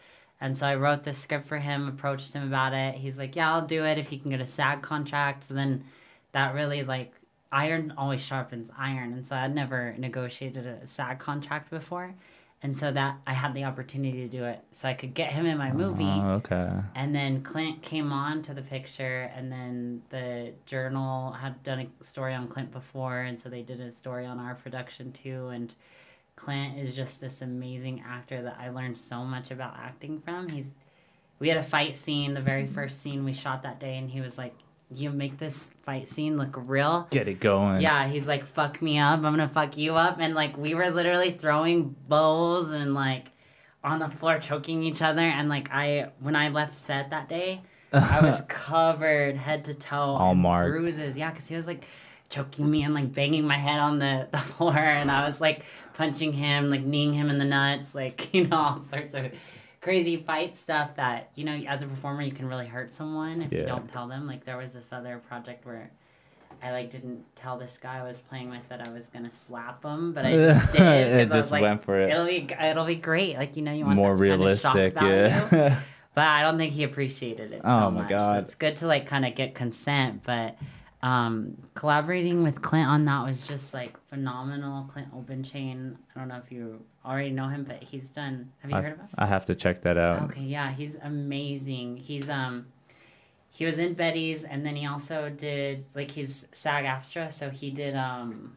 And 0.40 0.56
so 0.56 0.66
I 0.66 0.76
wrote 0.76 1.02
this 1.02 1.18
script 1.18 1.48
for 1.48 1.58
him, 1.58 1.88
approached 1.88 2.32
him 2.32 2.46
about 2.46 2.72
it. 2.72 2.94
He's 2.94 3.18
like, 3.18 3.34
Yeah, 3.36 3.52
I'll 3.52 3.66
do 3.66 3.84
it 3.84 3.98
if 3.98 4.12
you 4.12 4.18
can 4.18 4.30
get 4.30 4.40
a 4.40 4.46
SAG 4.46 4.82
contract. 4.82 5.44
So 5.44 5.54
then 5.54 5.84
that 6.32 6.54
really 6.54 6.84
like 6.84 7.12
iron 7.56 7.94
always 7.96 8.20
sharpens 8.20 8.70
iron. 8.78 9.14
And 9.14 9.26
so 9.26 9.34
I'd 9.34 9.54
never 9.54 9.94
negotiated 9.96 10.66
a 10.66 10.86
SAG 10.86 11.18
contract 11.18 11.70
before. 11.70 12.14
And 12.62 12.76
so 12.76 12.90
that 12.92 13.18
I 13.26 13.32
had 13.32 13.54
the 13.54 13.64
opportunity 13.64 14.18
to 14.22 14.28
do 14.28 14.44
it. 14.44 14.60
So 14.72 14.88
I 14.88 14.94
could 14.94 15.14
get 15.14 15.32
him 15.32 15.46
in 15.46 15.56
my 15.56 15.72
movie. 15.72 16.04
Oh, 16.04 16.40
okay. 16.44 16.70
And 16.94 17.14
then 17.14 17.42
Clint 17.42 17.82
came 17.82 18.12
on 18.12 18.42
to 18.44 18.54
the 18.54 18.62
picture, 18.62 19.30
and 19.36 19.52
then 19.52 20.02
the 20.08 20.52
journal 20.64 21.32
had 21.32 21.62
done 21.62 21.80
a 21.80 22.04
story 22.04 22.34
on 22.34 22.48
Clint 22.48 22.72
before, 22.72 23.20
and 23.20 23.38
so 23.40 23.48
they 23.48 23.62
did 23.62 23.80
a 23.80 23.92
story 23.92 24.26
on 24.26 24.38
our 24.38 24.54
production 24.54 25.12
too. 25.12 25.48
And 25.48 25.74
Clint 26.34 26.78
is 26.78 26.96
just 26.96 27.20
this 27.20 27.42
amazing 27.42 28.02
actor 28.06 28.42
that 28.42 28.56
I 28.58 28.70
learned 28.70 28.98
so 28.98 29.22
much 29.22 29.50
about 29.50 29.76
acting 29.78 30.20
from. 30.20 30.48
He's 30.48 30.70
we 31.38 31.48
had 31.48 31.58
a 31.58 31.62
fight 31.62 31.94
scene, 31.94 32.32
the 32.32 32.40
very 32.40 32.66
first 32.66 33.02
scene 33.02 33.22
we 33.22 33.34
shot 33.34 33.62
that 33.62 33.78
day, 33.78 33.98
and 33.98 34.10
he 34.10 34.22
was 34.22 34.38
like, 34.38 34.54
"You 34.90 35.10
make 35.10 35.38
this 35.38 35.70
fight 35.84 36.08
scene 36.08 36.36
look 36.36 36.54
real." 36.56 37.06
Get 37.10 37.28
it 37.28 37.40
going. 37.40 37.80
Yeah, 37.80 38.06
he's 38.08 38.26
like, 38.26 38.46
fuck 38.46 38.80
me 38.80 38.98
up. 38.98 39.16
I'm 39.18 39.22
gonna 39.22 39.48
fuck 39.48 39.76
you 39.76 39.94
up. 39.94 40.18
And 40.20 40.34
like, 40.34 40.56
we 40.56 40.74
were 40.74 40.90
literally 40.90 41.32
throwing 41.32 41.94
bowls 42.08 42.72
and 42.72 42.94
like 42.94 43.28
on 43.82 43.98
the 43.98 44.08
floor 44.08 44.38
choking 44.38 44.82
each 44.82 45.02
other. 45.02 45.20
And 45.20 45.48
like, 45.48 45.70
I, 45.72 46.10
when 46.20 46.36
I 46.36 46.48
left 46.48 46.74
set 46.74 47.10
that 47.10 47.28
day, 47.28 47.62
I 47.92 48.20
was 48.22 48.40
covered 48.48 49.36
head 49.36 49.64
to 49.66 49.74
toe. 49.74 49.96
All 49.96 50.32
in 50.32 50.38
marked. 50.38 50.70
Bruises. 50.70 51.16
Yeah, 51.16 51.30
because 51.30 51.46
he 51.46 51.54
was 51.54 51.66
like 51.66 51.86
choking 52.28 52.68
me 52.68 52.82
and 52.82 52.92
like 52.94 53.14
banging 53.14 53.46
my 53.46 53.56
head 53.56 53.78
on 53.78 53.98
the, 53.98 54.28
the 54.32 54.38
floor. 54.38 54.76
And 54.76 55.10
I 55.10 55.26
was 55.26 55.40
like 55.40 55.64
punching 55.94 56.32
him, 56.32 56.70
like 56.70 56.82
kneeing 56.82 57.12
him 57.12 57.30
in 57.30 57.38
the 57.38 57.44
nuts, 57.44 57.94
like, 57.94 58.32
you 58.34 58.46
know, 58.48 58.56
all 58.56 58.80
sorts 58.80 59.14
of 59.14 59.32
crazy 59.86 60.16
fight 60.16 60.56
stuff 60.56 60.96
that, 60.96 61.30
you 61.36 61.44
know, 61.44 61.52
as 61.68 61.80
a 61.80 61.86
performer, 61.86 62.20
you 62.20 62.32
can 62.32 62.48
really 62.48 62.66
hurt 62.66 62.92
someone 62.92 63.40
if 63.40 63.52
you 63.52 63.64
don't 63.64 63.88
tell 63.88 64.08
them. 64.08 64.26
Like, 64.26 64.44
there 64.44 64.56
was 64.56 64.72
this 64.72 64.88
other 64.90 65.22
project 65.28 65.64
where 65.64 65.92
I 66.60 66.72
like 66.72 66.90
didn't 66.90 67.24
tell 67.36 67.56
this 67.56 67.78
guy 67.80 67.98
I 67.98 68.02
was 68.02 68.18
playing 68.18 68.50
with 68.50 68.68
that 68.68 68.84
I 68.84 68.90
was 68.90 69.08
gonna 69.10 69.30
slap 69.30 69.84
him, 69.84 70.12
but 70.12 70.26
I 70.26 70.32
just 70.32 70.72
did. 70.72 70.80
It 70.82 71.30
just 71.30 71.52
like, 71.52 71.62
went 71.62 71.84
for 71.84 72.00
it. 72.00 72.10
It'll 72.10 72.26
be 72.26 72.48
it'll 72.60 72.84
be 72.84 72.96
great. 72.96 73.36
Like 73.36 73.56
you 73.56 73.62
know, 73.62 73.72
you 73.72 73.84
want 73.84 73.94
More 73.94 74.16
that 74.16 74.28
kind 74.28 74.32
of 74.32 74.38
realistic. 74.40 74.94
Yeah. 74.96 75.80
But 76.16 76.28
I 76.28 76.40
don't 76.40 76.56
think 76.56 76.72
he 76.72 76.82
appreciated 76.82 77.52
it. 77.52 77.60
Oh 77.62 77.78
so 77.78 77.90
my 77.90 78.00
much. 78.00 78.08
God. 78.08 78.38
So 78.38 78.44
it's 78.44 78.54
good 78.54 78.76
to 78.78 78.86
like 78.86 79.06
kind 79.06 79.26
of 79.26 79.34
get 79.34 79.54
consent, 79.54 80.22
but 80.24 80.56
um, 81.06 81.56
collaborating 81.74 82.42
with 82.42 82.60
Clint 82.62 82.88
on 82.88 83.04
that 83.04 83.24
was 83.24 83.46
just 83.46 83.72
like 83.72 83.96
phenomenal. 84.08 84.88
Clint 84.92 85.14
Obenchain. 85.14 85.94
I 86.14 86.18
don't 86.18 86.26
know 86.28 86.40
if 86.44 86.50
you 86.50 86.82
already 87.04 87.30
know 87.30 87.46
him, 87.46 87.62
but 87.62 87.80
he's 87.80 88.10
done. 88.10 88.50
Have 88.58 88.72
you 88.72 88.76
I, 88.76 88.82
heard 88.82 88.92
of 88.94 88.98
him? 88.98 89.08
I 89.16 89.26
have 89.26 89.46
to 89.46 89.54
check 89.54 89.82
that 89.82 89.96
out. 89.96 90.22
Okay, 90.22 90.42
yeah, 90.42 90.72
he's 90.72 90.96
amazing. 90.96 91.96
He's 91.98 92.28
um 92.28 92.66
he 93.50 93.64
was 93.64 93.78
in 93.78 93.94
Betty's 93.94 94.42
and 94.42 94.66
then 94.66 94.74
he 94.74 94.84
also 94.86 95.30
did 95.30 95.84
like 95.94 96.10
he's 96.10 96.48
SAG 96.50 96.84
AFTRA, 96.84 97.32
so 97.32 97.50
he 97.50 97.70
did 97.70 97.94
um 97.94 98.56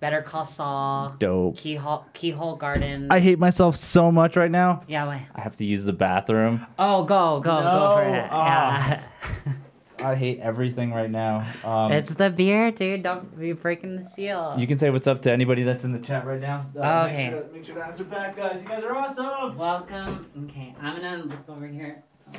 Better 0.00 0.22
Call 0.22 0.46
Saul, 0.46 1.14
Dope. 1.18 1.58
Keyhole 1.58 2.06
Keyhole 2.14 2.56
Garden. 2.56 3.08
I 3.10 3.20
hate 3.20 3.38
myself 3.38 3.76
so 3.76 4.10
much 4.10 4.34
right 4.34 4.50
now. 4.50 4.82
yeah, 4.88 5.06
wait. 5.06 5.26
I 5.34 5.42
have 5.42 5.58
to 5.58 5.64
use 5.66 5.84
the 5.84 5.92
bathroom. 5.92 6.66
Oh, 6.78 7.04
go, 7.04 7.40
go, 7.40 7.60
go 7.60 7.90
for 7.96 8.02
it. 8.04 8.28
ah. 8.30 9.02
Yeah. 9.46 9.52
I 10.00 10.14
hate 10.14 10.38
everything 10.40 10.92
right 10.92 11.10
now. 11.10 11.46
Um, 11.64 11.90
it's 11.92 12.14
the 12.14 12.30
beer, 12.30 12.70
dude. 12.70 13.02
Don't 13.02 13.38
be 13.38 13.52
breaking 13.52 13.96
the 13.96 14.10
seal. 14.14 14.54
you 14.58 14.66
can 14.66 14.78
say 14.78 14.90
what's 14.90 15.06
up 15.06 15.22
to 15.22 15.32
anybody 15.32 15.64
that's 15.64 15.84
in 15.84 15.92
the 15.92 15.98
chat 15.98 16.24
right 16.24 16.40
now. 16.40 16.66
Uh, 16.76 17.06
Okay. 17.08 17.30
Make 17.30 17.32
sure, 17.32 17.46
make 17.52 17.64
sure 17.64 17.74
to 17.76 17.84
answer 17.84 18.04
back, 18.04 18.36
guys. 18.36 18.60
You 18.62 18.68
guys 18.68 18.84
are 18.84 18.96
awesome. 18.96 19.56
Welcome. 19.58 20.26
Okay, 20.44 20.74
I'm 20.80 20.96
gonna 21.00 21.24
look 21.24 21.48
over 21.48 21.66
here. 21.66 22.02
Um, 22.28 22.34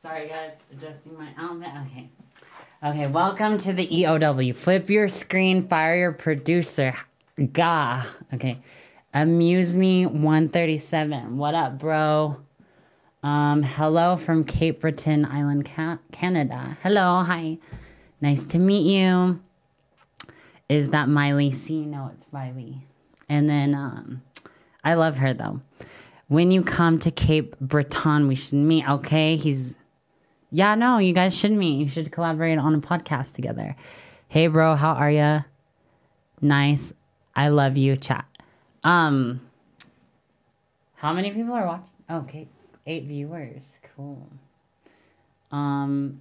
Sorry, 0.00 0.28
guys. 0.28 0.52
Adjusting 0.72 1.16
my 1.18 1.28
outfit. 1.38 1.68
Okay. 1.86 2.08
Okay, 2.84 3.06
welcome 3.08 3.56
to 3.58 3.72
the 3.72 3.86
EOW. 3.88 4.54
Flip 4.54 4.88
your 4.90 5.08
screen, 5.08 5.66
fire 5.66 5.96
your 5.96 6.12
producer. 6.12 6.94
Gah. 7.52 8.04
Okay. 8.32 8.58
Amuse 9.14 9.74
me 9.74 10.06
137. 10.06 11.36
What 11.36 11.54
up, 11.54 11.78
bro? 11.78 12.36
Um, 13.24 13.62
hello 13.62 14.18
from 14.18 14.44
Cape 14.44 14.82
Breton 14.82 15.24
Island, 15.24 15.64
Canada. 16.12 16.76
Hello, 16.82 17.22
hi. 17.22 17.56
Nice 18.20 18.44
to 18.44 18.58
meet 18.58 18.86
you. 18.86 19.40
Is 20.68 20.90
that 20.90 21.08
Miley 21.08 21.50
C? 21.50 21.86
No, 21.86 22.10
it's 22.12 22.26
Miley. 22.32 22.84
And 23.26 23.48
then, 23.48 23.74
um, 23.74 24.20
I 24.84 24.92
love 24.92 25.16
her 25.16 25.32
though. 25.32 25.62
When 26.28 26.50
you 26.50 26.62
come 26.62 26.98
to 26.98 27.10
Cape 27.10 27.58
Breton, 27.60 28.28
we 28.28 28.34
should 28.34 28.58
meet, 28.58 28.86
okay? 28.86 29.36
He's, 29.36 29.74
yeah, 30.50 30.74
no, 30.74 30.98
you 30.98 31.14
guys 31.14 31.34
should 31.34 31.52
meet. 31.52 31.78
You 31.78 31.88
should 31.88 32.12
collaborate 32.12 32.58
on 32.58 32.74
a 32.74 32.78
podcast 32.78 33.32
together. 33.32 33.74
Hey, 34.28 34.48
bro, 34.48 34.74
how 34.74 34.92
are 34.92 35.10
ya? 35.10 35.44
Nice. 36.42 36.92
I 37.34 37.48
love 37.48 37.78
you, 37.78 37.96
chat. 37.96 38.26
Um, 38.82 39.40
how 40.96 41.14
many 41.14 41.30
people 41.30 41.54
are 41.54 41.66
watching? 41.66 41.88
Okay, 42.10 42.48
eight 42.86 43.04
viewers. 43.04 43.72
Cool. 43.96 44.28
Um, 45.50 46.20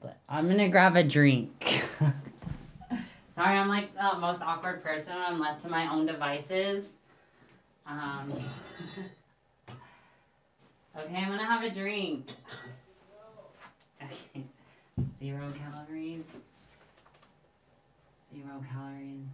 but 0.00 0.18
I'm 0.28 0.48
gonna 0.48 0.68
grab 0.68 0.96
a 0.96 1.02
drink. 1.02 1.82
Sorry, 3.34 3.56
I'm 3.56 3.68
like 3.68 3.94
the 3.94 4.18
most 4.18 4.42
awkward 4.42 4.82
person. 4.82 5.14
I'm 5.16 5.40
left 5.40 5.62
to 5.62 5.68
my 5.68 5.92
own 5.92 6.06
devices. 6.06 6.98
Um, 7.86 8.32
okay, 10.96 11.16
I'm 11.16 11.28
gonna 11.28 11.44
have 11.44 11.64
a 11.64 11.70
drink. 11.70 12.30
Okay, 14.02 14.44
zero 15.18 15.52
calories. 15.58 16.22
Zero 18.32 18.64
calories. 18.70 19.26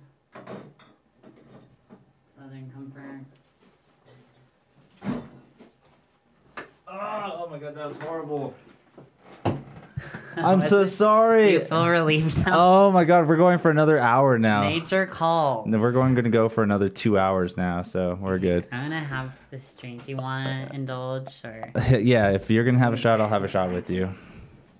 Southern 2.36 2.70
Comfort. 2.72 3.39
Oh, 6.92 7.48
my 7.50 7.58
god, 7.58 7.74
that 7.76 7.86
was 7.86 7.96
horrible. 7.98 8.54
I'm 10.36 10.60
so 10.64 10.86
sorry. 10.86 11.52
You 11.52 11.60
feel 11.60 11.86
relieved 11.86 12.46
now? 12.46 12.54
Oh 12.56 12.90
my 12.92 13.04
god, 13.04 13.28
we're 13.28 13.36
going 13.36 13.58
for 13.58 13.70
another 13.70 13.98
hour 13.98 14.38
now. 14.38 14.62
Nature 14.62 15.06
call. 15.06 15.64
No, 15.66 15.78
we're 15.78 15.92
going 15.92 16.14
to 16.14 16.22
go 16.30 16.48
for 16.48 16.62
another 16.62 16.88
two 16.88 17.18
hours 17.18 17.56
now, 17.56 17.82
so 17.82 18.16
we're 18.20 18.38
good. 18.38 18.66
I'm 18.72 18.84
gonna 18.84 19.00
have 19.00 19.36
this 19.50 19.74
drink. 19.74 20.04
Do 20.04 20.12
you 20.12 20.16
want 20.16 20.46
to 20.70 20.74
indulge 20.74 21.32
or 21.44 21.70
yeah, 21.98 22.30
if 22.30 22.48
you're 22.48 22.64
gonna 22.64 22.78
have 22.78 22.92
a 22.92 22.96
shot, 22.96 23.20
I'll 23.20 23.28
have 23.28 23.44
a 23.44 23.48
shot 23.48 23.72
with 23.72 23.90
you. 23.90 24.08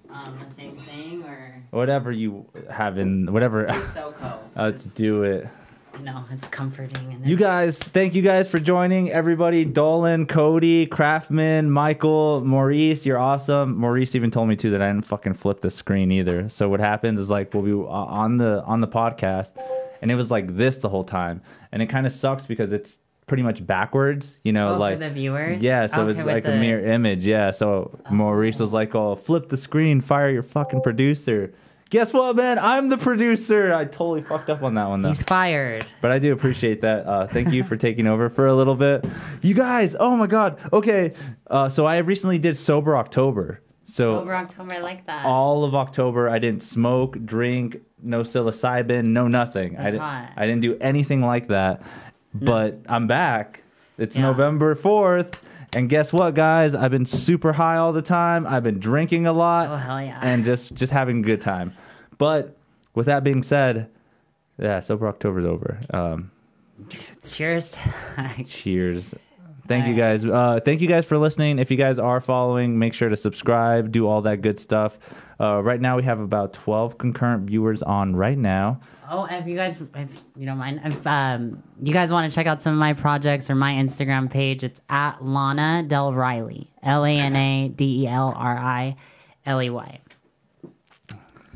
um, 0.08 0.38
the 0.48 0.54
same 0.54 0.76
thing 0.78 1.22
or 1.24 1.62
Whatever 1.70 2.11
you 2.12 2.46
have 2.70 2.96
in 2.98 3.30
whatever. 3.32 3.66
SoCo? 3.66 4.38
Let's 4.56 4.84
do 4.84 5.24
it. 5.24 5.48
No, 6.03 6.24
it's 6.30 6.48
comforting. 6.48 7.12
And 7.12 7.26
You 7.26 7.36
guys, 7.36 7.78
thank 7.78 8.14
you 8.14 8.22
guys 8.22 8.51
for 8.51 8.59
joining. 8.59 9.11
Everybody, 9.11 9.64
Dolan, 9.64 10.26
Cody, 10.26 10.86
Craftman, 10.86 11.68
Michael, 11.68 12.40
Maurice, 12.44 13.05
you're 13.05 13.18
awesome. 13.18 13.76
Maurice 13.76 14.14
even 14.14 14.30
told 14.30 14.48
me 14.48 14.57
too 14.57 14.70
that 14.70 14.80
I 14.80 14.86
didn't 14.88 15.05
fucking 15.05 15.34
flip 15.34 15.61
the 15.61 15.70
screen 15.70 16.11
either. 16.11 16.48
So 16.48 16.68
what 16.68 16.80
happens 16.80 17.20
is 17.20 17.30
like 17.30 17.53
we'll 17.53 17.62
be 17.62 17.72
uh, 17.72 17.84
on 17.86 18.38
the 18.38 18.62
on 18.64 18.80
the 18.80 18.88
podcast, 18.88 19.53
and 20.01 20.11
it 20.11 20.14
was 20.14 20.30
like 20.30 20.57
this 20.57 20.78
the 20.78 20.88
whole 20.88 21.05
time, 21.05 21.42
and 21.72 21.82
it 21.82 21.86
kind 21.86 22.07
of 22.07 22.12
sucks 22.12 22.46
because 22.46 22.72
it's 22.72 22.98
pretty 23.26 23.42
much 23.42 23.64
backwards. 23.66 24.38
You 24.42 24.53
know, 24.53 24.74
Oh, 24.74 24.78
like 24.78 24.94
for 24.98 25.05
the 25.05 25.11
viewers. 25.11 25.62
yeah, 25.62 25.86
so 25.86 26.03
Okay, 26.03 26.12
it's 26.18 26.24
like 26.26 26.44
the- 26.44 26.55
a 26.57 26.61
mirror 26.61 26.80
image. 26.84 27.24
Yeah, 27.26 27.51
so 27.51 27.98
Maurice 28.11 28.59
was 28.59 28.72
like, 28.72 28.94
"Oh, 28.94 29.16
flip 29.16 29.48
the 29.51 29.57
screen, 29.59 30.01
fire 30.01 30.30
your 30.30 30.42
fucking 30.42 30.80
producer." 30.80 31.53
Guess 31.91 32.12
what, 32.12 32.36
man? 32.36 32.59
I'm 32.61 32.88
the 32.88 32.97
producer. 32.99 33.74
I 33.74 33.84
totally 33.84 34.22
fucked 34.22 34.49
up 34.49 34.62
on 34.62 34.74
that 34.74 34.88
one 34.88 35.03
though. 35.03 35.09
He's 35.09 35.24
fired. 35.24 35.84
But 36.01 36.12
I 36.12 36.20
do 36.20 36.32
appreciate 36.32 36.80
that. 36.82 37.05
Uh, 37.07 37.26
thank 37.26 37.51
you 37.53 37.64
for 37.64 37.76
taking 37.76 38.07
over 38.07 38.30
for 38.30 38.47
a 38.47 38.55
little 38.55 38.76
bit. 38.76 39.05
You 39.43 39.55
guys, 39.55 39.97
oh 39.99 40.16
my 40.16 40.28
god. 40.28 40.59
Okay, 40.72 41.12
uh, 41.49 41.68
so 41.68 41.86
I 41.86 41.99
recently 41.99 42.38
did 42.38 42.57
sober 42.57 42.97
October. 42.97 43.61
So 43.82 44.20
Over 44.20 44.36
October, 44.36 44.74
I 44.74 44.78
like 44.78 45.05
that. 45.07 45.26
all 45.26 45.64
of 45.64 45.74
October, 45.74 46.28
I 46.30 46.38
didn't 46.38 46.62
smoke, 46.62 47.18
drink, 47.24 47.78
no 48.01 48.20
psilocybin, 48.20 49.07
no 49.07 49.26
nothing. 49.26 49.76
I 49.76 49.86
didn't. 49.86 50.01
hot. 50.01 50.30
I 50.36 50.47
didn't 50.47 50.62
do 50.62 50.78
anything 50.80 51.22
like 51.22 51.49
that. 51.49 51.82
But 52.32 52.78
I'm 52.88 53.09
back. 53.09 53.64
It's 53.99 54.14
Yeah. 54.16 54.22
November 54.22 54.76
fourth. 54.76 55.43
And 55.72 55.88
guess 55.88 56.12
what, 56.12 56.34
guys? 56.34 56.74
I've 56.74 56.90
been 56.90 57.06
super 57.06 57.52
high 57.52 57.76
all 57.76 57.92
the 57.92 58.02
time. 58.02 58.46
I've 58.46 58.62
been 58.64 58.80
drinking 58.80 59.26
a 59.26 59.32
lot 59.32 59.68
Oh 59.68 59.76
hell 59.76 60.02
yeah. 60.02 60.18
and 60.22 60.44
just 60.44 60.74
just 60.74 60.92
having 60.92 61.20
a 61.20 61.22
good 61.22 61.40
time. 61.40 61.72
But 62.18 62.56
with 62.94 63.06
that 63.06 63.22
being 63.24 63.42
said, 63.42 63.88
yeah, 64.58 64.80
sober 64.80 65.06
October's 65.06 65.44
over. 65.44 65.78
Um, 65.92 66.30
Cheers. 67.22 67.76
cheers. 68.46 69.14
Thank 69.68 69.86
you 69.86 69.94
guys. 69.94 70.24
Uh, 70.26 70.58
thank 70.64 70.80
you 70.80 70.88
guys 70.88 71.06
for 71.06 71.16
listening. 71.18 71.60
If 71.60 71.70
you 71.70 71.76
guys 71.76 72.00
are 72.00 72.20
following, 72.20 72.78
make 72.78 72.92
sure 72.92 73.08
to 73.08 73.16
subscribe, 73.16 73.92
do 73.92 74.08
all 74.08 74.22
that 74.22 74.40
good 74.42 74.58
stuff. 74.58 74.98
Uh, 75.38 75.62
right 75.62 75.80
now, 75.80 75.96
we 75.96 76.02
have 76.02 76.18
about 76.18 76.52
12 76.52 76.98
concurrent 76.98 77.44
viewers 77.48 77.80
on 77.82 78.16
right 78.16 78.36
now. 78.36 78.80
Oh, 79.11 79.26
if 79.28 79.46
you 79.46 79.56
guys, 79.56 79.80
if 79.94 80.22
you 80.36 80.46
don't 80.46 80.56
mind, 80.58 80.80
if 80.84 81.06
um, 81.06 81.62
you 81.82 81.92
guys 81.92 82.12
want 82.12 82.30
to 82.30 82.34
check 82.34 82.46
out 82.46 82.62
some 82.62 82.72
of 82.72 82.78
my 82.78 82.92
projects 82.94 83.50
or 83.50 83.54
my 83.54 83.72
Instagram 83.74 84.30
page, 84.30 84.64
it's 84.64 84.80
at 84.88 85.22
Lana 85.24 85.84
Del 85.86 86.12
Riley. 86.14 86.70
L 86.82 87.04
A 87.04 87.11
N 87.11 87.36
A 87.36 87.68
D 87.68 88.04
E 88.04 88.06
L 88.06 88.32
R 88.34 88.56
I 88.56 88.96
L 89.44 89.61
E 89.62 89.68
Y. 89.70 89.98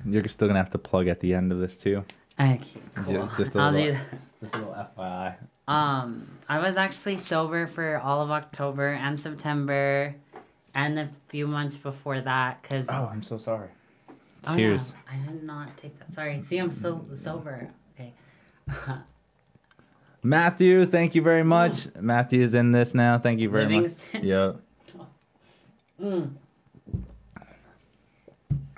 You're 0.06 0.28
still 0.28 0.48
going 0.48 0.54
to 0.56 0.60
have 0.60 0.70
to 0.70 0.78
plug 0.78 1.08
at 1.08 1.20
the 1.20 1.32
end 1.32 1.50
of 1.52 1.58
this, 1.58 1.78
too. 1.78 2.04
Okay, 2.38 2.60
cool. 3.06 3.26
Just- 3.26 3.38
just 3.38 3.54
a 3.54 3.58
I'll 3.58 3.70
little- 3.72 3.86
do 3.86 3.92
that. 3.92 4.18
Just 4.42 4.54
a 4.56 4.58
little 4.58 4.74
FYI. 4.98 5.34
Um, 5.66 6.28
I 6.46 6.58
was 6.58 6.76
actually 6.76 7.16
sober 7.16 7.66
for 7.66 7.96
all 7.98 8.20
of 8.20 8.30
October 8.30 8.88
and 8.88 9.18
September, 9.18 10.14
and 10.74 10.98
a 10.98 11.08
few 11.28 11.46
months 11.46 11.76
before 11.76 12.20
that. 12.20 12.62
Cause 12.64 12.88
Oh, 12.90 13.08
I'm 13.10 13.22
so 13.22 13.38
sorry. 13.38 13.68
Oh, 14.46 14.56
Cheers. 14.56 14.92
yeah, 15.08 15.14
I 15.14 15.26
did 15.32 15.42
not 15.42 15.76
take 15.76 15.98
that. 15.98 16.12
Sorry. 16.14 16.38
See, 16.40 16.58
I'm 16.58 16.70
still 16.70 17.04
sober. 17.14 17.70
Okay. 17.94 18.12
Matthew, 20.22 20.86
thank 20.86 21.14
you 21.14 21.22
very 21.22 21.42
much. 21.44 21.88
Matthew's 22.00 22.54
in 22.54 22.72
this 22.72 22.94
now. 22.94 23.18
Thank 23.18 23.40
you 23.40 23.50
very 23.50 23.66
Livingston. 23.66 24.08
much. 24.20 24.24
Yep. 24.24 24.60
Mm. 26.02 26.30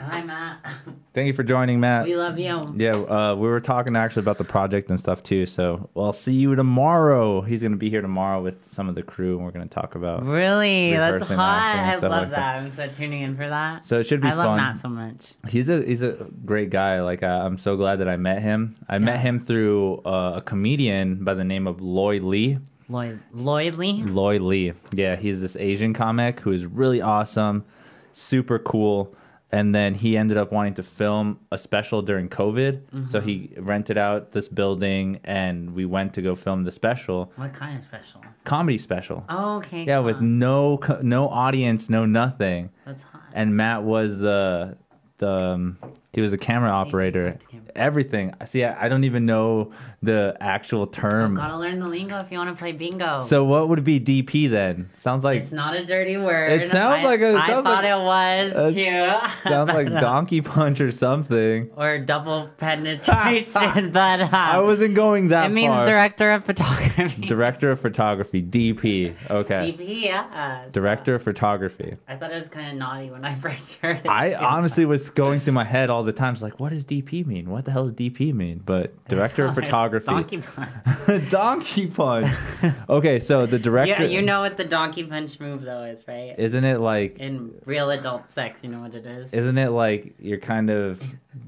Hi, 0.06 0.22
Matt. 0.22 0.64
Thank 1.14 1.26
you 1.26 1.32
for 1.32 1.42
joining, 1.42 1.80
Matt. 1.80 2.04
We 2.04 2.16
love 2.16 2.38
you. 2.38 2.64
Yeah, 2.76 2.92
uh, 2.92 3.34
we 3.34 3.48
were 3.48 3.60
talking 3.60 3.96
actually 3.96 4.20
about 4.20 4.38
the 4.38 4.44
project 4.44 4.88
and 4.88 5.00
stuff 5.00 5.22
too. 5.22 5.46
So, 5.46 5.90
well, 5.94 6.06
I'll 6.06 6.12
see 6.12 6.34
you 6.34 6.54
tomorrow. 6.54 7.40
He's 7.40 7.62
going 7.62 7.72
to 7.72 7.78
be 7.78 7.90
here 7.90 8.02
tomorrow 8.02 8.40
with 8.40 8.68
some 8.68 8.88
of 8.88 8.94
the 8.94 9.02
crew, 9.02 9.36
and 9.36 9.44
we're 9.44 9.50
going 9.50 9.68
to 9.68 9.74
talk 9.74 9.96
about. 9.96 10.24
Really? 10.24 10.92
That's 10.92 11.26
hot. 11.26 11.76
I 11.76 11.94
love 11.94 12.02
like 12.02 12.30
that. 12.30 12.30
that. 12.30 12.56
I'm 12.56 12.70
so 12.70 12.86
tuning 12.86 13.22
in 13.22 13.34
for 13.36 13.48
that. 13.48 13.84
So 13.84 13.98
it 13.98 14.04
should 14.04 14.20
be 14.20 14.28
I 14.28 14.34
love 14.34 14.44
fun. 14.44 14.56
Matt 14.58 14.76
so 14.76 14.88
much. 14.88 15.34
He's 15.48 15.68
a 15.68 15.82
he's 15.82 16.02
a 16.02 16.12
great 16.44 16.70
guy. 16.70 17.00
Like 17.00 17.22
uh, 17.22 17.42
I'm 17.44 17.58
so 17.58 17.76
glad 17.76 17.96
that 17.96 18.08
I 18.08 18.16
met 18.16 18.42
him. 18.42 18.76
I 18.88 18.98
met 18.98 19.18
him 19.18 19.40
through 19.40 20.02
uh, 20.04 20.34
a 20.36 20.42
comedian 20.42 21.24
by 21.24 21.34
the 21.34 21.44
name 21.44 21.66
of 21.66 21.80
Lloyd 21.80 22.22
Lee. 22.22 22.58
Lloyd, 22.88 23.18
Lloyd 23.32 23.74
Lee. 23.74 24.02
Lloyd 24.04 24.42
Lee. 24.42 24.72
Yeah, 24.94 25.16
he's 25.16 25.40
this 25.40 25.56
Asian 25.56 25.92
comic 25.92 26.38
who 26.40 26.52
is 26.52 26.66
really 26.66 27.00
awesome, 27.00 27.64
super 28.12 28.60
cool. 28.60 29.12
And 29.52 29.72
then 29.72 29.94
he 29.94 30.16
ended 30.16 30.36
up 30.36 30.50
wanting 30.50 30.74
to 30.74 30.82
film 30.82 31.38
a 31.52 31.56
special 31.58 32.02
during 32.02 32.28
COVID. 32.28 33.06
So 33.06 33.20
he 33.20 33.52
rented 33.56 33.96
out 33.96 34.32
this 34.32 34.48
building 34.48 35.20
and 35.22 35.72
we 35.72 35.84
went 35.84 36.14
to 36.14 36.22
go 36.22 36.34
film 36.34 36.64
the 36.64 36.72
special, 36.72 37.32
What 37.36 37.52
kind 37.52 37.78
of 37.78 37.84
special? 37.84 38.22
comedy 38.44 38.76
special. 38.78 39.24
Oh, 39.28 39.58
okay. 39.58 39.84
yeah, 39.84 40.00
with 40.00 40.16
on. 40.16 40.38
no 40.40 40.80
no 41.00 41.28
audience, 41.28 41.88
no 41.88 42.04
nothing. 42.06 42.70
That's 42.84 43.02
hot. 43.04 43.22
And 43.34 43.56
Matt 43.56 43.84
was 43.84 44.18
the 44.18 44.76
the 45.18 45.30
um, 45.32 45.78
he 46.16 46.22
was 46.22 46.32
a 46.32 46.38
camera 46.38 46.70
operator. 46.70 47.36
camera. 47.50 47.66
Everything. 47.76 48.34
See, 48.46 48.64
I, 48.64 48.86
I 48.86 48.88
don't 48.88 49.04
even 49.04 49.26
know 49.26 49.70
the 50.02 50.34
actual 50.40 50.86
term. 50.86 51.34
Gotta 51.34 51.56
learn 51.58 51.78
the 51.78 51.86
lingo 51.86 52.18
if 52.20 52.32
you 52.32 52.38
want 52.38 52.48
to 52.50 52.56
play 52.56 52.72
bingo. 52.72 53.20
So 53.22 53.44
what 53.44 53.68
would 53.68 53.84
be 53.84 54.00
DP 54.00 54.48
then? 54.50 54.88
Sounds 54.94 55.22
like 55.24 55.42
it's 55.42 55.52
not 55.52 55.76
a 55.76 55.84
dirty 55.84 56.16
word. 56.16 56.50
It 56.62 56.68
sounds 56.70 57.04
I- 57.04 57.04
like 57.04 57.20
a- 57.20 57.36
I 57.36 57.46
sounds 57.48 57.64
thought 57.64 57.84
like- 57.84 58.52
it 58.54 58.54
was 58.54 58.74
too. 58.74 59.48
sounds 59.50 59.68
like 59.72 59.88
donkey 60.00 60.40
punch 60.40 60.80
or 60.80 60.90
something. 60.90 61.70
or 61.76 61.98
double 61.98 62.48
penetration, 62.56 63.90
but 63.92 64.20
um, 64.22 64.28
I 64.32 64.60
wasn't 64.60 64.94
going 64.94 65.28
that 65.28 65.50
It 65.50 65.54
means 65.54 65.74
far. 65.74 65.86
director 65.86 66.32
of 66.32 66.44
photography. 66.44 67.26
Director 67.26 67.70
of 67.70 67.80
photography, 67.80 68.42
DP. 68.42 69.14
Okay. 69.30 69.74
DP, 69.78 70.02
yeah. 70.04 70.64
Director 70.72 71.14
of 71.16 71.22
photography. 71.22 71.96
I 72.08 72.16
thought 72.16 72.30
it 72.32 72.36
was 72.36 72.48
kind 72.48 72.70
of 72.70 72.74
naughty 72.76 73.10
when 73.10 73.24
I 73.24 73.34
first 73.34 73.74
heard 73.74 73.98
it. 73.98 74.08
I 74.08 74.30
too. 74.30 74.36
honestly 74.36 74.86
was 74.86 75.10
going 75.10 75.40
through 75.40 75.52
my 75.52 75.64
head 75.64 75.90
all 75.90 76.04
the 76.06 76.12
time. 76.12 76.32
It's 76.34 76.42
like, 76.42 76.58
what 76.58 76.70
does 76.70 76.84
DP 76.84 77.26
mean? 77.26 77.50
What 77.50 77.64
the 77.64 77.70
hell 77.72 77.84
does 77.84 77.92
DP 77.92 78.32
mean? 78.32 78.62
But 78.64 78.92
director 79.08 79.44
of 79.46 79.54
photography. 79.54 80.06
Donkey 80.06 80.38
punch. 80.38 81.30
donkey 81.30 81.86
punch. 81.88 82.34
Okay, 82.88 83.18
so 83.20 83.46
the 83.46 83.58
director. 83.58 84.04
Yeah, 84.04 84.08
you 84.08 84.22
know 84.22 84.40
what 84.40 84.56
the 84.56 84.64
donkey 84.64 85.04
punch 85.04 85.38
move 85.40 85.62
though 85.62 85.82
is, 85.82 86.06
right? 86.08 86.34
Isn't 86.38 86.64
it 86.64 86.80
like? 86.80 87.18
In 87.18 87.54
real 87.64 87.90
adult 87.90 88.30
sex, 88.30 88.62
you 88.62 88.70
know 88.70 88.80
what 88.80 88.94
it 88.94 89.04
is. 89.06 89.32
Isn't 89.32 89.58
it 89.58 89.70
like 89.70 90.14
you're 90.18 90.38
kind 90.38 90.70
of 90.70 91.02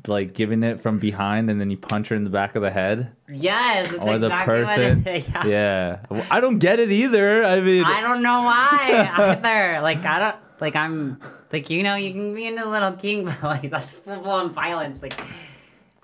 like 0.07 0.35
giving 0.35 0.63
it 0.63 0.83
from 0.83 0.99
behind 0.99 1.49
and 1.51 1.61
then 1.61 1.71
you 1.71 1.77
punch 1.77 2.09
her 2.09 2.17
in 2.17 2.25
the 2.25 2.31
back 2.31 2.57
of 2.57 2.63
the 2.63 2.71
head? 2.71 3.13
yes, 3.31 3.93
Or 3.95 4.19
the 4.19 4.31
person? 4.31 4.99
What 5.05 5.07
it 5.07 5.17
is. 5.19 5.29
Yeah. 5.29 5.47
Yeah. 5.47 6.23
I 6.31 6.41
don't 6.41 6.59
get 6.59 6.81
it 6.81 6.91
either. 6.91 7.45
I 7.45 7.61
mean, 7.61 7.85
I 7.85 8.01
don't 8.01 8.23
know 8.23 8.43
why 8.43 9.11
either. 9.17 9.81
Like 9.81 10.05
I 10.05 10.19
don't 10.19 10.37
like 10.61 10.77
I'm 10.77 11.21
like 11.53 11.71
you 11.71 11.83
know 11.83 11.95
you 11.97 12.13
can 12.13 12.35
be 12.35 12.47
into 12.47 12.69
little 12.69 12.93
king, 12.93 13.25
but 13.41 13.43
like 13.43 13.71
that's 13.71 13.93
full 13.93 14.21
blown 14.21 14.51
violence. 14.51 15.03
Like 15.03 15.15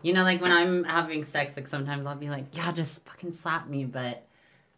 you 0.02 0.12
know, 0.12 0.22
like 0.22 0.42
when 0.42 0.52
I'm 0.52 0.84
having 0.84 1.24
sex, 1.24 1.56
like 1.56 1.66
sometimes 1.66 2.04
I'll 2.04 2.14
be 2.14 2.28
like, 2.28 2.44
yeah, 2.52 2.70
just 2.72 3.04
fucking 3.06 3.32
slap 3.32 3.66
me, 3.68 3.84
but 3.86 4.26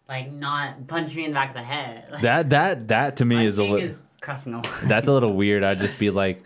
like 0.09 0.31
not 0.31 0.87
punch 0.87 1.15
me 1.17 1.25
in 1.25 1.31
the 1.31 1.35
back 1.35 1.49
of 1.49 1.55
the 1.57 1.63
head. 1.63 2.09
Like, 2.13 2.23
that 2.23 2.51
that 2.51 2.89
that 2.89 3.17
to 3.17 3.25
me 3.25 3.45
is 3.45 3.59
a 3.59 3.65
little. 3.65 3.97
crossing 4.21 4.53
the 4.53 4.59
line. 4.59 4.89
That's 4.89 5.09
a 5.09 5.13
little 5.13 5.33
weird. 5.43 5.65
I'd 5.65 5.81
just 5.81 5.99
be 5.99 6.11
like, 6.11 6.43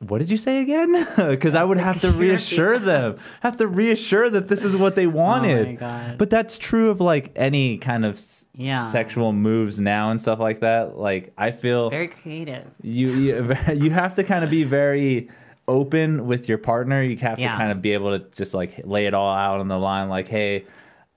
"What 0.00 0.18
did 0.18 0.30
you 0.30 0.36
say 0.36 0.60
again?" 0.60 1.06
Because 1.16 1.54
I 1.54 1.62
would 1.62 1.78
have 1.78 2.00
to 2.00 2.10
reassure 2.10 2.78
them, 2.80 3.18
have 3.40 3.56
to 3.58 3.68
reassure 3.68 4.28
that 4.30 4.48
this 4.48 4.64
is 4.64 4.76
what 4.76 4.96
they 4.96 5.06
wanted. 5.06 5.66
Oh 5.66 5.70
my 5.70 5.72
God. 5.76 6.18
But 6.18 6.28
that's 6.30 6.58
true 6.58 6.90
of 6.90 7.00
like 7.00 7.30
any 7.36 7.78
kind 7.78 8.04
of 8.04 8.18
Yeah. 8.58 8.90
sexual 8.90 9.32
moves 9.32 9.78
now 9.78 10.10
and 10.10 10.20
stuff 10.20 10.38
like 10.38 10.60
that. 10.60 10.96
Like 10.98 11.32
I 11.36 11.50
feel 11.50 11.90
Very 11.90 12.08
creative. 12.08 12.64
you 12.82 13.10
you, 13.10 13.56
you 13.74 13.90
have 13.90 14.14
to 14.16 14.24
kind 14.24 14.44
of 14.44 14.50
be 14.50 14.64
very 14.64 15.28
open 15.68 16.26
with 16.26 16.48
your 16.48 16.58
partner. 16.58 17.02
You 17.02 17.16
have 17.18 17.38
Yeah. 17.38 17.52
to 17.52 17.56
kind 17.58 17.70
of 17.72 17.82
be 17.82 17.92
able 17.92 18.18
to 18.18 18.24
just 18.36 18.54
like 18.54 18.80
lay 18.84 19.06
it 19.06 19.14
all 19.14 19.34
out 19.34 19.60
on 19.60 19.68
the 19.68 19.78
line. 19.78 20.08
Like, 20.08 20.28
hey, 20.28 20.64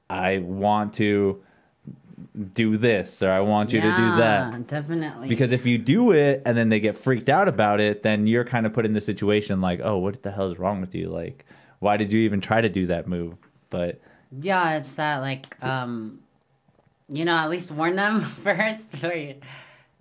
I 0.09 0.39
want 0.39 0.93
to 0.95 1.41
do 2.53 2.77
this, 2.77 3.21
or 3.23 3.31
I 3.31 3.39
want 3.39 3.71
you 3.73 3.81
to 3.81 3.87
do 3.95 4.15
that. 4.17 4.67
Definitely. 4.67 5.27
Because 5.29 5.51
if 5.51 5.65
you 5.65 5.77
do 5.77 6.11
it 6.11 6.41
and 6.45 6.57
then 6.57 6.69
they 6.69 6.79
get 6.79 6.97
freaked 6.97 7.29
out 7.29 7.47
about 7.47 7.79
it, 7.79 8.03
then 8.03 8.27
you're 8.27 8.43
kind 8.43 8.65
of 8.65 8.73
put 8.73 8.85
in 8.85 8.93
the 8.93 9.01
situation 9.01 9.61
like, 9.61 9.79
oh, 9.83 9.97
what 9.97 10.21
the 10.23 10.31
hell 10.31 10.51
is 10.51 10.59
wrong 10.59 10.81
with 10.81 10.93
you? 10.95 11.09
Like, 11.09 11.45
why 11.79 11.97
did 11.97 12.11
you 12.11 12.19
even 12.21 12.41
try 12.41 12.59
to 12.61 12.69
do 12.69 12.87
that 12.87 13.07
move? 13.07 13.35
But 13.69 13.99
Yeah, 14.41 14.77
it's 14.77 14.95
that 14.95 15.19
like 15.19 15.61
um 15.63 16.19
you 17.09 17.25
know, 17.25 17.35
at 17.35 17.49
least 17.49 17.71
warn 17.71 17.95
them 17.95 18.21
first 18.45 18.91
before 18.91 19.13
you 19.13 19.35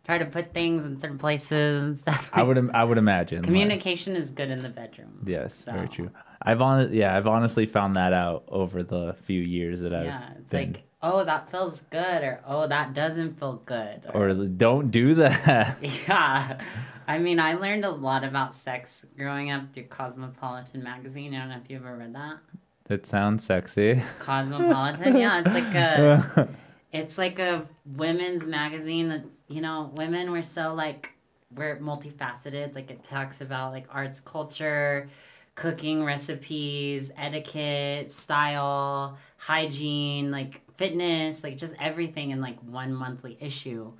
try 0.04 0.18
to 0.18 0.24
put 0.26 0.52
things 0.54 0.84
in 0.86 0.98
certain 0.98 1.18
places 1.18 1.82
and 1.82 1.98
stuff. 1.98 2.30
I 2.32 2.42
would 2.42 2.70
I 2.74 2.84
would 2.84 2.98
imagine. 2.98 3.38
like- 3.38 3.44
Communication 3.46 4.16
is 4.16 4.30
good 4.30 4.50
in 4.50 4.62
the 4.62 4.68
bedroom. 4.68 5.22
yes, 5.26 5.64
very 5.64 5.88
true. 5.88 6.10
I've 6.40 6.60
on 6.60 6.92
yeah, 6.92 7.16
I've 7.16 7.26
honestly 7.26 7.66
found 7.66 7.96
that 7.96 8.12
out 8.12 8.44
over 8.48 8.82
the 8.82 9.14
few 9.24 9.40
years 9.42 9.80
that 9.80 9.92
I've 9.92 10.04
Yeah, 10.06 10.30
it's 10.38 10.50
been. 10.50 10.72
like, 10.74 10.82
oh, 11.02 11.24
that 11.24 11.50
feels 11.50 11.80
good, 11.90 12.22
or 12.22 12.40
oh, 12.46 12.66
that 12.68 12.94
doesn't 12.94 13.38
feel 13.38 13.56
good. 13.66 14.02
Or, 14.14 14.28
or 14.28 14.34
don't 14.34 14.90
do 14.90 15.14
that. 15.14 15.78
yeah. 16.08 16.60
I 17.08 17.18
mean, 17.18 17.40
I 17.40 17.54
learned 17.54 17.84
a 17.84 17.90
lot 17.90 18.22
about 18.22 18.54
sex 18.54 19.04
growing 19.16 19.50
up 19.50 19.72
through 19.74 19.84
Cosmopolitan 19.84 20.82
magazine. 20.82 21.34
I 21.34 21.38
don't 21.40 21.48
know 21.48 21.56
if 21.64 21.70
you've 21.70 21.84
ever 21.84 21.96
read 21.96 22.14
that. 22.14 22.36
that 22.84 23.04
sounds 23.06 23.42
sexy. 23.44 24.00
Cosmopolitan, 24.20 25.16
yeah, 25.16 25.40
it's 25.44 25.52
like 25.54 25.74
a 25.74 26.48
it's 26.92 27.18
like 27.18 27.38
a 27.38 27.66
women's 27.84 28.46
magazine 28.46 29.08
that 29.08 29.24
you 29.48 29.60
know 29.60 29.92
women 29.96 30.30
were 30.30 30.42
so 30.42 30.74
like 30.74 31.12
we're 31.54 31.78
multifaceted. 31.78 32.74
Like 32.74 32.90
it 32.90 33.02
talks 33.02 33.40
about 33.40 33.72
like 33.72 33.86
arts 33.90 34.20
culture 34.20 35.08
cooking 35.54 36.04
recipes 36.04 37.10
etiquette 37.16 38.12
style 38.12 39.18
hygiene 39.38 40.30
like 40.30 40.60
fitness 40.76 41.42
like 41.42 41.56
just 41.58 41.74
everything 41.80 42.30
in 42.30 42.40
like 42.40 42.56
one 42.60 42.94
monthly 42.94 43.36
issue 43.40 43.92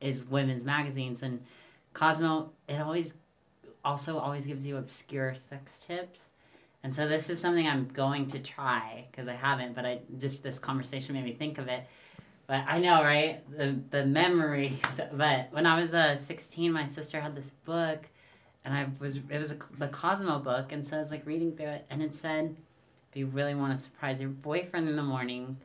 is 0.00 0.24
women's 0.24 0.64
magazines. 0.64 1.22
And 1.22 1.40
cosmo 1.92 2.50
it 2.68 2.80
always 2.80 3.14
also 3.84 4.18
always 4.18 4.46
gives 4.46 4.66
you 4.66 4.76
obscure 4.76 5.34
sex 5.34 5.84
tips. 5.86 6.30
And 6.82 6.94
so 6.94 7.08
this 7.08 7.28
is 7.28 7.40
something 7.40 7.66
i'm 7.66 7.88
going 7.88 8.28
to 8.30 8.38
try 8.38 9.04
because 9.10 9.28
i 9.28 9.34
haven't 9.34 9.74
but 9.74 9.84
i 9.84 9.98
just 10.18 10.42
this 10.42 10.58
conversation 10.58 11.14
made 11.14 11.24
me 11.24 11.32
think 11.32 11.58
of 11.58 11.68
it 11.68 11.84
but 12.48 12.64
I 12.66 12.78
know, 12.78 13.04
right? 13.04 13.42
The 13.56 13.78
the 13.90 14.04
memory. 14.04 14.80
But 15.12 15.48
when 15.52 15.66
I 15.66 15.80
was 15.80 15.94
uh, 15.94 16.16
16, 16.16 16.72
my 16.72 16.86
sister 16.86 17.20
had 17.20 17.36
this 17.36 17.50
book, 17.50 18.08
and 18.64 18.74
I 18.74 18.86
was 18.98 19.16
it 19.16 19.38
was 19.38 19.52
a, 19.52 19.58
the 19.78 19.88
Cosmo 19.88 20.40
book, 20.40 20.72
and 20.72 20.84
so 20.84 20.96
I 20.96 21.00
was 21.00 21.10
like 21.10 21.26
reading 21.26 21.54
through 21.54 21.68
it, 21.68 21.86
and 21.90 22.02
it 22.02 22.14
said, 22.14 22.56
if 23.10 23.16
you 23.16 23.26
really 23.26 23.54
want 23.54 23.76
to 23.76 23.82
surprise 23.82 24.20
your 24.20 24.30
boyfriend 24.30 24.88
in 24.88 24.96
the 24.96 25.02
morning, 25.02 25.58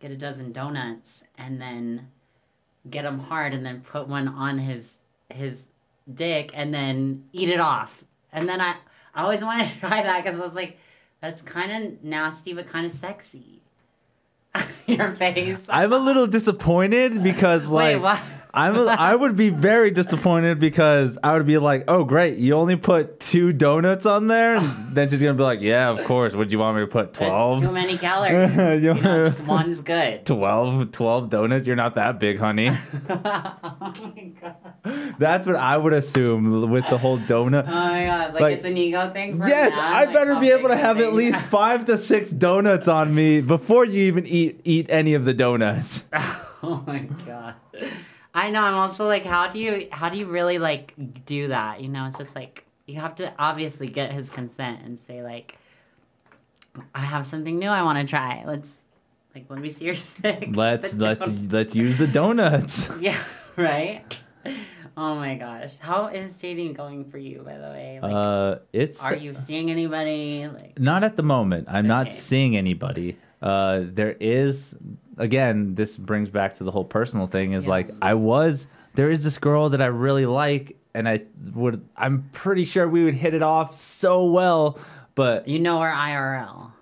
get 0.00 0.12
a 0.12 0.16
dozen 0.16 0.52
donuts, 0.52 1.24
and 1.36 1.60
then 1.60 2.08
get 2.88 3.02
them 3.02 3.18
hard, 3.18 3.52
and 3.52 3.66
then 3.66 3.80
put 3.80 4.08
one 4.08 4.28
on 4.28 4.58
his 4.58 4.98
his 5.28 5.68
dick, 6.14 6.52
and 6.54 6.72
then 6.72 7.24
eat 7.32 7.48
it 7.48 7.60
off. 7.60 8.04
And 8.32 8.48
then 8.48 8.60
I 8.60 8.76
I 9.12 9.22
always 9.22 9.42
wanted 9.48 9.66
to 9.66 9.80
try 9.80 10.04
that 10.04 10.22
because 10.22 10.38
I 10.38 10.44
was 10.44 10.54
like, 10.54 10.78
that's 11.20 11.42
kind 11.42 11.72
of 11.72 12.04
nasty, 12.04 12.52
but 12.52 12.68
kind 12.68 12.86
of 12.86 12.92
sexy. 12.92 13.57
your 14.86 15.14
face. 15.14 15.66
I'm 15.68 15.92
a 15.92 15.98
little 15.98 16.26
disappointed 16.26 17.22
because 17.22 17.68
like 17.68 17.96
Wait, 17.96 18.02
what? 18.02 18.20
I'm 18.54 18.88
I 18.88 19.14
would 19.14 19.36
be 19.36 19.50
very 19.50 19.90
disappointed 19.90 20.58
because 20.58 21.18
I 21.22 21.34
would 21.36 21.46
be 21.46 21.58
like, 21.58 21.84
"Oh, 21.88 22.04
great, 22.04 22.38
you 22.38 22.54
only 22.54 22.76
put 22.76 23.20
two 23.20 23.52
donuts 23.52 24.06
on 24.06 24.26
there." 24.26 24.56
And 24.56 24.94
then 24.94 25.08
she's 25.08 25.20
gonna 25.20 25.34
be 25.34 25.42
like, 25.42 25.60
"Yeah, 25.60 25.90
of 25.90 26.04
course. 26.04 26.34
Would 26.34 26.50
you 26.50 26.58
want 26.58 26.76
me 26.76 26.82
to 26.82 26.86
put 26.86 27.14
That's 27.14 27.60
too 27.62 27.72
many 27.72 27.98
calories. 27.98 28.82
You 28.82 28.94
know, 28.94 29.28
just 29.28 29.40
one's 29.44 29.80
good. 29.80 30.24
12 30.24 30.92
12 30.92 31.30
donuts? 31.30 31.66
You're 31.66 31.76
not 31.76 31.94
that 31.96 32.18
big, 32.18 32.38
honey." 32.38 32.68
oh 33.10 33.92
my 33.92 34.32
god. 34.40 34.56
That's 35.18 35.46
what 35.46 35.56
I 35.56 35.76
would 35.76 35.92
assume 35.92 36.70
with 36.70 36.88
the 36.88 36.98
whole 36.98 37.18
donut. 37.18 37.64
Oh 37.66 37.70
my 37.70 38.06
god. 38.06 38.34
Like, 38.34 38.40
Like- 38.40 38.56
it's 38.56 38.64
an 38.64 38.76
ego 38.76 39.10
thing 39.12 39.38
for 39.38 39.46
Yes, 39.46 39.72
I 39.76 40.04
like, 40.04 40.14
better 40.14 40.36
be 40.36 40.52
oh 40.52 40.58
able 40.58 40.68
to 40.70 40.76
have 40.76 41.00
at 41.00 41.12
least 41.14 41.38
five 41.38 41.84
to 41.86 41.98
six 41.98 42.30
donuts 42.30 42.88
on 42.88 43.14
me 43.14 43.40
before 43.40 43.84
you 43.84 44.02
even 44.04 44.26
eat 44.26 44.60
eat 44.64 44.86
any 44.88 45.14
of 45.14 45.24
the 45.24 45.34
donuts. 45.34 46.04
oh 46.62 46.82
my 46.86 47.00
god. 47.26 47.54
I 48.38 48.50
know. 48.50 48.62
I'm 48.62 48.74
also 48.74 49.06
like, 49.06 49.24
how 49.24 49.48
do 49.48 49.58
you 49.58 49.88
how 49.92 50.08
do 50.08 50.18
you 50.18 50.26
really 50.26 50.58
like 50.58 50.94
do 51.26 51.48
that? 51.48 51.80
You 51.80 51.88
know, 51.88 52.06
it's 52.06 52.18
just 52.18 52.34
like 52.34 52.64
you 52.86 53.00
have 53.00 53.14
to 53.16 53.32
obviously 53.38 53.88
get 53.88 54.12
his 54.12 54.30
consent 54.30 54.80
and 54.84 54.98
say 54.98 55.22
like, 55.22 55.58
I 56.94 57.00
have 57.00 57.26
something 57.26 57.58
new 57.58 57.68
I 57.68 57.82
want 57.82 57.98
to 57.98 58.06
try. 58.08 58.44
Let's 58.46 58.82
like 59.34 59.46
let 59.48 59.60
me 59.60 59.70
see 59.70 59.86
your 59.86 59.94
stick. 60.10 60.50
Let's 60.52 60.94
let's 60.94 61.26
let's 61.50 61.74
use 61.74 61.98
the 61.98 62.06
donuts. 62.06 62.88
Yeah, 63.00 63.18
right? 63.56 64.02
Oh 64.96 65.14
my 65.14 65.34
gosh. 65.36 65.72
How 65.78 66.08
is 66.08 66.36
dating 66.38 66.74
going 66.74 67.04
for 67.10 67.18
you, 67.18 67.42
by 67.44 67.56
the 67.58 67.70
way? 67.70 68.00
Like, 68.02 68.12
Uh, 68.12 68.58
it's 68.72 69.00
are 69.00 69.14
you 69.14 69.34
seeing 69.36 69.70
anybody? 69.70 70.48
Like, 70.48 70.78
Not 70.78 71.04
at 71.04 71.16
the 71.16 71.22
moment. 71.22 71.68
I'm 71.70 71.86
not 71.86 72.12
seeing 72.12 72.56
anybody. 72.56 73.16
Uh, 73.40 73.82
there 73.84 74.16
is, 74.18 74.74
again, 75.18 75.74
this 75.74 75.96
brings 75.96 76.28
back 76.30 76.56
to 76.56 76.64
the 76.64 76.70
whole 76.70 76.84
personal 76.84 77.26
thing. 77.26 77.52
Is 77.52 77.64
Yeah. 77.64 77.70
like 77.70 77.90
I 78.00 78.14
was. 78.14 78.68
There 78.94 79.10
is 79.10 79.22
this 79.22 79.38
girl 79.38 79.68
that 79.70 79.80
I 79.82 79.86
really 79.86 80.26
like, 80.26 80.76
and 80.94 81.08
I 81.08 81.22
would. 81.54 81.84
I'm 81.96 82.28
pretty 82.32 82.64
sure 82.64 82.88
we 82.88 83.04
would 83.04 83.14
hit 83.14 83.34
it 83.34 83.42
off 83.42 83.74
so 83.74 84.30
well, 84.30 84.78
but 85.14 85.46
you 85.46 85.58
know 85.58 85.80
her 85.80 85.90
IRL. 85.90 86.72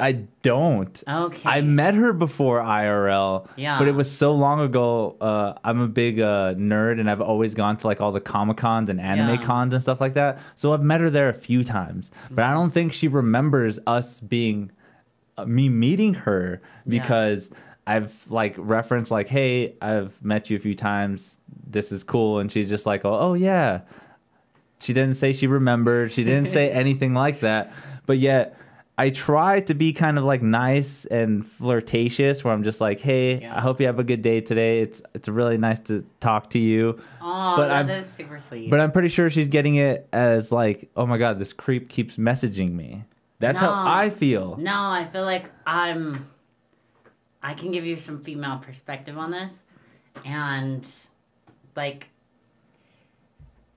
I 0.00 0.24
don't. 0.42 1.00
Okay. 1.08 1.48
I 1.48 1.60
met 1.60 1.94
her 1.94 2.12
before 2.12 2.60
IRL, 2.60 3.46
Yeah. 3.54 3.78
but 3.78 3.86
it 3.86 3.94
was 3.94 4.10
so 4.10 4.34
long 4.34 4.60
ago. 4.60 5.16
Uh, 5.20 5.52
I'm 5.62 5.78
a 5.80 5.86
big 5.86 6.18
uh, 6.18 6.54
nerd, 6.54 6.98
and 6.98 7.08
I've 7.08 7.20
always 7.20 7.54
gone 7.54 7.76
to 7.76 7.86
like 7.86 8.00
all 8.00 8.10
the 8.10 8.20
comic 8.20 8.56
cons 8.56 8.90
and 8.90 9.00
anime 9.00 9.28
Yeah. 9.40 9.46
cons 9.46 9.72
and 9.72 9.80
stuff 9.80 10.00
like 10.00 10.14
that. 10.14 10.38
So 10.56 10.72
I've 10.74 10.82
met 10.82 11.00
her 11.00 11.08
there 11.08 11.28
a 11.28 11.34
few 11.34 11.62
times, 11.62 12.10
but 12.32 12.42
I 12.44 12.52
don't 12.52 12.70
think 12.72 12.92
she 12.92 13.06
remembers 13.06 13.78
us 13.86 14.18
being 14.18 14.72
me 15.46 15.68
meeting 15.68 16.14
her 16.14 16.60
because 16.86 17.50
I've 17.86 18.14
like 18.30 18.54
referenced 18.58 19.10
like, 19.10 19.28
"Hey, 19.28 19.74
I've 19.82 20.22
met 20.24 20.48
you 20.50 20.56
a 20.56 20.60
few 20.60 20.74
times. 20.74 21.38
This 21.66 21.92
is 21.92 22.02
cool," 22.04 22.38
and 22.38 22.50
she's 22.50 22.68
just 22.68 22.86
like, 22.86 23.04
"Oh, 23.04 23.16
oh 23.18 23.34
yeah." 23.34 23.80
She 24.80 24.92
didn't 24.92 25.14
say 25.16 25.32
she 25.32 25.46
remembered. 25.46 26.12
She 26.12 26.24
didn't 26.24 26.48
say 26.48 26.70
anything 26.82 27.14
like 27.14 27.40
that. 27.40 27.72
But 28.06 28.18
yet, 28.18 28.58
I 28.98 29.10
try 29.10 29.60
to 29.60 29.74
be 29.74 29.92
kind 29.92 30.18
of 30.18 30.24
like 30.24 30.42
nice 30.42 31.04
and 31.06 31.44
flirtatious, 31.46 32.44
where 32.44 32.52
I'm 32.54 32.62
just 32.62 32.80
like, 32.80 33.00
"Hey, 33.00 33.40
Yeah. 33.40 33.56
I 33.56 33.60
hope 33.60 33.80
you 33.80 33.86
have 33.86 33.98
a 33.98 34.04
good 34.04 34.22
day 34.22 34.40
today. 34.40 34.80
It's 34.80 35.02
it's 35.14 35.28
really 35.28 35.58
nice 35.58 35.80
to 35.80 36.04
talk 36.20 36.50
to 36.50 36.58
you." 36.58 36.98
Oh, 37.20 37.54
But 37.56 37.68
that 37.68 37.76
I'm- 37.76 37.90
is 37.90 38.06
super 38.08 38.38
sweet. 38.38 38.70
But 38.70 38.80
I'm 38.80 38.92
pretty 38.92 39.08
sure 39.08 39.28
she's 39.30 39.48
getting 39.48 39.74
it 39.76 40.06
as 40.12 40.52
like, 40.52 40.88
"Oh 40.96 41.06
my 41.06 41.18
god, 41.18 41.38
this 41.38 41.52
creep 41.52 41.88
keeps 41.88 42.16
messaging 42.16 42.72
me." 42.72 43.04
That's 43.44 43.60
how 43.60 43.72
I 43.86 44.10
feel. 44.10 44.56
no, 44.56 44.72
I 44.90 45.06
feel 45.12 45.24
like 45.24 45.50
I'm. 45.66 46.28
I 47.42 47.52
can 47.54 47.72
give 47.72 47.84
you 47.84 47.96
some 47.96 48.18
female 48.20 48.58
perspective 48.58 49.18
on 49.18 49.30
this, 49.30 49.60
and 50.24 50.88
like 51.76 52.08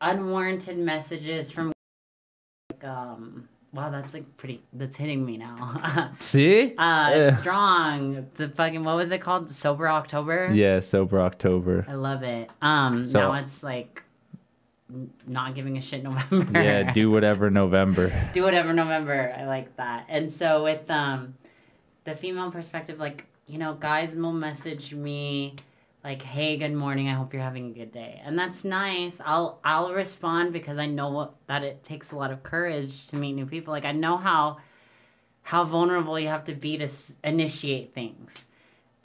unwarranted 0.02 0.77
messages 0.77 1.52
from 1.52 1.72
like 2.72 2.84
um. 2.84 3.48
Wow, 3.73 3.89
that's 3.89 4.14
like 4.14 4.38
pretty. 4.38 4.64
That's 4.73 4.95
hitting 4.95 5.26
me 5.26 5.38
now. 5.38 6.11
See? 6.19 6.73
uh, 6.77 7.11
Eh. 7.14 7.35
strong. 7.35 8.26
The 8.35 8.48
fucking 8.49 8.84
what 8.84 8.95
was 8.95 9.11
it 9.11 9.19
called? 9.19 9.49
Sober 9.52 9.89
October. 9.89 10.49
Yeah, 10.53 10.80
sober 10.80 11.19
October. 11.22 11.85
I 11.88 11.94
love 11.95 12.23
it. 12.23 12.49
Um, 12.61 13.03
So- 13.03 13.19
now 13.19 13.34
it's 13.34 13.64
like 13.64 14.03
not 15.26 15.56
giving 15.56 15.78
a 15.78 15.82
shit 15.82 16.04
November. 16.04 16.62
Yeah, 16.64 16.92
do 16.94 17.12
whatever 17.12 17.50
November. 17.50 18.12
do 18.34 18.44
whatever 18.44 18.74
November. 18.74 19.34
I 19.38 19.46
like 19.46 19.76
that. 19.78 20.06
And 20.10 20.32
so 20.32 20.64
with 20.64 20.90
um 20.90 21.36
the 22.06 22.16
female 22.16 22.52
perspective, 22.52 23.00
like 23.00 23.26
you 23.48 23.58
know, 23.58 23.74
guys 23.74 24.14
will 24.16 24.34
message 24.34 24.94
me 24.94 25.56
like, 26.04 26.22
"Hey, 26.22 26.58
good 26.58 26.74
morning. 26.74 27.10
I 27.10 27.14
hope 27.14 27.34
you're 27.34 27.42
having 27.44 27.72
a 27.72 27.74
good 27.74 27.92
day," 27.92 28.22
and 28.24 28.38
that's 28.38 28.64
nice. 28.64 29.20
I'll 29.26 29.60
I'll 29.64 29.94
respond 29.94 30.54
because 30.54 30.78
I 30.78 30.86
know 30.86 31.10
what, 31.10 31.34
that 31.48 31.64
it 31.64 31.84
takes 31.84 32.12
a 32.12 32.16
lot 32.16 32.32
of 32.32 32.44
courage 32.44 33.08
to 33.08 33.16
meet 33.16 33.34
new 33.34 33.46
people. 33.46 33.72
Like 33.74 33.86
I 33.86 33.92
know 33.92 34.18
how 34.18 34.58
how 35.44 35.64
vulnerable 35.64 36.20
you 36.20 36.28
have 36.28 36.44
to 36.46 36.54
be 36.54 36.78
to 36.78 36.86
s- 36.86 37.16
initiate 37.24 37.94
things. 37.94 38.34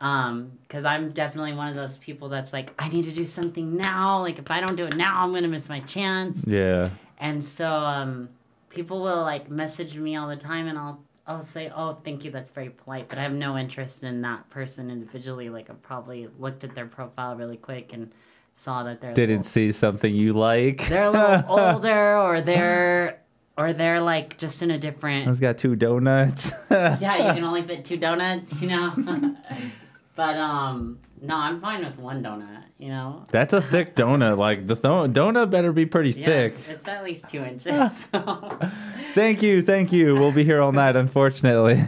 Um, 0.02 0.58
because 0.62 0.84
I'm 0.84 1.12
definitely 1.12 1.52
one 1.52 1.68
of 1.68 1.76
those 1.76 1.96
people 1.98 2.28
that's 2.28 2.52
like, 2.52 2.74
I 2.76 2.88
need 2.88 3.04
to 3.04 3.12
do 3.12 3.24
something 3.24 3.76
now. 3.76 4.20
Like 4.20 4.38
if 4.40 4.50
I 4.50 4.60
don't 4.60 4.74
do 4.74 4.84
it 4.84 4.96
now, 4.96 5.22
I'm 5.22 5.32
gonna 5.32 5.46
miss 5.46 5.68
my 5.68 5.78
chance. 5.80 6.44
Yeah. 6.44 6.90
And 7.18 7.42
so 7.44 7.68
um, 7.72 8.28
people 8.68 9.00
will 9.00 9.22
like 9.22 9.48
message 9.48 9.96
me 9.96 10.16
all 10.16 10.28
the 10.28 10.36
time, 10.36 10.66
and 10.66 10.76
I'll 10.76 11.00
I'll 11.24 11.42
say, 11.42 11.70
"Oh, 11.74 11.98
thank 12.04 12.24
you, 12.24 12.32
that's 12.32 12.50
very 12.50 12.70
polite," 12.70 13.08
but 13.08 13.16
I 13.18 13.22
have 13.22 13.32
no 13.32 13.56
interest 13.56 14.02
in 14.02 14.22
that 14.22 14.50
person 14.50 14.90
individually. 14.90 15.48
Like 15.50 15.70
I 15.70 15.74
probably 15.74 16.28
looked 16.40 16.64
at 16.64 16.74
their 16.74 16.86
profile 16.86 17.36
really 17.36 17.56
quick 17.56 17.92
and 17.92 18.10
saw 18.56 18.82
that 18.82 19.00
they're 19.00 19.14
Didn't 19.14 19.36
little, 19.36 19.50
see 19.50 19.70
something 19.70 20.12
you 20.12 20.32
like. 20.32 20.88
they're 20.88 21.04
a 21.04 21.10
little 21.10 21.44
older, 21.48 22.18
or 22.18 22.40
they're 22.40 23.20
or 23.56 23.72
they're 23.72 24.00
like 24.00 24.36
just 24.36 24.62
in 24.62 24.72
a 24.72 24.78
different. 24.78 25.28
It's 25.28 25.38
got 25.38 25.58
two 25.58 25.76
donuts. 25.76 26.50
Yeah, 26.70 27.28
you 27.28 27.34
can 27.34 27.44
only 27.44 27.62
fit 27.62 27.84
two 27.84 27.98
donuts, 27.98 28.60
you 28.60 28.68
know. 28.68 29.36
But 30.14 30.36
um, 30.36 30.98
no, 31.20 31.36
I'm 31.36 31.60
fine 31.60 31.84
with 31.84 31.98
one 31.98 32.22
donut. 32.22 32.64
You 32.78 32.88
know. 32.88 33.26
That's 33.30 33.52
a 33.52 33.62
thick 33.62 33.94
donut. 33.96 34.36
Like 34.38 34.66
the 34.66 34.74
th- 34.74 34.82
donut 34.84 35.50
better 35.50 35.72
be 35.72 35.86
pretty 35.86 36.10
Yeah, 36.10 36.26
thick. 36.26 36.52
it's, 36.54 36.68
it's 36.68 36.88
at 36.88 37.04
least 37.04 37.28
two 37.28 37.42
inches. 37.44 37.74
so- 38.12 38.58
Thank 39.14 39.42
you, 39.42 39.60
thank 39.62 39.92
you. 39.92 40.14
We'll 40.16 40.32
be 40.32 40.42
here 40.42 40.60
all 40.62 40.72
night, 40.72 40.96
unfortunately. 40.96 41.82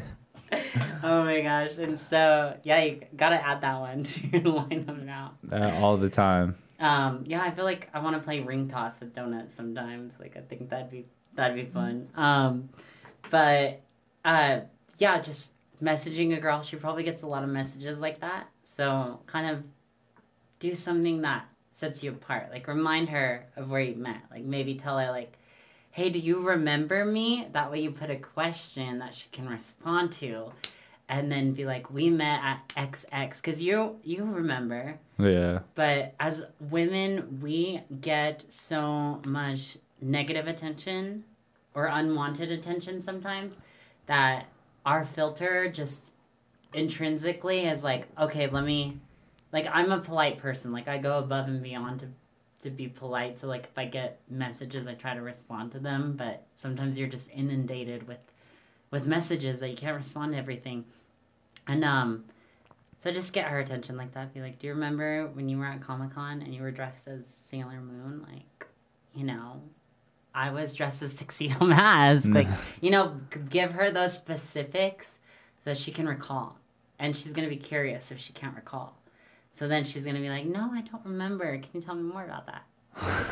Oh 1.02 1.24
my 1.24 1.40
gosh. 1.40 1.78
And 1.78 1.98
so, 1.98 2.56
yeah, 2.64 2.82
you 2.84 3.00
gotta 3.16 3.44
add 3.44 3.62
that 3.62 3.80
one 3.80 4.04
to 4.04 4.26
your 4.28 4.40
lineup 4.42 5.02
now. 5.02 5.32
Uh, 5.50 5.72
all 5.80 5.96
the 5.96 6.10
time. 6.10 6.54
Um, 6.78 7.24
yeah, 7.26 7.42
I 7.42 7.50
feel 7.50 7.64
like 7.64 7.88
I 7.94 8.00
want 8.00 8.14
to 8.16 8.22
play 8.22 8.40
ring 8.40 8.68
toss 8.68 9.00
with 9.00 9.14
donuts 9.14 9.54
sometimes. 9.54 10.18
Like 10.20 10.36
I 10.36 10.40
think 10.40 10.68
that'd 10.70 10.90
be 10.90 11.06
that'd 11.34 11.56
be 11.56 11.64
fun. 11.64 12.08
Um, 12.14 12.68
but 13.30 13.80
uh, 14.24 14.60
yeah, 14.98 15.20
just 15.20 15.52
messaging 15.84 16.36
a 16.36 16.40
girl. 16.40 16.62
She 16.62 16.76
probably 16.76 17.02
gets 17.02 17.22
a 17.22 17.26
lot 17.26 17.42
of 17.42 17.50
messages 17.50 18.00
like 18.00 18.20
that. 18.20 18.48
So 18.62 19.20
kind 19.26 19.50
of 19.50 19.62
do 20.58 20.74
something 20.74 21.20
that 21.22 21.46
sets 21.74 22.02
you 22.02 22.10
apart. 22.10 22.50
Like 22.50 22.66
remind 22.66 23.10
her 23.10 23.46
of 23.56 23.70
where 23.70 23.80
you 23.80 23.96
met. 23.96 24.22
Like 24.30 24.44
maybe 24.44 24.74
tell 24.74 24.98
her 24.98 25.10
like, 25.10 25.36
"Hey, 25.90 26.10
do 26.10 26.18
you 26.18 26.40
remember 26.40 27.04
me?" 27.04 27.48
That 27.52 27.70
way 27.70 27.82
you 27.82 27.90
put 27.90 28.10
a 28.10 28.16
question 28.16 28.98
that 28.98 29.14
she 29.14 29.28
can 29.30 29.48
respond 29.48 30.12
to, 30.12 30.52
and 31.08 31.30
then 31.30 31.52
be 31.52 31.66
like, 31.66 31.92
"We 31.92 32.08
met 32.10 32.40
at 32.42 32.68
XX," 32.76 33.36
because 33.36 33.60
you 33.62 33.96
you 34.02 34.24
remember. 34.24 34.98
Yeah. 35.18 35.60
But 35.74 36.14
as 36.18 36.44
women, 36.60 37.40
we 37.42 37.82
get 38.00 38.44
so 38.50 39.20
much 39.26 39.76
negative 40.00 40.46
attention 40.46 41.24
or 41.74 41.86
unwanted 41.86 42.52
attention 42.52 43.02
sometimes 43.02 43.54
that 44.06 44.46
our 44.84 45.04
filter 45.04 45.70
just 45.70 46.12
intrinsically 46.72 47.66
is 47.66 47.84
like, 47.84 48.06
okay, 48.18 48.48
let 48.48 48.64
me 48.64 48.98
like 49.52 49.66
I'm 49.72 49.92
a 49.92 50.00
polite 50.00 50.38
person. 50.38 50.72
Like 50.72 50.88
I 50.88 50.98
go 50.98 51.18
above 51.18 51.46
and 51.48 51.62
beyond 51.62 52.00
to 52.00 52.08
to 52.62 52.70
be 52.70 52.88
polite. 52.88 53.38
So 53.38 53.46
like 53.46 53.64
if 53.64 53.78
I 53.78 53.84
get 53.84 54.20
messages, 54.28 54.86
I 54.86 54.94
try 54.94 55.14
to 55.14 55.22
respond 55.22 55.72
to 55.72 55.78
them, 55.78 56.14
but 56.16 56.46
sometimes 56.54 56.98
you're 56.98 57.08
just 57.08 57.30
inundated 57.30 58.06
with 58.08 58.18
with 58.90 59.06
messages 59.06 59.60
that 59.60 59.70
you 59.70 59.76
can't 59.76 59.96
respond 59.96 60.32
to 60.32 60.38
everything. 60.38 60.84
And 61.66 61.84
um 61.84 62.24
so 63.00 63.12
just 63.12 63.34
get 63.34 63.48
her 63.48 63.60
attention 63.60 63.98
like 63.98 64.14
that. 64.14 64.32
Be 64.32 64.40
like, 64.40 64.58
"Do 64.58 64.66
you 64.66 64.72
remember 64.72 65.28
when 65.34 65.46
you 65.48 65.58
were 65.58 65.66
at 65.66 65.82
Comic-Con 65.82 66.40
and 66.40 66.54
you 66.54 66.62
were 66.62 66.70
dressed 66.70 67.06
as 67.06 67.26
Sailor 67.28 67.82
Moon? 67.82 68.26
Like, 68.26 68.66
you 69.14 69.24
know, 69.24 69.60
I 70.34 70.50
was 70.50 70.74
dressed 70.74 71.02
as 71.02 71.14
Tuxedo 71.14 71.64
Mask. 71.64 72.28
Like, 72.28 72.48
mm. 72.48 72.56
you 72.80 72.90
know, 72.90 73.16
give 73.48 73.72
her 73.72 73.90
those 73.90 74.14
specifics 74.14 75.18
so 75.64 75.74
she 75.74 75.92
can 75.92 76.08
recall. 76.08 76.56
And 76.98 77.16
she's 77.16 77.32
going 77.32 77.48
to 77.48 77.54
be 77.54 77.60
curious 77.60 78.10
if 78.10 78.18
she 78.18 78.32
can't 78.32 78.54
recall. 78.54 78.96
So 79.52 79.68
then 79.68 79.84
she's 79.84 80.04
going 80.04 80.16
to 80.16 80.20
be 80.20 80.28
like, 80.28 80.46
no, 80.46 80.70
I 80.72 80.80
don't 80.80 81.04
remember. 81.04 81.56
Can 81.58 81.68
you 81.72 81.80
tell 81.80 81.94
me 81.94 82.02
more 82.02 82.24
about 82.24 82.46
that? 82.46 82.64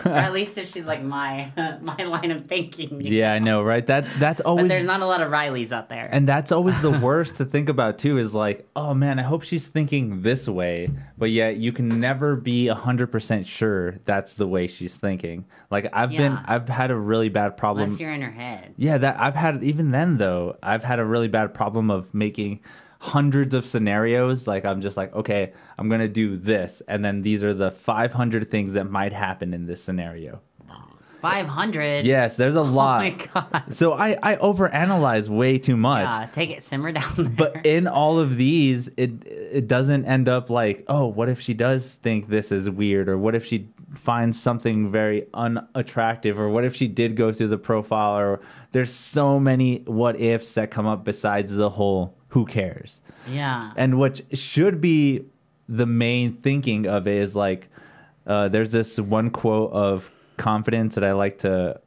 Or 0.05 0.11
at 0.13 0.33
least 0.33 0.59
if 0.59 0.71
she's 0.73 0.87
like 0.87 1.03
my 1.03 1.51
my 1.83 1.97
line 2.05 2.31
of 2.31 2.47
thinking. 2.47 3.01
Yeah, 3.01 3.33
I 3.33 3.39
know, 3.39 3.63
right? 3.63 3.87
That's 3.87 4.15
that's 4.17 4.41
But 4.43 4.49
always 4.49 4.69
there's 4.69 4.85
not 4.87 5.01
a 5.03 5.07
lot 5.07 5.21
of 5.21 5.31
Rileys 5.31 5.73
out 5.73 5.89
there. 5.89 6.09
and 6.11 6.29
that's 6.29 6.51
always 6.53 6.81
the 6.83 6.91
worst 7.01 7.37
to 7.37 7.45
think 7.45 7.69
about 7.69 7.99
too 7.99 8.19
is 8.19 8.35
like, 8.35 8.69
oh 8.77 8.95
man, 8.95 9.19
I 9.19 9.23
hope 9.23 9.43
she's 9.43 9.67
thinking 9.69 10.23
this 10.23 10.49
way, 10.49 10.91
but 11.17 11.31
yet 11.31 11.57
you 11.57 11.73
can 11.73 12.01
never 12.01 12.37
be 12.37 12.67
100% 12.67 13.47
sure 13.47 13.93
that's 14.05 14.35
the 14.35 14.47
way 14.47 14.67
she's 14.67 14.97
thinking. 14.97 15.45
Like 15.71 15.89
I've 15.93 16.11
been 16.11 16.33
I've 16.45 16.69
had 16.69 16.91
a 16.91 16.97
really 16.97 17.29
bad 17.29 17.57
problem 17.57 17.85
Unless 17.85 18.01
you're 18.01 18.13
in 18.13 18.23
her 18.23 18.31
head. 18.31 18.75
Yeah, 18.77 18.99
that 18.99 19.19
I've 19.21 19.35
had 19.37 19.63
even 19.63 19.91
then 19.91 20.19
though, 20.19 20.57
I've 20.63 20.85
had 20.85 20.99
a 20.99 21.05
really 21.05 21.29
bad 21.29 21.55
problem 21.55 21.91
of 21.91 22.13
making 22.13 22.61
hundreds 23.03 23.53
of 23.53 23.67
scenarios. 23.67 24.47
Like 24.47 24.65
I'm 24.65 24.81
just 24.81 24.97
like, 24.97 25.13
okay, 25.13 25.53
I'm 25.77 25.89
gonna 25.89 26.09
do 26.09 26.37
this, 26.37 26.83
and 26.87 27.05
then 27.05 27.23
these 27.23 27.43
are 27.43 27.53
the 27.53 27.73
500 27.73 28.51
things 28.51 28.75
that 28.75 28.85
might 28.85 29.13
happen 29.13 29.53
in 29.53 29.67
this 29.67 29.83
scenario. 29.83 30.41
500? 31.21 32.05
Yes, 32.05 32.37
there's 32.37 32.57
a 32.57 32.63
lot. 32.63 32.73
Oh 32.73 32.75
lot. 32.75 32.99
my 32.99 33.11
god. 33.61 33.75
So 33.75 33.93
I 33.93 34.17
I 34.23 34.37
overanalyze 34.37 35.29
way 35.29 35.57
too 35.59 35.77
much. 35.77 36.05
Yeah, 36.05 36.27
take 36.33 36.51
it, 36.51 36.63
simmer 36.65 36.91
down 36.91 37.15
there. 37.17 37.29
But 37.29 37.65
in 37.67 37.87
all 37.87 38.19
of 38.19 38.37
these, 38.37 38.89
it 38.97 39.25
it 39.27 39.67
doesn't 39.69 40.05
end 40.05 40.29
up 40.29 40.51
like, 40.51 40.85
oh, 40.89 41.07
what 41.07 41.29
if 41.29 41.41
she 41.41 41.55
does 41.55 41.95
think 41.95 42.29
this 42.29 42.51
is 42.51 42.69
weird, 42.71 43.09
or 43.09 43.19
what 43.19 43.35
if 43.37 43.45
she 43.45 43.69
finds 43.95 44.41
something 44.41 44.91
very 44.91 45.27
unattractive, 45.35 46.41
or 46.41 46.49
what 46.49 46.65
if 46.65 46.75
she 46.75 46.89
did 46.89 47.17
go 47.17 47.33
through 47.33 47.49
the 47.49 47.59
profile, 47.59 48.19
or 48.19 48.41
there's 48.73 48.93
so 48.93 49.39
many 49.39 49.83
what 49.87 50.19
ifs 50.21 50.55
that 50.55 50.71
come 50.73 50.87
up 50.87 51.05
besides 51.05 51.55
the 51.55 51.71
whole 51.71 52.17
who 52.33 52.47
cares, 52.47 53.01
yeah. 53.29 53.73
and 53.77 53.99
what 53.99 54.21
should 54.37 54.81
be 54.81 55.25
the 55.69 55.87
main 55.87 56.33
thinking 56.33 56.87
of 56.87 57.07
it 57.07 57.17
is 57.17 57.37
like, 57.37 57.69
uh, 58.27 58.49
there's 58.49 58.73
this 58.73 58.99
one 58.99 59.29
quote 59.31 59.71
of 59.73 60.11
confidence 60.39 60.95
that 60.95 61.05
I 61.05 61.13
like 61.13 61.39
to 61.39 61.81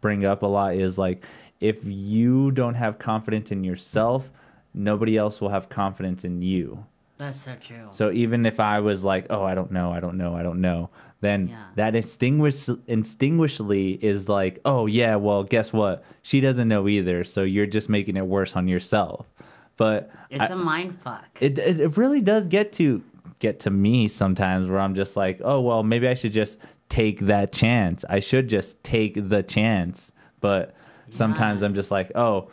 bring 0.00 0.24
up 0.24 0.42
a 0.42 0.46
lot 0.46 0.74
is 0.74 0.98
like, 0.98 1.24
if 1.60 1.84
you 1.84 2.50
don't 2.50 2.74
have 2.74 2.98
confidence 2.98 3.52
in 3.52 3.62
yourself, 3.62 4.30
nobody 4.74 5.16
else 5.16 5.40
will 5.40 5.50
have 5.50 5.68
confidence 5.68 6.24
in 6.24 6.42
you. 6.42 6.84
That's 7.18 7.36
so 7.36 7.54
true. 7.54 7.86
So 7.90 8.10
even 8.10 8.44
if 8.46 8.58
I 8.58 8.80
was 8.80 9.04
like, 9.04 9.26
oh, 9.30 9.44
I 9.44 9.54
don't 9.54 9.70
know, 9.70 9.92
I 9.92 10.00
don't 10.00 10.16
know, 10.18 10.34
I 10.34 10.42
don't 10.42 10.60
know, 10.60 10.90
then 11.20 11.46
Yeah. 11.48 11.56
that 11.76 11.94
extinguish 11.94 12.66
instinctually 12.66 13.98
is 14.02 14.28
like, 14.28 14.58
oh 14.64 14.86
yeah, 14.86 15.14
well, 15.16 15.44
guess 15.44 15.72
what? 15.72 16.04
She 16.22 16.40
doesn't 16.40 16.66
know 16.66 16.88
either, 16.88 17.22
so 17.24 17.42
you're 17.44 17.66
just 17.66 17.88
making 17.88 18.16
it 18.16 18.26
worse 18.26 18.56
on 18.56 18.66
yourself. 18.66 19.26
But 19.76 20.10
it's 20.30 20.50
I- 20.50 20.54
a 20.54 20.56
mind 20.56 21.00
fuck. 21.00 21.24
it, 21.40 21.58
it 21.58 21.80
it 21.80 21.96
really 21.96 22.20
does 22.20 22.46
get 22.46 22.72
to 22.74 23.02
get 23.38 23.60
to 23.60 23.70
me 23.70 24.06
sometimes 24.08 24.68
where 24.70 24.78
I'm 24.80 24.94
just 24.94 25.16
like, 25.16 25.40
oh 25.44 25.60
well, 25.60 25.82
maybe 25.82 26.06
I 26.08 26.14
should 26.14 26.32
just 26.32 26.58
take 26.88 27.20
that 27.20 27.52
chance. 27.52 28.04
I 28.08 28.20
should 28.20 28.48
just 28.48 28.82
take 28.84 29.28
the 29.28 29.42
chance. 29.42 30.12
But 30.40 30.74
sometimes 31.10 31.60
Yeah. 31.60 31.66
I'm 31.68 31.74
just 31.74 31.90
like, 31.90 32.12
oh, 32.14 32.50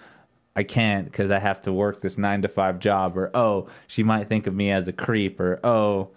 I 0.55 0.63
can't 0.63 1.05
because 1.05 1.29
I 1.31 1.39
have 1.39 1.61
to 1.63 1.73
work 1.73 2.01
this 2.01 2.17
nine 2.17 2.41
to 2.41 2.47
five 2.47 2.79
job, 2.79 3.17
or 3.17 3.29
oh, 3.33 3.67
she 3.87 4.01
might 4.03 4.27
think 4.27 4.47
of 4.47 4.55
me 4.55 4.71
as 4.71 4.87
a 4.87 4.93
creep, 4.93 5.39
or 5.39 5.59
oh, 5.63 6.09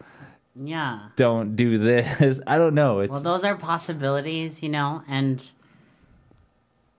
yeah. 0.54 1.08
don't 1.16 1.54
do 1.56 1.78
this. 1.78 2.40
I 2.46 2.58
don't 2.58 2.74
know. 2.74 3.00
It's 3.00 3.10
Well, 3.12 3.20
those 3.22 3.44
are 3.44 3.56
possibilities, 3.56 4.62
you 4.62 4.68
know, 4.68 5.02
and 5.08 5.44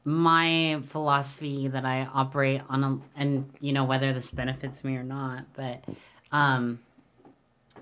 my 0.06 0.82
philosophy 0.86 1.68
that 1.68 1.86
I 1.86 2.08
operate 2.14 2.62
on, 2.70 2.84
a, 2.84 3.00
and 3.16 3.50
you 3.60 3.74
know 3.74 3.86
whether 3.86 4.14
this 4.14 4.30
benefits 4.30 4.84
me 4.84 4.96
or 4.96 5.04
not, 5.04 5.46
but 5.54 5.84
um, 6.32 6.80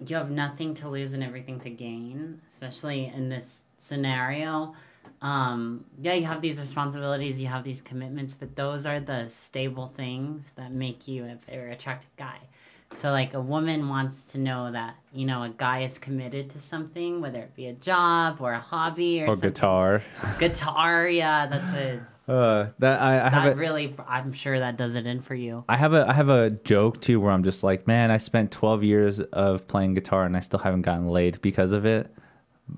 you 0.06 0.16
have 0.16 0.30
nothing 0.30 0.74
to 0.76 0.90
lose 0.90 1.14
and 1.14 1.24
everything 1.24 1.60
to 1.62 1.70
gain, 1.70 2.42
especially 2.50 3.12
in 3.14 3.30
this 3.30 3.62
scenario. 3.78 4.76
Um, 5.22 5.86
yeah, 6.02 6.14
you 6.14 6.26
have 6.26 6.42
these 6.42 6.60
responsibilities, 6.60 7.40
you 7.40 7.48
have 7.48 7.64
these 7.64 7.82
commitments, 7.82 8.34
but 8.34 8.56
those 8.56 8.86
are 8.86 9.00
the 9.00 9.30
stable 9.30 9.94
things 9.96 10.52
that 10.56 10.72
make 10.72 11.08
you 11.08 11.26
a 11.26 11.38
very 11.50 11.74
attractive 11.74 12.10
guy. 12.18 12.38
So, 12.96 13.12
like, 13.12 13.34
a 13.34 13.42
woman 13.42 13.88
wants 13.88 14.26
to 14.26 14.38
know 14.38 14.72
that, 14.72 14.96
you 15.14 15.26
know, 15.26 15.44
a 15.44 15.50
guy 15.50 15.84
is 15.84 15.98
committed 15.98 16.50
to 16.52 16.60
something, 16.60 17.22
whether 17.22 17.40
it 17.40 17.56
be 17.56 17.68
a 17.68 17.74
job 17.74 18.42
or 18.42 18.52
a 18.52 18.60
hobby 18.60 19.24
or, 19.24 19.28
or 19.28 19.36
guitar. 19.38 20.04
Guitar, 20.40 21.08
yeah, 21.08 21.48
that's 21.48 21.74
a. 21.74 22.06
Uh, 22.32 22.70
that 22.80 23.02
I, 23.02 23.26
I 23.26 23.30
have 23.30 23.44
That 23.44 23.54
a, 23.54 23.56
really, 23.56 23.94
I'm 24.08 24.32
sure 24.32 24.58
that 24.60 24.78
does 24.78 24.96
it 24.96 25.06
in 25.06 25.22
for 25.22 25.36
you. 25.36 25.64
I 25.68 25.76
have 25.78 25.94
a 25.94 26.08
I 26.08 26.14
have 26.14 26.30
a 26.30 26.50
joke 26.52 27.02
too 27.02 27.20
where 27.20 27.32
I'm 27.32 27.44
just 27.44 27.64
like, 27.64 27.88
man, 27.88 28.10
I 28.12 28.18
spent 28.18 28.52
12 28.52 28.84
years 28.84 29.20
of 29.20 29.68
playing 29.68 29.96
guitar 29.96 30.24
and 30.24 30.38
I 30.38 30.40
still 30.40 30.60
haven't 30.60 30.84
gotten 30.84 31.08
laid 31.10 31.42
because 31.42 31.72
of 31.74 31.86
it, 31.86 32.10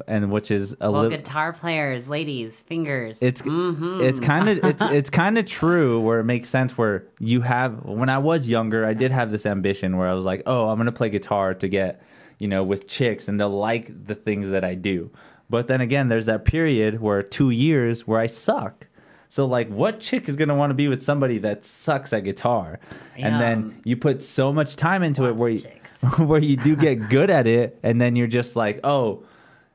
and 0.08 0.32
which 0.32 0.50
is 0.50 0.74
a 0.82 0.92
Well, 0.92 1.04
little. 1.04 1.18
guitar 1.18 1.54
players, 1.54 2.10
ladies, 2.10 2.60
fingers. 2.62 3.18
It's 3.22 3.44
Mhm. 3.44 4.02
it's 4.02 4.20
kind 4.20 4.50
of 4.50 4.58
it's 4.66 4.82
it's 4.82 5.10
kind 5.12 5.38
of 5.38 5.46
true 5.46 6.00
where 6.02 6.20
it 6.20 6.24
makes 6.24 6.50
sense 6.50 6.76
where 6.78 7.06
you 7.20 7.42
have 7.42 7.84
when 7.86 8.10
I 8.10 8.18
was 8.18 8.48
younger 8.48 8.86
I 8.88 8.94
did 8.96 9.12
have 9.12 9.30
this 9.30 9.46
ambition 9.46 9.98
where 9.98 10.08
I 10.08 10.14
was 10.14 10.26
like 10.26 10.42
oh 10.48 10.70
I'm 10.70 10.78
gonna 10.78 10.92
play 10.92 11.10
guitar 11.10 11.54
to 11.54 11.68
get 11.68 12.02
you 12.40 12.48
know 12.48 12.64
with 12.64 12.88
chicks 12.88 13.28
and 13.28 13.40
they'll 13.40 13.50
like 13.56 13.92
the 14.08 14.16
things 14.16 14.50
that 14.50 14.64
I 14.64 14.74
do 14.74 15.12
but 15.50 15.68
then 15.68 15.80
again 15.82 16.08
there's 16.10 16.26
that 16.26 16.44
period 16.46 17.00
where 17.02 17.22
two 17.22 17.52
years 17.52 18.08
where 18.08 18.20
I 18.20 18.26
suck 18.28 18.88
so 19.34 19.48
like 19.48 19.68
what 19.70 20.00
chick 20.00 20.30
is 20.30 20.36
gonna 20.36 20.54
want 20.54 20.70
to 20.70 20.76
be 20.76 20.88
with 20.88 21.02
somebody 21.02 21.40
that 21.40 21.66
sucks 21.66 22.14
at 22.14 22.24
guitar 22.24 22.80
and 23.16 23.34
Yeah. 23.34 23.40
then 23.40 23.82
you 23.84 23.98
put 23.98 24.22
so 24.22 24.54
much 24.54 24.76
time 24.76 25.02
into 25.02 25.26
it 25.26 25.36
where 25.36 25.50
you, 25.50 25.64
where 26.20 26.40
you 26.40 26.56
do 26.56 26.76
get 26.76 27.10
good 27.10 27.32
at 27.32 27.48
it 27.48 27.80
and 27.82 28.00
then 28.00 28.16
you're 28.16 28.28
just 28.28 28.56
like 28.56 28.80
oh 28.84 29.24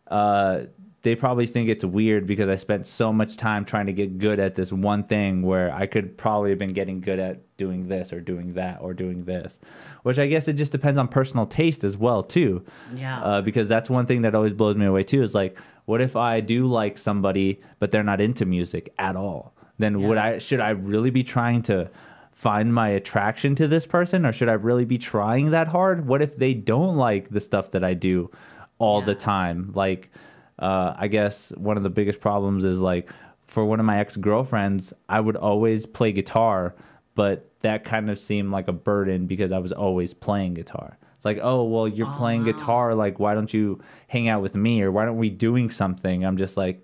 uh, 0.07 0.61
they 1.03 1.15
probably 1.17 1.47
think 1.47 1.69
it's 1.69 1.85
weird 1.85 2.27
because 2.27 2.49
I 2.49 2.57
spent 2.57 2.87
so 2.87 3.13
much 3.13 3.37
time 3.37 3.65
trying 3.65 3.87
to 3.87 3.93
get 3.93 4.19
good 4.19 4.39
at 4.41 4.55
this 4.55 4.73
one 4.73 5.05
thing 5.05 5.43
where 5.43 5.73
I 5.73 5.87
could 5.87 6.17
probably 6.17 6.51
have 6.51 6.59
been 6.59 6.73
getting 6.73 7.01
good 7.01 7.19
at 7.19 7.41
doing 7.57 7.89
this 7.89 8.13
or 8.13 8.21
doing 8.21 8.55
that 8.55 8.79
or 8.81 8.95
doing 8.95 9.25
this, 9.25 9.61
which 10.03 10.19
I 10.19 10.27
guess 10.27 10.49
it 10.49 10.55
just 10.55 10.73
depends 10.73 10.99
on 10.99 11.07
personal 11.09 11.47
taste 11.47 11.85
as 11.85 11.97
well 11.97 12.23
too. 12.23 12.65
Yeah. 12.95 13.21
Uh, 13.23 13.41
because 13.43 13.69
that's 13.69 13.89
one 13.91 14.07
thing 14.07 14.23
that 14.23 14.35
always 14.35 14.55
blows 14.55 14.77
me 14.77 14.87
away 14.87 15.05
too 15.05 15.23
is 15.23 15.35
like, 15.37 15.57
what 15.89 16.03
if 16.03 16.17
I 16.17 16.43
do 16.43 16.67
like 16.67 16.99
somebody 16.99 17.63
but 17.79 17.91
they're 17.91 18.03
not 18.03 18.21
into 18.21 18.45
music 18.45 18.93
at 18.99 19.17
all? 19.17 19.55
Then 19.79 20.03
would 20.03 20.19
I 20.19 20.37
should 20.37 20.61
I 20.61 20.71
really 20.71 21.09
be 21.09 21.25
trying 21.25 21.63
to 21.63 21.89
find 22.31 22.75
my 22.75 22.91
attraction 22.91 23.55
to 23.55 23.67
this 23.67 23.87
person 23.87 24.27
or 24.27 24.35
should 24.35 24.51
I 24.51 24.53
really 24.53 24.85
be 24.85 24.99
trying 24.99 25.53
that 25.53 25.67
hard? 25.67 26.07
What 26.07 26.21
if 26.21 26.37
they 26.37 26.53
don't 26.53 26.97
like 26.97 27.31
the 27.31 27.41
stuff 27.41 27.71
that 27.71 27.83
I 27.83 27.95
do 27.95 28.31
all 28.79 29.01
the 29.01 29.15
time? 29.15 29.73
Like 29.75 30.11
uh, 30.59 30.93
I 30.95 31.09
guess 31.09 31.53
one 31.57 31.79
of 31.79 31.85
the 31.85 31.91
biggest 31.91 32.21
problems 32.21 32.67
is 32.67 32.81
like 32.81 33.11
for 33.47 33.65
one 33.65 33.81
of 33.81 33.87
my 33.87 33.99
ex 33.99 34.15
girlfriends, 34.15 34.93
I 35.09 35.21
would 35.21 35.37
always 35.37 35.87
play 35.87 36.13
guitar, 36.13 36.75
but 37.15 37.51
that 37.61 37.85
kind 37.85 38.11
of 38.11 38.21
seemed 38.21 38.51
like 38.51 38.69
a 38.69 38.75
burden 38.75 39.27
because 39.27 39.53
I 39.53 39.59
was 39.59 39.73
always 39.73 40.13
playing 40.13 40.53
guitar. 40.53 40.99
It's 41.19 41.25
like, 41.25 41.41
oh, 41.43 41.65
well, 41.65 41.89
you're 41.89 42.07
Oh, 42.07 42.15
playing 42.17 42.45
wow. 42.47 42.53
guitar. 42.53 42.95
Like, 42.95 43.19
why 43.19 43.35
don't 43.35 43.53
you 43.53 43.83
hang 44.07 44.29
out 44.29 44.41
with 44.41 44.55
me, 44.55 44.81
or 44.83 44.93
why 44.93 45.05
don't 45.05 45.19
we 45.19 45.29
doing 45.31 45.69
something? 45.69 46.25
I'm 46.25 46.37
just 46.37 46.57
like, 46.57 46.81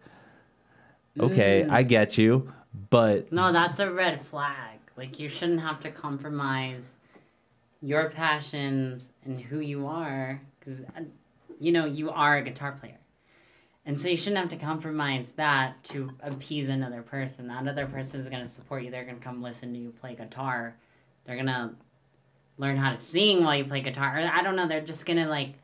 okay, 1.20 1.64
Mm. 1.64 1.70
I 1.70 1.84
get 1.84 2.18
you, 2.18 2.52
but 2.90 3.30
No, 3.32 3.52
that's 3.52 3.78
a 3.78 3.88
red 3.90 4.20
flag. 4.26 4.80
Like 4.96 5.20
you 5.20 5.28
shouldn't 5.28 5.60
have 5.60 5.78
to 5.80 5.90
compromise 5.92 6.96
your 7.80 8.10
passions 8.10 9.12
and 9.24 9.40
who 9.40 9.60
you 9.60 9.86
are 9.86 10.40
because 10.58 10.82
you 11.60 11.70
know 11.72 11.84
you 11.84 12.10
are 12.10 12.36
a 12.38 12.42
guitar 12.42 12.72
player. 12.72 12.98
And 13.86 14.00
so 14.00 14.08
you 14.08 14.16
shouldn't 14.16 14.38
have 14.38 14.48
to 14.48 14.56
compromise 14.56 15.32
that 15.32 15.82
to 15.84 16.10
appease 16.22 16.68
another 16.70 17.02
person. 17.02 17.46
That 17.48 17.68
other 17.68 17.86
person 17.86 18.18
is 18.18 18.28
going 18.28 18.42
to 18.42 18.48
support 18.48 18.82
you. 18.82 18.90
They're 18.90 19.04
going 19.04 19.18
to 19.18 19.22
come 19.22 19.42
listen 19.42 19.72
to 19.74 19.78
you 19.78 19.90
play 20.00 20.14
guitar. 20.14 20.74
They're 21.24 21.36
going 21.36 21.46
to 21.46 21.70
learn 22.58 22.76
how 22.76 22.92
to 22.92 22.96
sing 22.96 23.44
while 23.44 23.56
you 23.56 23.64
play 23.64 23.80
guitar. 23.80 24.18
I 24.18 24.42
don't 24.42 24.56
know. 24.56 24.68
They're 24.68 24.80
just 24.80 25.06
to 25.06 25.26
like 25.26 25.54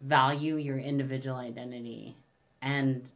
value 0.00 0.56
your 0.56 0.78
individual 0.78 1.36
identity. 1.36 2.16
And 2.60 3.10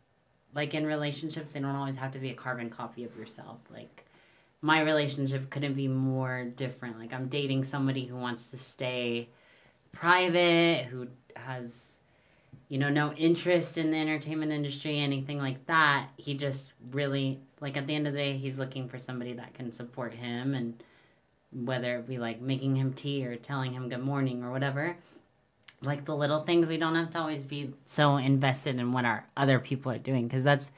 like 0.54 0.74
in 0.74 0.86
relationships, 0.86 1.52
they 1.52 1.60
don't 1.60 1.76
always 1.76 1.96
have 1.96 2.12
to 2.12 2.18
be 2.18 2.30
a 2.30 2.34
carbon 2.34 2.70
copy 2.70 3.04
of 3.04 3.16
yourself. 3.16 3.58
Like 3.70 4.06
my 4.62 4.80
relationship 4.80 5.50
couldn't 5.50 5.74
be 5.74 5.88
more 5.88 6.44
different. 6.56 6.98
Like 6.98 7.12
I'm 7.12 7.28
dating 7.28 7.64
somebody 7.64 8.04
who 8.04 8.16
wants 8.16 8.50
to 8.50 8.58
stay 8.58 9.28
private, 9.92 10.84
who 10.84 11.08
has 11.36 11.96
you 12.68 12.76
know 12.76 12.90
no 12.90 13.12
interest 13.14 13.78
in 13.78 13.90
the 13.90 13.96
entertainment 13.96 14.52
industry, 14.52 14.98
anything 14.98 15.38
like 15.38 15.64
that. 15.66 16.08
He 16.16 16.34
just 16.34 16.72
really 16.92 17.40
like 17.60 17.76
at 17.76 17.86
the 17.86 17.94
end 17.94 18.06
of 18.06 18.14
the 18.14 18.18
day, 18.18 18.36
he's 18.36 18.58
looking 18.58 18.88
for 18.88 18.98
somebody 18.98 19.34
that 19.34 19.54
can 19.54 19.70
support 19.70 20.14
him 20.14 20.54
and 20.54 20.82
whether 21.52 21.98
it 21.98 22.08
be 22.08 22.18
like 22.18 22.40
making 22.40 22.76
him 22.76 22.92
tea 22.92 23.26
or 23.26 23.36
telling 23.36 23.72
him 23.72 23.88
good 23.88 24.02
morning 24.02 24.42
or 24.44 24.50
whatever. 24.50 24.96
Like 25.80 26.04
the 26.04 26.16
little 26.16 26.42
things, 26.42 26.68
we 26.68 26.76
don't 26.76 26.96
have 26.96 27.10
to 27.12 27.18
always 27.20 27.42
be 27.42 27.72
so 27.84 28.16
invested 28.16 28.78
in 28.80 28.92
what 28.92 29.04
our 29.04 29.26
other 29.36 29.58
people 29.58 29.92
are 29.92 29.98
doing 29.98 30.26
because 30.26 30.44
that's 30.44 30.70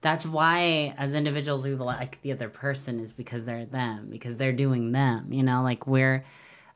that's 0.00 0.26
why 0.26 0.94
as 0.96 1.14
individuals 1.14 1.64
we 1.64 1.74
like 1.74 2.20
the 2.22 2.32
other 2.32 2.48
person 2.48 3.00
is 3.00 3.12
because 3.12 3.44
they're 3.44 3.66
them 3.66 4.08
because 4.10 4.36
they're 4.36 4.52
doing 4.52 4.92
them 4.92 5.32
you 5.32 5.42
know 5.42 5.62
like 5.62 5.86
we're 5.86 6.24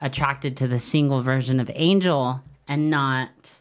attracted 0.00 0.56
to 0.56 0.66
the 0.66 0.80
single 0.80 1.20
version 1.20 1.60
of 1.60 1.70
angel 1.74 2.40
and 2.66 2.90
not 2.90 3.60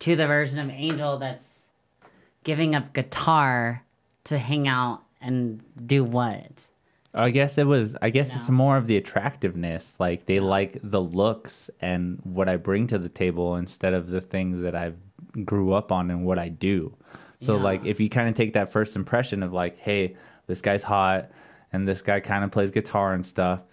to 0.00 0.16
the 0.16 0.26
version 0.26 0.58
of 0.58 0.70
angel 0.70 1.18
that's 1.18 1.68
giving 2.42 2.74
up 2.74 2.92
guitar 2.92 3.84
to 4.24 4.38
hang 4.38 4.66
out 4.66 5.02
and 5.20 5.62
do 5.86 6.02
what 6.02 6.50
I 7.12 7.30
guess 7.30 7.58
it 7.58 7.66
was. 7.66 7.96
I 8.00 8.10
guess 8.10 8.32
You 8.32 8.38
it's 8.38 8.48
more 8.48 8.76
of 8.76 8.86
the 8.86 8.96
attractiveness. 8.96 9.96
Like 9.98 10.26
they 10.26 10.38
like 10.40 10.78
the 10.82 11.00
looks 11.02 11.68
and 11.80 12.20
what 12.22 12.48
I 12.48 12.56
bring 12.56 12.86
to 12.88 12.98
the 12.98 13.08
table 13.08 13.56
instead 13.56 13.94
of 13.94 14.08
the 14.08 14.20
things 14.20 14.60
that 14.62 14.74
I've 14.76 14.96
grew 15.44 15.72
up 15.72 15.90
on 15.92 16.10
and 16.10 16.24
what 16.24 16.38
I 16.38 16.48
do. 16.48 16.94
So 17.40 17.56
Yeah. 17.56 17.62
like 17.62 17.84
if 17.84 17.98
you 18.00 18.08
kind 18.08 18.28
of 18.28 18.34
take 18.34 18.52
that 18.52 18.70
first 18.70 18.94
impression 18.96 19.42
of 19.42 19.52
like, 19.52 19.76
hey, 19.78 20.16
this 20.46 20.60
guy's 20.60 20.82
hot 20.82 21.30
and 21.72 21.86
this 21.86 22.02
guy 22.02 22.20
kind 22.20 22.44
of 22.44 22.50
plays 22.52 22.70
guitar 22.70 23.12
and 23.12 23.24
stuff, 23.26 23.64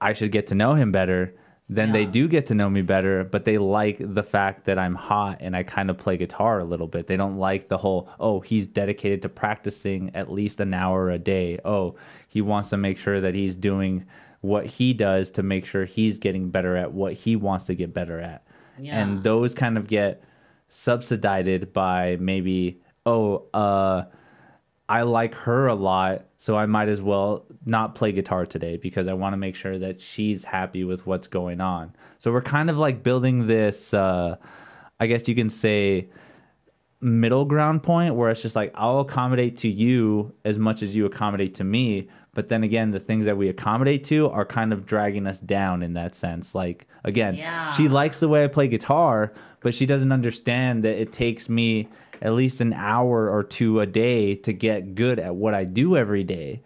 I 0.00 0.12
should 0.12 0.32
get 0.32 0.46
to 0.48 0.54
know 0.54 0.74
him 0.74 0.92
better. 0.92 1.34
Then 1.68 1.90
they 1.90 2.06
do 2.06 2.28
get 2.28 2.46
to 2.46 2.54
know 2.54 2.70
me 2.70 2.82
better, 2.82 3.24
but 3.24 3.44
they 3.44 3.58
like 3.58 3.96
the 3.98 4.22
fact 4.22 4.66
that 4.66 4.78
I'm 4.78 4.94
hot 4.94 5.38
and 5.40 5.56
I 5.56 5.64
kind 5.64 5.90
of 5.90 5.98
play 5.98 6.16
guitar 6.16 6.60
a 6.60 6.64
little 6.64 6.86
bit. 6.86 7.08
They 7.08 7.16
don't 7.16 7.38
like 7.38 7.66
the 7.66 7.76
whole, 7.76 8.08
oh, 8.20 8.38
he's 8.38 8.68
dedicated 8.68 9.22
to 9.22 9.28
practicing 9.28 10.14
at 10.14 10.30
least 10.30 10.60
an 10.60 10.72
hour 10.72 11.10
a 11.10 11.18
day. 11.18 11.58
Oh, 11.64 11.96
he 12.28 12.40
wants 12.40 12.70
to 12.70 12.76
make 12.76 12.98
sure 12.98 13.20
that 13.20 13.34
he's 13.34 13.56
doing 13.56 14.06
what 14.42 14.64
he 14.64 14.92
does 14.92 15.28
to 15.32 15.42
make 15.42 15.66
sure 15.66 15.84
he's 15.84 16.18
getting 16.18 16.50
better 16.50 16.76
at 16.76 16.92
what 16.92 17.14
he 17.14 17.34
wants 17.34 17.64
to 17.64 17.74
get 17.74 17.92
better 17.92 18.20
at. 18.20 18.46
Yeah. 18.78 19.00
And 19.00 19.24
those 19.24 19.52
kind 19.52 19.76
of 19.76 19.88
get 19.88 20.22
subsidized 20.68 21.72
by 21.72 22.16
maybe, 22.20 22.80
oh, 23.06 23.46
uh, 23.52 24.04
I 24.88 25.02
like 25.02 25.34
her 25.34 25.66
a 25.66 25.74
lot, 25.74 26.26
so 26.36 26.56
I 26.56 26.66
might 26.66 26.88
as 26.88 27.02
well 27.02 27.44
not 27.64 27.94
play 27.96 28.12
guitar 28.12 28.46
today 28.46 28.76
because 28.76 29.08
I 29.08 29.14
want 29.14 29.32
to 29.32 29.36
make 29.36 29.56
sure 29.56 29.78
that 29.78 30.00
she's 30.00 30.44
happy 30.44 30.84
with 30.84 31.06
what's 31.06 31.26
going 31.26 31.60
on. 31.60 31.92
So 32.18 32.30
we're 32.32 32.42
kind 32.42 32.70
of 32.70 32.78
like 32.78 33.02
building 33.02 33.48
this, 33.48 33.92
uh, 33.92 34.36
I 35.00 35.06
guess 35.08 35.26
you 35.26 35.34
can 35.34 35.50
say, 35.50 36.08
middle 37.00 37.44
ground 37.44 37.82
point 37.82 38.14
where 38.14 38.30
it's 38.30 38.40
just 38.40 38.56
like 38.56 38.72
I'll 38.74 39.00
accommodate 39.00 39.58
to 39.58 39.68
you 39.68 40.32
as 40.44 40.58
much 40.58 40.82
as 40.82 40.96
you 40.96 41.04
accommodate 41.04 41.54
to 41.56 41.64
me. 41.64 42.08
But 42.32 42.48
then 42.48 42.62
again, 42.64 42.90
the 42.90 43.00
things 43.00 43.24
that 43.26 43.36
we 43.36 43.48
accommodate 43.48 44.04
to 44.04 44.30
are 44.30 44.44
kind 44.44 44.72
of 44.72 44.86
dragging 44.86 45.26
us 45.26 45.38
down 45.40 45.82
in 45.82 45.94
that 45.94 46.14
sense. 46.14 46.54
Like, 46.54 46.86
again, 47.04 47.34
Yeah. 47.34 47.72
she 47.72 47.88
likes 47.88 48.20
the 48.20 48.28
way 48.28 48.44
I 48.44 48.46
play 48.46 48.68
guitar, 48.68 49.32
but 49.60 49.74
she 49.74 49.84
doesn't 49.86 50.12
understand 50.12 50.84
that 50.84 51.00
it 51.00 51.12
takes 51.12 51.48
me 51.48 51.88
at 52.22 52.32
least 52.32 52.60
an 52.60 52.72
hour 52.72 53.30
or 53.30 53.42
two 53.42 53.80
a 53.80 53.86
day 53.86 54.34
to 54.36 54.52
get 54.52 54.94
good 54.94 55.18
at 55.18 55.34
what 55.34 55.54
I 55.54 55.64
do 55.64 55.96
every 55.96 56.24
day. 56.24 56.62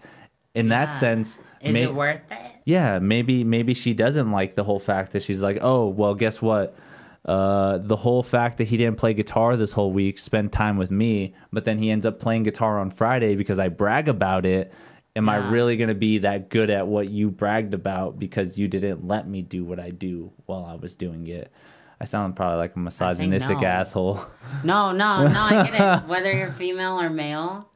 In 0.55 0.69
that 0.69 0.93
sense, 0.95 1.39
is 1.61 1.73
may- 1.75 1.85
it 1.85 1.95
worth 1.95 2.23
it 2.31 2.51
yeah, 2.71 2.99
maybe 3.01 3.43
maybe 3.43 3.75
she 3.75 3.95
doesn't 3.95 4.31
like 4.31 4.55
the 4.55 4.65
whole 4.65 4.79
fact 4.79 5.13
that 5.13 5.23
she's 5.23 5.43
like, 5.43 5.59
oh, 5.61 5.89
well, 5.89 6.15
guess 6.15 6.41
what? 6.41 6.77
Uh, 7.25 7.79
the 7.79 7.97
whole 7.97 8.23
fact 8.23 8.59
that 8.59 8.65
he 8.65 8.77
didn't 8.77 8.97
play 8.97 9.13
guitar 9.13 9.57
this 9.57 9.73
whole 9.73 9.93
week, 9.93 10.19
spend 10.19 10.53
time 10.53 10.77
with 10.77 10.91
me, 10.91 11.35
but 11.53 11.65
then 11.65 11.79
he 11.79 11.91
ends 11.91 12.07
up 12.07 12.21
playing 12.21 12.45
guitar 12.45 12.79
on 12.79 12.91
Friday 12.91 13.37
because 13.37 13.59
I 13.59 13.69
brag 13.69 14.09
about 14.09 14.47
it. 14.47 14.73
Am 15.17 15.29
I 15.29 15.37
really 15.51 15.77
going 15.77 15.89
to 15.89 15.95
be 15.95 16.19
that 16.19 16.49
good 16.49 16.71
at 16.71 16.87
what 16.87 17.11
you 17.11 17.33
bragged 17.33 17.75
about 17.75 18.21
because 18.21 18.57
you 18.57 18.69
didn't 18.69 19.07
let 19.07 19.29
me 19.29 19.43
do 19.43 19.65
what 19.65 19.81
I 19.81 19.91
do 19.91 20.33
while 20.47 20.65
I 20.65 20.77
was 20.77 20.95
doing 20.95 21.27
it? 21.27 21.53
I 22.01 22.07
sound 22.07 22.35
probably 22.35 22.59
like 22.59 22.77
a 22.77 22.79
misogynistic 22.79 23.61
no. 23.61 23.67
asshole. 23.67 24.25
No, 24.65 24.91
no, 24.91 25.27
no, 25.29 25.41
I 25.41 25.67
get 25.71 25.75
it. 25.75 26.07
Whether 26.09 26.33
you're 26.33 26.51
female 26.51 26.99
or 26.99 27.11
male, 27.11 27.69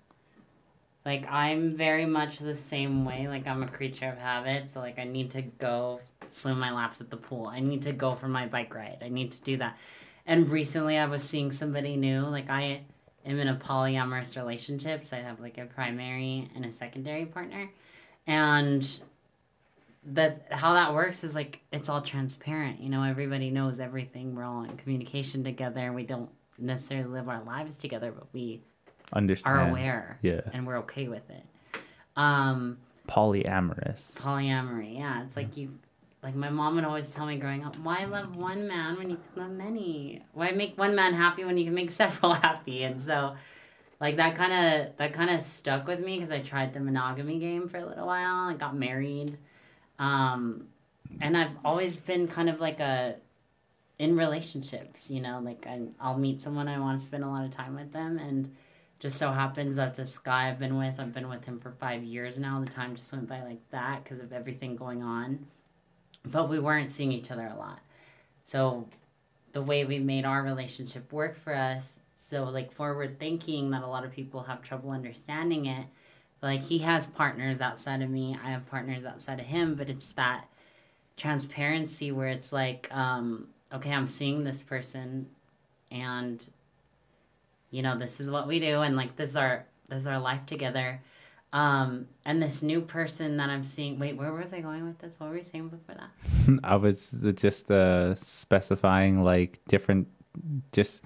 like 1.05 1.31
I'm 1.31 1.77
very 1.77 2.07
much 2.07 2.39
the 2.39 2.55
same 2.55 3.05
way. 3.05 3.29
Like 3.29 3.47
I'm 3.47 3.63
a 3.63 3.69
creature 3.69 4.09
of 4.09 4.17
habit, 4.17 4.71
so 4.71 4.81
like 4.81 4.99
I 4.99 5.05
need 5.05 5.31
to 5.33 5.43
go 5.43 6.01
swim 6.31 6.59
my 6.59 6.73
laps 6.73 7.01
at 7.01 7.11
the 7.11 7.17
pool. 7.17 7.47
I 7.47 7.61
need 7.61 7.83
to 7.83 7.93
go 7.93 8.15
for 8.15 8.29
my 8.29 8.47
bike 8.47 8.75
ride. 8.75 8.99
I 9.03 9.09
need 9.09 9.33
to 9.33 9.43
do 9.43 9.59
that. 9.59 9.77
And 10.27 10.49
recently 10.49 10.97
I 10.97 11.05
was 11.05 11.23
seeing 11.23 11.53
somebody 11.53 11.97
new. 11.97 12.23
Like 12.23 12.49
I 12.49 12.81
am 13.27 13.39
in 13.39 13.49
a 13.49 13.57
polyamorous 13.57 14.37
relationship, 14.37 15.05
so 15.05 15.19
I 15.19 15.21
have 15.21 15.39
like 15.39 15.59
a 15.59 15.67
primary 15.67 16.51
and 16.55 16.65
a 16.65 16.73
secondary 16.73 17.27
partner. 17.27 17.69
And 18.27 18.89
that 20.07 20.47
how 20.51 20.75
that 20.75 20.93
works 20.95 21.25
is 21.25 21.35
like 21.35 21.61
it's 21.73 21.89
all 21.89 22.03
transparent 22.03 22.79
you 22.81 22.89
know 22.91 23.03
everybody 23.03 23.51
knows 23.51 23.81
everything. 23.81 24.35
We're 24.35 24.45
all 24.45 24.65
in 24.65 24.77
communication 24.77 25.43
together. 25.45 25.93
We 25.93 26.05
don't 26.05 26.31
necessarily 26.59 27.09
live 27.09 27.29
our 27.29 27.43
lives 27.43 27.77
together 27.77 28.13
but 28.13 28.27
we 28.33 28.63
Understand? 29.13 29.57
are 29.57 29.69
aware 29.71 30.19
Yeah. 30.23 30.41
and 30.53 30.67
we're 30.67 30.79
okay 30.79 31.09
with 31.09 31.29
it. 31.31 31.45
Um 32.17 32.79
Polyamorous. 33.09 34.15
polyamory 34.17 34.99
yeah. 34.99 35.25
It's 35.25 35.37
like 35.37 35.57
you 35.57 35.79
like 36.23 36.35
my 36.35 36.49
mom 36.49 36.75
would 36.77 36.85
always 36.85 37.09
tell 37.11 37.27
me 37.27 37.37
growing 37.37 37.65
up 37.65 37.77
why 37.79 38.05
love 38.05 38.37
one 38.37 38.67
man 38.69 38.97
when 38.99 39.11
you 39.11 39.19
can 39.35 39.43
love 39.43 39.53
many? 39.53 40.23
Why 40.33 40.51
make 40.53 40.77
one 40.79 40.95
man 40.95 41.15
happy 41.15 41.45
when 41.45 41.57
you 41.59 41.65
can 41.65 41.75
make 41.75 41.91
several 42.03 42.35
happy? 42.35 42.83
And 42.85 43.01
so 43.01 43.37
like 44.01 44.17
that 44.17 44.35
kind 44.35 44.53
of 44.53 44.97
that 44.97 45.13
kind 45.13 45.31
of 45.31 45.41
stuck 45.41 45.87
with 45.87 46.01
me 46.01 46.17
because 46.17 46.31
i 46.33 46.41
tried 46.41 46.75
the 46.75 46.81
monogamy 46.81 47.39
game 47.39 47.69
for 47.69 47.79
a 47.79 47.87
little 47.87 48.07
while 48.07 48.49
and 48.49 48.59
got 48.59 48.77
married 48.77 49.39
um 49.99 50.66
and 51.21 51.37
i've 51.37 51.57
always 51.65 51.97
been 51.97 52.27
kind 52.27 52.49
of 52.49 52.61
like 52.61 52.81
a 52.81 53.15
in 53.99 54.16
relationships 54.16 55.11
you 55.11 55.21
know 55.21 55.41
like 55.45 55.66
I, 55.66 55.83
i'll 56.01 56.19
meet 56.19 56.43
someone 56.43 56.69
i 56.69 56.79
want 56.79 56.99
to 56.99 57.05
spend 57.05 57.25
a 57.25 57.29
lot 57.29 57.45
of 57.45 57.51
time 57.51 57.75
with 57.75 57.93
them 57.93 58.19
and 58.19 58.51
just 58.99 59.19
so 59.19 59.31
happens 59.31 59.77
that 59.77 59.95
this 59.95 60.19
guy 60.19 60.49
i've 60.49 60.59
been 60.59 60.77
with 60.77 60.99
i've 60.99 61.12
been 61.12 61.29
with 61.29 61.45
him 61.45 61.61
for 61.61 61.73
five 61.73 62.03
years 62.03 62.39
now 62.39 62.61
the 62.61 62.71
time 62.71 62.97
just 62.97 63.12
went 63.12 63.29
by 63.29 63.43
like 63.43 63.61
that 63.71 64.03
because 64.03 64.21
of 64.21 64.33
everything 64.33 64.77
going 64.77 65.03
on. 65.03 65.47
But 66.27 66.49
we 66.49 66.59
weren't 66.59 66.89
seeing 66.89 67.12
each 67.12 67.31
other 67.31 67.47
a 67.47 67.57
lot. 67.57 67.81
So 68.45 68.89
the 69.53 69.62
way 69.62 69.85
we 69.85 69.99
made 69.99 70.25
our 70.25 70.43
relationship 70.43 71.12
work 71.12 71.37
for 71.37 71.55
us 71.55 71.99
so 72.16 72.45
like 72.45 72.73
forward 72.73 73.19
thinking 73.19 73.71
that 73.71 73.83
a 73.83 73.87
lot 73.87 74.05
of 74.05 74.11
people 74.11 74.43
have 74.43 74.62
trouble 74.62 74.91
understanding 74.91 75.66
it 75.66 75.87
like 76.45 76.62
he 76.62 76.79
has 76.79 77.07
partners 77.09 77.61
outside 77.61 78.03
of 78.03 78.11
me. 78.11 78.39
I 78.45 78.51
have 78.51 78.66
partners 78.66 79.05
outside 79.05 79.41
of 79.41 79.47
him 79.47 79.75
but 79.75 79.89
it's 79.89 80.12
that 80.12 80.47
transparency 81.16 82.12
where 82.12 82.29
it's 82.29 82.53
like 82.53 82.89
um 82.91 83.47
okay 83.73 83.93
i'm 83.93 84.09
seeing 84.09 84.43
this 84.43 84.62
person 84.62 85.27
and 85.93 86.45
you 87.71 87.83
know 87.83 87.97
this 87.97 88.19
is 88.21 88.29
what 88.31 88.49
we 88.49 88.59
do 88.59 88.81
and 88.81 88.97
like 88.97 89.15
this 89.16 89.31
is 89.31 89.37
our 89.37 89.65
this 89.89 90.03
is 90.03 90.07
our 90.07 90.19
life 90.19 90.45
together. 90.47 91.01
Um 91.53 92.09
and 92.25 92.43
this 92.43 92.62
new 92.62 92.81
person 92.81 93.37
that 93.37 93.49
i'm 93.49 93.65
seeing 93.65 93.99
wait 93.99 94.16
where 94.16 94.33
was 94.33 94.53
i 94.53 94.61
going 94.61 94.87
with 94.87 94.99
this? 94.99 95.21
What 95.21 95.31
were 95.31 95.37
we 95.37 95.43
saying 95.43 95.69
before 95.69 95.95
that? 95.95 96.61
I 96.65 96.77
was 96.77 97.15
just 97.35 97.71
uh, 97.71 98.15
specifying 98.16 99.23
like 99.23 99.61
different, 99.69 100.09
just 100.73 101.05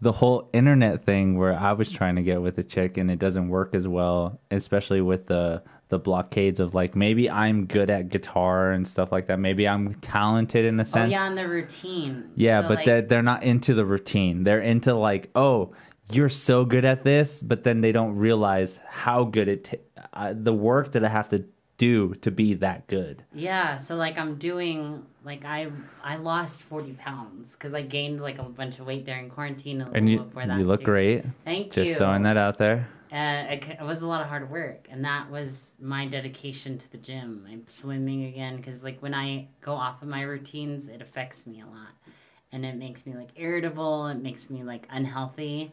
the 0.00 0.12
whole 0.12 0.48
internet 0.52 1.04
thing 1.04 1.36
where 1.38 1.54
I 1.58 1.72
was 1.72 1.90
trying 1.90 2.16
to 2.16 2.22
get 2.22 2.40
with 2.40 2.56
a 2.58 2.62
chick 2.64 2.96
and 2.96 3.10
it 3.10 3.18
doesn't 3.18 3.48
work 3.48 3.74
as 3.74 3.88
well, 3.88 4.40
especially 4.50 5.00
with 5.00 5.26
the 5.26 5.62
the 5.90 5.98
blockades 5.98 6.60
of 6.60 6.74
like 6.74 6.94
maybe 6.94 7.30
I'm 7.30 7.64
good 7.64 7.88
at 7.88 8.10
guitar 8.10 8.72
and 8.72 8.86
stuff 8.86 9.10
like 9.10 9.26
that. 9.28 9.38
Maybe 9.40 9.66
I'm 9.66 9.94
talented 9.96 10.66
in 10.66 10.78
a 10.78 10.82
Oh 10.82 10.84
sense. 10.84 11.10
yeah, 11.10 11.26
and 11.26 11.36
the 11.36 11.48
routine. 11.48 12.30
Yeah, 12.36 12.60
So, 12.60 12.68
but 12.68 12.76
like, 12.76 12.84
they're, 12.84 13.02
they're 13.02 13.22
not 13.22 13.42
into 13.42 13.72
the 13.72 13.86
routine. 13.86 14.44
They're 14.44 14.60
into 14.60 14.92
like, 14.94 15.30
oh, 15.34 15.72
you're 16.12 16.28
so 16.28 16.64
good 16.66 16.84
at 16.84 17.04
this, 17.04 17.42
but 17.42 17.64
then 17.64 17.80
they 17.80 17.90
don't 17.92 18.14
realize 18.16 18.80
how 18.86 19.24
good 19.24 19.48
it, 19.48 19.64
t- 19.64 19.78
uh, 20.12 20.34
the 20.36 20.52
work 20.52 20.92
that 20.92 21.04
I 21.04 21.08
have 21.08 21.30
to 21.30 21.44
do 21.78 22.14
to 22.16 22.30
be 22.30 22.54
that 22.54 22.86
good. 22.88 23.24
Yeah, 23.32 23.76
so 23.76 23.96
like 23.96 24.18
I'm 24.18 24.34
doing 24.36 25.06
like 25.24 25.44
I 25.44 25.70
I 26.02 26.16
lost 26.16 26.62
forty 26.62 26.92
pounds 26.92 27.52
because 27.52 27.72
I 27.72 27.82
gained 27.82 28.20
like 28.20 28.38
a 28.38 28.42
bunch 28.42 28.78
of 28.78 28.86
weight 28.86 29.06
during 29.06 29.30
quarantine. 29.30 29.80
A 29.80 29.90
And 29.92 30.10
you, 30.10 30.18
before 30.18 30.46
that 30.46 30.58
you 30.58 30.66
look 30.66 30.80
too. 30.80 30.86
great. 30.86 31.24
Thank 31.44 31.72
Just 31.72 31.92
you. 31.92 31.96
throwing 31.96 32.24
that 32.24 32.36
out 32.36 32.58
there. 32.58 32.88
Uh, 33.10 33.46
it, 33.48 33.64
it 33.80 33.82
was 33.82 34.02
a 34.02 34.06
lot 34.06 34.20
of 34.20 34.28
hard 34.28 34.50
work, 34.50 34.86
and 34.90 35.02
that 35.02 35.30
was 35.30 35.72
my 35.80 36.06
dedication 36.06 36.76
to 36.76 36.92
the 36.92 36.98
gym. 36.98 37.46
I'm 37.50 37.64
swimming 37.66 38.26
again 38.26 38.58
because, 38.58 38.84
like, 38.84 39.00
when 39.00 39.14
I 39.14 39.48
go 39.62 39.72
off 39.72 40.02
of 40.02 40.08
my 40.08 40.20
routines, 40.20 40.88
it 40.88 41.00
affects 41.00 41.46
me 41.46 41.62
a 41.62 41.66
lot, 41.66 41.94
and 42.52 42.66
it 42.66 42.76
makes 42.76 43.06
me 43.06 43.14
like 43.14 43.30
irritable. 43.36 44.08
It 44.08 44.20
makes 44.22 44.50
me 44.50 44.62
like 44.62 44.86
unhealthy, 44.90 45.72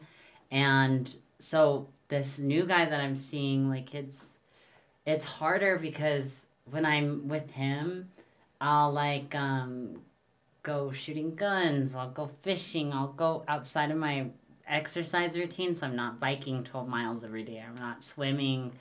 and 0.50 1.14
so 1.38 1.88
this 2.08 2.38
new 2.38 2.64
guy 2.64 2.86
that 2.86 3.00
I'm 3.00 3.16
seeing, 3.16 3.68
like, 3.68 3.94
it's 3.94 4.35
it's 5.06 5.24
harder 5.24 5.78
because 5.78 6.48
when 6.70 6.84
I'm 6.84 7.28
with 7.28 7.50
him, 7.50 8.10
I'll 8.60 8.92
like 8.92 9.34
um 9.34 10.00
go 10.62 10.90
shooting 10.90 11.34
guns. 11.34 11.94
I'll 11.94 12.10
go 12.10 12.28
fishing. 12.42 12.92
I'll 12.92 13.12
go 13.12 13.44
outside 13.46 13.92
of 13.92 13.98
my 13.98 14.26
exercise 14.66 15.38
routine. 15.38 15.74
So 15.76 15.86
I'm 15.86 15.94
not 15.94 16.18
biking 16.18 16.64
12 16.64 16.88
miles 16.88 17.22
every 17.22 17.44
day. 17.44 17.64
I'm 17.66 17.76
not 17.76 18.04
swimming, 18.04 18.72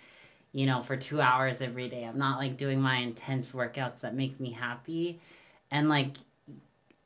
you 0.52 0.66
know, 0.66 0.82
for 0.82 0.98
two 0.98 1.22
hours 1.22 1.62
every 1.62 1.88
day. 1.88 2.04
I'm 2.04 2.18
not 2.18 2.40
like 2.40 2.58
doing 2.58 2.82
my 2.82 2.98
intense 2.98 3.52
workouts 3.52 4.00
that 4.00 4.16
make 4.16 4.40
me 4.40 4.52
happy. 4.52 5.20
And 5.70 5.88
like, 5.88 6.16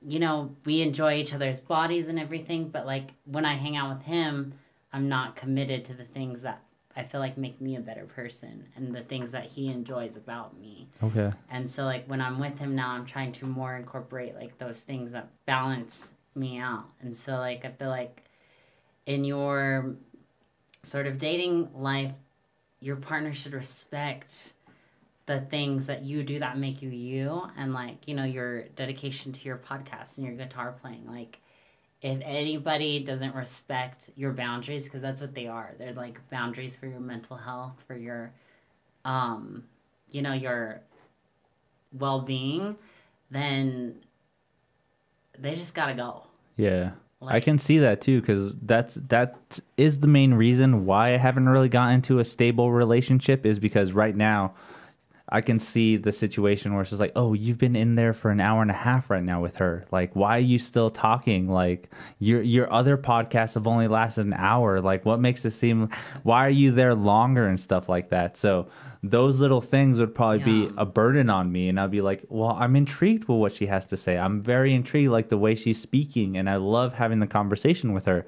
you 0.08 0.20
know, 0.20 0.56
we 0.64 0.82
enjoy 0.82 1.16
each 1.16 1.34
other's 1.34 1.60
bodies 1.60 2.08
and 2.08 2.18
everything. 2.18 2.70
But 2.70 2.86
like 2.86 3.10
when 3.26 3.44
I 3.46 3.56
hang 3.56 3.76
out 3.76 3.98
with 3.98 4.06
him, 4.06 4.54
I'm 4.94 5.10
not 5.10 5.36
committed 5.36 5.84
to 5.86 5.94
the 5.94 6.06
things 6.06 6.44
that 6.44 6.64
I 6.96 7.04
feel 7.04 7.22
like 7.22 7.38
make 7.38 7.62
me 7.62 7.76
a 7.76 7.80
better 7.80 8.06
person 8.06 8.66
and 8.76 8.94
the 8.94 9.02
things 9.02 9.32
that 9.32 9.46
he 9.46 9.70
enjoys 9.70 10.18
about 10.18 10.60
me. 10.60 10.90
Okay. 11.04 11.32
And 11.50 11.70
so 11.70 11.86
like 11.86 12.06
when 12.08 12.22
I'm 12.22 12.40
with 12.40 12.58
him 12.58 12.76
now, 12.76 12.90
I'm 12.90 13.06
trying 13.06 13.32
to 13.34 13.46
more 13.46 13.76
incorporate 13.76 14.36
like 14.36 14.58
those 14.58 14.82
things 14.82 15.12
that 15.12 15.30
balance 15.46 16.12
me 16.36 16.58
out. 16.58 16.86
And 17.02 17.16
so 17.16 17.38
like 17.38 17.64
I 17.64 17.70
feel 17.70 17.90
like 17.90 18.24
in 19.06 19.24
your 19.24 19.96
sort 20.84 21.08
of 21.08 21.18
dating 21.18 21.70
life, 21.76 22.14
your 22.80 22.96
partner 22.96 23.34
should 23.34 23.54
respect 23.54 24.54
the 25.26 25.42
things 25.42 25.86
that 25.86 26.02
you 26.02 26.24
do 26.24 26.40
that 26.40 26.58
make 26.58 26.82
you 26.82 26.90
you 26.90 27.48
and 27.56 27.72
like, 27.74 28.08
you 28.08 28.16
know, 28.16 28.24
your 28.24 28.64
dedication 28.70 29.32
to 29.32 29.46
your 29.46 29.58
podcast 29.58 30.18
and 30.18 30.26
your 30.26 30.36
guitar 30.36 30.76
playing. 30.82 31.06
Like 31.08 31.40
if 32.02 32.22
anybody 32.24 33.00
doesn't 33.00 33.36
respect 33.36 34.10
your 34.16 34.32
boundaries 34.32 34.86
because 34.86 35.02
that's 35.02 35.22
what 35.22 35.36
they 35.36 35.48
are. 35.48 35.74
They're 35.78 35.94
like 35.94 36.20
boundaries 36.30 36.78
for 36.78 36.88
your 36.88 37.00
mental 37.00 37.36
health, 37.38 37.76
for 37.88 37.96
your 37.96 38.32
um 39.06 39.64
you 40.12 40.22
know, 40.22 40.34
your 40.34 40.82
well 41.94 42.22
being, 42.22 42.76
then 43.30 43.96
they 45.38 45.56
just 45.56 45.74
gotta 45.76 45.94
go. 45.94 46.24
Yeah. 46.58 46.92
I 47.22 47.42
can 47.42 47.60
see 47.60 47.80
that 47.80 48.00
too 48.00 48.22
because 48.22 48.54
that's 48.62 48.96
that 48.96 49.60
is 49.76 50.00
the 50.00 50.08
main 50.08 50.34
reason 50.34 50.86
why 50.86 51.14
I 51.14 51.18
haven't 51.18 51.50
really 51.50 51.68
gotten 51.68 51.96
into 51.96 52.20
a 52.20 52.26
stable 52.26 52.72
relationship 52.72 53.46
is 53.46 53.60
because 53.60 53.92
right 53.92 54.16
now 54.16 54.54
I 55.32 55.42
can 55.42 55.60
see 55.60 55.98
the 55.98 56.12
situation 56.12 56.74
where 56.74 56.82
it's 56.82 56.90
just 56.90 57.00
like, 57.00 57.12
oh, 57.16 57.34
you've 57.34 57.58
been 57.58 57.76
in 57.76 57.96
there 57.96 58.14
for 58.14 58.32
an 58.32 58.42
hour 58.42 58.62
and 58.62 58.72
a 58.72 58.76
half 58.76 59.10
right 59.10 59.24
now 59.24 59.42
with 59.42 59.58
her. 59.58 59.86
Like, 59.92 60.16
why 60.16 60.38
are 60.38 60.42
you 60.42 60.58
still 60.58 60.90
talking? 60.90 61.48
Like, 61.48 61.90
your 62.18 62.42
your 62.42 62.72
other 62.74 62.98
podcasts 62.98 63.54
have 63.54 63.68
only 63.68 63.88
lasted 63.88 64.26
an 64.26 64.34
hour. 64.34 64.82
Like, 64.82 65.06
what 65.06 65.20
makes 65.20 65.46
it 65.46 65.52
seem? 65.52 65.90
Why 66.24 66.46
are 66.46 66.50
you 66.50 66.72
there 66.72 66.96
longer 66.96 67.48
and 67.48 67.60
stuff 67.60 67.88
like 67.88 68.10
that? 68.10 68.38
So 68.38 68.70
those 69.02 69.40
little 69.40 69.62
things 69.62 70.00
would 70.00 70.14
probably 70.14 70.40
be 70.40 70.70
a 70.78 70.86
burden 70.86 71.30
on 71.30 71.52
me, 71.52 71.70
and 71.70 71.80
I'd 71.80 71.92
be 71.92 72.02
like, 72.02 72.26
well, 72.28 72.52
I'm 72.60 72.76
intrigued 72.76 73.28
with 73.30 73.38
what 73.38 73.56
she 73.56 73.68
has 73.68 73.86
to 73.88 73.98
say. 73.98 74.18
I'm 74.18 74.42
very 74.42 74.74
intrigued, 74.74 75.12
like 75.12 75.30
the 75.30 75.38
way 75.38 75.56
she's 75.56 75.80
speaking, 75.80 76.38
and 76.38 76.50
I 76.50 76.58
love 76.58 76.94
having 76.94 77.20
the 77.20 77.28
conversation 77.28 77.94
with 77.94 78.06
her. 78.06 78.26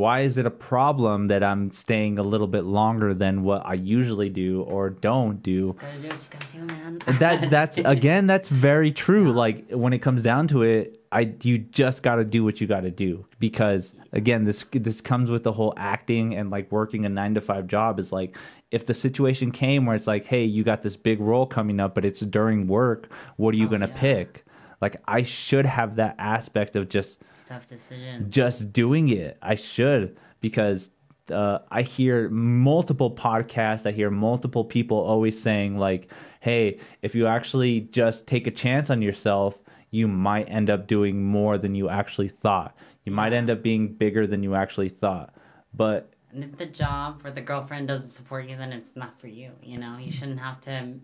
Why 0.00 0.20
is 0.20 0.38
it 0.38 0.46
a 0.46 0.50
problem 0.50 1.28
that 1.28 1.44
I'm 1.44 1.72
staying 1.72 2.18
a 2.18 2.22
little 2.22 2.46
bit 2.46 2.64
longer 2.64 3.12
than 3.12 3.42
what 3.42 3.66
I 3.66 3.74
usually 3.74 4.30
do 4.30 4.62
or 4.62 4.88
don't 4.88 5.42
do? 5.42 5.50
Do 5.50 5.66
what 5.66 6.54
you 6.54 6.66
gotta 6.66 6.98
do, 6.98 7.18
that 7.18 7.50
that's 7.50 7.76
again 7.84 8.26
that's 8.26 8.48
very 8.48 8.92
true. 8.92 9.30
Like 9.30 9.70
when 9.70 9.92
it 9.92 9.98
comes 9.98 10.22
down 10.22 10.48
to 10.48 10.62
it 10.62 10.96
i 11.12 11.32
you 11.42 11.58
just 11.58 12.02
got 12.02 12.16
to 12.16 12.24
do 12.24 12.44
what 12.44 12.60
you 12.60 12.66
got 12.66 12.80
to 12.82 12.90
do 12.90 13.26
because 13.40 13.94
again 14.12 14.44
this 14.44 14.64
this 14.72 15.00
comes 15.00 15.30
with 15.30 15.42
the 15.42 15.52
whole 15.52 15.74
acting 15.76 16.34
and 16.36 16.50
like 16.50 16.70
working 16.70 17.04
a 17.04 17.08
9 17.08 17.34
to 17.34 17.40
5 17.40 17.66
job 17.66 17.98
is 17.98 18.12
like 18.12 18.36
if 18.70 18.86
the 18.86 18.94
situation 18.94 19.50
came 19.50 19.86
where 19.86 19.96
it's 19.96 20.06
like 20.06 20.26
hey 20.26 20.44
you 20.44 20.62
got 20.62 20.82
this 20.82 20.96
big 20.96 21.20
role 21.20 21.46
coming 21.46 21.80
up 21.80 21.94
but 21.94 22.04
it's 22.04 22.20
during 22.20 22.68
work 22.68 23.12
what 23.36 23.54
are 23.54 23.58
you 23.58 23.68
going 23.68 23.80
to 23.80 23.88
yeah. 23.88 24.00
pick? 24.00 24.44
Like 24.80 24.96
i 25.06 25.22
should 25.22 25.66
have 25.66 25.96
that 25.96 26.14
aspect 26.18 26.76
of 26.76 26.88
just 26.88 27.20
Tough 27.50 27.66
decision. 27.66 28.30
just 28.30 28.72
doing 28.72 29.08
it. 29.08 29.36
I 29.42 29.56
should 29.56 30.16
because 30.40 30.90
uh, 31.32 31.58
I 31.68 31.82
hear 31.82 32.28
multiple 32.30 33.10
podcasts. 33.10 33.86
I 33.86 33.90
hear 33.90 34.08
multiple 34.08 34.64
people 34.64 34.98
always 34.98 35.40
saying 35.40 35.76
like, 35.76 36.12
"Hey, 36.38 36.78
if 37.02 37.16
you 37.16 37.26
actually 37.26 37.80
just 37.80 38.28
take 38.28 38.46
a 38.46 38.52
chance 38.52 38.88
on 38.88 39.02
yourself, 39.02 39.60
you 39.90 40.06
might 40.06 40.44
end 40.44 40.70
up 40.70 40.86
doing 40.86 41.24
more 41.24 41.58
than 41.58 41.74
you 41.74 41.88
actually 41.88 42.28
thought. 42.28 42.76
You 43.04 43.10
might 43.10 43.32
end 43.32 43.50
up 43.50 43.64
being 43.64 43.94
bigger 43.94 44.28
than 44.28 44.44
you 44.44 44.54
actually 44.54 44.90
thought." 44.90 45.34
But 45.74 46.12
And 46.32 46.44
if 46.44 46.56
the 46.56 46.66
job 46.66 47.22
or 47.24 47.32
the 47.32 47.40
girlfriend 47.40 47.88
doesn't 47.88 48.10
support 48.10 48.48
you, 48.48 48.56
then 48.56 48.72
it's 48.72 48.94
not 48.94 49.20
for 49.20 49.26
you. 49.26 49.50
You 49.60 49.78
know, 49.78 49.98
you 49.98 50.12
shouldn't 50.12 50.38
have 50.38 50.60
to 50.62 51.00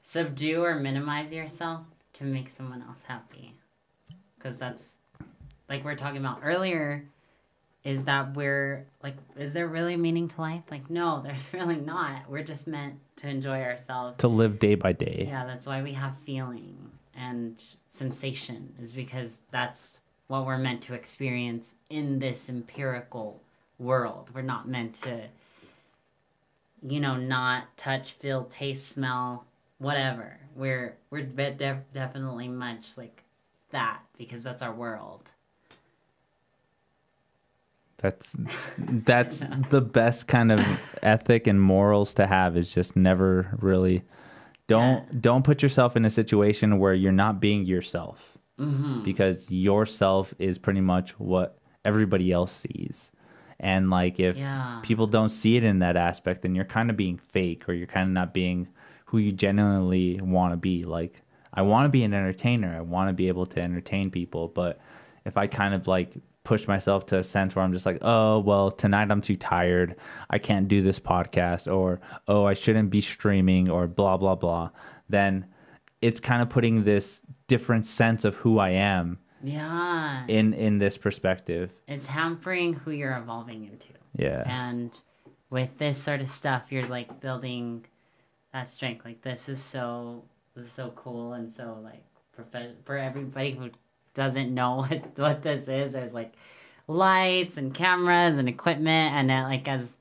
subdue 0.00 0.64
or 0.64 0.74
minimize 0.74 1.32
yourself 1.32 1.82
to 2.14 2.24
make 2.24 2.48
someone 2.48 2.82
else 2.82 3.04
happy. 3.04 3.54
Because 4.36 4.58
that's 4.58 4.96
like 5.70 5.84
we 5.84 5.92
are 5.92 5.96
talking 5.96 6.18
about 6.18 6.40
earlier. 6.42 7.06
Is 7.82 8.04
that 8.04 8.34
we're 8.36 8.84
like, 9.02 9.16
is 9.38 9.54
there 9.54 9.66
really 9.66 9.96
meaning 9.96 10.28
to 10.28 10.40
life? 10.42 10.64
Like, 10.70 10.90
no, 10.90 11.22
there's 11.24 11.50
really 11.54 11.76
not. 11.76 12.28
We're 12.28 12.42
just 12.42 12.66
meant 12.66 12.96
to 13.16 13.28
enjoy 13.28 13.62
ourselves. 13.62 14.18
to 14.18 14.28
live 14.28 14.58
day 14.58 14.74
by 14.74 14.92
day. 14.92 15.24
Yeah, 15.28 15.46
that's 15.46 15.66
why 15.66 15.80
we 15.80 15.92
have 15.92 16.14
feeling 16.26 16.90
and 17.16 17.62
sensation, 17.86 18.74
is 18.82 18.92
because 18.92 19.40
that's 19.50 20.00
what 20.26 20.44
we're 20.44 20.58
meant 20.58 20.82
to 20.82 20.94
experience 20.94 21.74
in 21.88 22.18
this 22.18 22.48
empirical 22.48 23.40
world. 23.78 24.28
We're 24.34 24.42
not 24.42 24.68
meant 24.68 24.94
to, 25.02 25.22
you 26.86 27.00
know, 27.00 27.16
not 27.16 27.76
touch, 27.76 28.12
feel, 28.12 28.44
taste, 28.44 28.88
smell, 28.88 29.44
whatever. 29.78 30.38
We're 30.54 30.96
we're 31.10 31.22
de- 31.22 31.52
def- 31.52 31.92
definitely 31.94 32.48
much 32.48 32.96
like 32.96 33.22
that 33.70 34.00
because 34.18 34.42
that's 34.42 34.62
our 34.62 34.72
world. 34.72 35.30
That's 38.00 38.36
that's 38.78 39.44
the 39.70 39.80
best 39.80 40.26
kind 40.28 40.52
of 40.52 40.60
ethic 41.02 41.46
and 41.46 41.60
morals 41.60 42.14
to 42.14 42.26
have 42.26 42.56
is 42.56 42.72
just 42.72 42.96
never 42.96 43.56
really 43.60 44.02
don't 44.66 45.20
don't 45.20 45.44
put 45.44 45.62
yourself 45.62 45.96
in 45.96 46.04
a 46.04 46.10
situation 46.10 46.78
where 46.78 46.94
you're 46.94 47.12
not 47.12 47.40
being 47.40 47.64
yourself 47.64 48.36
Mm-hmm. 48.58 49.02
because 49.04 49.50
yourself 49.50 50.34
is 50.38 50.58
pretty 50.58 50.82
much 50.82 51.18
what 51.18 51.56
everybody 51.86 52.30
else 52.30 52.52
sees. 52.52 53.10
And 53.58 53.88
like 53.88 54.20
if 54.20 54.36
Yeah. 54.36 54.80
people 54.82 55.06
don't 55.06 55.30
see 55.30 55.56
it 55.56 55.64
in 55.64 55.78
that 55.78 55.96
aspect 55.96 56.42
then 56.42 56.54
you're 56.54 56.66
kind 56.66 56.90
of 56.90 56.96
being 56.96 57.16
fake 57.16 57.66
or 57.70 57.72
you're 57.72 57.86
kind 57.86 58.06
of 58.06 58.12
not 58.12 58.34
being 58.34 58.68
who 59.06 59.16
you 59.16 59.32
genuinely 59.32 60.20
want 60.20 60.52
to 60.52 60.58
be. 60.58 60.84
Like 60.84 61.22
I 61.54 61.62
want 61.62 61.86
to 61.86 61.88
be 61.88 62.04
an 62.04 62.12
entertainer. 62.12 62.76
I 62.76 62.82
want 62.82 63.08
to 63.08 63.14
be 63.14 63.28
able 63.28 63.46
to 63.46 63.60
entertain 63.62 64.10
people, 64.10 64.48
but 64.48 64.78
if 65.24 65.38
I 65.38 65.46
kind 65.46 65.72
of 65.74 65.86
like 65.88 66.12
push 66.50 66.66
myself 66.66 67.06
to 67.06 67.16
a 67.18 67.22
sense 67.22 67.54
where 67.54 67.64
I'm 67.64 67.72
just 67.72 67.86
like, 67.86 67.98
oh, 68.02 68.40
well, 68.40 68.72
tonight 68.72 69.08
I'm 69.12 69.20
too 69.20 69.36
tired. 69.36 69.94
I 70.30 70.38
can't 70.38 70.66
do 70.66 70.82
this 70.82 70.98
podcast, 70.98 71.72
or 71.72 72.00
oh, 72.26 72.44
I 72.44 72.54
shouldn't 72.54 72.90
be 72.90 73.00
streaming, 73.00 73.70
or 73.70 73.86
blah, 73.86 74.16
blah, 74.16 74.34
blah, 74.34 74.70
then 75.08 75.46
it's 76.02 76.18
kind 76.18 76.42
of 76.42 76.48
putting 76.50 76.82
this 76.82 77.20
different 77.46 77.86
sense 77.86 78.24
of 78.24 78.34
who 78.34 78.58
I 78.58 78.70
am 78.70 79.18
Yeah. 79.44 80.24
in 80.26 80.52
in 80.54 80.78
this 80.78 80.98
perspective. 80.98 81.70
it's 81.86 82.06
hampering 82.06 82.72
who 82.74 82.90
you're 82.90 83.16
evolving 83.16 83.64
into. 83.70 83.92
Yeah. 84.16 84.42
And 84.64 84.90
with 85.50 85.78
this 85.78 85.98
sort 85.98 86.20
of 86.20 86.28
stuff, 86.28 86.62
you're 86.70 86.88
like 86.98 87.20
building 87.20 87.84
that 88.52 88.68
strength. 88.68 89.04
Like 89.04 89.22
this 89.22 89.48
is 89.48 89.62
so 89.62 90.24
this 90.56 90.66
is 90.66 90.72
so 90.72 90.90
cool 90.96 91.34
and 91.34 91.52
so 91.52 91.78
like 91.84 92.02
prof- 92.34 92.74
for 92.84 92.96
everybody 92.98 93.52
who 93.52 93.70
doesn't 94.14 94.54
know 94.54 94.76
what 94.88 95.18
what 95.18 95.42
this 95.42 95.68
is. 95.68 95.92
There's 95.92 96.14
like 96.14 96.34
lights 96.88 97.56
and 97.56 97.74
cameras 97.74 98.38
and 98.38 98.48
equipment, 98.48 99.14
and 99.14 99.30
then 99.30 99.44
like 99.44 99.68
as 99.68 99.92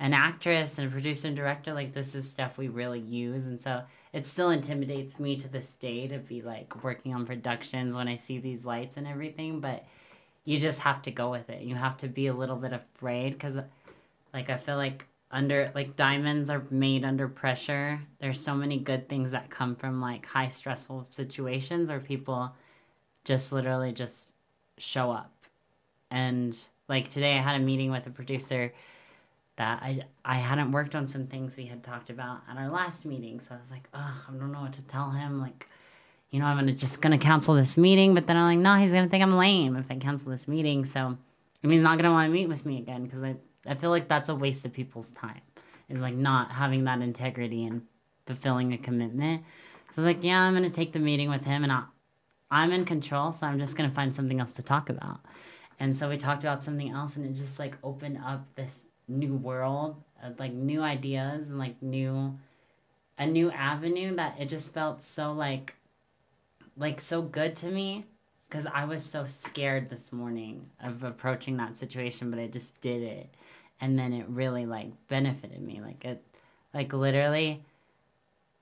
an 0.00 0.14
actress 0.14 0.78
and 0.78 0.92
producer 0.92 1.26
and 1.28 1.36
director, 1.36 1.72
like 1.72 1.92
this 1.92 2.14
is 2.14 2.28
stuff 2.28 2.56
we 2.56 2.68
really 2.68 3.00
use, 3.00 3.46
and 3.46 3.60
so 3.60 3.82
it 4.12 4.26
still 4.26 4.50
intimidates 4.50 5.18
me 5.20 5.36
to 5.36 5.48
this 5.48 5.76
day 5.76 6.08
to 6.08 6.18
be 6.18 6.42
like 6.42 6.82
working 6.82 7.14
on 7.14 7.26
productions 7.26 7.94
when 7.94 8.08
I 8.08 8.16
see 8.16 8.38
these 8.38 8.64
lights 8.64 8.96
and 8.96 9.06
everything. 9.06 9.60
But 9.60 9.84
you 10.44 10.58
just 10.58 10.80
have 10.80 11.02
to 11.02 11.10
go 11.10 11.30
with 11.30 11.50
it. 11.50 11.62
You 11.62 11.74
have 11.74 11.98
to 11.98 12.08
be 12.08 12.28
a 12.28 12.32
little 12.32 12.56
bit 12.56 12.72
afraid 12.72 13.34
because, 13.34 13.58
uh, 13.58 13.64
like, 14.32 14.48
I 14.48 14.56
feel 14.56 14.76
like 14.76 15.04
under 15.30 15.70
like 15.74 15.96
diamonds 15.96 16.50
are 16.50 16.64
made 16.70 17.04
under 17.04 17.28
pressure. 17.28 18.00
There's 18.18 18.40
so 18.40 18.54
many 18.54 18.78
good 18.78 19.08
things 19.08 19.30
that 19.32 19.50
come 19.50 19.76
from 19.76 20.00
like 20.00 20.24
high 20.24 20.48
stressful 20.48 21.06
situations 21.08 21.90
or 21.90 22.00
people 22.00 22.54
just 23.24 23.52
literally 23.52 23.92
just 23.92 24.30
show 24.78 25.10
up. 25.10 25.32
And 26.10 26.56
like 26.88 27.10
today 27.10 27.36
I 27.36 27.42
had 27.42 27.60
a 27.60 27.64
meeting 27.64 27.90
with 27.90 28.06
a 28.06 28.10
producer 28.10 28.72
that 29.56 29.82
I 29.82 30.04
I 30.24 30.36
hadn't 30.36 30.72
worked 30.72 30.94
on 30.94 31.08
some 31.08 31.26
things 31.26 31.56
we 31.56 31.66
had 31.66 31.82
talked 31.82 32.10
about 32.10 32.40
at 32.50 32.56
our 32.56 32.70
last 32.70 33.04
meeting. 33.04 33.40
So 33.40 33.54
I 33.54 33.58
was 33.58 33.70
like, 33.70 33.88
oh, 33.92 34.24
I 34.28 34.32
don't 34.32 34.52
know 34.52 34.62
what 34.62 34.72
to 34.74 34.82
tell 34.82 35.10
him. 35.10 35.40
Like, 35.40 35.68
you 36.30 36.40
know, 36.40 36.46
I'm 36.46 36.56
gonna 36.56 36.72
just 36.72 37.00
gonna 37.00 37.18
cancel 37.18 37.54
this 37.54 37.76
meeting. 37.76 38.14
But 38.14 38.26
then 38.26 38.36
I'm 38.36 38.56
like, 38.56 38.62
no, 38.62 38.76
he's 38.76 38.92
gonna 38.92 39.08
think 39.08 39.22
I'm 39.22 39.36
lame 39.36 39.76
if 39.76 39.90
I 39.90 39.96
cancel 39.96 40.30
this 40.30 40.48
meeting. 40.48 40.86
So 40.86 41.18
I 41.62 41.66
mean, 41.66 41.78
he's 41.78 41.82
not 41.82 41.98
gonna 41.98 42.12
want 42.12 42.28
to 42.28 42.32
meet 42.32 42.48
with 42.48 42.64
me 42.64 42.78
again 42.78 43.04
because 43.04 43.22
I 43.22 43.36
I 43.66 43.74
feel 43.74 43.90
like 43.90 44.08
that's 44.08 44.28
a 44.28 44.34
waste 44.34 44.64
of 44.64 44.72
people's 44.72 45.10
time. 45.12 45.40
Is 45.88 46.02
like 46.02 46.14
not 46.14 46.52
having 46.52 46.84
that 46.84 47.00
integrity 47.00 47.64
and 47.64 47.82
fulfilling 48.26 48.72
a 48.74 48.78
commitment. 48.78 49.42
So 49.90 50.02
I 50.02 50.04
was 50.04 50.14
like, 50.14 50.24
yeah, 50.24 50.40
I'm 50.40 50.54
gonna 50.54 50.70
take 50.70 50.92
the 50.92 50.98
meeting 50.98 51.30
with 51.30 51.44
him, 51.44 51.64
and 51.64 51.72
I, 51.72 51.84
I'm 52.50 52.72
in 52.72 52.84
control. 52.84 53.32
So 53.32 53.46
I'm 53.46 53.58
just 53.58 53.76
gonna 53.76 53.90
find 53.90 54.14
something 54.14 54.40
else 54.40 54.52
to 54.52 54.62
talk 54.62 54.88
about. 54.90 55.20
And 55.80 55.96
so 55.96 56.08
we 56.08 56.16
talked 56.16 56.44
about 56.44 56.64
something 56.64 56.90
else, 56.90 57.16
and 57.16 57.24
it 57.24 57.34
just 57.34 57.58
like 57.58 57.76
opened 57.84 58.18
up 58.24 58.44
this 58.54 58.86
new 59.06 59.34
world, 59.34 60.02
of, 60.22 60.38
like 60.38 60.52
new 60.52 60.82
ideas 60.82 61.50
and 61.50 61.58
like 61.58 61.80
new, 61.82 62.36
a 63.18 63.26
new 63.26 63.50
avenue 63.50 64.16
that 64.16 64.36
it 64.40 64.46
just 64.46 64.72
felt 64.74 65.02
so 65.02 65.32
like, 65.32 65.74
like 66.76 67.00
so 67.00 67.22
good 67.22 67.54
to 67.56 67.70
me 67.70 68.04
because 68.48 68.66
I 68.66 68.84
was 68.86 69.04
so 69.04 69.26
scared 69.26 69.88
this 69.88 70.12
morning 70.12 70.70
of 70.82 71.04
approaching 71.04 71.58
that 71.58 71.78
situation, 71.78 72.30
but 72.30 72.40
I 72.40 72.46
just 72.46 72.80
did 72.80 73.02
it, 73.02 73.28
and 73.80 73.98
then 73.98 74.12
it 74.12 74.26
really 74.28 74.66
like 74.66 74.90
benefited 75.08 75.60
me. 75.60 75.80
Like 75.80 76.04
it, 76.04 76.24
like 76.74 76.92
literally, 76.92 77.62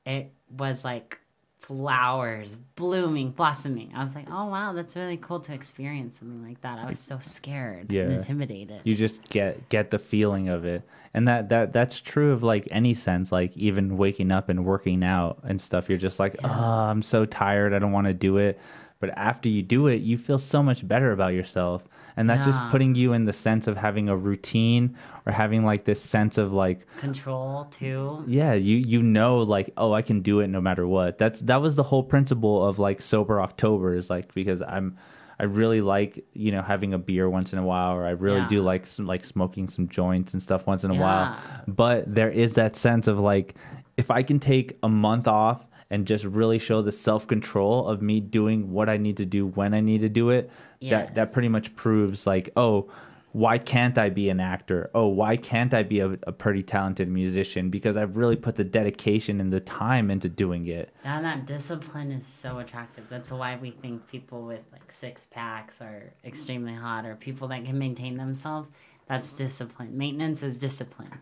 it 0.05 0.31
was 0.51 0.85
like 0.85 1.21
flowers 1.59 2.57
blooming, 2.77 3.31
blossoming. 3.31 3.91
I 3.95 4.01
was 4.01 4.15
like, 4.15 4.27
oh 4.31 4.47
wow, 4.47 4.73
that's 4.73 4.95
really 4.95 5.17
cool 5.17 5.41
to 5.41 5.53
experience 5.53 6.19
something 6.19 6.47
like 6.47 6.61
that. 6.61 6.79
I 6.79 6.89
was 6.89 7.01
so 7.01 7.19
scared 7.21 7.91
Yeah. 7.91 8.03
and 8.05 8.13
intimidated. 8.15 8.81
you 8.85 8.95
just 8.95 9.29
get 9.31 9.69
get 9.69 9.91
the 9.91 9.99
feeling 9.99 10.49
of 10.49 10.65
it 10.65 10.83
and 11.13 11.27
that 11.29 11.49
that 11.49 11.73
that's 11.73 12.01
true 12.01 12.33
of 12.33 12.43
like 12.43 12.69
any 12.71 12.95
sense 12.95 13.33
like 13.33 13.57
even 13.57 13.97
waking 13.97 14.31
up 14.31 14.49
and 14.49 14.65
working 14.65 15.03
out 15.03 15.39
and 15.45 15.61
stuff 15.61 15.89
you're 15.89 15.99
just 15.99 16.19
like 16.21 16.37
oh 16.45 16.49
i'm 16.49 17.03
so 17.03 17.25
tired 17.25 17.73
i 17.73 17.79
don't 17.79 17.93
want 17.93 18.07
to 18.07 18.13
do 18.15 18.37
it 18.37 18.59
but 19.01 19.11
after 19.17 19.49
you 19.49 19.63
do 19.63 19.87
it 19.87 20.03
you 20.03 20.19
feel 20.19 20.39
so 20.39 20.63
much 20.63 20.87
better 20.87 21.13
about 21.13 21.33
yourself 21.33 21.85
and 22.17 22.29
that's 22.31 22.47
just 22.47 22.61
putting 22.71 22.95
you 22.95 23.13
in 23.13 23.25
the 23.27 23.33
sense 23.33 23.67
of 23.67 23.77
having 23.77 24.09
a 24.09 24.17
routine 24.17 24.97
or 25.27 25.33
having 25.33 25.65
like 25.65 25.85
this 25.85 26.01
sense 26.01 26.39
of 26.39 26.53
like 26.53 26.87
Control 26.99 27.67
too. 27.67 28.25
yeah 28.27 28.55
you 28.55 28.77
you 28.77 29.03
know 29.03 29.39
like 29.43 29.71
oh 29.77 29.93
i 29.93 30.03
can 30.03 30.21
do 30.23 30.41
it 30.41 30.49
no 30.49 30.61
matter 30.61 30.87
what 30.87 31.19
that's 31.19 31.41
that 31.43 31.61
was 31.61 31.75
the 31.75 31.83
whole 31.83 32.03
principle 32.03 32.65
of 32.67 32.79
like 32.79 33.01
sober 33.03 33.41
october 33.41 33.95
is 33.95 34.09
like 34.11 34.33
because 34.35 34.63
i'm 34.63 34.97
i 35.39 35.45
really 35.45 35.81
like 35.81 36.25
you 36.33 36.51
know 36.51 36.63
having 36.63 36.95
a 36.95 36.99
beer 36.99 37.29
once 37.29 37.53
in 37.53 37.59
a 37.59 37.65
while 37.65 37.95
or 37.95 38.05
i 38.07 38.11
really 38.11 38.39
Yeah. 38.41 38.49
do 38.49 38.63
like 38.63 38.87
some 38.87 39.07
like 39.07 39.25
smoking 39.25 39.69
some 39.69 39.89
joints 39.89 40.33
and 40.33 40.41
stuff 40.43 40.67
once 40.67 40.85
in 40.85 40.91
a 40.91 40.95
Yeah. 40.95 41.01
while 41.01 41.37
but 41.69 42.13
there 42.13 42.31
is 42.31 42.55
that 42.55 42.77
sense 42.77 43.07
of 43.09 43.19
like 43.19 43.55
if 43.97 44.11
i 44.11 44.23
can 44.23 44.39
take 44.39 44.79
a 44.83 44.89
month 44.89 45.29
off 45.29 45.67
and 45.91 46.05
just 46.07 46.25
really 46.25 46.59
show 46.59 46.83
the 46.83 46.91
self-control 46.91 47.87
of 47.87 48.03
me 48.03 48.21
doing 48.21 48.71
what 48.73 48.89
i 48.89 48.97
need 48.97 49.17
to 49.19 49.25
do 49.27 49.47
when 49.49 49.75
i 49.75 49.81
need 49.81 50.01
to 50.01 50.09
do 50.09 50.31
it 50.31 50.51
Yes. 50.87 51.09
that 51.09 51.15
that 51.15 51.33
pretty 51.33 51.49
much 51.49 51.75
proves 51.75 52.27
like 52.27 52.51
oh 52.57 52.91
why 53.37 53.59
can't 53.59 53.99
I 53.99 54.09
be 54.09 54.31
an 54.31 54.41
actor? 54.41 54.91
Oh, 54.95 55.09
why 55.09 55.37
can't 55.37 55.75
I 55.75 55.83
be 55.83 56.01
a, 56.01 56.13
a 56.27 56.33
pretty 56.33 56.63
talented 56.63 57.07
musician? 57.07 57.69
Because 57.69 57.95
I've 57.95 58.17
really 58.17 58.35
put 58.35 58.57
the 58.57 58.65
dedication 58.65 59.43
and 59.43 59.53
the 59.53 59.61
time 59.61 60.11
into 60.11 60.31
doing 60.31 60.67
it. 60.69 60.95
And 61.05 61.23
that 61.27 61.45
discipline 61.45 62.13
is 62.13 62.27
so 62.27 62.61
attractive. 62.61 63.05
That's 63.11 63.31
why 63.31 63.59
we 63.61 63.73
think 63.73 64.07
people 64.07 64.47
with 64.47 64.63
like 64.73 64.91
six 64.91 65.27
packs 65.31 65.83
are 65.83 66.15
extremely 66.25 66.73
hot, 66.73 67.05
or 67.05 67.15
people 67.15 67.49
that 67.49 67.67
can 67.67 67.79
maintain 67.79 68.17
themselves. 68.17 68.73
That's 69.07 69.35
discipline. 69.35 69.99
Maintenance 69.99 70.43
is 70.43 70.57
discipline, 70.57 71.13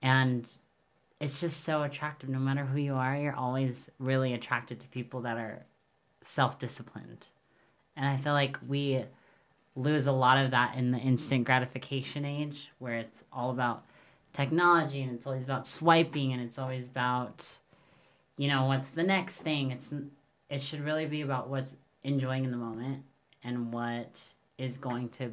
and 0.00 0.48
it's 1.20 1.40
just 1.40 1.64
so 1.64 1.82
attractive. 1.82 2.28
No 2.28 2.38
matter 2.38 2.66
who 2.66 2.78
you 2.78 2.94
are, 2.94 3.16
you're 3.16 3.34
always 3.34 3.90
really 3.98 4.32
attracted 4.32 4.78
to 4.78 4.86
people 4.86 5.22
that 5.22 5.36
are 5.36 5.66
self-disciplined. 6.22 7.26
And 7.98 8.06
I 8.06 8.16
feel 8.16 8.32
like 8.32 8.56
we 8.66 9.04
lose 9.74 10.06
a 10.06 10.12
lot 10.12 10.38
of 10.38 10.52
that 10.52 10.76
in 10.76 10.92
the 10.92 10.98
instant 10.98 11.44
gratification 11.44 12.24
age, 12.24 12.70
where 12.78 12.94
it's 12.94 13.24
all 13.32 13.50
about 13.50 13.84
technology 14.32 15.02
and 15.02 15.12
it's 15.12 15.26
always 15.26 15.42
about 15.42 15.66
swiping 15.66 16.32
and 16.32 16.40
it's 16.40 16.58
always 16.58 16.88
about 16.88 17.44
you 18.36 18.46
know 18.46 18.66
what's 18.66 18.88
the 18.90 19.02
next 19.02 19.38
thing? 19.38 19.72
It's 19.72 19.92
it 20.48 20.62
should 20.62 20.80
really 20.80 21.06
be 21.06 21.22
about 21.22 21.50
what's 21.50 21.74
enjoying 22.04 22.44
in 22.44 22.52
the 22.52 22.56
moment 22.56 23.02
and 23.42 23.72
what 23.72 24.20
is 24.58 24.76
going 24.76 25.08
to 25.10 25.32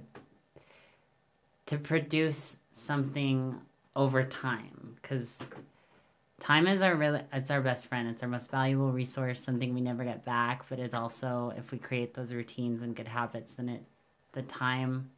to 1.67 1.77
produce 1.77 2.57
something 2.71 3.55
over 3.95 4.23
time. 4.23 4.97
Because 5.01 5.49
time 6.45 6.67
is 6.67 6.81
our 6.83 6.95
really 6.95 7.21
it's 7.33 7.49
our 7.49 7.61
best 7.61 7.87
friend 7.87 8.07
it's 8.07 8.21
our 8.21 8.29
most 8.29 8.51
valuable 8.51 8.91
resource 8.91 9.39
something 9.39 9.73
we 9.73 9.81
never 9.81 10.03
get 10.03 10.23
back 10.25 10.63
but 10.69 10.77
it's 10.77 10.93
also 10.93 11.51
if 11.57 11.71
we 11.71 11.77
create 11.79 12.13
those 12.13 12.31
routines 12.31 12.83
and 12.83 12.95
good 12.95 13.07
habits 13.07 13.55
then 13.55 13.67
it 13.67 13.81
the 14.33 14.43
time 14.43 15.09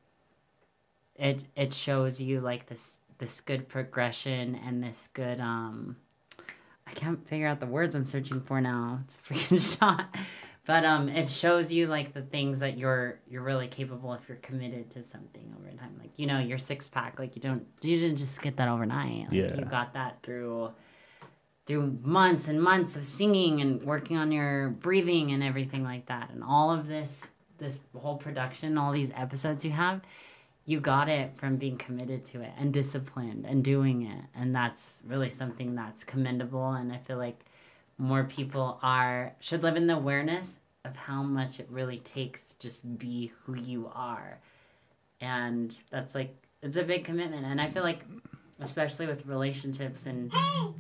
it 1.16 1.44
it 1.58 1.74
shows 1.74 2.22
you 2.22 2.40
like 2.40 2.66
this 2.68 3.00
this 3.18 3.42
good 3.42 3.68
progression 3.68 4.56
and 4.66 4.82
this 4.82 5.10
good 5.14 5.40
um 5.42 5.98
I 6.88 6.92
can't 6.92 7.28
figure 7.28 7.48
out 7.48 7.60
the 7.60 7.66
words 7.66 7.96
I'm 7.96 8.06
searching 8.06 8.40
for 8.40 8.62
now. 8.62 9.02
It's 9.04 9.18
a 9.18 9.34
freaking 9.34 9.78
shot. 9.80 10.16
But 10.66 10.86
um 10.86 11.10
it 11.10 11.30
shows 11.30 11.72
you 11.72 11.88
like 11.88 12.14
the 12.14 12.22
things 12.22 12.60
that 12.60 12.78
you're 12.78 13.20
you're 13.30 13.42
really 13.44 13.68
capable 13.68 14.14
if 14.14 14.22
you're 14.30 14.38
committed 14.38 14.90
to 14.92 15.04
something 15.04 15.54
over 15.60 15.70
time. 15.78 15.96
Like, 16.00 16.12
you 16.18 16.28
know, 16.28 16.40
your 16.40 16.58
six 16.58 16.88
pack, 16.88 17.20
like 17.20 17.36
you 17.36 17.42
don't 17.42 17.66
you 17.82 17.98
didn't 18.00 18.18
just 18.18 18.42
get 18.42 18.56
that 18.58 18.70
overnight. 18.70 19.28
Like 19.30 19.34
Yeah. 19.34 19.56
you 19.58 19.66
got 19.66 19.94
that 19.94 20.20
through 20.24 20.72
through 21.68 22.00
months 22.02 22.48
and 22.48 22.64
months 22.64 22.96
of 22.96 23.06
singing 23.06 23.62
and 23.62 23.84
working 23.84 24.18
on 24.18 24.32
your 24.32 24.70
breathing 24.70 25.32
and 25.32 25.44
everything 25.44 25.84
like 25.84 26.08
that. 26.08 26.32
And 26.32 26.44
all 26.44 26.72
of 26.72 26.88
this 26.88 27.22
this 27.58 27.80
whole 27.96 28.18
production, 28.18 28.78
all 28.78 28.92
these 28.92 29.12
episodes 29.16 29.66
you 29.66 29.72
have, 29.72 30.02
you 30.66 30.80
got 30.80 31.10
it 31.10 31.32
from 31.38 31.58
being 31.58 31.78
committed 31.78 32.24
to 32.24 32.42
it 32.42 32.52
and 32.58 32.72
disciplined 32.72 33.46
and 33.46 33.64
doing 33.64 34.04
it. 34.04 34.24
And 34.36 34.54
that's 34.54 35.02
really 35.08 35.30
something 35.30 35.76
that's 35.76 36.04
commendable. 36.04 36.72
And 36.74 36.92
I 36.92 36.98
feel 36.98 37.18
like 37.18 37.46
more 37.98 38.26
people 38.26 38.80
are 38.84 39.34
should 39.40 39.64
live 39.64 39.76
in 39.76 39.88
the 39.88 39.96
awareness 39.96 40.60
of 40.86 40.96
how 40.96 41.24
much 41.24 41.60
it 41.60 41.68
really 41.70 42.00
takes 42.00 42.44
to 42.44 42.60
just 42.60 42.98
be 42.98 43.32
who 43.44 43.56
you 43.56 43.92
are. 43.94 44.40
And 45.20 45.76
that's 45.90 46.16
like 46.16 46.36
it's 46.62 46.78
a 46.78 46.84
big 46.84 47.04
commitment. 47.04 47.46
And 47.46 47.60
I 47.60 47.70
feel 47.70 47.84
like 47.84 48.02
especially 48.60 49.08
with 49.08 49.26
relationships 49.26 50.06
and 50.06 50.32
Hey, 50.34 50.74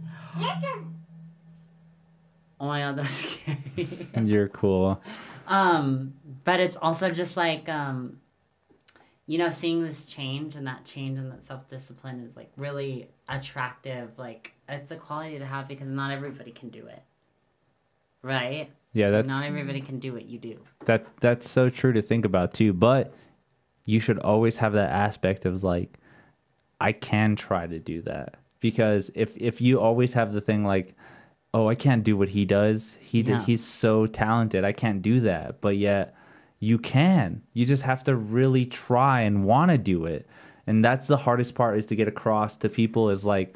Oh 2.59 2.65
my 2.67 2.79
god, 2.79 2.97
that's 2.97 3.13
scary. 3.41 4.07
You're 4.23 4.47
cool. 4.49 5.01
Um, 5.47 6.13
but 6.43 6.59
it's 6.59 6.75
also 6.77 7.09
just 7.09 7.37
like 7.37 7.69
um, 7.69 8.19
you 9.27 9.37
know, 9.37 9.49
seeing 9.49 9.83
this 9.83 10.07
change 10.07 10.55
and 10.55 10.65
that 10.67 10.85
change 10.85 11.19
and 11.19 11.31
that 11.31 11.43
self 11.45 11.67
discipline 11.67 12.21
is 12.25 12.35
like 12.35 12.51
really 12.57 13.09
attractive. 13.29 14.17
Like 14.17 14.53
it's 14.67 14.91
a 14.91 14.95
quality 14.95 15.37
to 15.37 15.45
have 15.45 15.67
because 15.67 15.89
not 15.89 16.11
everybody 16.11 16.51
can 16.51 16.69
do 16.69 16.87
it, 16.87 17.03
right? 18.21 18.69
Yeah, 18.93 19.11
that's 19.11 19.27
Not 19.27 19.43
everybody 19.43 19.81
can 19.81 19.99
do 19.99 20.13
what 20.13 20.25
you 20.25 20.39
do. 20.39 20.59
that 20.85 21.05
that's 21.19 21.47
so 21.47 21.69
true 21.69 21.93
to 21.93 22.01
think 22.01 22.25
about 22.25 22.53
too. 22.53 22.73
But 22.73 23.13
you 23.85 23.99
should 23.99 24.17
always 24.19 24.57
have 24.57 24.73
that 24.73 24.89
aspect 24.89 25.45
of 25.45 25.63
like, 25.63 25.99
I 26.79 26.91
can 26.91 27.35
try 27.35 27.67
to 27.67 27.79
do 27.79 28.01
that 28.03 28.35
because 28.59 29.09
if 29.15 29.35
if 29.37 29.61
you 29.61 29.79
always 29.79 30.13
have 30.13 30.33
the 30.33 30.41
thing 30.41 30.63
like, 30.63 30.95
oh, 31.53 31.67
I 31.67 31.75
can't 31.75 32.03
do 32.03 32.17
what 32.17 32.29
he 32.29 32.45
does. 32.45 32.97
He 33.01 33.21
Yeah. 33.21 33.41
he's 33.43 33.63
so 33.63 34.05
talented. 34.05 34.63
I 34.63 34.71
can't 34.73 35.01
do 35.01 35.19
that. 35.21 35.61
But 35.61 35.77
yet 35.77 36.15
you 36.59 36.77
can. 36.77 37.41
You 37.53 37.65
just 37.65 37.83
have 37.83 38.03
to 38.05 38.15
really 38.15 38.65
try 38.65 39.21
and 39.21 39.45
want 39.45 39.71
to 39.71 39.77
do 39.77 40.05
it. 40.05 40.27
And 40.65 40.83
that's 40.83 41.07
the 41.07 41.17
hardest 41.17 41.55
part 41.55 41.77
is 41.77 41.85
to 41.87 41.95
get 41.95 42.07
across 42.07 42.57
to 42.57 42.69
people 42.69 43.09
is 43.09 43.25
like 43.25 43.55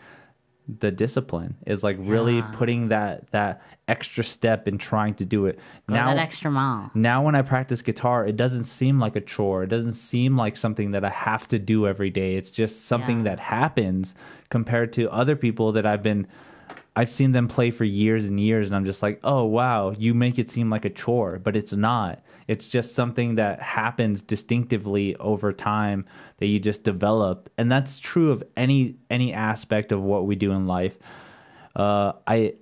the 0.80 0.91
discipline 0.91 1.56
is 1.65 1.84
like 1.84 1.98
really 1.99 2.38
Yeah. 2.38 2.49
putting 2.53 2.88
that 2.89 3.30
that 3.31 3.61
extra 3.88 4.23
step 4.23 4.68
in 4.68 4.77
trying 4.77 5.14
to 5.15 5.26
do 5.26 5.45
it 5.48 5.60
Go 5.88 5.95
now 5.95 6.14
that 6.14 6.18
extra 6.22 6.49
mile. 6.49 6.89
now 6.93 7.23
when 7.23 7.35
i 7.35 7.41
practice 7.41 7.81
guitar 7.81 8.26
it 8.26 8.38
doesn't 8.38 8.64
seem 8.64 8.99
like 8.99 9.15
a 9.15 9.22
chore 9.22 9.64
it 9.64 9.68
doesn't 9.69 9.91
seem 9.93 10.38
like 10.38 10.56
something 10.56 10.91
that 10.91 11.03
i 11.03 11.10
have 11.10 11.48
to 11.49 11.60
do 11.60 11.88
every 11.88 12.10
day 12.10 12.35
it's 12.35 12.49
just 12.49 12.85
something 12.85 13.18
Yeah. 13.19 13.23
that 13.35 13.39
happens 13.39 14.15
compared 14.49 14.93
to 14.93 15.11
other 15.11 15.35
people 15.35 15.72
that 15.73 15.85
i've 15.85 16.03
been 16.03 16.26
i've 16.95 17.10
seen 17.10 17.31
them 17.34 17.48
play 17.48 17.69
for 17.72 17.84
years 17.84 18.26
and 18.26 18.39
years 18.39 18.68
and 18.68 18.76
i'm 18.76 18.85
just 18.85 19.02
like 19.03 19.19
oh 19.23 19.43
wow 19.43 19.91
you 19.98 20.14
make 20.14 20.39
it 20.39 20.49
seem 20.49 20.69
like 20.69 20.85
a 20.85 20.89
chore 20.89 21.38
but 21.39 21.56
it's 21.56 21.73
not 21.73 22.22
it's 22.52 22.68
just 22.68 22.95
something 22.95 23.36
that 23.36 23.61
happens 23.61 24.22
distinctively 24.22 25.15
over 25.15 25.53
time 25.53 26.03
that 26.40 26.48
you 26.48 26.60
just 26.60 26.84
develop. 26.84 27.49
And 27.57 27.72
that's 27.72 27.98
true 27.98 28.30
of 28.30 28.44
any 28.57 28.98
any 29.10 29.32
aspect 29.34 29.94
of 29.94 30.03
what 30.03 30.26
we 30.26 30.36
do 30.36 30.52
in 30.52 30.68
life. 30.68 30.98
Uh, 31.78 32.11
I 32.28 32.56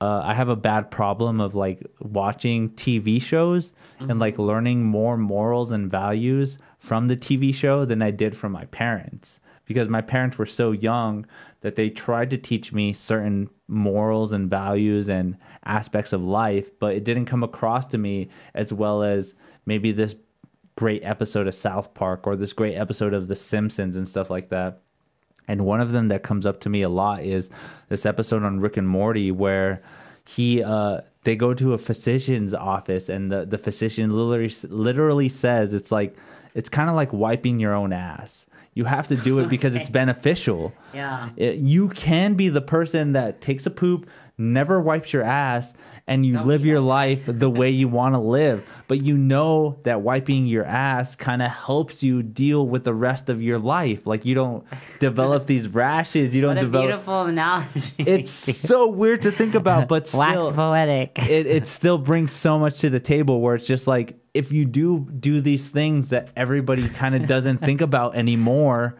uh, 0.00 0.22
I 0.24 0.32
have 0.32 0.48
a 0.48 0.56
bad 0.56 0.90
problem 0.90 1.42
of 1.42 1.54
like 1.54 1.86
watching 2.00 2.70
TV 2.70 3.20
shows 3.20 3.74
and 4.00 4.18
like 4.18 4.38
learning 4.38 4.84
more 4.84 5.18
morals 5.18 5.70
and 5.70 5.90
values 5.90 6.56
from 6.78 7.08
the 7.08 7.16
TV 7.16 7.54
show 7.54 7.84
than 7.84 8.00
I 8.00 8.12
did 8.12 8.34
from 8.34 8.52
my 8.52 8.64
parents. 8.66 9.38
Because 9.66 9.90
my 9.90 10.00
parents 10.00 10.38
were 10.38 10.46
so 10.46 10.72
young 10.72 11.26
that 11.66 11.74
they 11.74 11.90
tried 11.90 12.30
to 12.30 12.38
teach 12.38 12.72
me 12.72 12.92
certain 12.92 13.50
morals 13.66 14.32
and 14.32 14.48
values 14.48 15.08
and 15.08 15.36
aspects 15.64 16.12
of 16.12 16.22
life, 16.22 16.70
but 16.78 16.94
it 16.94 17.02
didn't 17.02 17.24
come 17.24 17.42
across 17.42 17.86
to 17.86 17.98
me 17.98 18.28
as 18.54 18.72
well 18.72 19.02
as 19.02 19.34
maybe 19.66 19.90
this 19.90 20.14
great 20.76 21.02
episode 21.04 21.48
of 21.48 21.54
South 21.56 21.92
Park 21.92 22.24
or 22.24 22.36
this 22.36 22.52
great 22.52 22.76
episode 22.76 23.12
of 23.12 23.26
The 23.26 23.34
Simpsons 23.34 23.96
and 23.96 24.06
stuff 24.06 24.30
like 24.30 24.48
that. 24.50 24.82
And 25.48 25.66
one 25.66 25.80
of 25.80 25.90
them 25.90 26.06
that 26.06 26.22
comes 26.22 26.46
up 26.46 26.60
to 26.60 26.68
me 26.68 26.82
a 26.82 26.88
lot 26.88 27.24
is 27.24 27.50
this 27.88 28.06
episode 28.06 28.44
on 28.44 28.60
Rick 28.60 28.76
and 28.76 28.88
Morty 28.88 29.32
where 29.32 29.82
he 30.24 30.62
uh 30.62 31.00
they 31.24 31.34
go 31.34 31.52
to 31.52 31.72
a 31.72 31.78
physician's 31.78 32.54
office 32.54 33.08
and 33.08 33.32
the 33.32 33.44
the 33.44 33.58
physician 33.58 34.10
literally 34.10 34.54
literally 34.68 35.28
says 35.28 35.74
it's 35.74 35.90
like 35.90 36.16
it's 36.54 36.68
kind 36.68 36.88
of 36.88 36.94
like 36.94 37.12
wiping 37.12 37.58
your 37.58 37.74
own 37.74 37.92
ass. 37.92 38.46
You 38.76 38.84
have 38.84 39.08
to 39.08 39.16
do 39.16 39.40
it 39.40 39.48
because 39.48 39.74
it's 39.74 39.88
beneficial. 40.02 40.72
Yeah. 40.94 41.30
It- 41.36 41.56
you 41.56 41.88
can 41.88 42.34
be 42.34 42.48
the 42.50 42.60
person 42.60 43.12
that 43.14 43.40
takes 43.40 43.66
a 43.66 43.70
poop, 43.70 44.06
never 44.38 44.78
wipes 44.80 45.14
your 45.14 45.22
ass, 45.22 45.72
and 46.06 46.24
you 46.26 46.34
Don't 46.34 46.46
live 46.46 46.64
your 46.66 46.78
life 46.80 47.22
the 47.26 47.48
way 47.50 47.70
you 47.70 47.88
want 47.88 48.14
to 48.14 48.18
live. 48.20 48.62
But 48.86 49.02
you 49.02 49.16
know 49.16 49.78
that 49.84 50.02
wiping 50.02 50.46
your 50.46 50.64
ass 50.66 51.16
kind 51.16 51.40
of 51.42 51.50
helps 51.50 52.02
you 52.02 52.22
deal 52.22 52.68
with 52.68 52.84
the 52.84 52.92
rest 52.94 53.28
of 53.30 53.40
your 53.42 53.58
life. 53.58 54.06
Like 54.06 54.24
you 54.26 54.34
don't 54.34 54.64
develop 55.00 55.46
these 55.46 55.66
rashes. 55.68 56.36
You 56.36 56.42
don't 56.42 56.56
What 56.56 56.58
a 56.64 56.66
develop. 56.66 56.86
beautiful 56.88 57.22
analogy. 57.22 57.82
It's 57.98 58.30
so 58.30 58.90
weird 58.90 59.22
to 59.22 59.32
think 59.32 59.54
about, 59.54 59.88
but 59.88 60.02
wax 60.14 60.32
still, 60.32 60.52
poetic. 60.52 61.18
it, 61.18 61.46
it 61.46 61.66
still 61.66 61.96
brings 61.98 62.30
so 62.30 62.58
much 62.58 62.80
to 62.80 62.90
the 62.90 63.00
table 63.00 63.40
where 63.40 63.54
it's 63.54 63.66
just 63.66 63.86
like 63.86 64.16
if 64.36 64.52
you 64.52 64.64
do 64.64 65.00
do 65.18 65.40
these 65.40 65.68
things 65.68 66.10
that 66.10 66.32
everybody 66.36 66.88
kind 66.88 67.14
of 67.14 67.26
doesn't 67.26 67.58
think 67.58 67.80
about 67.90 68.14
anymore 68.16 68.96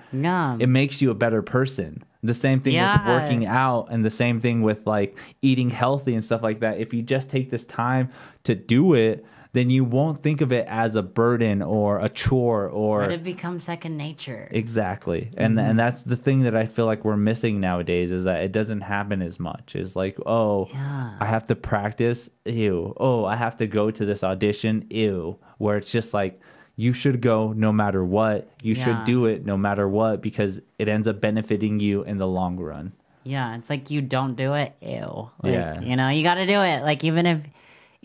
it 0.61 0.69
makes 0.69 1.01
you 1.03 1.11
a 1.11 1.15
better 1.15 1.43
person. 1.43 2.03
The 2.23 2.35
same 2.35 2.61
thing 2.61 2.73
Yeah. 2.75 2.99
with 2.99 3.23
working 3.23 3.47
out 3.47 3.89
and 3.91 4.05
the 4.05 4.11
same 4.11 4.41
thing 4.41 4.63
with 4.63 4.87
like 4.87 5.17
eating 5.43 5.71
healthy 5.71 6.15
and 6.15 6.25
stuff 6.25 6.43
like 6.43 6.61
that. 6.61 6.79
If 6.79 6.93
you 6.95 7.03
just 7.03 7.31
take 7.31 7.51
this 7.51 7.65
time 7.65 8.11
to 8.45 8.55
do 8.55 8.95
it 8.95 9.25
then 9.57 9.71
you 9.71 9.85
won't 9.85 10.23
think 10.23 10.41
of 10.41 10.53
it 10.53 10.67
as 10.69 10.97
a 10.97 11.03
burden 11.03 11.63
or 11.63 11.99
a 12.01 12.09
chore 12.09 12.69
or 12.69 13.01
Let 13.01 13.13
it 13.13 13.25
becomes 13.25 13.65
second 13.65 13.97
nature. 13.97 14.49
Exactly. 14.51 15.31
And 15.37 15.57
Mm-hmm. 15.57 15.71
and 15.71 15.79
that's 15.79 16.03
the 16.03 16.17
thing 16.17 16.43
that 16.43 16.55
I 16.55 16.67
feel 16.67 16.87
like 16.87 17.05
we're 17.05 17.17
missing 17.17 17.61
nowadays 17.61 18.11
is 18.11 18.25
that 18.25 18.43
it 18.43 18.53
doesn't 18.53 18.83
happen 18.83 19.23
as 19.23 19.41
much. 19.41 19.75
It's 19.75 19.97
like, 19.97 20.19
oh, 20.27 20.69
Yeah. 20.73 21.17
I 21.21 21.27
have 21.27 21.47
to 21.47 21.55
practice, 21.57 22.29
ew. 22.45 22.95
Oh, 22.99 23.25
I 23.25 23.37
have 23.37 23.57
to 23.59 23.67
go 23.67 23.91
to 23.91 24.05
this 24.05 24.23
audition, 24.23 24.85
ew. 24.91 25.39
Where 25.59 25.77
it's 25.79 25.91
just 25.91 26.13
like 26.13 26.41
you 26.77 26.93
should 26.93 27.23
go 27.23 27.53
no 27.55 27.73
matter 27.73 28.05
what. 28.05 28.49
You 28.63 28.75
should 28.75 29.05
do 29.07 29.25
it 29.27 29.47
no 29.47 29.57
matter 29.57 29.89
what 29.89 30.21
because 30.21 30.61
it 30.79 30.89
ends 30.89 31.09
up 31.09 31.21
benefiting 31.21 31.81
you 31.81 32.03
in 32.05 32.19
the 32.19 32.27
long 32.27 32.59
run. 32.59 32.93
Yeah, 33.25 33.57
it's 33.57 33.71
like 33.71 33.91
you 33.91 34.03
don't 34.03 34.35
do 34.37 34.53
it, 34.55 34.75
ew. 34.83 35.31
Like, 35.43 35.53
Yeah. 35.55 35.81
You 35.81 35.97
know, 35.97 36.11
you 36.11 36.23
got 36.23 36.35
to 36.35 36.47
do 36.47 36.61
it. 36.61 36.83
Like 36.83 37.03
even 37.05 37.25
if 37.27 37.45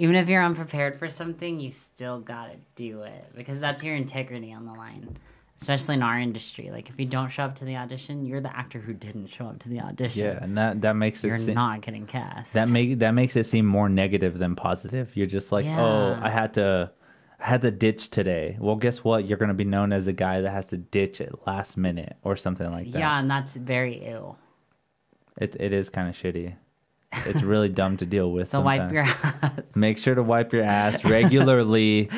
even 0.02 0.15
if 0.15 0.28
you're 0.28 0.44
unprepared 0.44 0.98
for 0.98 1.07
something, 1.10 1.60
you 1.60 1.72
still 1.72 2.19
got 2.19 2.52
to 2.52 2.57
do 2.76 3.03
it 3.03 3.26
because 3.36 3.60
that's 3.60 3.84
your 3.84 3.95
integrity 3.95 4.52
on 4.52 4.65
the 4.65 4.73
line. 4.73 5.18
Especially 5.61 5.94
in 5.94 6.02
our 6.02 6.18
industry, 6.19 6.72
like 6.72 6.90
if 6.90 6.99
you 6.99 7.06
don't 7.06 7.30
show 7.30 7.44
up 7.44 7.53
to 7.57 7.65
the 7.65 7.76
audition, 7.76 8.26
you're 8.26 8.41
the 8.41 8.56
actor 8.57 8.80
who 8.80 8.94
didn't 8.95 9.28
show 9.28 9.45
up 9.45 9.60
to 9.60 9.69
the 9.69 9.80
audition. 9.80 10.26
Yeah, 10.26 10.40
and 10.44 10.57
that 10.57 10.82
that 10.82 10.94
makes 10.95 11.23
it 11.23 11.28
you're 11.28 11.38
se- 11.38 11.53
not 11.53 11.82
getting 11.82 12.07
cast. 12.07 12.53
that 12.53 12.68
make 12.68 12.98
that 12.98 13.11
makes 13.11 13.36
it 13.36 13.45
seem 13.45 13.68
more 13.68 13.88
negative 13.88 14.40
than 14.40 14.56
positive. 14.56 15.15
You're 15.15 15.28
just 15.28 15.52
like, 15.52 15.68
oh, 15.68 16.18
I 16.19 16.32
had 16.32 16.56
to, 16.56 16.91
I 17.40 17.45
had 17.45 17.61
to 17.61 17.69
ditch 17.69 18.10
today. 18.10 18.57
Well, 18.60 18.76
guess 18.76 19.03
what? 19.03 19.26
You're 19.26 19.38
gonna 19.38 19.53
be 19.53 19.64
known 19.65 19.94
as 19.94 20.07
a 20.07 20.14
guy 20.14 20.41
that 20.41 20.49
has 20.49 20.65
to 20.68 20.78
ditch 20.78 21.22
at 21.22 21.45
last 21.45 21.78
minute 21.78 22.15
or 22.23 22.36
something 22.36 22.72
like 22.72 22.91
that. 22.94 22.98
yeah, 22.98 23.19
and 23.19 23.30
that's 23.30 23.56
very 23.56 24.02
ill. 24.03 24.40
it 25.38 25.56
it 25.60 25.73
is 25.73 25.91
kind 25.91 26.10
of 26.10 26.15
shitty. 26.15 26.56
It's 27.26 27.44
really 27.44 27.70
dumb 27.70 27.98
to 27.98 28.06
deal 28.06 28.32
with. 28.32 28.50
So 28.50 28.62
wipe 28.62 28.90
sometimes. 28.90 28.94
your 28.94 29.04
ass. 29.44 29.76
Make 29.76 29.98
sure 29.98 30.16
to 30.16 30.24
wipe 30.24 30.54
your 30.54 30.64
ass 30.64 31.04
regularly, 31.06 32.10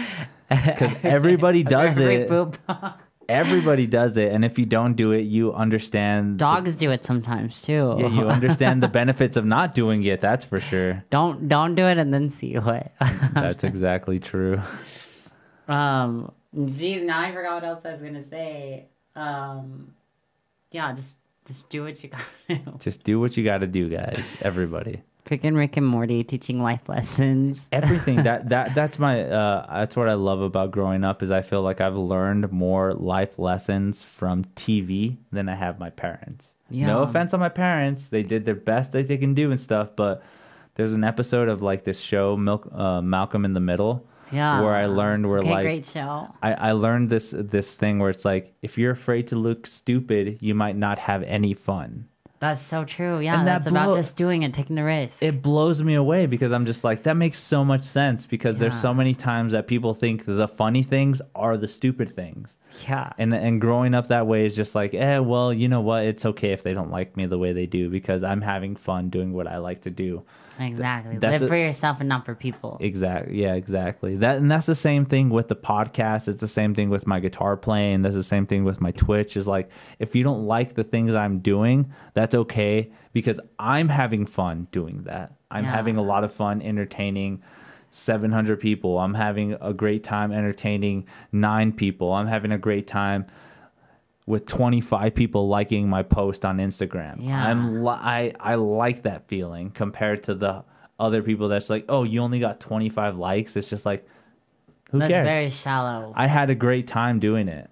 because 0.49 0.91
everybody 1.03 1.63
does 1.63 1.97
Every 1.97 2.15
it. 2.17 2.29
poop. 2.29 2.57
Everybody 3.29 3.87
does 3.87 4.17
it, 4.17 4.31
and 4.33 4.43
if 4.43 4.59
you 4.59 4.65
don't 4.65 4.95
do 4.95 5.11
it, 5.13 5.21
you 5.21 5.53
understand. 5.53 6.35
the- 6.35 6.39
Dogs 6.39 6.75
do 6.75 6.91
it 6.91 7.05
sometimes 7.05 7.61
too. 7.61 7.95
yeah, 7.97 8.07
you 8.07 8.27
understand 8.29 8.83
the 8.83 8.89
benefits 8.89 9.37
of 9.37 9.45
not 9.45 9.73
doing 9.73 10.03
it. 10.03 10.19
That's 10.21 10.43
for 10.45 10.59
sure. 10.59 11.03
don't 11.09 11.47
don't 11.47 11.73
do 11.75 11.85
it 11.85 11.97
and 11.97 12.13
then 12.13 12.29
see 12.29 12.55
what. 12.55 12.91
That's 13.33 13.63
exactly 13.63 14.19
true. 14.19 14.61
Um, 15.67 16.31
geez, 16.75 17.03
now 17.03 17.21
I 17.21 17.31
forgot 17.31 17.55
what 17.55 17.63
else 17.63 17.85
I 17.85 17.93
was 17.93 18.01
gonna 18.01 18.23
say. 18.23 18.85
Um, 19.15 19.93
yeah, 20.71 20.91
just 20.93 21.15
just 21.45 21.69
do 21.69 21.83
what 21.83 22.03
you 22.03 22.09
gotta 22.09 22.25
do. 22.65 22.77
Just 22.79 23.03
do 23.03 23.19
what 23.19 23.37
you 23.37 23.43
got 23.43 23.59
to 23.59 23.67
do, 23.67 23.89
guys. 23.89 24.25
Everybody. 24.41 25.03
Freaking 25.25 25.55
Rick 25.55 25.77
and 25.77 25.85
Morty 25.85 26.23
teaching 26.23 26.61
life 26.61 26.89
lessons. 26.89 27.69
everything 27.71 28.23
that 28.23 28.49
that 28.49 28.75
that's 28.75 28.99
my 28.99 29.21
uh 29.23 29.65
that's 29.79 29.95
what 29.95 30.09
I 30.09 30.13
love 30.15 30.41
about 30.41 30.71
growing 30.71 31.03
up 31.03 31.23
is 31.23 31.31
I 31.31 31.41
feel 31.41 31.61
like 31.61 31.79
I've 31.79 31.95
learned 31.95 32.51
more 32.51 32.93
life 32.93 33.39
lessons 33.39 34.03
from 34.03 34.43
TV 34.55 35.17
than 35.31 35.47
I 35.47 35.55
have 35.55 35.79
my 35.79 35.89
parents. 35.89 36.53
Yeah. 36.69 36.87
No 36.87 37.03
offense 37.03 37.33
on 37.33 37.39
my 37.39 37.49
parents, 37.49 38.07
they 38.07 38.23
did 38.23 38.45
their 38.45 38.55
best 38.55 38.91
that 38.91 39.07
they 39.07 39.17
can 39.17 39.33
do 39.33 39.51
and 39.51 39.59
stuff, 39.59 39.89
but 39.95 40.23
there's 40.75 40.93
an 40.93 41.03
episode 41.03 41.47
of 41.47 41.61
like 41.61 41.83
this 41.83 42.01
show 42.01 42.35
Milk 42.35 42.67
uh, 42.73 43.01
Malcolm 43.01 43.45
in 43.45 43.53
the 43.53 43.59
Middle 43.59 44.05
Yeah, 44.33 44.61
where 44.61 44.73
I 44.75 44.87
learned 44.87 45.29
where 45.29 45.39
okay, 45.39 45.49
like 45.51 45.63
great 45.63 45.85
show. 45.85 46.27
I, 46.41 46.53
I 46.53 46.71
learned 46.73 47.09
this 47.09 47.33
this 47.37 47.75
thing 47.75 47.99
where 47.99 48.09
it's 48.09 48.25
like 48.25 48.53
if 48.61 48.77
you're 48.77 48.91
afraid 48.91 49.27
to 49.29 49.35
look 49.35 49.67
stupid, 49.67 50.37
you 50.41 50.55
might 50.55 50.75
not 50.75 50.99
have 50.99 51.23
any 51.23 51.53
fun. 51.53 52.07
That's 52.39 52.59
so 52.59 52.83
true. 52.83 53.19
Yeah, 53.19 53.39
And 53.39 53.47
that 53.47 53.63
that's 53.63 53.67
about 53.67 53.95
just 53.95 54.17
doing 54.17 54.43
it, 54.43 54.53
taking 54.53 54.75
the 54.75 54.83
risk. 54.83 55.23
it 55.23 55.41
blows 55.41 55.81
me 55.81 55.93
away 55.95 56.25
because 56.25 56.51
I'm 56.51 56.65
just 56.65 56.83
like 56.83 57.03
that 57.03 57.15
makes 57.15 57.39
so 57.39 57.63
much 57.63 57.85
sense 57.85 58.25
because 58.25 58.59
there's 58.59 58.77
so 58.77 58.93
many 58.93 59.15
times 59.15 59.53
that 59.53 59.65
people 59.65 59.93
think 59.93 60.25
the 60.25 60.49
funny 60.49 60.83
things 60.83 61.21
are 61.35 61.55
the 61.55 61.69
stupid 61.69 62.13
things. 62.13 62.57
yeah, 62.85 63.13
And 63.17 63.33
and 63.33 63.61
growing 63.61 63.93
up 63.95 64.07
that 64.09 64.27
way 64.27 64.45
is 64.45 64.57
just 64.57 64.75
like, 64.75 64.93
eh, 64.93 65.19
well, 65.19 65.53
you 65.53 65.69
know 65.69 65.79
what? 65.79 66.03
It's 66.03 66.25
okay 66.25 66.51
if 66.51 66.63
they 66.63 66.73
don't 66.73 66.91
like 66.91 67.15
me 67.15 67.27
the 67.27 67.37
way 67.39 67.53
they 67.53 67.65
do 67.65 67.89
because 67.89 68.23
I'm 68.25 68.41
having 68.41 68.75
fun 68.75 69.07
doing 69.09 69.31
what 69.31 69.47
I 69.47 69.59
like 69.59 69.83
to 69.83 69.89
do. 69.89 70.23
Exactly. 70.59 71.17
that's 71.17 71.33
Live 71.33 71.41
a- 71.43 71.47
for 71.47 71.55
yourself 71.55 71.99
and 71.99 72.09
not 72.09 72.25
for 72.25 72.35
people. 72.35 72.77
Exactly. 72.79 73.41
Yeah, 73.41 73.53
exactly. 73.55 74.15
That 74.17 74.37
and 74.37 74.51
that's 74.51 74.65
the 74.65 74.75
same 74.75 75.05
thing 75.05 75.29
with 75.29 75.47
the 75.47 75.55
podcast. 75.55 76.27
It's 76.27 76.41
the 76.41 76.47
same 76.47 76.73
thing 76.75 76.89
with 76.89 77.07
my 77.07 77.19
guitar 77.19 77.57
playing. 77.57 78.01
That's 78.03 78.15
the 78.15 78.23
same 78.23 78.45
thing 78.45 78.63
with 78.63 78.79
my 78.81 78.91
Twitch. 78.91 79.35
Is 79.37 79.47
like 79.47 79.69
if 79.99 80.15
you 80.15 80.23
don't 80.23 80.45
like 80.45 80.75
the 80.75 80.83
things 80.83 81.13
I'm 81.13 81.39
doing, 81.39 81.91
that's 82.13 82.35
okay 82.35 82.91
because 83.13 83.39
I'm 83.59 83.89
having 83.89 84.25
fun 84.25 84.67
doing 84.71 85.03
that. 85.03 85.33
I'm 85.51 85.63
Yeah. 85.65 85.71
having 85.71 85.97
a 85.97 86.01
lot 86.03 86.23
of 86.23 86.31
fun 86.33 86.61
entertaining 86.61 87.41
700 87.91 88.59
people. 88.59 88.97
I'm 88.99 89.13
having 89.13 89.55
a 89.61 89.71
great 89.73 90.03
time 90.03 90.31
entertaining 90.31 91.05
9 91.31 91.71
people. 91.73 92.11
I'm 92.13 92.25
having 92.27 92.51
a 92.51 92.57
great 92.57 92.87
time 92.87 93.27
with 94.25 94.45
25 94.45 95.13
people 95.15 95.47
liking 95.47 95.89
my 95.89 96.01
post 96.03 96.45
on 96.45 96.57
Instagram. 96.57 97.17
Yeah. 97.19 97.45
I'm 97.45 97.83
li- 97.83 97.89
I 97.99 98.33
I 98.39 98.55
like 98.55 99.03
that 99.03 99.27
feeling 99.27 99.69
compared 99.71 100.23
to 100.23 100.35
the 100.35 100.63
other 100.99 101.21
people 101.21 101.47
that's 101.49 101.69
like, 101.69 101.85
"Oh, 101.89 102.03
you 102.03 102.21
only 102.21 102.39
got 102.39 102.59
25 102.59 103.17
likes." 103.17 103.55
It's 103.57 103.69
just 103.69 103.85
like 103.85 104.07
who 104.91 104.99
That's 104.99 105.11
cares? 105.11 105.27
very 105.27 105.49
shallow. 105.49 106.13
I 106.15 106.27
had 106.27 106.49
a 106.49 106.55
great 106.55 106.87
time 106.87 107.19
doing 107.19 107.47
it. 107.47 107.69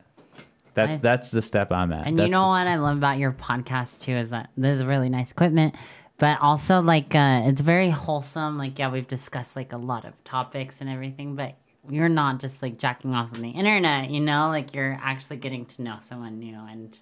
That's 0.73 0.93
I- 0.93 0.97
that's 0.97 1.31
the 1.31 1.41
step 1.41 1.71
I'm 1.71 1.93
at. 1.93 2.07
And 2.07 2.17
That's 2.17 2.27
you 2.27 2.31
know 2.31 2.47
what 2.47 2.67
I 2.67 2.75
love 2.75 2.97
about 2.97 3.17
your 3.17 3.31
podcast 3.31 4.01
too 4.01 4.13
is 4.13 4.31
that 4.31 4.49
this 4.57 4.79
is 4.79 4.85
really 4.85 5.09
nice 5.09 5.31
equipment, 5.31 5.75
but 6.17 6.41
also 6.41 6.81
like 6.81 7.13
uh, 7.15 7.43
it's 7.45 7.61
very 7.61 7.89
wholesome. 7.89 8.57
Like 8.57 8.77
yeah, 8.79 8.89
we've 8.91 9.07
discussed 9.07 9.55
like 9.55 9.71
a 9.71 9.77
lot 9.77 10.03
of 10.05 10.21
topics 10.23 10.81
and 10.81 10.89
everything, 10.89 11.35
but 11.35 11.55
you're 11.89 12.09
not 12.09 12.39
just 12.39 12.61
like 12.61 12.77
jacking 12.77 13.13
off 13.15 13.35
on 13.35 13.41
the 13.41 13.49
internet. 13.49 14.09
You 14.09 14.19
know, 14.19 14.49
like 14.49 14.73
you're 14.73 14.99
actually 15.01 15.37
getting 15.37 15.65
to 15.67 15.81
know 15.81 15.97
someone 15.99 16.39
new, 16.39 16.57
and 16.57 16.97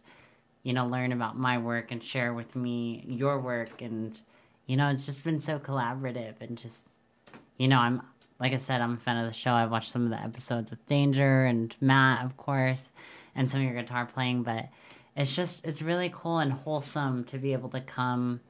you 0.63 0.73
know, 0.73 0.85
learn 0.85 1.11
about 1.11 1.37
my 1.37 1.57
work 1.57 1.91
and 1.91 2.03
share 2.03 2.33
with 2.33 2.55
me 2.55 3.03
your 3.07 3.39
work. 3.39 3.81
And, 3.81 4.19
you 4.65 4.75
know, 4.75 4.89
it's 4.89 5.05
just 5.05 5.23
been 5.23 5.41
so 5.41 5.57
collaborative 5.57 6.35
and 6.41 6.57
just, 6.57 6.87
you 7.57 7.67
know, 7.67 7.79
I'm, 7.79 8.01
like 8.39 8.53
I 8.53 8.57
said, 8.57 8.81
I'm 8.81 8.95
a 8.95 8.97
fan 8.97 9.17
of 9.17 9.27
the 9.27 9.33
show. 9.33 9.53
I've 9.53 9.71
watched 9.71 9.91
some 9.91 10.03
of 10.03 10.09
the 10.09 10.21
episodes 10.21 10.69
with 10.69 10.85
Danger 10.85 11.45
and 11.45 11.73
Matt, 11.81 12.25
of 12.25 12.37
course, 12.37 12.91
and 13.35 13.49
some 13.49 13.61
of 13.61 13.65
your 13.65 13.81
guitar 13.81 14.05
playing, 14.05 14.43
but 14.43 14.67
it's 15.15 15.35
just, 15.35 15.65
it's 15.65 15.81
really 15.81 16.11
cool 16.13 16.39
and 16.39 16.51
wholesome 16.51 17.23
to 17.25 17.37
be 17.37 17.53
able 17.53 17.69
to 17.69 17.81
come 17.81 18.41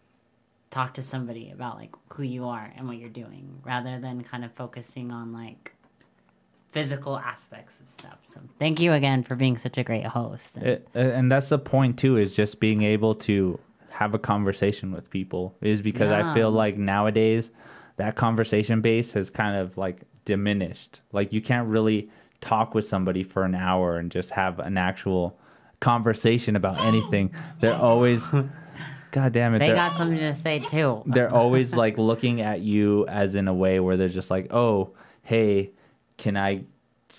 talk 0.72 0.93
to 0.95 1.03
somebody 1.03 1.51
about 1.51 1.77
like 1.77 1.95
who 2.10 2.23
you 2.23 2.45
are 2.45 2.72
and 2.76 2.88
what 2.88 2.97
you're 2.97 3.10
doing 3.10 3.60
rather 3.64 3.99
than 3.99 4.23
kind 4.23 4.45
of 4.45 4.51
focusing 4.53 5.11
on 5.11 5.34
like 5.34 5.73
physical 6.72 7.18
aspects 7.18 7.80
of 7.80 7.90
stuff. 7.90 8.18
So 8.28 8.40
thank 8.60 8.80
you 8.80 8.94
again 8.94 9.24
for 9.24 9.36
being 9.36 9.58
such 9.58 9.78
a 9.78 9.84
great 9.84 10.06
host. 10.06 10.56
And- 10.58 10.66
It, 10.68 10.88
uh, 10.96 11.00
and 11.00 11.32
that's 11.32 11.50
the 11.50 11.58
point 11.60 11.98
too 11.98 12.18
is 12.18 12.36
just 12.36 12.60
being 12.60 12.84
able 12.84 13.16
to 13.16 13.60
have 13.90 14.14
a 14.14 14.20
conversation 14.20 14.91
with 14.94 15.10
people 15.10 15.54
is 15.62 15.82
because 15.82 16.10
i 16.10 16.34
feel 16.34 16.50
like 16.52 16.78
nowadays 16.78 17.52
that 17.98 18.16
conversation 18.16 18.80
base 18.80 19.12
has 19.12 19.30
kind 19.30 19.58
of 19.58 19.78
like 19.78 20.04
diminished 20.24 21.02
like 21.12 21.34
you 21.34 21.41
can't 21.41 21.68
really 21.68 22.10
talk 22.40 22.74
with 22.74 22.86
somebody 22.86 23.24
for 23.24 23.44
an 23.44 23.54
hour 23.56 23.98
and 23.98 24.10
just 24.10 24.30
have 24.30 24.60
an 24.60 24.78
actual 24.78 25.38
conversation 25.82 26.56
about 26.56 26.80
anything 26.86 27.34
they're 27.60 27.76
always 27.76 28.30
god 29.12 29.34
damn 29.34 29.54
it 29.56 29.60
they 29.60 29.74
got 29.74 29.98
something 29.98 30.18
to 30.18 30.34
say 30.36 30.60
too. 30.60 31.02
they're 31.08 31.34
always 31.34 31.76
like 31.76 31.98
looking 31.98 32.40
at 32.41 32.62
you 32.62 33.06
as 33.08 33.36
in 33.36 33.50
a 33.50 33.54
way 33.54 33.82
where 33.82 33.98
they're 33.98 34.08
just 34.08 34.30
like, 34.32 34.48
oh, 34.54 34.91
hey, 35.24 35.72
can 36.20 36.38
I 36.38 36.66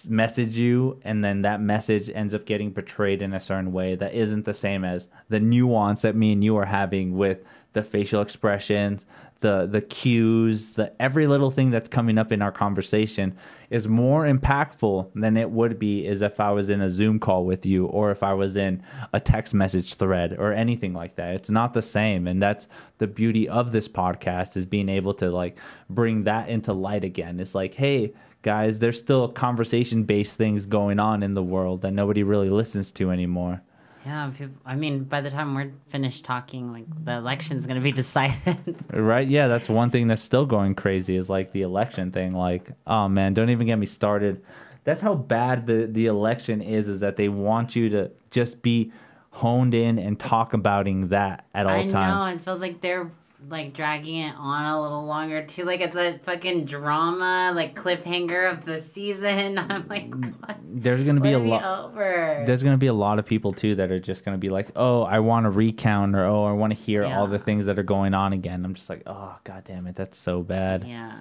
message 0.09 0.57
you? 0.57 1.01
And 1.03 1.25
then 1.25 1.43
that 1.43 1.61
message 1.61 2.09
ends 2.15 2.35
up 2.35 2.47
getting 2.47 2.73
portrayed 2.73 3.23
in 3.23 3.35
a 3.35 3.41
certain 3.41 3.73
way 3.73 3.97
that 3.97 4.15
isn't 4.15 4.45
the 4.45 4.55
same 4.55 4.85
as 4.85 5.09
the 5.29 5.41
nuance 5.41 6.03
that 6.03 6.15
me 6.15 6.33
and 6.33 6.45
you 6.45 6.57
are 6.57 6.67
having 6.67 7.17
with 7.17 7.43
the 7.73 7.83
facial 7.83 8.21
expressions, 8.21 9.07
the 9.41 9.67
the 9.67 9.81
cues, 9.81 10.73
the 10.73 10.93
every 11.01 11.27
little 11.27 11.51
thing 11.51 11.71
that's 11.71 11.89
coming 11.89 12.19
up 12.19 12.33
in 12.33 12.43
our 12.43 12.53
conversation 12.53 13.37
is 13.71 13.89
more 13.89 14.25
impactful 14.25 15.09
than 15.15 15.37
it 15.37 15.51
would 15.51 15.79
be 15.79 16.05
is 16.07 16.21
if 16.21 16.41
I 16.41 16.51
was 16.51 16.69
in 16.69 16.81
a 16.81 16.91
Zoom 16.91 17.19
call 17.19 17.45
with 17.45 17.65
you 17.65 17.87
or 17.87 18.11
if 18.11 18.23
I 18.23 18.35
was 18.35 18.57
in 18.57 18.83
a 19.13 19.21
text 19.21 19.55
message 19.55 19.95
thread 19.95 20.37
or 20.39 20.53
anything 20.53 20.93
like 20.93 21.15
that. 21.17 21.37
It's 21.37 21.51
not 21.51 21.75
the 21.75 21.83
same 21.83 22.27
and 22.27 22.43
that's 22.43 22.67
the 22.99 23.07
beauty 23.07 23.49
of 23.49 23.73
this 23.73 23.89
podcast 23.89 24.57
is 24.57 24.67
being 24.67 24.89
able 24.89 25.15
to 25.15 25.31
like 25.31 25.59
bring 25.89 26.25
that 26.25 26.49
into 26.49 26.73
light 26.73 27.05
again. 27.05 27.41
It's 27.41 27.55
like, 27.55 27.75
hey, 27.75 28.13
guys, 28.43 28.79
there's 28.79 28.99
still 28.99 29.29
conversation 29.29 30.05
based 30.05 30.37
things 30.37 30.67
going 30.67 30.99
on 30.99 31.23
in 31.23 31.35
the 31.35 31.43
world 31.43 31.83
that 31.83 31.93
nobody 31.93 32.23
really 32.23 32.51
listens 32.51 32.93
to 32.93 33.11
anymore. 33.11 33.61
yeah, 34.07 34.31
people, 34.37 34.55
I 34.65 34.77
mean, 34.77 35.05
by 35.05 35.21
the 35.21 35.31
time 35.31 35.55
we're 35.55 35.73
finished 35.91 36.25
talking, 36.25 36.73
like 36.73 36.85
the 37.05 37.13
election's 37.13 37.67
gonna 37.67 37.81
be 37.81 37.93
decided. 38.05 38.59
Right? 38.93 39.29
Yeah, 39.29 39.47
that's 39.49 39.69
one 39.69 39.91
thing 39.91 40.07
that's 40.07 40.23
still 40.23 40.47
going 40.47 40.75
crazy 40.75 41.17
is 41.17 41.29
like 41.29 41.53
the 41.53 41.63
election 41.63 42.11
thing. 42.13 42.33
Like, 42.33 42.71
oh 42.87 43.09
man, 43.09 43.35
don't 43.35 43.51
even 43.51 43.67
get 43.67 43.77
me 43.77 43.87
started. 43.87 44.43
That's 44.85 45.03
how 45.03 45.15
bad 45.15 45.67
the 45.67 45.87
the 45.91 46.07
election 46.07 46.63
is. 46.63 46.89
Is 46.89 47.01
that 47.01 47.17
they 47.17 47.29
want 47.29 47.77
you 47.77 47.91
to 47.91 48.11
just 48.31 48.63
be 48.63 48.91
honed 49.33 49.75
in 49.75 49.99
and 49.99 50.19
talk 50.19 50.55
abouting 50.55 51.09
that 51.09 51.45
at 51.55 51.67
all 51.67 51.73
I 51.73 51.83
know 51.85 51.91
times. 51.91 52.41
it 52.41 52.45
feels 52.45 52.61
like 52.61 52.81
they're 52.81 53.11
like 53.49 53.73
dragging 53.73 54.19
it 54.19 54.35
on 54.37 54.65
a 54.65 54.81
little 54.81 55.05
longer 55.05 55.45
too. 55.45 55.65
Like 55.65 55.81
it's 55.81 55.97
a 55.97 56.19
fucking 56.25 56.67
drama, 56.67 57.53
like 57.55 57.75
cliffhanger 57.75 58.53
of 58.53 58.65
the 58.65 58.81
season. 58.81 59.59
I'm 59.71 59.89
like, 59.89 60.11
mm, 60.11 60.35
what? 60.41 60.59
There's 60.63 61.03
gonna 61.05 61.21
be 61.21 61.35
Let 61.35 61.43
a 61.43 61.45
lot. 61.45 61.95
There's 61.95 62.63
gonna 62.63 62.77
be 62.77 62.89
a 62.89 62.95
lot 62.95 63.19
of 63.19 63.27
people 63.27 63.53
too 63.53 63.75
that 63.77 63.91
are 63.91 64.01
just 64.01 64.25
gonna 64.25 64.39
be 64.39 64.51
like, 64.51 64.69
oh, 64.77 65.03
I 65.03 65.21
want 65.21 65.45
to 65.45 65.51
recount 65.51 66.15
or 66.15 66.25
oh, 66.25 66.45
I 66.45 66.53
want 66.53 66.73
to 66.73 66.79
hear 66.79 67.05
all 67.05 67.27
the 67.27 67.39
things 67.39 67.67
that 67.67 67.79
are 67.79 67.85
going 67.85 68.15
on 68.15 68.33
again. 68.33 68.65
I'm 68.65 68.75
just 68.75 68.89
like, 68.89 69.03
oh, 69.07 69.37
god 69.45 69.65
damn 69.65 69.87
it, 69.87 69.97
that's 69.97 70.19
so 70.19 70.43
bad. 70.43 70.85
Yeah. 70.87 71.19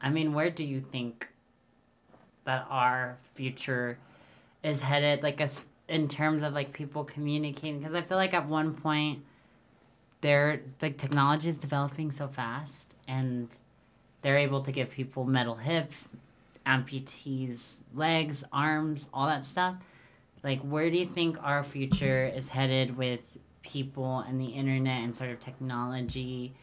I 0.00 0.10
mean, 0.10 0.34
where 0.34 0.50
do 0.50 0.62
you 0.62 0.80
think 0.80 1.28
that 2.44 2.66
our 2.70 3.18
future 3.34 3.98
is 4.62 4.80
headed? 4.80 5.22
Like, 5.22 5.40
as 5.40 5.64
in 5.88 6.08
terms 6.08 6.42
of 6.42 6.52
like 6.52 6.72
people 6.72 7.04
communicating? 7.04 7.78
Because 7.78 7.94
I 7.94 8.02
feel 8.02 8.16
like 8.16 8.34
at 8.34 8.46
one 8.46 8.74
point, 8.74 9.20
there 10.20 10.60
like 10.82 10.98
technology 10.98 11.48
is 11.48 11.58
developing 11.58 12.10
so 12.10 12.28
fast, 12.28 12.94
and 13.08 13.48
they're 14.22 14.38
able 14.38 14.62
to 14.62 14.72
give 14.72 14.90
people 14.90 15.24
metal 15.24 15.54
hips, 15.54 16.08
amputees 16.66 17.76
legs, 17.94 18.44
arms, 18.52 19.08
all 19.12 19.26
that 19.26 19.44
stuff. 19.44 19.76
Like, 20.42 20.60
where 20.60 20.90
do 20.90 20.96
you 20.96 21.06
think 21.06 21.42
our 21.42 21.64
future 21.64 22.26
is 22.34 22.48
headed 22.48 22.96
with 22.96 23.20
people 23.62 24.20
and 24.20 24.40
the 24.40 24.46
internet 24.46 25.02
and 25.02 25.16
sort 25.16 25.30
of 25.30 25.40
technology? 25.40 26.54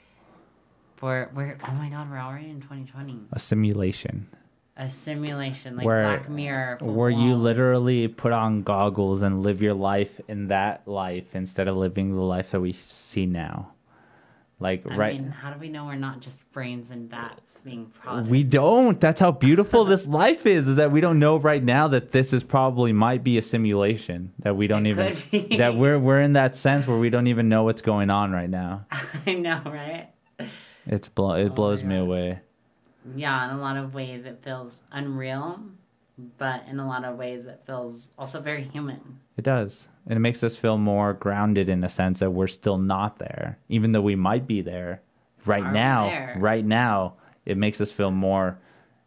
For 0.95 1.30
we're 1.34 1.57
oh 1.67 1.71
my 1.73 1.89
god, 1.89 2.09
we're 2.09 2.19
already 2.19 2.49
in 2.49 2.61
2020. 2.61 3.27
A 3.34 3.39
simulation. 3.39 4.27
A 4.75 4.89
simulation 4.89 5.75
like 5.77 5.85
Where- 5.85 6.03
Black 6.17 6.29
Mirror. 6.29 6.77
where 6.81 7.09
you 7.09 7.35
literally 7.35 8.07
put 8.07 8.31
on 8.31 8.63
goggles 8.63 9.21
and 9.21 9.43
live 9.43 9.61
your 9.61 9.75
life 9.75 10.19
in 10.27 10.47
that 10.47 10.87
life 10.87 11.35
instead 11.35 11.67
of 11.67 11.77
living 11.77 12.15
the 12.15 12.21
life 12.21 12.51
that 12.51 12.59
we 12.61 12.71
see 12.73 13.27
now. 13.27 13.69
Like 14.59 14.83
I 14.89 14.95
right 14.95 15.13
mean, 15.21 15.29
how 15.29 15.51
do 15.51 15.59
we 15.59 15.67
know 15.67 15.85
we're 15.85 15.95
not 15.95 16.21
just 16.21 16.49
brains 16.53 16.89
and 16.89 17.09
bats 17.09 17.59
being 17.65 17.87
products? 17.87 18.29
we 18.29 18.43
don't. 18.43 18.97
That's 18.99 19.19
how 19.19 19.31
beautiful 19.31 19.83
this 19.83 20.07
life 20.07 20.45
is. 20.45 20.67
Is 20.69 20.77
that 20.77 20.91
we 20.91 21.01
don't 21.01 21.19
know 21.19 21.37
right 21.37 21.61
now 21.61 21.89
that 21.89 22.11
this 22.13 22.31
is 22.33 22.43
probably 22.43 22.93
might 22.93 23.23
be 23.23 23.37
a 23.37 23.41
simulation 23.41 24.31
that 24.39 24.55
we 24.55 24.67
don't 24.67 24.85
It 24.85 24.91
even 24.91 25.57
that 25.57 25.75
we're 25.75 25.99
we're 25.99 26.21
in 26.21 26.33
that 26.33 26.55
sense 26.55 26.87
where 26.87 26.97
we 26.97 27.09
don't 27.09 27.27
even 27.27 27.49
know 27.49 27.63
what's 27.63 27.81
going 27.81 28.09
on 28.09 28.31
right 28.31 28.49
now. 28.49 28.85
I 29.27 29.33
know, 29.33 29.61
right? 29.65 30.09
It's 30.87 31.09
blow 31.09 31.33
it 31.33 31.47
Oh 31.47 31.49
blows 31.49 31.83
me 31.83 31.97
away. 31.97 32.39
Yeah, 33.15 33.49
in 33.49 33.55
a 33.55 33.61
lot 33.61 33.77
of 33.77 33.93
ways 33.93 34.25
it 34.25 34.39
feels 34.41 34.81
unreal, 34.91 35.59
but 36.38 36.65
in 36.67 36.80
a 36.80 36.88
lot 36.88 37.03
of 37.03 37.17
ways 37.17 37.45
it 37.45 37.61
feels 37.65 38.09
also 38.17 38.39
very 38.39 38.63
human. 38.63 39.19
It 39.38 39.43
does. 39.43 39.88
And 40.07 40.17
it 40.17 40.19
makes 40.19 40.43
us 40.43 40.55
feel 40.55 40.77
more 40.77 41.13
grounded 41.13 41.69
in 41.69 41.81
the 41.81 41.89
sense 41.89 42.19
that 42.19 42.31
we're 42.31 42.47
still 42.47 42.77
not 42.77 43.19
there. 43.19 43.57
Even 43.69 43.91
though 43.91 44.01
we 44.01 44.15
might 44.15 44.47
be 44.47 44.61
there 44.61 45.01
right 45.45 45.63
Are 45.63 45.71
now. 45.71 46.09
there? 46.09 46.35
Right 46.38 46.65
now, 46.65 47.15
it 47.45 47.57
makes 47.57 47.80
us 47.81 47.91
feel 47.91 48.11
more 48.11 48.57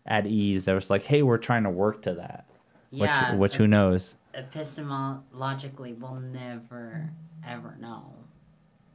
at 0.06 0.26
ease. 0.26 0.64
That 0.64 0.74
was 0.74 0.90
like, 0.90 1.04
hey, 1.04 1.22
we're 1.22 1.38
trying 1.38 1.64
to 1.64 1.70
work 1.70 2.02
to 2.02 2.14
that. 2.14 2.46
Yeah, 2.90 3.32
which 3.32 3.38
which 3.38 3.56
who 3.56 3.66
knows? 3.66 4.14
epistemologically 4.36 5.98
we'll 5.98 6.20
never 6.20 7.10
ever 7.46 7.74
know 7.80 8.12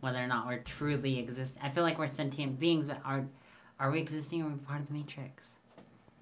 whether 0.01 0.19
or 0.19 0.27
not 0.27 0.47
we're 0.47 0.59
truly 0.59 1.19
exist. 1.19 1.57
I 1.61 1.69
feel 1.69 1.83
like 1.83 1.97
we're 1.99 2.07
sentient 2.07 2.59
beings, 2.59 2.87
but 2.87 2.99
are 3.05 3.25
are 3.81 3.91
we 3.91 3.99
existing? 3.99 4.41
Or 4.43 4.45
are 4.45 4.49
we 4.49 4.55
part 4.59 4.79
of 4.79 4.87
the 4.87 4.93
matrix? 4.93 5.55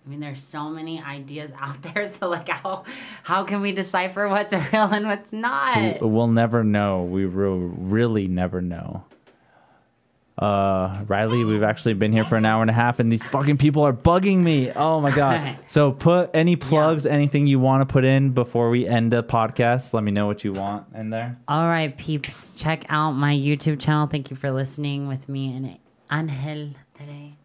I 0.06 0.10
mean, 0.10 0.22
there's 0.22 0.42
so 0.42 0.70
many 0.70 1.00
ideas 1.04 1.52
out 1.60 1.82
there. 1.94 2.08
So 2.10 2.30
like, 2.30 2.50
how 2.50 2.86
how 3.24 3.44
can 3.44 3.62
we 3.62 3.72
decipher 3.74 4.28
what's 4.28 4.54
real 4.54 4.86
and 4.94 5.06
what's 5.06 5.32
not? 5.34 6.02
We- 6.02 6.08
We'll 6.08 6.28
never 6.28 6.64
know. 6.64 7.04
We 7.04 7.28
will 7.28 7.58
really 7.60 8.28
never 8.28 8.62
know. 8.62 9.04
Uh, 10.38 11.04
Riley, 11.08 11.44
we've 11.44 11.64
actually 11.64 11.96
been 11.96 12.14
here 12.14 12.24
for 12.24 12.38
an 12.38 12.46
hour 12.46 12.62
and 12.62 12.70
a 12.72 12.74
half, 12.74 13.02
and 13.02 13.12
these 13.12 13.22
fucking 13.22 13.58
people 13.58 13.84
are 13.84 13.92
bugging 13.92 14.38
me. 14.38 14.72
Oh 14.72 15.02
my 15.02 15.12
god! 15.12 15.58
So, 15.68 15.92
put 15.92 16.30
any 16.34 16.56
plugs, 16.56 17.06
anything 17.06 17.46
you 17.46 17.60
want 17.60 17.82
to 17.82 17.92
put 17.92 18.06
in 18.06 18.32
before 18.32 18.70
we 18.70 18.88
end 18.88 19.12
the 19.12 19.22
podcast. 19.22 19.92
Let 19.94 20.06
me 20.06 20.12
know 20.12 20.28
what 20.28 20.46
you 20.46 20.54
want 20.54 20.86
in 20.96 21.10
there. 21.10 21.36
All 21.50 21.68
right, 21.68 21.96
peeps, 21.98 22.56
check 22.56 22.86
out 22.88 23.12
my 23.12 23.34
YouTube 23.36 23.82
channel. 23.82 24.08
Thank 24.08 24.30
you 24.32 24.38
for 24.38 24.50
listening 24.50 25.10
with 25.10 25.28
me 25.28 25.54
and 25.54 25.78
Angel 26.10 26.74
today. 26.94 27.36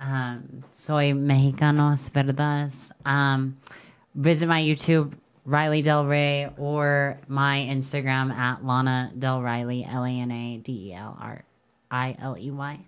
Um, 0.00 0.64
soy 0.72 1.12
Mexicanos 1.12 2.10
Verdas. 2.10 2.90
Um, 3.04 3.56
visit 4.14 4.46
my 4.46 4.62
YouTube, 4.62 5.14
Riley 5.44 5.82
Del 5.82 6.04
Rey, 6.04 6.50
or 6.58 7.18
my 7.28 7.66
Instagram 7.70 8.30
at 8.32 8.64
Lana 8.64 9.12
Del 9.18 9.42
Riley, 9.42 9.84
L 9.84 10.04
A 10.04 10.08
N 10.08 10.30
A 10.30 10.58
D 10.58 10.90
E 10.90 10.94
L 10.94 11.16
R 11.20 11.44
I 11.90 12.16
L 12.20 12.36
E 12.38 12.50
Y. 12.50 12.80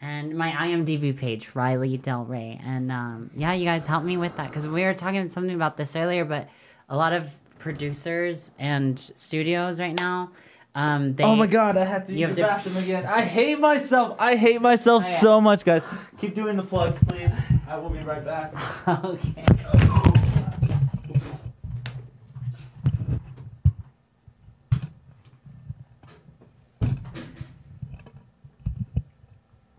And 0.00 0.36
my 0.36 0.50
IMDb 0.50 1.16
page, 1.16 1.54
Riley 1.54 1.96
Del 1.96 2.24
Rey. 2.24 2.60
And 2.64 2.92
um, 2.92 3.30
yeah, 3.34 3.54
you 3.54 3.64
guys 3.64 3.86
help 3.86 4.04
me 4.04 4.16
with 4.16 4.36
that 4.36 4.48
because 4.48 4.68
we 4.68 4.82
were 4.84 4.94
talking 4.94 5.28
something 5.28 5.54
about 5.54 5.76
this 5.76 5.96
earlier, 5.96 6.24
but 6.24 6.48
a 6.88 6.96
lot 6.96 7.12
of 7.12 7.30
producers 7.58 8.52
and 8.58 9.00
studios 9.00 9.80
right 9.80 9.98
now. 9.98 10.30
Um, 10.76 11.14
they, 11.14 11.24
oh 11.24 11.34
my 11.34 11.46
god, 11.46 11.78
I 11.78 11.86
have 11.86 12.06
to 12.06 12.12
use 12.12 12.28
the 12.28 12.36
to- 12.36 12.42
bathroom 12.42 12.76
again. 12.76 13.06
I 13.06 13.22
hate 13.22 13.58
myself. 13.58 14.14
I 14.18 14.36
hate 14.36 14.60
myself 14.60 15.04
Oh, 15.06 15.08
yeah. 15.08 15.20
so 15.20 15.40
much, 15.40 15.64
guys. 15.64 15.82
Keep 16.20 16.34
doing 16.34 16.58
the 16.58 16.62
plugs, 16.62 16.98
please. 17.08 17.30
I 17.66 17.78
will 17.78 17.88
be 17.88 18.00
right 18.00 18.22
back. 18.22 18.52
okay. 19.04 19.44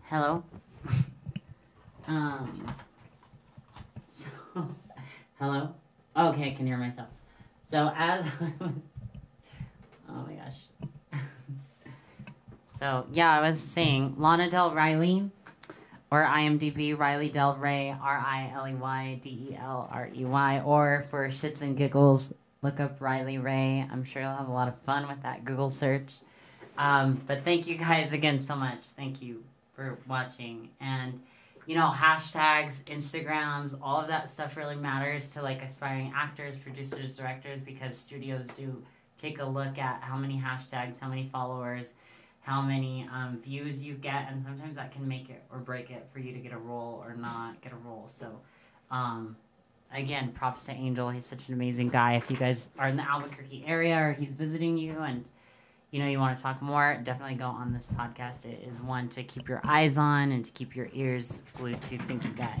Hello. 0.04 0.42
um. 2.06 2.66
So, 4.06 4.26
hello. 5.38 5.74
Okay, 6.16 6.52
I 6.52 6.54
can 6.54 6.66
hear 6.66 6.78
myself. 6.78 7.08
So 7.70 7.92
as 7.94 8.26
I 8.40 8.52
was, 8.60 8.72
oh 10.08 10.12
my 10.26 10.32
gosh, 10.34 10.54
So 12.78 13.06
yeah, 13.12 13.36
I 13.36 13.40
was 13.40 13.58
saying 13.58 14.14
Lana 14.18 14.48
Del 14.48 14.72
Riley, 14.72 15.28
or 16.12 16.22
IMDb 16.24 16.96
Riley 16.96 17.28
Del 17.28 17.56
Rey, 17.56 17.90
R 17.90 18.18
I 18.24 18.52
L 18.54 18.68
E 18.68 18.74
Y 18.74 19.18
D 19.20 19.48
E 19.50 19.56
L 19.60 19.88
R 19.90 20.08
E 20.14 20.24
Y, 20.24 20.62
or 20.64 21.04
for 21.10 21.28
shits 21.28 21.60
and 21.60 21.76
giggles, 21.76 22.32
look 22.62 22.78
up 22.78 23.00
Riley 23.00 23.38
Ray. 23.38 23.84
I'm 23.90 24.04
sure 24.04 24.22
you'll 24.22 24.30
have 24.30 24.48
a 24.48 24.52
lot 24.52 24.68
of 24.68 24.78
fun 24.78 25.08
with 25.08 25.20
that 25.22 25.44
Google 25.44 25.70
search. 25.70 26.20
Um, 26.76 27.20
but 27.26 27.42
thank 27.42 27.66
you 27.66 27.76
guys 27.76 28.12
again 28.12 28.40
so 28.40 28.54
much. 28.54 28.80
Thank 28.80 29.20
you 29.20 29.42
for 29.74 29.98
watching 30.08 30.68
and 30.80 31.20
you 31.66 31.76
know 31.76 31.88
hashtags 31.94 32.82
instagrams 32.86 33.78
all 33.80 34.00
of 34.00 34.08
that 34.08 34.28
stuff 34.28 34.56
really 34.56 34.74
matters 34.74 35.32
to 35.32 35.40
like 35.40 35.62
aspiring 35.62 36.12
actors 36.16 36.56
producers 36.56 37.16
directors 37.16 37.60
because 37.60 37.96
studios 37.96 38.48
do 38.48 38.82
take 39.16 39.38
a 39.40 39.44
look 39.44 39.78
at 39.78 40.02
how 40.02 40.16
many 40.16 40.36
hashtags 40.36 40.98
how 40.98 41.08
many 41.08 41.28
followers 41.30 41.94
how 42.48 42.62
many 42.62 43.06
um, 43.12 43.38
views 43.38 43.84
you 43.84 43.94
get 43.94 44.26
and 44.30 44.42
sometimes 44.42 44.76
that 44.76 44.90
can 44.90 45.06
make 45.06 45.28
it 45.28 45.42
or 45.52 45.58
break 45.58 45.90
it 45.90 46.06
for 46.12 46.18
you 46.18 46.32
to 46.32 46.38
get 46.38 46.52
a 46.52 46.58
role 46.58 47.02
or 47.04 47.14
not 47.14 47.60
get 47.60 47.72
a 47.72 47.76
role 47.76 48.06
so 48.06 48.40
um, 48.90 49.36
again 49.92 50.32
props 50.32 50.64
to 50.64 50.72
angel 50.72 51.10
he's 51.10 51.26
such 51.26 51.48
an 51.48 51.54
amazing 51.54 51.88
guy 51.88 52.14
if 52.14 52.30
you 52.30 52.36
guys 52.36 52.70
are 52.78 52.88
in 52.88 52.96
the 52.96 53.08
albuquerque 53.08 53.62
area 53.66 53.98
or 53.98 54.12
he's 54.12 54.34
visiting 54.34 54.78
you 54.78 54.98
and 55.00 55.24
you 55.90 56.00
know 56.00 56.06
you 56.06 56.18
want 56.18 56.36
to 56.36 56.42
talk 56.42 56.60
more, 56.60 57.00
definitely 57.02 57.36
go 57.36 57.46
on 57.46 57.72
this 57.72 57.88
podcast. 57.88 58.44
It 58.44 58.62
is 58.66 58.82
one 58.82 59.08
to 59.10 59.22
keep 59.22 59.48
your 59.48 59.60
eyes 59.64 59.96
on 59.96 60.32
and 60.32 60.44
to 60.44 60.50
keep 60.50 60.76
your 60.76 60.88
ears 60.92 61.42
glued 61.56 61.80
to. 61.84 61.98
Thank 61.98 62.24
you 62.24 62.30
guys. 62.30 62.60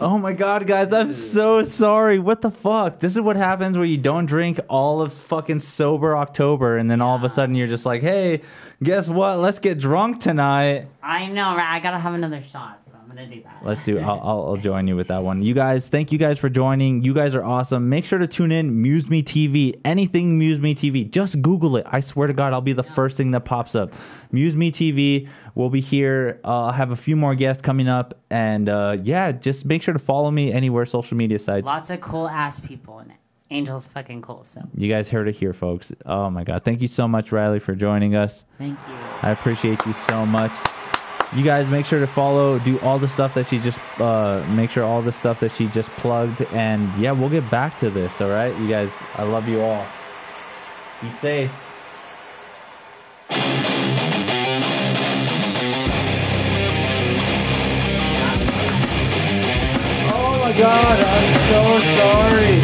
Oh 0.00 0.18
my 0.18 0.32
god, 0.32 0.66
guys, 0.66 0.92
I'm 0.92 1.12
so 1.12 1.62
sorry. 1.62 2.18
What 2.18 2.40
the 2.42 2.50
fuck? 2.50 2.98
This 2.98 3.14
is 3.14 3.22
what 3.22 3.36
happens 3.36 3.76
where 3.76 3.86
you 3.86 3.98
don't 3.98 4.26
drink 4.26 4.58
all 4.68 5.00
of 5.00 5.12
fucking 5.12 5.60
sober 5.60 6.16
October 6.16 6.76
and 6.76 6.90
then 6.90 7.00
all 7.00 7.14
of 7.14 7.22
a 7.22 7.28
sudden 7.28 7.54
you're 7.54 7.68
just 7.68 7.86
like, 7.86 8.02
hey, 8.02 8.40
guess 8.82 9.08
what? 9.08 9.38
Let's 9.38 9.60
get 9.60 9.78
drunk 9.78 10.20
tonight. 10.20 10.88
I 11.02 11.26
know, 11.26 11.54
right? 11.54 11.72
I 11.74 11.80
gotta 11.80 11.98
have 11.98 12.14
another 12.14 12.42
shot, 12.42 12.80
I'm 13.12 13.16
gonna 13.18 13.28
do 13.28 13.42
that. 13.42 13.58
Let's 13.62 13.84
do. 13.84 13.98
I'll, 13.98 14.20
I'll, 14.22 14.44
I'll 14.48 14.56
join 14.56 14.88
you 14.88 14.96
with 14.96 15.08
that 15.08 15.22
one. 15.22 15.42
You 15.42 15.52
guys, 15.52 15.86
thank 15.88 16.12
you 16.12 16.18
guys 16.18 16.38
for 16.38 16.48
joining. 16.48 17.04
You 17.04 17.12
guys 17.12 17.34
are 17.34 17.44
awesome. 17.44 17.90
Make 17.90 18.06
sure 18.06 18.18
to 18.18 18.26
tune 18.26 18.50
in. 18.50 18.80
Muse 18.80 19.10
Me 19.10 19.22
TV. 19.22 19.78
Anything 19.84 20.38
Muse 20.38 20.58
Me 20.58 20.74
TV. 20.74 21.10
Just 21.10 21.42
Google 21.42 21.76
it. 21.76 21.84
I 21.86 22.00
swear 22.00 22.26
to 22.26 22.32
God, 22.32 22.54
I'll 22.54 22.62
be 22.62 22.72
the 22.72 22.82
first 22.82 23.18
thing 23.18 23.32
that 23.32 23.44
pops 23.44 23.74
up. 23.74 23.92
Muse 24.30 24.56
Me 24.56 24.72
TV. 24.72 25.28
We'll 25.54 25.68
be 25.68 25.82
here. 25.82 26.40
Uh, 26.42 26.66
I'll 26.66 26.72
have 26.72 26.90
a 26.90 26.96
few 26.96 27.14
more 27.14 27.34
guests 27.34 27.60
coming 27.62 27.86
up, 27.86 28.14
and 28.30 28.70
uh, 28.70 28.96
yeah, 29.02 29.30
just 29.30 29.66
make 29.66 29.82
sure 29.82 29.92
to 29.92 30.00
follow 30.00 30.30
me 30.30 30.50
anywhere 30.50 30.86
social 30.86 31.18
media 31.18 31.38
sites. 31.38 31.66
Lots 31.66 31.90
of 31.90 32.00
cool 32.00 32.26
ass 32.28 32.60
people 32.60 33.00
in 33.00 33.10
it. 33.10 33.16
Angel's 33.50 33.86
fucking 33.86 34.22
cool, 34.22 34.42
so 34.44 34.62
You 34.74 34.88
guys 34.88 35.10
heard 35.10 35.28
it 35.28 35.34
here, 35.36 35.52
folks. 35.52 35.92
Oh 36.06 36.30
my 36.30 36.44
God. 36.44 36.64
Thank 36.64 36.80
you 36.80 36.88
so 36.88 37.06
much, 37.06 37.30
Riley, 37.30 37.60
for 37.60 37.74
joining 37.74 38.16
us. 38.16 38.44
thank 38.56 38.78
you. 38.88 38.94
I 39.20 39.32
appreciate 39.32 39.84
you 39.84 39.92
so 39.92 40.24
much. 40.24 40.52
You 41.34 41.42
guys 41.42 41.66
make 41.66 41.86
sure 41.86 41.98
to 41.98 42.06
follow, 42.06 42.58
do 42.58 42.78
all 42.80 42.98
the 42.98 43.08
stuff 43.08 43.32
that 43.34 43.46
she 43.46 43.58
just, 43.58 43.80
uh, 43.98 44.44
make 44.50 44.70
sure 44.70 44.84
all 44.84 45.00
the 45.00 45.12
stuff 45.12 45.40
that 45.40 45.50
she 45.52 45.66
just 45.68 45.90
plugged. 45.92 46.42
And 46.52 46.92
yeah, 46.98 47.12
we'll 47.12 47.30
get 47.30 47.50
back 47.50 47.78
to 47.78 47.88
this, 47.88 48.20
all 48.20 48.28
right? 48.28 48.54
You 48.58 48.68
guys, 48.68 48.94
I 49.14 49.22
love 49.22 49.48
you 49.48 49.62
all. 49.62 49.86
Be 51.00 51.08
safe. 51.10 51.50
Oh 60.14 60.38
my 60.38 60.52
god, 60.58 61.00
I'm 61.00 61.32
so 61.48 61.80
sorry. 61.96 62.62